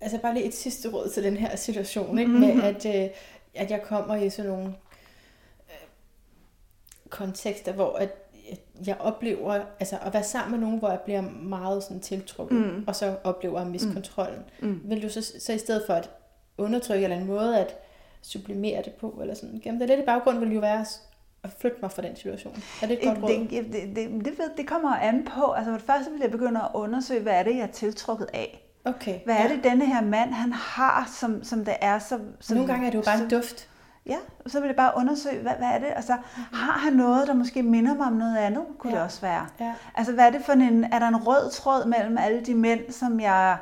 altså 0.00 0.18
bare 0.18 0.34
lige 0.34 0.46
et 0.46 0.54
sidste 0.54 0.90
råd 0.92 1.08
til 1.08 1.24
den 1.24 1.36
her 1.36 1.56
situation, 1.56 2.18
ikke? 2.18 2.30
Mhm. 2.30 2.40
med 2.40 2.62
at, 2.62 2.86
øh, 2.86 3.08
at 3.54 3.70
jeg 3.70 3.82
kommer 3.82 4.14
i 4.14 4.30
sådan 4.30 4.50
nogle 4.50 4.66
øh, 5.68 5.88
kontekster, 7.10 7.72
hvor 7.72 7.96
at 7.96 8.10
jeg 8.86 8.96
oplever 9.00 9.60
altså 9.80 9.98
at 10.02 10.12
være 10.14 10.24
sammen 10.24 10.50
med 10.50 10.58
nogen, 10.58 10.78
hvor 10.78 10.90
jeg 10.90 11.00
bliver 11.00 11.20
meget 11.42 11.82
sådan 11.82 12.00
tiltrukket, 12.00 12.58
Mm. 12.58 12.84
og 12.86 12.96
så 12.96 13.16
oplever 13.24 13.58
jeg 13.58 13.66
at 13.66 13.72
miste 13.72 13.92
kontrollen. 13.92 14.40
Mm. 14.60 14.80
Vil 14.84 15.02
du 15.02 15.08
så, 15.08 15.32
så 15.40 15.52
i 15.52 15.58
stedet 15.58 15.82
for 15.86 15.94
at 15.94 16.10
undertrykke 16.58 17.04
eller 17.04 17.16
en 17.16 17.26
måde 17.26 17.58
at 17.60 17.76
sublimere 18.24 18.82
det 18.84 18.92
på, 18.92 19.18
eller 19.20 19.34
sådan, 19.34 19.60
gemme 19.64 19.80
det 19.80 19.88
lidt 19.88 20.00
i 20.00 20.04
baggrunden, 20.04 20.42
vil 20.42 20.54
jo 20.54 20.60
være 20.60 20.84
at 21.42 21.50
flytte 21.58 21.76
mig 21.82 21.90
fra 21.92 22.02
den 22.02 22.16
situation. 22.16 22.62
Er 22.82 22.86
det 22.86 22.98
et 23.02 23.08
godt 23.08 23.22
råd? 23.22 23.30
Det, 23.50 23.50
det, 23.96 24.24
det, 24.24 24.38
det, 24.56 24.66
kommer 24.66 24.96
an 24.96 25.28
på. 25.36 25.52
Altså 25.52 25.70
for 25.70 25.78
det 25.78 25.86
første 25.86 26.10
vil 26.10 26.20
jeg 26.20 26.30
begynde 26.30 26.60
at 26.60 26.68
undersøge, 26.74 27.20
hvad 27.20 27.32
er 27.32 27.42
det, 27.42 27.56
jeg 27.56 27.62
er 27.62 27.66
tiltrukket 27.72 28.26
af. 28.34 28.60
Okay. 28.84 29.20
Hvad 29.24 29.36
er 29.36 29.48
det, 29.48 29.64
denne 29.64 29.86
her 29.86 30.02
mand, 30.02 30.32
han 30.32 30.52
har, 30.52 31.10
som, 31.20 31.44
som 31.44 31.64
det 31.64 31.74
er? 31.80 31.98
Så, 31.98 32.18
som, 32.40 32.56
Nogle 32.56 32.72
gange 32.72 32.86
er 32.86 32.90
det 32.90 32.98
jo 32.98 33.02
bare 33.02 33.18
så, 33.18 33.24
en 33.24 33.30
duft. 33.30 33.68
Ja, 34.06 34.16
og 34.44 34.50
så 34.50 34.60
vil 34.60 34.66
jeg 34.66 34.76
bare 34.76 34.92
undersøge, 34.96 35.42
hvad, 35.42 35.52
hvad 35.58 35.68
er 35.68 35.78
det? 35.78 35.88
Altså, 35.96 36.16
har 36.52 36.78
han 36.78 36.92
noget, 36.92 37.28
der 37.28 37.34
måske 37.34 37.62
minder 37.62 37.94
mig 37.94 38.06
om 38.06 38.12
noget 38.12 38.36
andet? 38.36 38.62
Kunne 38.78 38.92
Ja. 38.92 38.96
det 38.96 39.04
også 39.04 39.20
være. 39.20 39.46
Ja. 39.60 39.72
Altså, 39.94 40.12
hvad 40.12 40.26
er 40.26 40.30
det 40.30 40.42
for 40.44 40.52
en... 40.52 40.84
Er 40.84 40.98
der 40.98 41.08
en 41.08 41.16
rød 41.16 41.50
tråd 41.50 41.86
mellem 41.86 42.18
alle 42.18 42.40
de 42.40 42.54
mænd, 42.54 42.90
som 42.90 43.20
jeg, 43.20 43.56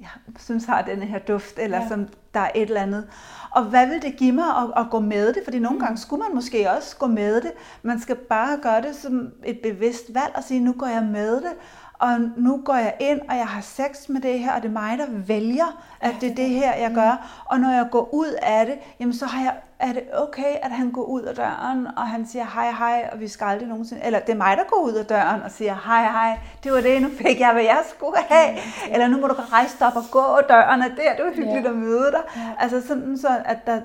jeg 0.00 0.08
synes 0.38 0.64
har 0.64 0.82
denne 0.82 1.06
her 1.06 1.18
duft, 1.18 1.58
eller 1.58 1.76
Ja. 1.76 1.82
ja. 1.82 1.88
som 1.88 2.08
der 2.34 2.40
er 2.40 2.50
et 2.54 2.62
eller 2.62 2.80
andet? 2.82 3.08
Og 3.50 3.64
hvad 3.64 3.86
vil 3.86 4.02
det 4.02 4.16
give 4.16 4.32
mig 4.32 4.44
at, 4.44 4.84
at 4.84 4.90
gå 4.90 5.00
med 5.00 5.32
det? 5.32 5.40
Fordi 5.44 5.58
nogle 5.58 5.80
gange 5.80 5.98
skulle 5.98 6.22
man 6.22 6.34
måske 6.34 6.70
også 6.70 6.96
gå 6.96 7.06
med 7.06 7.40
det. 7.40 7.52
Man 7.82 8.00
skal 8.00 8.16
bare 8.16 8.58
gøre 8.62 8.82
det 8.82 8.96
som 8.96 9.28
et 9.44 9.58
bevidst 9.62 10.14
valg 10.14 10.32
og 10.34 10.44
sige, 10.44 10.60
nu 10.60 10.72
går 10.72 10.86
jeg 10.86 11.02
med 11.02 11.36
det. 11.36 11.52
Og 11.98 12.20
nu 12.36 12.60
går 12.64 12.74
jeg 12.74 12.94
ind, 13.00 13.20
og 13.28 13.36
jeg 13.36 13.46
har 13.46 13.60
sex 13.60 14.08
med 14.08 14.20
det 14.20 14.38
her, 14.38 14.52
og 14.52 14.62
det 14.62 14.68
er 14.68 14.72
mig, 14.72 14.98
der 14.98 15.06
vælger, 15.10 15.82
at 16.00 16.14
det 16.20 16.30
er 16.30 16.34
det 16.34 16.48
her, 16.48 16.74
jeg 16.74 16.92
gør. 16.94 17.42
Og 17.44 17.60
når 17.60 17.70
jeg 17.70 17.86
går 17.90 18.08
ud 18.14 18.34
af 18.42 18.66
det, 18.66 18.78
jamen 19.00 19.14
så 19.14 19.26
har 19.26 19.42
jeg, 19.42 19.54
er 19.78 19.92
det 19.92 20.02
okay, 20.14 20.54
at 20.62 20.70
han 20.70 20.90
går 20.90 21.02
ud 21.02 21.22
af 21.22 21.34
døren, 21.36 21.86
og 21.96 22.08
han 22.08 22.26
siger 22.26 22.44
hej 22.54 22.70
hej, 22.70 23.08
og 23.12 23.20
vi 23.20 23.28
skal 23.28 23.44
aldrig 23.44 23.68
nogensinde... 23.68 24.04
Eller 24.04 24.18
det 24.20 24.32
er 24.32 24.36
mig, 24.36 24.56
der 24.56 24.62
går 24.68 24.76
ud 24.76 24.92
af 24.92 25.06
døren 25.06 25.42
og 25.42 25.50
siger 25.50 25.74
hej 25.86 26.02
hej, 26.02 26.38
det 26.64 26.72
var 26.72 26.80
det, 26.80 27.02
nu 27.02 27.08
fik 27.18 27.40
jeg, 27.40 27.52
hvad 27.52 27.62
jeg 27.62 27.80
skulle 27.96 28.18
have. 28.28 28.56
Eller 28.92 29.08
nu 29.08 29.20
må 29.20 29.26
du 29.26 29.34
rejse 29.34 29.76
dig 29.78 29.86
op 29.86 29.96
og 29.96 30.04
gå 30.10 30.18
af 30.20 30.44
døren, 30.48 30.82
og 30.82 30.90
det 30.96 31.08
er 31.10 31.16
det 31.16 31.24
var 31.24 31.30
hyggeligt 31.30 31.64
Ja. 31.64 31.70
at 31.70 31.76
møde 31.76 32.10
dig. 32.12 32.20
Ja. 32.36 32.40
Altså 32.58 32.86
sådan 32.86 33.18
så, 33.18 33.28
at 33.44 33.66
der... 33.66 33.80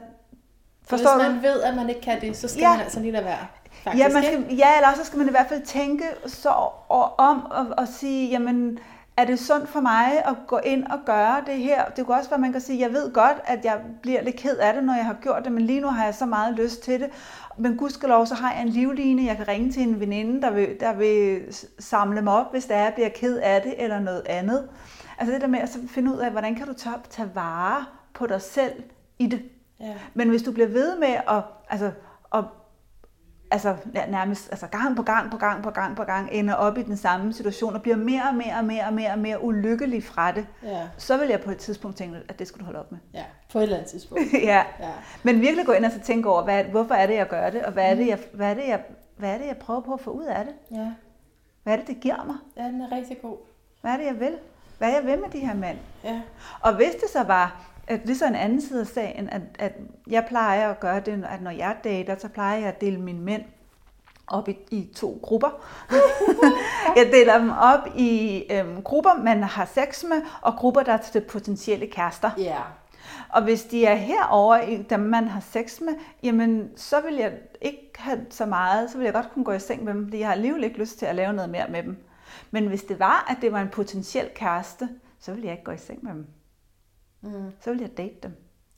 For 0.86 0.98
Forstår 0.98 1.16
hvis 1.16 1.26
du? 1.28 1.32
man 1.34 1.44
ved, 1.44 1.62
at 1.62 1.76
man 1.76 1.90
ikke 1.90 2.02
kan 2.02 2.22
det, 2.22 2.38
så 2.38 2.48
skal 2.48 2.62
Ja. 2.62 2.70
man 2.72 2.80
altså 2.82 3.00
lige 3.00 3.12
lade 3.12 3.26
være. 3.26 3.48
Faktisk, 3.84 4.04
Ja, 4.04 4.14
man 4.14 4.24
ikke? 4.24 4.44
skal, 4.44 4.58
ja, 4.58 4.76
eller 4.76 4.90
så 4.96 5.04
skal 5.04 5.18
man 5.20 5.28
i 5.28 5.32
hvert 5.32 5.50
fald 5.50 5.62
tænke 5.62 6.04
så 6.26 6.50
og, 6.90 7.20
om 7.20 7.46
og, 7.46 7.66
og 7.78 7.88
sige, 7.88 8.30
jamen, 8.30 8.80
er 9.18 9.26
det 9.26 9.40
sundt 9.40 9.70
for 9.70 9.80
mig 9.82 10.26
at 10.26 10.36
gå 10.48 10.58
ind 10.58 10.84
og 10.84 11.00
gøre 11.06 11.44
det 11.46 11.56
her? 11.58 11.86
Det 11.86 12.06
kunne 12.06 12.18
også 12.18 12.30
være, 12.30 12.38
at 12.38 12.42
man 12.42 12.52
kan 12.52 12.62
sige, 12.62 12.80
jeg 12.80 12.94
ved 12.94 13.14
godt, 13.14 13.38
at 13.46 13.66
jeg 13.66 13.82
bliver 14.02 14.22
lidt 14.22 14.36
ked 14.36 14.58
af 14.58 14.74
det, 14.74 14.84
når 14.84 14.94
jeg 14.94 15.06
har 15.06 15.14
gjort 15.22 15.44
det, 15.44 15.52
men 15.52 15.64
lige 15.64 15.82
nu 15.82 15.88
har 15.88 16.06
jeg 16.06 16.16
så 16.16 16.26
meget 16.26 16.54
lyst 16.56 16.84
til 16.84 17.00
det. 17.00 17.10
Men 17.58 17.78
gudskelov, 17.78 18.26
så 18.26 18.36
har 18.36 18.54
jeg 18.54 18.62
en 18.62 18.70
livline, 18.70 19.26
jeg 19.26 19.38
kan 19.38 19.48
ringe 19.48 19.72
til 19.72 19.82
en 19.82 20.00
veninde, 20.00 20.42
der 20.42 20.52
vil, 20.52 20.78
der 20.80 20.94
vil 20.94 21.42
samle 21.80 22.22
mig 22.22 22.34
op, 22.34 22.52
hvis 22.52 22.66
der 22.66 22.76
er, 22.76 22.84
jeg 22.84 22.94
bliver 22.94 23.10
ked 23.10 23.38
af 23.38 23.62
det, 23.62 23.84
eller 23.84 24.00
noget 24.00 24.22
andet. 24.26 24.70
Altså 25.18 25.34
det 25.34 25.42
der 25.42 25.48
med 25.48 25.60
at 25.60 25.78
finde 25.90 26.14
ud 26.14 26.18
af, 26.18 26.32
hvordan 26.32 26.56
kan 26.56 26.68
du 26.68 26.74
tage, 26.74 26.96
tage 27.10 27.30
vare 27.36 27.86
på 28.14 28.28
dig 28.28 28.42
selv 28.42 28.84
i 29.20 29.28
det. 29.28 29.42
Ja. 29.80 29.94
Men 30.14 30.30
hvis 30.30 30.44
du 30.44 30.52
bliver 30.52 30.68
ved 30.68 31.00
med 31.00 31.16
at, 31.28 31.44
altså, 31.70 31.92
at 32.34 32.44
altså, 33.54 33.76
nærmest 34.10 34.48
altså, 34.52 34.68
gang 34.68 34.96
på 34.96 35.04
gang 35.04 35.32
på 35.32 35.38
gang 35.38 35.64
på 35.64 35.70
gang 35.70 35.96
på 35.96 36.04
gang 36.04 36.30
ender 36.32 36.54
op 36.54 36.78
i 36.78 36.82
den 36.84 36.98
samme 36.98 37.34
situation 37.34 37.76
og 37.76 37.82
bliver 37.82 37.98
mere 37.98 38.22
og 38.30 38.36
mere 38.36 38.56
og 38.58 38.66
mere 38.66 38.86
og 38.86 38.94
mere 38.94 39.12
og 39.12 39.20
mere 39.20 39.44
ulykkelig 39.44 40.04
fra 40.04 40.32
det, 40.32 40.48
Ja. 40.64 40.88
så 40.98 41.18
vil 41.18 41.28
jeg 41.30 41.42
på 41.42 41.52
et 41.52 41.58
tidspunkt 41.58 41.98
tænke, 41.98 42.18
at 42.30 42.40
det 42.40 42.48
skulle 42.48 42.60
du 42.62 42.66
holde 42.66 42.80
op 42.80 42.92
med. 42.92 43.00
ja, 43.14 43.24
på 43.52 43.58
et 43.60 43.64
eller 43.64 43.76
andet 43.78 43.92
tidspunkt. 43.92 44.24
ja. 44.44 44.64
Ja. 44.80 44.92
Men 45.24 45.42
virkelig 45.42 45.66
gå 45.66 45.72
ind 45.72 45.86
og 45.86 45.92
så 45.92 46.00
tænke 46.00 46.30
over, 46.30 46.44
hvad, 46.44 46.64
hvorfor 46.64 46.94
er 46.96 47.08
det, 47.08 47.16
jeg 47.16 47.28
gør 47.28 47.50
det, 47.50 47.66
og 47.66 47.72
hvad 47.72 47.92
er 47.92 47.96
det, 47.96 48.08
jeg, 48.08 48.20
hvad, 48.34 48.50
er 48.50 48.54
det, 48.54 48.68
jeg, 48.68 48.82
hvad 49.18 49.30
er 49.34 49.38
det, 49.38 49.48
jeg 49.48 49.58
prøver 49.58 49.82
på 49.82 49.94
at 49.94 50.00
få 50.02 50.12
ud 50.12 50.26
af 50.26 50.46
det? 50.46 50.78
ja, 50.78 50.92
Hvad 51.64 51.74
er 51.74 51.78
det, 51.78 51.88
det 51.88 52.00
giver 52.02 52.24
mig? 52.26 52.36
ja, 52.58 52.64
den 52.64 52.82
er 52.82 52.92
rigtig 52.96 53.18
god. 53.22 53.38
Hvad 53.82 53.92
er 53.92 53.98
det, 53.98 54.06
jeg 54.06 54.20
vil? 54.20 54.34
Hvad 54.78 54.90
er 54.90 54.94
jeg 54.96 55.04
vil 55.06 55.20
med 55.20 55.30
de 55.30 55.40
her 55.40 55.54
mænd? 55.54 55.78
Ja. 56.04 56.22
Og 56.62 56.76
hvis 56.76 56.92
det 56.92 57.10
så 57.14 57.24
var, 57.24 57.62
at 57.88 58.02
det 58.02 58.10
er 58.10 58.16
så 58.16 58.28
en 58.28 58.36
anden 58.36 58.62
side 58.62 58.82
af 58.82 58.88
sagen, 58.88 59.30
at, 59.30 59.42
at 59.60 59.74
jeg 60.08 60.26
plejer 60.28 60.70
at 60.70 60.80
gøre 60.80 61.00
det, 61.00 61.26
at 61.30 61.42
når 61.42 61.52
jeg 61.52 61.78
dater, 61.84 62.18
så 62.18 62.28
plejer 62.28 62.58
jeg 62.58 62.68
at 62.68 62.82
dele 62.82 63.02
mine 63.02 63.22
mænd 63.22 63.44
op 64.28 64.50
i, 64.50 64.58
i 64.72 64.90
to 64.96 65.20
grupper. 65.22 65.50
jeg 66.98 67.10
deler 67.12 67.38
dem 67.38 67.50
op 67.50 67.88
i 67.96 68.44
øhm, 68.52 68.82
grupper, 68.82 69.24
man 69.24 69.44
har 69.44 69.66
sex 69.66 70.04
med, 70.04 70.22
og 70.42 70.54
grupper, 70.54 70.84
der 70.84 70.94
er 70.94 70.98
til 70.98 71.22
potentielle 71.22 71.88
kærester. 71.88 72.32
Ja. 72.38 72.60
Og 73.30 73.44
hvis 73.44 73.64
de 73.64 73.86
er 73.86 73.96
herover 73.96 74.58
i 74.58 74.78
dem, 74.90 75.00
man 75.00 75.28
har 75.28 75.40
sex 75.40 75.82
med, 75.82 75.94
jamen 76.24 76.70
så 76.76 77.02
vil 77.02 77.16
jeg 77.16 77.34
ikke 77.62 77.92
have 77.96 78.26
så 78.30 78.46
meget, 78.46 78.92
så 78.92 78.98
vil 78.98 79.06
jeg 79.06 79.14
godt 79.14 79.32
kunne 79.34 79.46
gå 79.46 79.52
i 79.52 79.60
seng 79.60 79.84
med 79.84 79.94
dem, 79.94 80.06
fordi 80.06 80.20
jeg 80.20 80.28
har 80.28 80.34
alligevel 80.34 80.64
ikke 80.64 80.78
lyst 80.78 81.00
til 81.00 81.06
at 81.06 81.16
lave 81.16 81.34
noget 81.34 81.50
mere 81.50 81.68
med 81.70 81.84
dem. 81.84 81.98
Men 82.52 82.68
hvis 82.68 82.84
det 82.84 83.00
var, 83.00 83.26
at 83.30 83.38
det 83.42 83.52
var 83.52 83.62
en 83.62 83.70
potentiel 83.70 84.30
kæreste, 84.36 84.90
så 85.20 85.32
ville 85.32 85.46
jeg 85.46 85.54
ikke 85.54 85.64
gå 85.64 85.72
i 85.72 85.78
seng 85.78 86.04
med 86.04 86.14
dem. 86.14 86.28
Mm. 87.24 87.52
Så 87.60 87.70
ville 87.70 87.84
jeg 87.84 87.98
date 87.98 88.16
dem. 88.24 88.36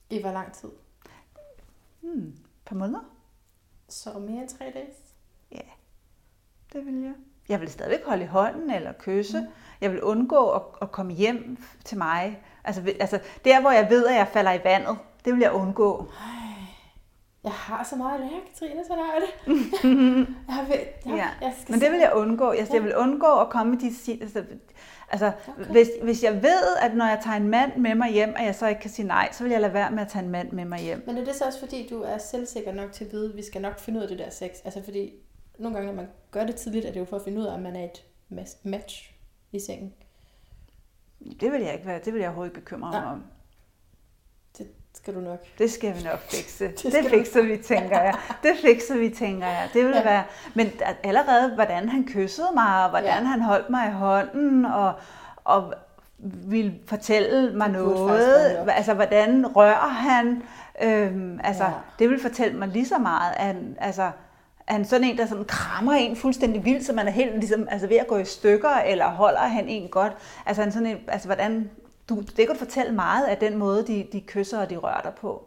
I 0.10 0.22
hvor 0.22 0.32
lang 0.32 0.54
tid? 0.54 0.70
Hmm, 2.02 2.28
et 2.28 2.36
par 2.66 2.76
måneder? 2.76 3.00
Så 3.89 4.20
mere 4.20 4.41
end 4.41 4.50
tre 4.50 4.66
dage? 4.66 4.88
Ja, 5.52 5.70
det 6.74 6.86
vil 6.86 7.02
jeg. 7.02 7.14
Jeg 7.50 7.62
vil 7.62 7.70
stadigvæk 7.70 8.06
holde 8.06 8.24
i 8.24 8.28
hånden 8.28 8.70
eller 8.70 8.93
kysse. 9.00 9.39
Mm. 9.39 9.48
Jeg 9.82 9.91
vil 9.91 10.02
undgå 10.04 10.50
at, 10.50 10.62
at 10.82 10.91
komme 10.91 11.14
hjem 11.14 11.58
til 11.84 11.98
mig. 11.98 12.43
Altså, 12.64 12.93
altså, 13.00 13.20
der, 13.46 13.62
hvor 13.62 13.72
jeg 13.72 13.89
ved, 13.89 14.08
at 14.08 14.16
jeg 14.16 14.28
falder 14.28 14.52
i 14.52 14.64
vandet, 14.64 14.98
det 15.26 15.34
vil 15.34 15.41
jeg 15.41 15.52
undgå. 15.52 16.12
Jeg 17.46 17.54
har 17.54 17.84
så 17.84 17.96
meget 17.96 18.14
at 18.14 18.20
lære, 18.20 18.41
Katrine, 18.54 18.86
så 18.88 18.93
er 18.93 19.20
det. 19.20 19.30
jeg 20.50 20.66
ved, 20.68 20.76
jeg, 20.76 20.88
Ja. 21.06 21.28
jeg 21.46 21.54
skal 21.62 21.72
Men 21.72 21.82
det 21.82 21.91
vil 21.91 22.00
jeg 22.00 22.12
undgå. 22.16 22.52
Jeg, 22.54 22.68
jeg 22.74 22.84
vil 22.84 22.96
undgå 22.98 23.28
at 23.41 23.50
komme 23.50 23.76
i 23.76 23.78
de... 23.78 24.18
Altså, 24.22 24.43
altså 25.10 25.32
Okay. 25.48 25.72
hvis, 25.72 25.88
hvis 26.04 26.24
jeg 26.24 26.43
ved, 26.43 26.76
at 26.82 26.96
når 26.96 27.06
jeg 27.06 27.20
tager 27.24 27.38
en 27.38 27.48
mand 27.48 27.76
med 27.78 27.96
mig 27.96 28.12
hjem, 28.12 28.34
at 28.38 28.46
jeg 28.46 28.56
så 28.56 28.68
ikke 28.68 28.82
kan 28.82 28.89
sige 28.89 29.08
nej, 29.08 29.30
så 29.32 29.43
vil 29.43 29.52
jeg 29.52 29.62
lade 29.62 29.74
være 29.74 29.91
med 29.91 30.00
at 30.02 30.08
tage 30.08 30.26
en 30.26 30.32
mand 30.32 30.52
med 30.52 30.66
mig 30.66 30.80
hjem. 30.80 31.04
Men 31.06 31.18
er 31.18 31.26
det 31.26 31.36
så 31.36 31.46
også 31.46 31.60
fordi, 31.60 31.88
du 31.89 32.02
er 32.02 32.18
selvsikker 32.18 32.72
nok 32.74 32.91
til 32.91 33.06
at 33.06 33.12
vide, 33.12 33.30
at 33.30 33.38
vi 33.38 33.43
skal 33.43 33.62
nok 33.62 33.80
finde 33.80 33.98
ud 34.00 34.04
af 34.04 34.10
det 34.10 34.20
der 34.20 34.30
sex? 34.30 34.50
Altså 34.66 34.84
fordi, 34.84 35.14
nogle 35.60 35.76
gange, 35.78 35.88
når 35.93 35.96
man 36.02 36.08
gør 36.32 36.43
det 36.46 36.56
tidligt, 36.56 36.86
er 36.86 36.91
det 36.91 37.00
jo 37.00 37.06
for 37.06 37.16
at 37.16 37.22
finde 37.24 37.39
ud 37.41 37.46
af, 37.46 37.54
om 37.54 37.62
man 37.62 37.76
er 37.76 37.84
et 37.84 38.04
match 38.64 39.14
i 39.52 39.60
sengen. 39.60 39.93
Det 41.39 41.52
vil 41.52 41.62
jeg 41.62 41.74
ikke 41.74 41.86
være. 41.86 42.00
Det 42.06 42.14
vil 42.14 42.20
jeg 42.20 42.28
overhovedet 42.30 42.52
ikke 42.52 42.60
bekymre 42.62 42.89
mig 42.91 43.02
Nej. 43.02 43.12
om. 43.12 43.24
Det 44.96 45.02
skal 45.04 45.16
du 45.16 45.20
nok. 45.20 45.39
Det 45.58 45.72
skal 45.72 45.96
vi 45.98 46.04
nok 46.04 46.20
fikse. 46.20 46.68
Det, 46.84 46.84
det 46.84 47.06
fikser 47.10 47.41
vi, 47.41 47.58
tænker 47.58 48.02
jeg. 48.02 48.14
Det 48.43 48.52
fikser 48.62 48.98
vi, 48.98 49.10
tænker 49.10 49.48
jeg. 49.48 49.70
Det 49.74 49.86
vil 49.86 49.93
Ja. 49.96 50.04
være... 50.04 50.24
Men 50.54 50.72
allerede, 51.04 51.56
hvordan 51.56 51.89
han 51.89 52.08
kyssede 52.08 52.48
mig, 52.54 52.84
og 52.84 52.89
hvordan 52.89 53.10
Ja. 53.24 53.30
han 53.30 53.41
holdt 53.41 53.70
mig 53.70 53.88
i 53.88 53.91
hånden, 53.91 54.66
og, 54.66 54.93
og 55.43 55.74
ville 56.48 56.74
fortælle 56.88 57.58
mig 57.58 57.68
Det 57.68 57.76
noget. 57.76 58.66
Altså, 58.70 58.93
hvordan 58.93 59.56
rører 59.56 59.88
han? 59.88 60.43
Øhm, 60.84 61.39
altså, 61.43 61.64
Ja. 61.64 61.70
det 62.00 62.10
vil 62.10 62.20
fortælle 62.22 62.58
mig 62.58 62.68
lige 62.68 62.86
så 62.88 62.98
meget. 62.98 63.34
At, 63.38 63.56
altså, 63.80 64.04
er 64.68 64.74
han 64.74 64.86
sådan 64.86 65.08
en, 65.08 65.18
der 65.18 65.26
sådan 65.26 65.46
krammer 65.46 65.93
en 65.93 66.16
fuldstændig 66.16 66.66
vildt, 66.66 66.86
så 66.86 66.93
man 66.93 67.08
er 67.08 67.12
helt 67.12 67.36
ligesom, 67.39 67.68
altså 67.72 67.88
ved 67.88 67.98
at 67.98 68.08
gå 68.08 68.18
i 68.18 68.26
stykker, 68.26 68.70
eller 68.86 69.06
holder 69.08 69.39
han 69.39 69.68
en 69.68 69.88
godt? 69.89 70.14
Altså, 70.46 70.62
han 70.64 70.72
sådan 70.72 70.88
en, 70.88 70.98
altså 71.08 71.28
hvordan, 71.28 71.70
du, 72.10 72.22
det 72.38 72.47
kan 72.47 72.56
fortælle 72.56 72.91
meget 72.93 73.26
af 73.26 73.38
den 73.38 73.58
måde, 73.58 73.88
de, 73.88 74.08
de 74.12 74.22
kysser 74.22 74.60
og 74.60 74.70
de 74.70 74.78
rører 74.78 75.01
dig 75.01 75.14
på. 75.22 75.43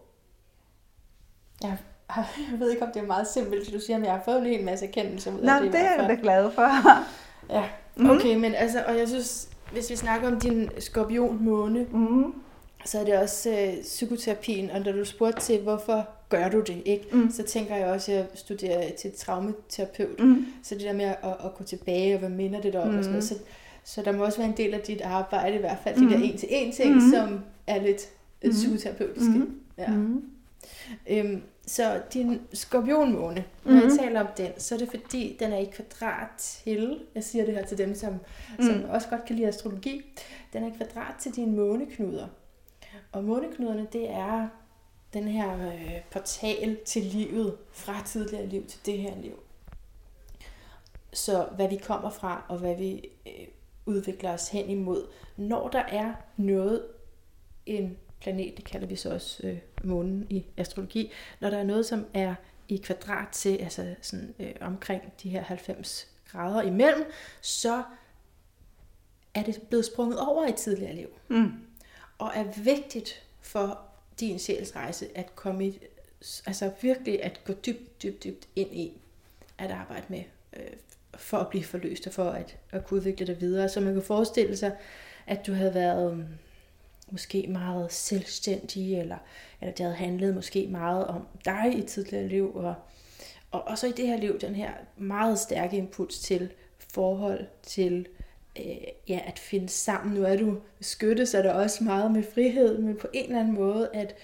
Jeg 1.62 1.76
jeg 2.52 2.60
ved 2.60 2.70
ikke, 2.70 2.82
om 2.82 2.92
det 2.94 3.02
er 3.02 3.06
meget 3.06 3.28
simpelt, 3.28 3.66
det 3.66 3.74
du 3.74 3.80
siger, 3.80 3.96
men 3.98 4.04
jeg 4.06 4.14
har 4.14 4.22
fået 4.24 4.38
en 4.38 4.46
hel 4.46 4.64
masse 4.64 4.86
kendelse 4.86 5.32
ud 5.32 5.40
Nå, 5.42 5.50
af 5.52 5.60
det. 5.60 5.68
i 5.68 5.72
det 5.72 5.80
er 5.80 5.90
jeg 6.00 6.08
da 6.08 6.16
glad 6.22 6.50
for. 6.50 6.68
Ja, 7.54 7.64
Mhm. 7.96 8.10
okay, 8.10 8.34
men 8.36 8.54
altså, 8.54 8.84
og 8.88 8.98
jeg 8.98 9.08
synes, 9.08 9.48
hvis 9.72 9.90
vi 9.90 9.96
snakker 9.96 10.28
om 10.28 10.40
din 10.40 10.70
skorpionmåne, 10.78 11.86
Mm. 11.90 12.34
så 12.84 13.00
er 13.00 13.04
det 13.04 13.18
også 13.18 13.50
øh, 13.50 13.82
psykoterapien, 13.82 14.70
og 14.70 14.80
når 14.80 14.92
du 14.92 15.04
spurgte 15.04 15.40
til, 15.40 15.60
hvorfor 15.62 16.08
gør 16.28 16.48
du 16.48 16.60
det, 16.60 16.82
ikke? 16.84 17.06
Mm. 17.12 17.30
så 17.30 17.42
tænker 17.42 17.76
jeg 17.76 17.86
også, 17.86 18.12
at 18.12 18.16
jeg 18.18 18.26
studerer 18.34 18.90
til 18.96 19.12
traumaterapeut, 19.18 20.20
Mm. 20.20 20.46
så 20.62 20.74
det 20.74 20.82
der 20.84 20.92
med 20.92 21.04
at, 21.04 21.16
at 21.44 21.54
gå 21.58 21.64
tilbage, 21.64 22.14
og 22.14 22.18
hvad 22.18 22.28
minder 22.28 22.60
det 22.60 22.72
der 22.72 22.80
om, 22.80 22.88
og 22.88 22.94
sådan 23.04 23.10
noget, 23.10 23.24
så, 23.24 23.34
så 23.88 24.02
der 24.02 24.12
må 24.12 24.24
også 24.24 24.38
være 24.38 24.48
en 24.48 24.56
del 24.56 24.74
af 24.74 24.80
dit 24.80 25.00
arbejde, 25.00 25.56
i 25.56 25.58
hvert 25.58 25.78
fald 25.84 25.94
de 25.94 26.00
Mhm. 26.00 26.10
der 26.10 26.18
en-til-en 26.18 26.72
ting, 26.72 26.94
Mhm. 26.94 27.10
som 27.14 27.40
er 27.66 27.82
lidt 27.82 28.08
mm. 28.44 28.50
psykoterapeutiske. 28.50 29.30
Mhm. 29.30 29.60
Ja. 29.78 29.90
Mm. 29.90 30.24
Øhm, 31.10 31.42
så 31.66 32.00
din 32.14 32.40
skorpionmåne, 32.52 33.44
når 33.64 33.72
mm. 33.72 33.78
Jeg 33.80 33.98
taler 33.98 34.20
om 34.20 34.26
den, 34.36 34.48
så 34.58 34.74
er 34.74 34.78
det 34.78 34.88
fordi, 34.90 35.36
den 35.40 35.52
er 35.52 35.56
i 35.58 35.64
kvadrat 35.72 36.28
til, 36.38 37.00
jeg 37.14 37.24
siger 37.24 37.44
det 37.44 37.54
her 37.54 37.64
til 37.64 37.78
dem, 37.78 37.94
som, 37.94 38.12
mm. 38.58 38.64
som 38.64 38.84
også 38.90 39.08
godt 39.08 39.24
kan 39.24 39.36
lide 39.36 39.48
astrologi, 39.48 40.02
den 40.52 40.62
er 40.64 40.68
i 40.68 40.72
kvadrat 40.76 41.14
til 41.20 41.36
dine 41.36 41.56
måneknuder. 41.56 42.26
Og 43.12 43.24
måneknuderne, 43.24 43.86
det 43.92 44.10
er 44.10 44.48
den 45.12 45.24
her 45.28 45.66
øh, 45.66 46.00
portal 46.10 46.78
til 46.84 47.02
livet, 47.02 47.56
fra 47.72 48.02
tidligere 48.06 48.46
liv 48.46 48.66
til 48.66 48.80
det 48.86 48.98
her 48.98 49.12
liv. 49.22 49.38
Så 51.12 51.46
hvad 51.56 51.68
vi 51.68 51.76
kommer 51.76 52.10
fra, 52.10 52.44
og 52.48 52.58
hvad 52.58 52.76
vi 52.76 53.08
øh, 53.26 53.46
udvikler 53.88 54.32
os 54.32 54.48
hen 54.48 54.70
imod. 54.70 55.06
Når 55.36 55.68
der 55.68 55.82
er 55.82 56.14
noget, 56.36 56.82
en 57.66 57.96
planet, 58.20 58.56
det 58.56 58.64
kalder 58.64 58.86
vi 58.86 58.96
så 58.96 59.10
også 59.10 59.46
øh, 59.46 59.58
månen 59.84 60.26
i 60.30 60.46
astrologi, 60.56 61.12
når 61.40 61.50
der 61.50 61.58
er 61.58 61.64
noget, 61.64 61.86
som 61.86 62.06
er 62.14 62.34
i 62.68 62.76
kvadrat 62.76 63.28
til, 63.28 63.56
altså 63.56 63.94
sådan 64.02 64.34
øh, 64.38 64.54
omkring 64.60 65.02
de 65.22 65.28
her 65.28 65.42
90 65.42 66.08
grader 66.30 66.62
imellem, 66.62 67.04
så 67.40 67.82
er 69.34 69.42
det 69.42 69.62
blevet 69.68 69.84
sprunget 69.84 70.20
over 70.20 70.46
i 70.46 70.52
tidligere 70.52 70.94
liv. 70.94 71.08
Mm. 71.28 71.52
Og 72.18 72.32
er 72.34 72.44
vigtigt 72.62 73.22
for 73.40 73.80
din 74.20 74.38
sjælsrejse 74.38 75.18
at 75.18 75.36
komme 75.36 75.66
i, 75.66 75.80
altså 76.46 76.70
virkelig 76.80 77.22
at 77.22 77.40
gå 77.44 77.52
dybt, 77.52 78.02
dybt, 78.02 78.24
dybt 78.24 78.48
ind 78.56 78.74
i 78.74 79.00
at 79.58 79.70
arbejde 79.70 80.06
med, 80.08 80.22
øh, 80.56 80.70
for 81.18 81.38
at 81.38 81.48
blive 81.48 81.64
forløst 81.64 82.06
og 82.06 82.12
for 82.12 82.30
at, 82.30 82.56
at 82.70 82.84
kunne 82.84 82.98
udvikle 82.98 83.26
dig 83.26 83.40
videre. 83.40 83.68
Så 83.68 83.80
man 83.80 83.92
kan 83.92 84.02
forestille 84.02 84.56
sig, 84.56 84.72
at 85.26 85.46
du 85.46 85.52
havde 85.52 85.74
været 85.74 86.12
øhm, 86.12 86.24
måske 87.10 87.46
meget 87.48 87.92
selvstændig, 87.92 88.98
eller, 88.98 89.18
eller 89.60 89.74
det 89.74 89.84
havde 89.84 89.96
handlet 89.96 90.34
måske 90.34 90.66
meget 90.70 91.06
om 91.06 91.26
dig 91.44 91.78
i 91.78 91.82
tidligere 91.82 92.28
liv, 92.28 92.52
og, 92.54 92.74
og, 93.50 93.62
og 93.66 93.78
så 93.78 93.86
i 93.86 93.92
det 93.92 94.06
her 94.06 94.16
liv, 94.16 94.40
den 94.40 94.54
her 94.54 94.70
meget 94.96 95.38
stærke 95.38 95.76
impuls 95.76 96.18
til 96.18 96.50
forhold 96.92 97.46
til 97.62 98.06
øh, 98.58 98.76
ja, 99.08 99.20
at 99.26 99.38
finde 99.38 99.68
sammen. 99.68 100.14
Nu 100.14 100.24
er 100.24 100.36
du 100.36 100.58
skytte, 100.80 101.26
så 101.26 101.38
er 101.38 101.42
der 101.42 101.52
også 101.52 101.84
meget 101.84 102.10
med 102.10 102.22
frihed, 102.34 102.78
men 102.78 102.96
på 102.96 103.06
en 103.12 103.24
eller 103.24 103.40
anden 103.40 103.54
måde 103.54 103.90
at, 103.94 104.14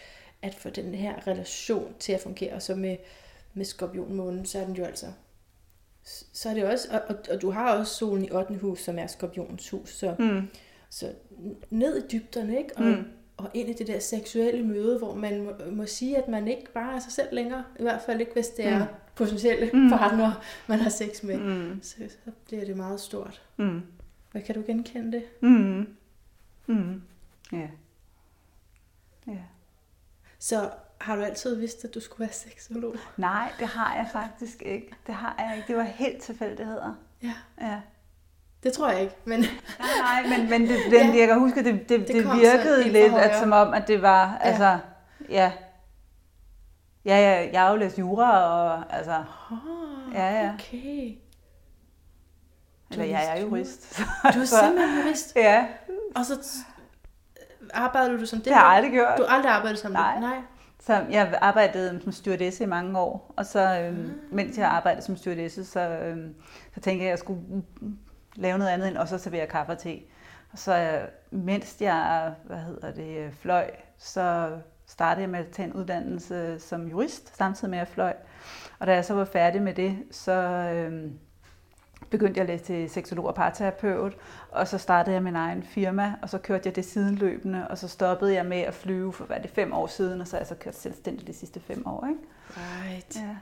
at 0.43 0.55
få 0.55 0.71
den 0.71 0.95
her 0.95 1.27
relation 1.27 1.95
til 1.99 2.13
at 2.13 2.21
fungere. 2.21 2.53
Og 2.53 2.63
så 2.63 2.75
med, 2.75 2.97
med 3.55 3.65
skorpionmånen, 3.65 4.47
så 4.47 4.59
er 4.59 4.65
den 4.65 4.75
jo 4.75 4.85
altså 4.85 5.07
så 6.33 6.49
er 6.51 6.55
det 6.55 6.65
også, 6.65 6.89
og, 6.91 7.01
og, 7.09 7.17
og 7.35 7.43
du 7.43 7.51
har 7.51 7.75
også 7.77 7.95
solen 7.95 8.25
i 8.25 8.31
8. 8.31 8.55
hus, 8.55 8.81
som 8.81 8.99
er 8.99 9.07
skorpionens 9.07 9.71
hus, 9.71 9.91
så, 9.91 10.17
Mm. 10.19 10.49
så 10.91 11.13
ned 11.71 12.05
i 12.05 12.09
dybderne, 12.13 12.59
ikke? 12.59 12.77
Og, 12.77 12.83
Mm. 12.85 13.05
og 13.37 13.51
ind 13.55 13.69
i 13.69 13.73
det 13.73 13.87
der 13.87 13.99
seksuelle 13.99 14.67
møde, 14.67 14.99
hvor 14.99 15.15
man 15.15 15.43
må, 15.43 15.53
må 15.73 15.87
sige, 15.87 16.17
at 16.19 16.29
man 16.29 16.49
ikke 16.49 16.73
bare 16.73 16.95
er 16.97 17.01
sig 17.01 17.13
selv 17.13 17.29
længere, 17.33 17.65
i 17.79 17.83
hvert 17.83 18.03
fald 18.07 18.21
ikke, 18.21 18.33
hvis 18.33 18.49
det 18.49 18.67
er 18.67 18.79
Mm. 18.79 18.95
potentielle 19.17 19.71
Mm. 19.75 19.89
partnere, 19.91 20.35
man 20.67 20.79
har 20.79 20.91
sex 20.91 21.23
med. 21.23 21.39
Mm. 21.39 21.83
Så, 21.83 21.97
så 22.25 22.31
bliver 22.47 22.65
det 22.65 22.77
meget 22.77 23.01
stort. 23.01 23.43
Mm. 23.57 23.83
Hvad 24.33 24.43
kan 24.43 24.55
du 24.55 24.63
genkende 24.67 25.13
det? 25.13 25.25
Mm. 25.43 25.87
Mm. 26.67 27.03
Ja. 27.53 27.69
Ja. 29.27 29.39
Så 30.39 30.71
har 31.01 31.17
du 31.17 31.23
altid 31.23 31.57
vidst, 31.57 31.85
at 31.85 31.95
du 31.95 32.01
skulle 32.01 32.21
være 32.21 32.33
seksolog? 32.33 32.95
Nej, 33.17 33.53
det 33.59 33.67
har 33.67 33.95
jeg 33.95 34.07
faktisk 34.13 34.63
ikke. 34.63 34.91
Det 35.07 35.15
har 35.15 35.35
jeg 35.39 35.57
ikke. 35.57 35.69
Det 35.69 35.77
var 35.77 35.83
helt 35.83 36.23
tilfældigheder. 36.23 36.95
Ja. 37.23 37.33
Ja. 37.61 37.81
Det 38.63 38.73
tror 38.73 38.91
jeg 38.91 39.01
ikke, 39.03 39.15
men 39.25 39.41
Nej, 39.41 39.47
nej, 40.01 40.39
men, 40.39 40.51
men 40.51 40.63
det, 40.69 40.79
den, 40.91 41.11
Ja. 41.15 41.19
jeg 41.19 41.29
kan 41.29 41.39
huske, 41.39 41.65
det, 41.65 41.89
det, 41.89 41.89
Det 42.01 42.09
det, 42.09 42.25
kom 42.25 42.39
virkede 42.41 42.89
lidt, 42.89 43.15
at, 43.15 43.39
som 43.41 43.53
om, 43.53 43.75
at 43.75 43.89
det 43.89 44.03
var, 44.03 44.27
ja. 44.31 44.49
altså, 44.49 44.79
ja. 45.29 45.53
Ja, 47.05 47.17
ja, 47.19 47.49
jeg 47.53 47.61
har 47.61 47.71
jo 47.71 47.77
læst 47.77 47.99
jura, 47.99 48.41
og 48.41 48.95
altså, 48.97 49.25
oh, 49.51 50.15
Ja, 50.15 50.43
ja. 50.45 50.55
okay. 50.55 51.17
eller 52.91 53.05
jeg 53.05 53.37
er 53.39 53.41
jurist. 53.43 53.99
Du 54.35 54.41
er 54.41 54.45
simpelthen 54.65 54.99
jurist, 55.05 55.33
Ja, 55.37 55.67
og 56.17 56.27
så 56.27 56.39
arbejder 57.75 58.17
du 58.17 58.27
som 58.27 58.39
det? 58.39 58.45
det 58.45 58.55
har 58.55 58.67
jeg 58.69 58.77
aldrig 58.77 58.93
gjort. 58.93 59.19
Du 59.19 59.25
har 59.29 59.37
aldrig 59.37 59.53
arbejdet 59.53 59.79
som 59.79 59.93
Nej. 59.93 60.13
det? 60.13 60.21
Nej. 60.21 60.39
Så 60.87 61.07
jeg 61.11 61.39
arbejdede 61.41 62.01
som 62.03 62.13
stewardesse 62.13 62.65
i 62.65 62.67
mange 62.67 62.99
år, 62.99 63.35
og 63.37 63.47
så 63.47 63.81
øhm, 63.81 64.21
mens 64.33 64.59
jeg 64.59 64.69
arbejdede 64.69 65.03
som 65.03 65.17
stewardesse, 65.17 65.65
så, 65.65 65.81
øhm, 65.81 66.35
så 66.75 66.81
tænkte 66.81 67.05
jeg, 67.05 67.07
at 67.07 67.11
jeg 67.11 67.19
skulle 67.19 67.41
lave 68.35 68.59
noget 68.59 68.71
andet 68.71 68.89
end 68.89 68.97
også 68.97 69.15
at 69.15 69.21
servere 69.21 69.47
kaffe 69.47 69.73
og 69.73 69.79
te. 69.79 70.01
Og 70.53 70.59
så 70.59 70.77
øh, 70.79 71.09
mens 71.45 71.77
jeg 71.81 72.33
hvad 72.45 72.57
hedder 72.57 72.93
det, 72.93 73.19
øh, 73.19 73.33
fløj, 73.33 73.71
så 73.99 74.51
startede 74.87 75.23
jeg 75.23 75.31
med 75.31 75.39
at 75.39 75.49
tage 75.49 75.69
en 75.69 75.73
uddannelse 75.73 76.61
som 76.61 76.89
jurist, 76.89 77.37
samtidig 77.37 77.71
med 77.71 77.79
at 77.79 77.87
jeg 77.87 77.95
fløj. 77.95 78.15
Og 78.79 78.87
da 78.87 78.95
jeg 78.95 79.05
så 79.05 79.15
var 79.15 79.25
færdig 79.25 79.63
med 79.63 79.75
det, 79.75 79.99
så 80.11 80.33
øhm, 80.75 81.19
begyndte 82.11 82.39
jeg 82.39 82.43
at 82.43 82.49
læse 82.49 82.65
til 82.65 82.91
seksolog 82.91 83.27
og 83.27 83.35
parterapeut, 83.35 84.13
og 84.51 84.69
så 84.69 84.79
startede 84.79 85.15
jeg 85.15 85.23
min 85.23 85.37
egen 85.37 85.63
firma, 85.63 86.15
og 86.23 86.29
så 86.29 86.39
kørte 86.39 86.63
jeg 86.67 86.77
det 86.77 86.85
sidenløbende, 86.85 87.67
og 87.71 87.79
så 87.79 87.89
stoppede 87.89 88.35
jeg 88.35 88.47
med 88.47 88.59
at 88.61 88.75
flyve 88.75 89.13
for 89.13 89.25
hvad 89.25 89.37
det, 89.43 89.51
fem 89.51 89.73
år 89.73 89.87
siden, 89.87 90.21
og 90.21 90.27
så 90.27 90.37
har 90.37 90.41
jeg 90.41 90.47
så 90.47 90.55
kørt 90.55 90.75
selvstændigt 90.77 91.27
de 91.27 91.33
sidste 91.35 91.61
fem 91.61 91.87
år. 91.87 92.07
Ikke? 92.09 92.21
Right. 92.57 93.17
Ja. 93.17 93.37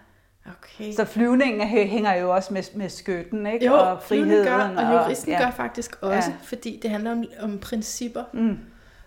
Okay. 0.46 0.92
Så 0.92 1.04
flyvningen 1.04 1.60
hæ- 1.68 1.86
hænger 1.86 2.14
jo 2.14 2.34
også 2.34 2.54
med, 2.54 2.62
med 2.76 2.88
skytten, 2.88 3.46
ikke? 3.46 3.66
jo, 3.66 3.72
og 3.74 4.02
friheden. 4.02 4.46
gør, 4.46 4.82
og 4.86 4.92
juristen 5.06 5.32
ja. 5.32 5.38
gør 5.44 5.50
faktisk 5.50 5.96
også, 6.00 6.30
Ja. 6.30 6.36
fordi 6.42 6.80
det 6.82 6.90
handler 6.90 7.12
om, 7.12 7.24
om 7.40 7.58
principper, 7.58 8.24
Mm. 8.32 8.58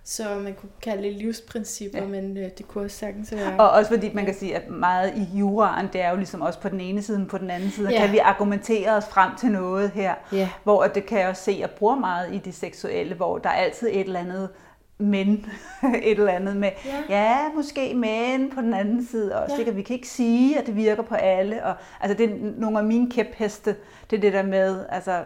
Så 0.07 0.23
man 0.43 0.53
kunne 0.53 0.69
kalde 0.81 1.03
det 1.03 1.13
livsprincipper, 1.13 1.99
Ja. 2.01 2.05
men 2.07 2.37
øh, 2.37 2.49
det 2.57 2.67
kunne 2.67 2.83
også 2.83 2.97
sagtens 2.97 3.31
være... 3.31 3.59
Og 3.59 3.69
også 3.69 3.91
fordi 3.91 4.11
man 4.13 4.25
kan 4.25 4.33
sige, 4.35 4.55
at 4.55 4.69
meget 4.69 5.13
i 5.17 5.37
juraen, 5.39 5.89
det 5.93 6.01
er 6.01 6.09
jo 6.09 6.15
ligesom 6.15 6.41
også 6.41 6.59
på 6.59 6.69
den 6.69 6.81
ene 6.81 7.01
side, 7.01 7.17
men 7.17 7.27
på 7.27 7.37
den 7.37 7.49
anden 7.49 7.71
side, 7.71 7.89
Ja. 7.91 7.99
kan 7.99 8.11
vi 8.11 8.17
argumentere 8.17 8.91
os 8.91 9.05
frem 9.05 9.35
til 9.39 9.49
noget 9.51 9.89
her, 9.89 10.13
Ja. 10.31 10.49
hvor 10.63 10.83
det 10.83 11.05
kan 11.05 11.19
jeg 11.19 11.29
også 11.29 11.43
se, 11.43 11.51
at 11.51 11.59
jeg 11.59 11.69
bruger 11.69 11.95
meget 11.95 12.33
i 12.33 12.37
det 12.37 12.53
seksuelle, 12.53 13.15
hvor 13.15 13.37
der 13.37 13.49
er 13.49 13.53
altid 13.53 13.87
et 13.87 13.99
eller 13.99 14.19
andet 14.19 14.49
men, 14.97 15.45
et 16.03 16.19
eller 16.19 16.31
andet 16.31 16.57
med, 16.57 16.69
Ja. 16.85 17.03
ja, 17.23 17.37
måske 17.55 17.93
men 17.93 18.51
på 18.55 18.61
den 18.61 18.73
anden 18.73 19.05
side 19.11 19.35
også, 19.43 19.55
Ja. 19.55 19.59
ikke? 19.59 19.75
Vi 19.75 19.81
kan 19.81 19.93
ikke 19.95 20.07
sige, 20.07 20.59
at 20.59 20.65
det 20.65 20.75
virker 20.75 21.03
på 21.03 21.15
alle, 21.15 21.63
og 21.65 21.73
altså 22.01 22.17
det 22.17 22.31
er 22.31 22.35
nogle 22.57 22.79
af 22.79 22.83
mine 22.85 23.11
kæpheste, 23.11 23.75
det 24.09 24.17
er 24.17 24.21
det 24.21 24.33
der 24.33 24.43
med, 24.43 24.85
altså 24.89 25.23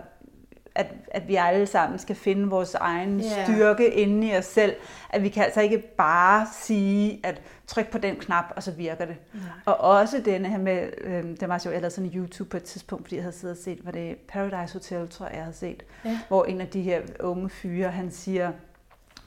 at, 0.76 0.88
at 1.08 1.28
vi 1.28 1.36
alle 1.36 1.66
sammen 1.66 2.00
skal 2.00 2.16
finde 2.16 2.48
vores 2.48 2.74
egen 2.76 3.20
yeah. 3.20 3.46
styrke 3.46 3.94
inde 3.94 4.28
i 4.28 4.38
os 4.38 4.46
selv. 4.46 4.76
At 5.10 5.24
vi 5.24 5.30
kan 5.30 5.44
altså 5.44 5.62
ikke 5.62 5.78
bare 5.78 6.48
sige, 6.62 7.20
at 7.24 7.42
tryk 7.68 7.92
på 7.92 7.98
den 7.98 8.16
knap, 8.16 8.46
og 8.56 8.64
så 8.64 8.72
virker 8.72 9.06
det. 9.06 9.16
Nej. 9.34 9.44
Og 9.66 9.78
også 9.78 10.22
denne 10.26 10.50
her 10.50 10.58
med, 10.58 10.90
øh, 11.02 11.24
det 11.24 11.50
var 11.50 11.62
jeg 11.66 11.74
lavede 11.74 11.90
sådan 11.90 12.10
en 12.10 12.16
YouTube 12.16 12.50
på 12.50 12.58
et 12.58 12.64
tidspunkt, 12.64 13.06
fordi 13.06 13.16
jeg 13.16 13.24
havde 13.24 13.36
siddet 13.36 13.58
og 13.58 13.64
set, 13.64 13.86
var 13.86 13.92
det 13.92 14.18
Paradise 14.18 14.74
Hotel, 14.74 15.10
tror 15.10 15.26
jeg, 15.26 15.36
jeg 15.36 15.44
havde 15.44 15.58
set, 15.58 15.84
Ja. 16.06 16.20
hvor 16.28 16.46
en 16.46 16.62
af 16.62 16.68
de 16.68 16.82
her 16.82 17.02
unge 17.20 17.50
fyre, 17.50 17.90
han 17.90 18.12
siger, 18.12 18.52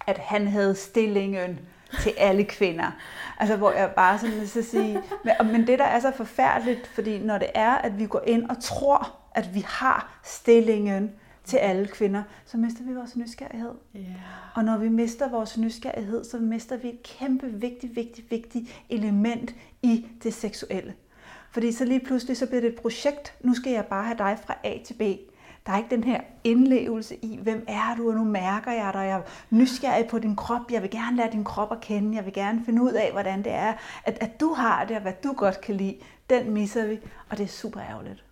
at 0.06 0.18
han 0.18 0.48
havde 0.48 0.74
stillingen 0.74 1.60
til 2.00 2.12
alle 2.18 2.44
kvinder. 2.44 2.90
Altså, 3.38 3.56
hvor 3.56 3.72
jeg 3.72 3.90
bare 3.90 4.18
sådan 4.18 4.46
så 4.46 4.62
sige, 4.62 4.98
men, 5.24 5.52
men 5.52 5.66
det 5.66 5.78
der 5.78 5.84
er 5.84 6.00
så 6.00 6.12
forfærdeligt, 6.16 6.86
fordi 6.86 7.18
når 7.18 7.38
det 7.38 7.50
er, 7.54 7.70
at 7.70 7.98
vi 7.98 8.06
går 8.06 8.22
ind 8.26 8.50
og 8.50 8.56
tror, 8.62 9.16
at 9.34 9.54
vi 9.54 9.64
har 9.68 10.20
stillingen 10.24 11.12
til 11.44 11.56
alle 11.56 11.86
kvinder, 11.86 12.22
så 12.44 12.56
mister 12.56 12.84
vi 12.84 12.94
vores 12.94 13.16
nysgerrighed. 13.16 13.74
Ja. 13.94 14.00
Og 14.54 14.64
når 14.64 14.78
vi 14.78 14.88
mister 14.88 15.28
vores 15.28 15.58
nysgerrighed, 15.58 16.24
så 16.24 16.38
mister 16.38 16.76
vi 16.76 16.88
et 16.88 17.02
kæmpe 17.02 17.46
vigtigt, 17.46 17.96
vigtigt, 17.96 18.30
vigtigt 18.30 18.84
element 18.88 19.54
i 19.82 20.06
det 20.22 20.34
seksuelle. 20.34 20.94
Fordi 21.50 21.72
så 21.72 21.84
lige 21.84 22.00
pludselig 22.00 22.36
så 22.36 22.46
bliver 22.46 22.60
det 22.60 22.72
et 22.72 22.80
projekt. 22.80 23.34
Nu 23.40 23.54
skal 23.54 23.72
jeg 23.72 23.86
bare 23.86 24.04
have 24.04 24.18
dig 24.18 24.38
fra 24.46 24.56
A 24.64 24.78
til 24.84 24.94
B. 24.94 25.02
Der 25.66 25.72
er 25.72 25.76
ikke 25.76 25.90
den 25.90 26.04
her 26.04 26.20
indlevelse 26.44 27.16
i, 27.16 27.38
hvem 27.42 27.64
er 27.68 27.94
du, 27.96 28.08
og 28.08 28.14
nu 28.14 28.24
mærker 28.24 28.72
jeg 28.72 28.90
dig, 28.92 29.00
jeg 29.00 29.18
er 29.18 29.22
nysgerrig 29.50 30.06
på 30.06 30.18
din 30.18 30.36
krop, 30.36 30.70
jeg 30.70 30.82
vil 30.82 30.90
gerne 30.90 31.16
lære 31.16 31.32
din 31.32 31.44
krop 31.44 31.72
at 31.72 31.80
kende, 31.80 32.16
jeg 32.16 32.24
vil 32.24 32.32
gerne 32.32 32.64
finde 32.64 32.82
ud 32.82 32.92
af, 32.92 33.12
hvordan 33.12 33.44
det 33.44 33.52
er, 33.52 33.72
at, 34.04 34.18
at 34.20 34.40
du 34.40 34.52
har 34.52 34.84
det, 34.84 34.96
og 34.96 35.02
hvad 35.02 35.12
du 35.24 35.32
godt 35.32 35.60
kan 35.60 35.74
lide. 35.74 35.96
Den 36.30 36.50
misser 36.50 36.86
vi, 36.86 36.98
og 37.30 37.38
det 37.38 37.44
er 37.44 37.48
super 37.48 37.80
ærgerligt. 37.80 38.24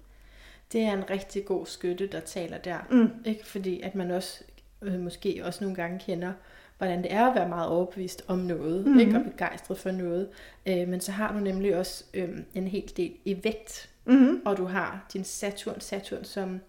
Det 0.73 0.81
er 0.81 0.93
en 0.93 1.11
rigtig 1.11 1.45
god 1.45 1.67
skytte, 1.67 2.07
der 2.07 2.21
taler 2.21 2.59
der. 2.59 2.79
Mm. 2.91 3.11
Ikke 3.25 3.47
fordi, 3.47 3.81
at 3.81 3.95
man 3.95 4.11
også 4.11 4.45
øh, 4.83 5.01
måske 5.01 5.43
også 5.45 5.65
nogle 5.65 5.77
gange 5.77 5.99
kender 5.99 6.33
hvordan 6.79 7.03
det 7.03 7.13
er 7.13 7.27
at 7.27 7.35
være 7.35 7.49
meget 7.49 7.69
overbevist 7.69 8.25
om 8.29 8.39
noget, 8.39 8.85
Mhm. 8.87 8.95
mm. 8.95 9.01
ikke? 9.01 9.17
og 9.19 9.25
begejstret 9.25 9.79
for 9.79 9.91
noget. 9.91 10.29
Øh, 10.67 10.89
men 10.89 11.01
så 11.01 11.13
har 11.13 11.33
du 11.33 11.39
nemlig 11.39 11.77
også 11.77 12.05
øh, 12.15 12.39
en 12.55 12.69
hel 12.69 12.93
del 12.97 13.13
i 13.25 13.37
vægt, 13.45 13.87
Mm-hmm. 14.05 14.43
og 14.45 14.57
du 14.57 14.65
har 14.65 15.07
din 15.13 15.25
Saturn, 15.25 15.81
Saturn 15.81 16.25
som, 16.25 16.61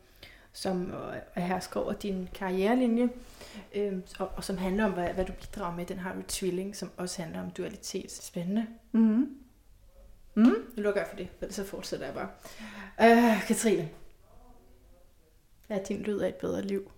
som 0.53 0.91
øh, 0.91 1.15
er 1.35 1.41
hersker 1.41 1.79
over 1.79 1.93
din 1.93 2.29
karrierelinje, 2.33 3.09
øh, 3.75 3.93
og, 4.19 4.31
og 4.35 4.43
som 4.43 4.57
handler 4.57 4.85
om, 4.85 4.91
hvad, 4.91 5.07
hvad 5.09 5.25
du 5.25 5.33
bidrager 5.33 5.75
med. 5.75 5.85
Den 5.85 5.97
har 5.99 6.13
du 6.13 6.21
tvilling, 6.27 6.75
som 6.75 6.89
også 6.97 7.21
handler 7.21 7.41
om 7.41 7.49
dualitet. 7.49 8.11
Spændende. 8.11 8.65
Mm-hmm. 8.91 9.29
Mm. 10.35 10.43
Nu 10.45 10.83
lukker 10.83 11.01
jeg 11.01 11.07
for 11.09 11.15
det, 11.17 11.27
ellers 11.41 11.55
så 11.55 11.65
fortsætter 11.65 12.05
jeg 12.05 12.15
bare. 12.15 12.29
Øh, 13.01 13.47
Katrine. 13.47 13.89
Hvad 15.67 15.79
er 15.79 15.83
din 15.83 16.01
lyd 16.01 16.19
af 16.19 16.29
et 16.29 16.35
bedre 16.35 16.61
liv? 16.61 16.91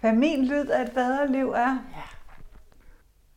Hvad 0.00 0.12
min 0.12 0.44
lyd 0.44 0.66
af 0.66 0.82
et 0.82 0.92
bedre 0.92 1.32
liv 1.32 1.50
er? 1.50 1.78
Ja. 1.96 2.02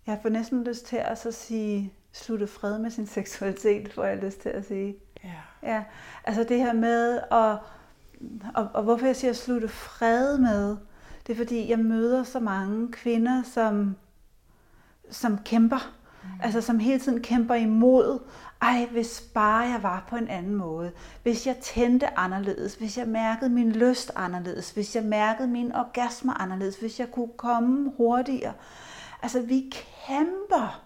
Jeg 0.07 0.19
får 0.21 0.29
næsten 0.29 0.63
lyst 0.63 0.85
til 0.85 0.97
at 0.97 1.17
så 1.17 1.31
sige, 1.31 1.93
slutte 2.11 2.47
fred 2.47 2.79
med 2.79 2.91
sin 2.91 3.07
seksualitet, 3.07 3.93
får 3.93 4.03
jeg 4.03 4.17
lyst 4.17 4.41
til 4.41 4.49
at 4.49 4.65
sige. 4.65 4.95
Ja. 5.23 5.33
Ja, 5.63 5.83
altså 6.23 6.43
det 6.43 6.57
her 6.57 6.73
med, 6.73 7.17
at, 7.17 7.57
og, 8.55 8.67
og 8.73 8.83
hvorfor 8.83 9.05
jeg 9.05 9.15
siger 9.15 9.33
slutte 9.33 9.67
fred 9.67 10.37
med, 10.37 10.77
det 11.27 11.33
er 11.33 11.37
fordi, 11.37 11.69
jeg 11.69 11.79
møder 11.79 12.23
så 12.23 12.39
mange 12.39 12.91
kvinder, 12.91 13.43
som, 13.43 13.95
som 15.09 15.37
kæmper. 15.37 15.95
Mm. 16.23 16.29
Altså 16.43 16.61
som 16.61 16.79
hele 16.79 16.99
tiden 16.99 17.21
kæmper 17.21 17.55
imod. 17.55 18.19
Ej, 18.61 18.87
hvis 18.91 19.23
bare 19.33 19.59
jeg 19.59 19.83
var 19.83 20.05
på 20.09 20.15
en 20.15 20.27
anden 20.27 20.55
måde. 20.55 20.91
Hvis 21.23 21.47
jeg 21.47 21.57
tændte 21.57 22.19
anderledes. 22.19 22.75
Hvis 22.75 22.97
jeg 22.97 23.07
mærkede 23.07 23.49
min 23.49 23.71
lyst 23.71 24.11
anderledes. 24.15 24.71
Hvis 24.71 24.95
jeg 24.95 25.03
mærkede 25.03 25.47
min 25.47 25.75
orgasmer 25.75 26.41
anderledes. 26.41 26.75
Hvis 26.75 26.99
jeg 26.99 27.11
kunne 27.11 27.31
komme 27.37 27.91
hurtigere. 27.97 28.53
Altså 29.21 29.41
vi 29.41 29.73
kæmper. 30.07 30.81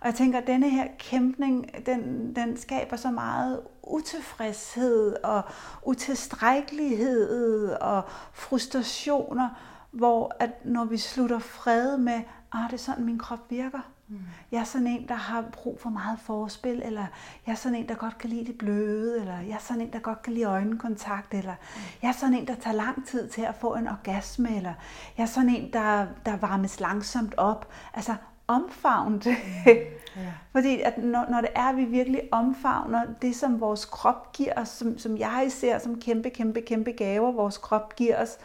Og 0.00 0.06
jeg 0.06 0.14
tænker, 0.14 0.38
at 0.38 0.46
denne 0.46 0.70
her 0.70 0.86
kæmpning, 0.98 1.86
den, 1.86 2.32
den 2.36 2.56
skaber 2.56 2.96
så 2.96 3.10
meget 3.10 3.60
utilfredshed 3.82 5.16
og 5.24 5.42
utilstrækkelighed 5.82 7.72
og 7.72 8.02
frustrationer, 8.32 9.48
hvor 9.90 10.36
at 10.40 10.64
når 10.64 10.84
vi 10.84 10.96
slutter 10.96 11.38
fred 11.38 11.98
med, 11.98 12.20
ah, 12.52 12.64
det 12.64 12.72
er 12.72 12.76
sådan, 12.76 13.04
min 13.04 13.18
krop 13.18 13.50
virker. 13.50 13.95
Mm. 14.08 14.18
Jeg 14.52 14.60
er 14.60 14.64
sådan 14.64 14.86
en, 14.86 15.08
der 15.08 15.14
har 15.14 15.44
brug 15.52 15.80
for 15.80 15.90
meget 15.90 16.18
forspil, 16.18 16.82
eller 16.84 17.06
jeg 17.46 17.52
er 17.52 17.56
sådan 17.56 17.78
en, 17.78 17.88
der 17.88 17.94
godt 17.94 18.18
kan 18.18 18.30
lide 18.30 18.46
det 18.46 18.58
bløde, 18.58 19.20
eller 19.20 19.38
jeg 19.40 19.54
er 19.54 19.58
sådan 19.58 19.82
en, 19.82 19.92
der 19.92 19.98
godt 19.98 20.22
kan 20.22 20.32
lide 20.32 20.44
øjenkontakt, 20.44 21.34
eller 21.34 21.54
jeg 22.02 22.08
er 22.08 22.12
sådan 22.12 22.34
en, 22.34 22.46
der 22.46 22.54
tager 22.54 22.76
lang 22.76 23.06
tid 23.06 23.28
til 23.28 23.42
at 23.42 23.54
få 23.54 23.74
en 23.74 23.88
orgasme, 23.88 24.56
eller 24.56 24.72
jeg 25.16 25.22
er 25.22 25.26
sådan 25.26 25.50
en, 25.50 25.72
der, 25.72 26.06
der 26.26 26.36
varmes 26.36 26.80
langsomt 26.80 27.34
op. 27.36 27.72
Altså 27.94 28.14
omfavne 28.46 29.18
det. 29.18 29.36
Ja. 29.66 29.76
Fordi 30.52 30.80
at 30.80 30.98
når, 30.98 31.26
når 31.30 31.40
det 31.40 31.50
er, 31.54 31.62
at 31.62 31.76
vi 31.76 31.84
virkelig 31.84 32.22
omfavner 32.32 33.02
det, 33.22 33.36
som 33.36 33.60
vores 33.60 33.84
krop 33.84 34.32
giver 34.32 34.52
os, 34.56 34.68
som, 34.68 34.98
som 34.98 35.18
jeg 35.18 35.46
ser 35.50 35.78
som 35.78 36.00
kæmpe, 36.00 36.30
kæmpe, 36.30 36.60
kæmpe 36.60 36.92
gaver, 36.92 37.32
vores 37.32 37.58
krop 37.58 37.96
giver 37.96 38.22
os, 38.22 38.38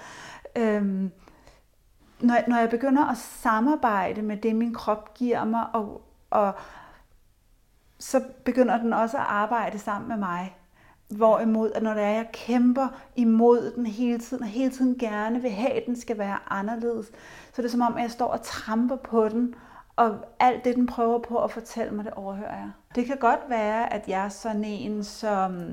øhm, 0.55 1.11
når, 2.21 2.37
når 2.47 2.57
jeg 2.57 2.69
begynder 2.69 3.05
at 3.05 3.17
samarbejde 3.17 4.21
med 4.21 4.37
det, 4.37 4.55
min 4.55 4.73
krop 4.73 5.13
giver 5.13 5.45
mig, 5.45 5.65
og, 5.73 6.01
og 6.29 6.53
så 7.99 8.23
begynder 8.45 8.77
den 8.77 8.93
også 8.93 9.17
at 9.17 9.23
arbejde 9.27 9.79
sammen 9.79 10.07
med 10.07 10.17
mig. 10.17 10.57
Hvorimod, 11.09 11.71
at 11.71 11.83
når 11.83 11.93
det 11.93 12.03
er, 12.03 12.09
jeg 12.09 12.29
kæmper 12.33 12.87
imod 13.15 13.71
den 13.75 13.85
hele 13.85 14.19
tiden, 14.19 14.43
og 14.43 14.49
hele 14.49 14.71
tiden 14.71 14.97
gerne 14.97 15.41
vil 15.41 15.51
have, 15.51 15.71
at 15.71 15.85
den 15.85 15.95
skal 15.95 16.17
være 16.17 16.37
anderledes, 16.49 17.05
så 17.53 17.61
er 17.61 17.61
det 17.61 17.71
som 17.71 17.81
om, 17.81 17.95
at 17.95 18.01
jeg 18.01 18.11
står 18.11 18.27
og 18.27 18.41
tramper 18.41 18.95
på 18.95 19.29
den, 19.29 19.55
og 19.95 20.17
alt 20.39 20.65
det, 20.65 20.75
den 20.75 20.87
prøver 20.87 21.19
på 21.19 21.43
at 21.43 21.51
fortælle 21.51 21.93
mig, 21.93 22.05
det 22.05 22.13
overhører 22.13 22.55
jeg. 22.55 22.71
Det 22.95 23.05
kan 23.05 23.17
godt 23.17 23.39
være, 23.49 23.93
at 23.93 24.07
jeg 24.07 24.25
er 24.25 24.29
sådan 24.29 24.63
en, 24.63 25.03
som, 25.03 25.71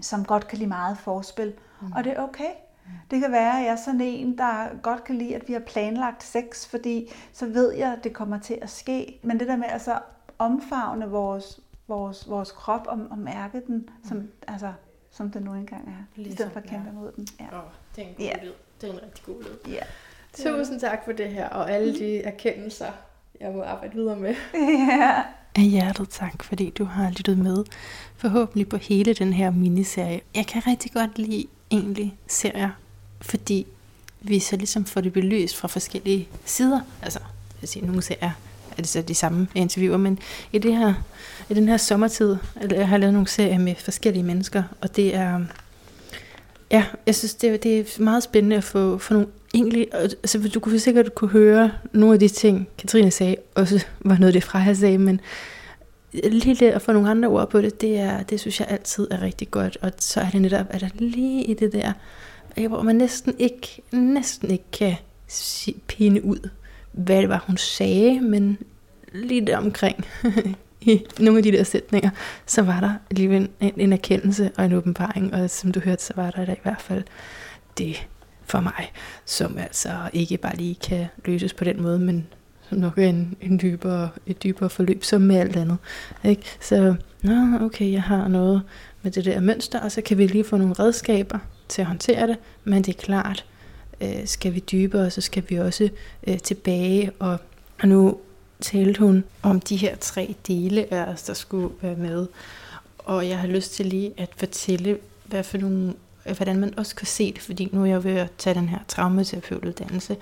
som 0.00 0.24
godt 0.24 0.48
kan 0.48 0.58
lide 0.58 0.68
meget 0.68 0.98
forspil, 0.98 1.54
mm. 1.80 1.92
og 1.92 2.04
det 2.04 2.12
er 2.12 2.22
okay. 2.22 2.50
Det 3.10 3.20
kan 3.20 3.32
være, 3.32 3.58
at 3.60 3.64
jeg 3.64 3.72
er 3.72 3.76
sådan 3.76 4.00
en, 4.00 4.38
der 4.38 4.80
godt 4.82 5.04
kan 5.04 5.14
lide, 5.18 5.34
at 5.36 5.48
vi 5.48 5.52
har 5.52 5.60
planlagt 5.60 6.22
sex, 6.22 6.66
fordi 6.70 7.08
så 7.32 7.46
ved 7.46 7.72
jeg, 7.74 7.92
at 7.92 8.04
det 8.04 8.12
kommer 8.12 8.38
til 8.38 8.58
at 8.62 8.70
ske. 8.70 9.18
Men 9.22 9.40
det 9.40 9.48
der 9.48 9.56
med 9.56 9.66
at 9.68 9.82
så 9.82 9.98
omfavne 10.38 11.08
vores, 11.10 11.60
vores, 11.88 12.30
vores 12.30 12.52
krop 12.52 12.86
og, 12.86 12.98
og 13.10 13.18
mærke 13.18 13.62
den, 13.66 13.88
som, 14.08 14.16
mm. 14.16 14.28
altså, 14.48 14.72
som 15.10 15.30
den 15.30 15.42
nu 15.42 15.54
engang 15.54 15.88
er, 15.88 16.04
Ligesom 16.16 16.32
i 16.32 16.36
stedet 16.36 16.52
for 16.52 16.60
at 16.60 16.66
kæmpe 16.66 16.88
er. 16.88 16.92
imod 16.92 17.12
den. 17.16 17.28
Ja. 17.40 17.44
Oh, 17.58 17.64
det 17.96 18.04
er 18.04 18.08
en 18.08 18.14
god 18.14 18.24
Ja. 18.24 18.44
lyd. 18.44 18.52
Det 18.80 18.88
er 18.88 18.92
en 18.92 19.02
rigtig 19.02 19.24
god 19.24 19.42
lyd. 19.42 19.72
Ja. 19.72 19.80
Tusind 20.36 20.80
tak 20.80 21.04
for 21.04 21.12
det 21.12 21.28
her, 21.28 21.48
og 21.48 21.70
alle 21.70 21.98
de 21.98 22.22
erkendelser, 22.22 22.92
jeg 23.40 23.52
må 23.52 23.62
arbejde 23.62 23.94
videre 23.94 24.16
med. 24.16 24.34
ja. 24.90 25.22
Af 25.56 25.62
hjertet 25.62 26.08
tak, 26.10 26.42
fordi 26.42 26.70
du 26.70 26.84
har 26.84 27.10
lyttet 27.10 27.38
med. 27.38 27.64
Forhåbentlig 28.16 28.68
på 28.68 28.76
hele 28.76 29.14
den 29.14 29.32
her 29.32 29.50
miniserie. 29.50 30.20
Jeg 30.34 30.46
kan 30.46 30.66
rigtig 30.66 30.92
godt 30.92 31.18
lide 31.18 31.46
egentlig 31.70 32.16
serier, 32.28 32.70
fordi 33.20 33.66
vi 34.20 34.38
så 34.38 34.56
ligesom 34.56 34.84
får 34.84 35.00
det 35.00 35.12
belyst 35.12 35.56
fra 35.56 35.68
forskellige 35.68 36.28
sider. 36.44 36.80
Altså, 37.02 37.18
jeg 37.18 37.60
vil 37.60 37.68
sige, 37.68 37.86
nogle 37.86 38.02
serier 38.02 38.30
er 38.70 38.82
det 38.82 38.88
så 38.88 39.02
de 39.02 39.14
samme 39.14 39.48
interviewer, 39.54 39.96
men 39.96 40.18
i, 40.52 40.58
det 40.58 40.76
her, 40.76 40.94
i 41.50 41.54
den 41.54 41.68
her 41.68 41.76
sommertid, 41.76 42.36
eller 42.60 42.76
jeg 42.76 42.88
har 42.88 42.96
lavet 42.96 43.12
nogle 43.12 43.28
serier 43.28 43.58
med 43.58 43.74
forskellige 43.74 44.22
mennesker, 44.22 44.62
og 44.80 44.96
det 44.96 45.14
er, 45.14 45.40
ja, 46.70 46.84
jeg 47.06 47.14
synes, 47.14 47.34
det, 47.34 47.62
det 47.62 47.78
er 47.78 48.02
meget 48.02 48.22
spændende 48.22 48.56
at 48.56 48.64
få, 48.64 48.98
få 48.98 49.14
nogle 49.14 49.28
egentlig, 49.54 49.88
altså 49.94 50.50
du 50.54 50.60
kunne 50.60 50.80
sikkert 50.80 51.14
kunne 51.14 51.30
høre 51.30 51.70
nogle 51.92 52.14
af 52.14 52.20
de 52.20 52.28
ting, 52.28 52.68
Katrine 52.78 53.10
sagde, 53.10 53.36
også 53.54 53.84
var 54.00 54.18
noget 54.18 54.26
af 54.26 54.32
det 54.32 54.44
fra 54.44 54.58
jeg 54.58 54.76
sagde, 54.76 54.98
men 54.98 55.20
lige 56.24 56.54
det 56.54 56.70
at 56.70 56.82
få 56.82 56.92
nogle 56.92 57.10
andre 57.10 57.28
ord 57.28 57.50
på 57.50 57.60
det, 57.60 57.80
det, 57.80 57.98
er, 57.98 58.22
det 58.22 58.40
synes 58.40 58.60
jeg 58.60 58.68
altid 58.70 59.08
er 59.10 59.22
rigtig 59.22 59.50
godt, 59.50 59.78
og 59.82 59.92
så 59.98 60.20
er 60.20 60.30
det 60.30 60.42
netop, 60.42 60.66
at 60.70 60.80
der 60.80 60.88
lige 60.94 61.44
i 61.44 61.54
det 61.54 61.72
der, 61.72 61.92
øh, 62.56 62.68
hvor 62.68 62.82
man 62.82 62.96
næsten 62.96 63.34
ikke, 63.38 63.82
næsten 63.92 64.50
ikke 64.50 64.64
kan 64.72 64.94
pine 65.86 66.24
ud, 66.24 66.48
hvad 66.92 67.20
det 67.20 67.28
var, 67.28 67.44
hun 67.46 67.56
sagde, 67.56 68.20
men 68.20 68.58
lige 69.12 69.46
der 69.46 69.58
omkring 69.58 70.04
i 70.80 71.06
nogle 71.18 71.38
af 71.38 71.42
de 71.42 71.52
der 71.52 71.64
sætninger, 71.64 72.10
så 72.46 72.62
var 72.62 72.80
der 72.80 72.94
alligevel 73.10 73.48
en, 73.60 73.72
en 73.76 73.92
erkendelse 73.92 74.50
og 74.56 74.64
en 74.64 74.72
åbenbaring, 74.72 75.34
og 75.34 75.50
som 75.50 75.72
du 75.72 75.80
hørte, 75.80 76.04
så 76.04 76.12
var 76.16 76.30
der 76.30 76.44
der 76.44 76.52
i 76.52 76.60
hvert 76.62 76.80
fald 76.80 77.04
det 77.78 78.08
for 78.44 78.60
mig, 78.60 78.92
som 79.24 79.58
altså 79.58 79.90
ikke 80.12 80.36
bare 80.36 80.56
lige 80.56 80.74
kan 80.74 81.06
løses 81.24 81.54
på 81.54 81.64
den 81.64 81.82
måde, 81.82 81.98
men 81.98 82.26
som 82.68 82.78
nok 82.78 82.98
er 82.98 83.08
en, 83.08 83.36
en 83.40 83.60
dybere, 83.62 84.08
et 84.26 84.42
dybere 84.42 84.70
forløb, 84.70 85.04
som 85.04 85.20
med 85.20 85.36
alt 85.36 85.56
andet. 85.56 85.76
Ikke? 86.24 86.42
Så, 86.60 86.94
nå, 87.22 87.64
okay, 87.64 87.92
jeg 87.92 88.02
har 88.02 88.28
noget 88.28 88.62
med 89.02 89.12
det 89.12 89.24
der 89.24 89.40
mønster, 89.40 89.80
og 89.80 89.92
så 89.92 90.00
kan 90.00 90.18
vi 90.18 90.26
lige 90.26 90.44
få 90.44 90.56
nogle 90.56 90.74
redskaber 90.74 91.38
til 91.68 91.82
at 91.82 91.86
håndtere 91.86 92.26
det, 92.26 92.36
men 92.64 92.82
det 92.82 92.96
er 92.96 93.02
klart, 93.02 93.44
øh, 94.00 94.26
skal 94.26 94.54
vi 94.54 94.60
dybere, 94.60 95.10
så 95.10 95.20
skal 95.20 95.42
vi 95.48 95.56
også 95.56 95.88
øh, 96.26 96.38
tilbage, 96.38 97.10
og, 97.18 97.38
og 97.80 97.88
nu 97.88 98.18
talte 98.60 99.00
hun 99.00 99.24
om 99.42 99.60
de 99.60 99.76
her 99.76 99.96
tre 99.96 100.34
dele 100.48 100.94
af 100.94 101.12
os, 101.12 101.22
der 101.22 101.34
skulle 101.34 101.74
være 101.82 101.96
med, 101.96 102.26
og 102.98 103.28
jeg 103.28 103.38
har 103.38 103.48
lyst 103.48 103.72
til 103.72 103.86
lige 103.86 104.12
at 104.16 104.30
fortælle, 104.36 104.98
hvad 105.24 105.44
for 105.44 105.58
nogle 105.58 105.94
hvordan 106.36 106.60
man 106.60 106.78
også 106.78 106.94
kan 106.96 107.06
se 107.06 107.32
det, 107.32 107.42
fordi 107.42 107.68
nu 107.72 107.82
er 107.82 107.86
jeg 107.86 108.04
ved 108.04 108.12
at 108.12 108.30
tage 108.38 108.54
den 108.54 108.68
her 108.68 108.78
traumaterapeutuddannelse, 108.88 110.16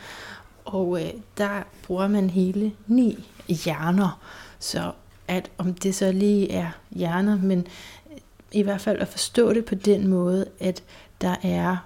og 0.64 1.02
øh, 1.02 1.10
der 1.38 1.62
bruger 1.82 2.08
man 2.08 2.30
hele 2.30 2.72
ni 2.86 3.24
hjerner, 3.48 4.20
så 4.58 4.92
at 5.28 5.50
om 5.58 5.74
det 5.74 5.94
så 5.94 6.12
lige 6.12 6.52
er 6.52 6.70
hjerner, 6.90 7.38
men 7.38 7.58
øh, 7.58 8.18
i 8.52 8.62
hvert 8.62 8.80
fald 8.80 8.98
at 8.98 9.08
forstå 9.08 9.52
det 9.52 9.64
på 9.64 9.74
den 9.74 10.08
måde, 10.08 10.46
at 10.60 10.82
der 11.20 11.36
er 11.42 11.76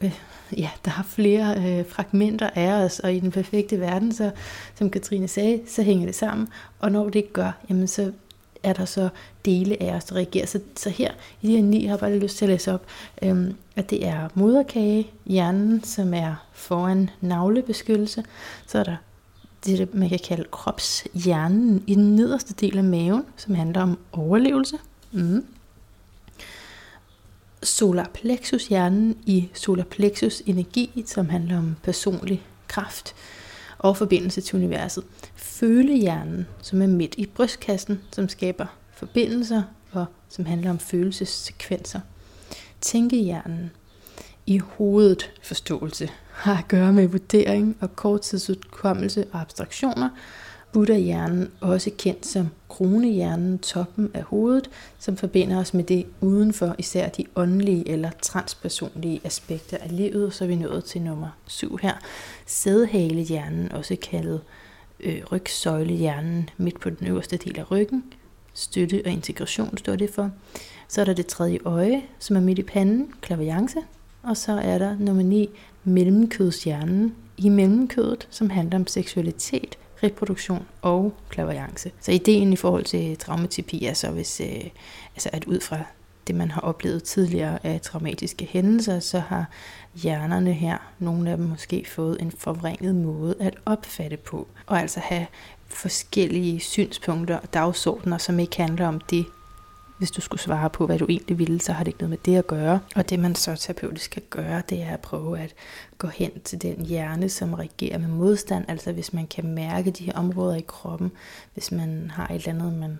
øh, 0.00 0.20
ja, 0.56 0.70
der 0.84 0.90
er 0.98 1.02
flere 1.02 1.56
øh, 1.56 1.86
fragmenter 1.88 2.50
af 2.54 2.84
os, 2.84 2.98
og 2.98 3.14
i 3.14 3.20
den 3.20 3.30
perfekte 3.30 3.80
verden, 3.80 4.12
så 4.12 4.30
som 4.74 4.90
Katrine 4.90 5.28
sagde, 5.28 5.60
så 5.66 5.82
hænger 5.82 6.06
det 6.06 6.14
sammen, 6.14 6.48
og 6.78 6.92
når 6.92 7.04
det 7.04 7.14
ikke 7.14 7.32
gør, 7.32 7.52
jamen 7.70 7.88
så 7.88 8.12
er 8.62 8.72
der 8.72 8.84
så 8.84 9.08
dele 9.48 9.82
af 9.82 9.94
os, 9.94 10.04
der 10.04 10.16
reagerer. 10.16 10.46
Så, 10.46 10.60
så 10.76 10.90
her 10.90 11.10
i 11.42 11.46
de 11.46 11.56
her 11.56 11.62
ni 11.62 11.84
har 11.84 11.92
jeg 11.92 12.00
bare 12.00 12.10
lige 12.10 12.22
lyst 12.22 12.36
til 12.36 12.44
at 12.44 12.48
læse 12.48 12.74
op, 12.74 12.86
øhm, 13.22 13.54
at 13.76 13.90
det 13.90 14.06
er 14.06 14.28
moderkage, 14.34 15.10
hjernen, 15.26 15.84
som 15.84 16.14
er 16.14 16.34
foran 16.52 17.10
navlebeskyttelse. 17.20 18.24
Så 18.66 18.78
er 18.78 18.84
der 18.84 18.96
det, 19.64 19.94
man 19.94 20.08
kan 20.08 20.18
kalde 20.28 20.44
kropshjernen 20.50 21.84
i 21.86 21.94
den 21.94 22.16
nederste 22.16 22.54
del 22.54 22.78
af 22.78 22.84
maven, 22.84 23.22
som 23.36 23.54
handler 23.54 23.82
om 23.82 23.98
overlevelse. 24.12 24.76
Mm. 25.12 25.44
Solarplexus-hjernen 27.62 29.16
i 29.26 29.48
solarplexus 29.54 30.42
energi, 30.46 31.04
som 31.06 31.28
handler 31.28 31.58
om 31.58 31.76
personlig 31.82 32.42
kraft 32.68 33.14
og 33.78 33.96
forbindelse 33.96 34.40
til 34.40 34.56
universet. 34.56 35.04
Følehjernen, 35.34 36.46
som 36.62 36.82
er 36.82 36.86
midt 36.86 37.14
i 37.18 37.26
brystkassen, 37.26 38.00
som 38.12 38.28
skaber 38.28 38.66
forbindelser 38.98 39.62
og 39.92 40.06
som 40.28 40.44
handler 40.44 40.70
om 40.70 40.78
følelsessekvenser. 40.78 42.00
Tænkehjernen 42.80 43.70
i 44.46 44.58
hovedet 44.58 45.30
forståelse 45.42 46.08
har 46.32 46.58
at 46.58 46.68
gøre 46.68 46.92
med 46.92 47.06
vurdering 47.06 47.76
og 47.80 47.96
korttidsudkommelse 47.96 49.26
og 49.32 49.40
abstraktioner, 49.40 50.08
Buddha-hjernen, 50.72 51.50
også 51.60 51.90
kendt 51.98 52.26
som 52.26 52.48
kronehjernen, 52.68 53.58
toppen 53.58 54.10
af 54.14 54.22
hovedet, 54.22 54.70
som 54.98 55.16
forbinder 55.16 55.58
os 55.58 55.74
med 55.74 55.84
det 55.84 56.06
udenfor, 56.20 56.74
især 56.78 57.08
de 57.08 57.24
åndelige 57.36 57.88
eller 57.88 58.10
transpersonlige 58.22 59.20
aspekter 59.24 59.76
af 59.76 59.96
livet, 59.96 60.34
så 60.34 60.44
er 60.44 60.48
vi 60.48 60.56
nået 60.56 60.84
til 60.84 61.02
nummer 61.02 61.28
7 61.46 61.76
her. 61.76 61.94
Sædhalehjernen, 62.46 63.72
også 63.72 63.96
kaldet 64.02 64.40
øh, 65.00 65.22
rygsøjlehjernen, 65.32 66.50
midt 66.56 66.80
på 66.80 66.90
den 66.90 67.06
øverste 67.06 67.36
del 67.36 67.58
af 67.58 67.70
ryggen. 67.70 68.04
Støtte 68.58 69.02
og 69.04 69.10
integration 69.12 69.78
står 69.78 69.96
det 69.96 70.10
for. 70.10 70.30
Så 70.88 71.00
er 71.00 71.04
der 71.04 71.12
det 71.12 71.26
tredje 71.26 71.58
øje, 71.64 72.02
som 72.18 72.36
er 72.36 72.40
midt 72.40 72.58
i 72.58 72.62
panden, 72.62 73.12
klaviance. 73.20 73.78
Og 74.22 74.36
så 74.36 74.52
er 74.52 74.78
der 74.78 74.96
nummer 74.98 75.22
9, 75.22 75.48
mellemkødshjernen 75.84 77.14
i 77.36 77.48
mellemkødet, 77.48 78.28
som 78.30 78.50
handler 78.50 78.78
om 78.78 78.86
seksualitet, 78.86 79.78
reproduktion 80.02 80.66
og 80.82 81.14
klaverjance. 81.28 81.92
Så 82.00 82.12
ideen 82.12 82.52
i 82.52 82.56
forhold 82.56 82.84
til 82.84 83.16
traumaterapi 83.16 83.84
er 83.84 83.94
så, 83.94 84.10
hvis, 84.10 84.40
øh, 84.40 84.64
altså 85.14 85.30
at 85.32 85.44
ud 85.44 85.60
fra 85.60 85.78
det, 86.26 86.34
man 86.34 86.50
har 86.50 86.60
oplevet 86.60 87.02
tidligere 87.02 87.66
af 87.66 87.80
traumatiske 87.80 88.44
hændelser, 88.44 89.00
så 89.00 89.18
har 89.18 89.46
hjernerne 89.94 90.52
her, 90.52 90.78
nogle 90.98 91.30
af 91.30 91.36
dem 91.36 91.46
måske 91.46 91.86
fået 91.88 92.16
en 92.20 92.30
forvrænget 92.30 92.94
måde 92.94 93.34
at 93.40 93.56
opfatte 93.66 94.16
på, 94.16 94.48
og 94.66 94.80
altså 94.80 95.00
have 95.00 95.26
forskellige 95.68 96.60
synspunkter 96.60 97.36
og 97.36 97.54
dagsordner, 97.54 98.18
som 98.18 98.38
ikke 98.38 98.56
handler 98.56 98.88
om 98.88 99.00
det, 99.00 99.26
hvis 99.98 100.10
du 100.10 100.20
skulle 100.20 100.40
svare 100.40 100.70
på, 100.70 100.86
hvad 100.86 100.98
du 100.98 101.06
egentlig 101.08 101.38
ville, 101.38 101.60
så 101.60 101.72
har 101.72 101.84
det 101.84 101.88
ikke 101.88 101.98
noget 101.98 102.10
med 102.10 102.18
det 102.24 102.38
at 102.38 102.46
gøre. 102.46 102.80
Og 102.96 103.10
det 103.10 103.18
man 103.18 103.34
så 103.34 103.56
terapeutisk 103.56 104.04
skal 104.04 104.22
gøre, 104.30 104.62
det 104.70 104.82
er 104.82 104.92
at 104.92 105.00
prøve 105.00 105.38
at 105.38 105.54
gå 105.98 106.08
hen 106.08 106.40
til 106.44 106.62
den 106.62 106.86
hjerne, 106.86 107.28
som 107.28 107.54
reagerer 107.54 107.98
med 107.98 108.08
modstand. 108.08 108.64
Altså 108.68 108.92
hvis 108.92 109.12
man 109.12 109.26
kan 109.26 109.46
mærke 109.46 109.90
de 109.90 110.04
her 110.04 110.12
områder 110.12 110.56
i 110.56 110.64
kroppen, 110.66 111.12
hvis 111.54 111.72
man 111.72 112.10
har 112.14 112.26
et 112.26 112.34
eller 112.34 112.48
andet, 112.48 112.78
man 112.78 112.98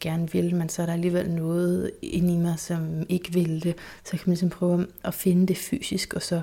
gerne 0.00 0.32
vil, 0.32 0.56
men 0.56 0.68
så 0.68 0.82
er 0.82 0.86
der 0.86 0.92
alligevel 0.92 1.30
noget 1.30 1.90
inde 2.02 2.34
i 2.34 2.36
mig, 2.36 2.58
som 2.58 3.06
ikke 3.08 3.32
vil 3.32 3.62
det, 3.62 3.74
så 4.04 4.10
kan 4.10 4.20
man 4.26 4.32
ligesom 4.32 4.50
prøve 4.50 4.86
at 5.04 5.14
finde 5.14 5.46
det 5.46 5.56
fysisk, 5.56 6.14
og 6.14 6.22
så 6.22 6.40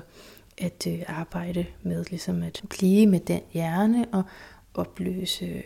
at 0.58 0.86
øh, 0.88 1.02
arbejde 1.06 1.66
med 1.82 2.04
ligesom 2.10 2.42
at 2.42 2.62
blive 2.70 3.06
med 3.06 3.20
den 3.20 3.40
hjerne 3.52 4.06
og 4.12 4.22
opløse 4.80 5.44
øh, 5.44 5.62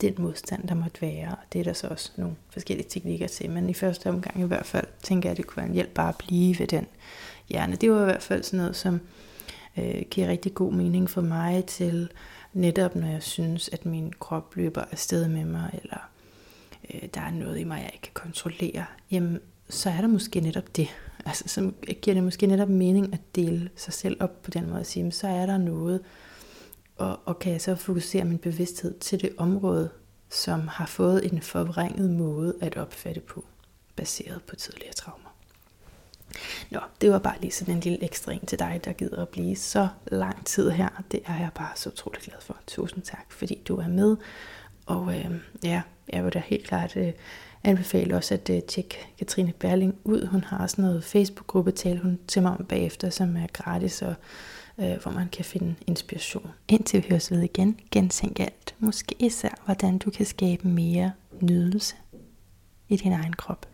den 0.00 0.14
modstand, 0.18 0.68
der 0.68 0.74
måtte 0.74 1.02
være. 1.02 1.28
Og 1.30 1.52
det 1.52 1.58
er 1.58 1.64
der 1.64 1.72
så 1.72 1.86
også 1.86 2.12
nogle 2.16 2.36
forskellige 2.50 2.88
teknikker 2.88 3.26
til. 3.26 3.50
Men 3.50 3.70
i 3.70 3.74
første 3.74 4.08
omgang 4.08 4.40
i 4.40 4.46
hvert 4.46 4.66
fald, 4.66 4.86
tænker 5.02 5.28
jeg, 5.28 5.30
at 5.30 5.36
det 5.36 5.46
kunne 5.46 5.56
være 5.56 5.66
en 5.66 5.74
hjælp 5.74 5.90
bare 5.94 6.08
at 6.08 6.18
blive 6.18 6.58
ved 6.58 6.66
den 6.66 6.86
hjerne. 7.48 7.76
Det 7.76 7.90
var 7.90 8.00
i 8.00 8.04
hvert 8.04 8.22
fald 8.22 8.42
sådan 8.42 8.58
noget, 8.58 8.76
som 8.76 9.00
øh, 9.78 10.02
giver 10.10 10.28
rigtig 10.28 10.54
god 10.54 10.72
mening 10.72 11.10
for 11.10 11.20
mig 11.20 11.64
til 11.64 12.08
netop, 12.52 12.96
når 12.96 13.08
jeg 13.08 13.22
synes, 13.22 13.68
at 13.72 13.86
min 13.86 14.12
krop 14.18 14.56
løber 14.56 14.84
afsted 14.90 15.28
med 15.28 15.44
mig, 15.44 15.80
eller 15.82 16.10
øh, 16.94 17.08
der 17.14 17.20
er 17.20 17.30
noget 17.30 17.58
i 17.58 17.64
mig, 17.64 17.78
jeg 17.78 17.90
ikke 17.92 18.02
kan 18.02 18.14
kontrollere, 18.14 18.84
jamen, 19.10 19.38
så 19.68 19.90
er 19.90 20.00
der 20.00 20.08
måske 20.08 20.40
netop 20.40 20.76
det. 20.76 20.88
Altså, 21.26 21.44
så 21.46 21.72
giver 22.02 22.14
det 22.14 22.24
måske 22.24 22.46
netop 22.46 22.68
mening 22.68 23.12
at 23.12 23.20
dele 23.36 23.70
sig 23.76 23.92
selv 23.92 24.16
op 24.20 24.42
på 24.42 24.50
den 24.50 24.68
måde, 24.68 24.80
og 24.80 24.86
sige, 24.86 25.12
så 25.12 25.28
er 25.28 25.46
der 25.46 25.58
noget, 25.58 26.00
og, 27.02 27.20
og 27.24 27.38
kan 27.38 27.52
jeg 27.52 27.60
så 27.60 27.74
fokusere 27.74 28.24
min 28.24 28.38
bevidsthed 28.38 28.98
til 28.98 29.20
det 29.20 29.30
område, 29.36 29.90
som 30.30 30.68
har 30.68 30.86
fået 30.86 31.32
en 31.32 31.42
forvrænget 31.42 32.10
måde 32.10 32.54
at 32.60 32.76
opfatte 32.76 33.20
på, 33.20 33.44
baseret 33.96 34.42
på 34.42 34.56
tidligere 34.56 34.92
traumer. 34.92 35.36
Nå, 36.70 36.80
det 37.00 37.10
var 37.10 37.18
bare 37.18 37.40
lige 37.40 37.50
sådan 37.50 37.74
en 37.74 37.80
lille 37.80 38.04
ekstra 38.04 38.32
en 38.32 38.46
til 38.46 38.58
dig, 38.58 38.80
der 38.84 38.92
gider 38.92 39.22
at 39.22 39.28
blive 39.28 39.56
så 39.56 39.88
lang 40.06 40.46
tid 40.46 40.70
her. 40.70 41.02
Det 41.12 41.20
er 41.26 41.38
jeg 41.38 41.50
bare 41.54 41.70
så 41.76 41.88
utrolig 41.88 42.20
glad 42.20 42.40
for. 42.40 42.56
Tusind 42.66 43.02
tak, 43.02 43.26
fordi 43.28 43.62
du 43.68 43.76
er 43.76 43.88
med. 43.88 44.16
Og 44.86 45.18
øh, 45.18 45.30
ja, 45.64 45.82
jeg 46.12 46.24
vil 46.24 46.32
da 46.32 46.42
helt 46.46 46.66
klart 46.66 46.96
øh, 46.96 47.12
anbefale 47.64 48.16
også 48.16 48.34
at 48.34 48.50
øh, 48.50 48.62
tjekke 48.62 48.98
Katrine 49.18 49.52
Berling 49.52 49.94
ud. 50.04 50.26
Hun 50.26 50.44
har 50.44 50.58
også 50.58 50.80
noget 50.80 51.04
Facebook-gruppe, 51.04 51.70
tale 51.70 52.00
hun 52.00 52.18
til 52.28 52.42
mig 52.42 52.52
om 52.52 52.64
bagefter, 52.64 53.10
som 53.10 53.36
er 53.36 53.46
gratis 53.52 54.02
og 54.02 54.14
øh, 54.78 55.02
hvor 55.02 55.10
man 55.10 55.28
kan 55.28 55.44
finde 55.44 55.74
inspiration. 55.86 56.50
Indtil 56.68 57.02
vi 57.02 57.08
høres 57.10 57.30
ved 57.30 57.40
igen, 57.40 57.80
gentænk 57.90 58.40
alt. 58.40 58.74
Måske 58.78 59.14
især, 59.18 59.62
hvordan 59.64 59.98
du 59.98 60.10
kan 60.10 60.26
skabe 60.26 60.68
mere 60.68 61.12
nydelse 61.40 61.94
i 62.88 62.96
din 62.96 63.12
egen 63.12 63.32
krop. 63.32 63.66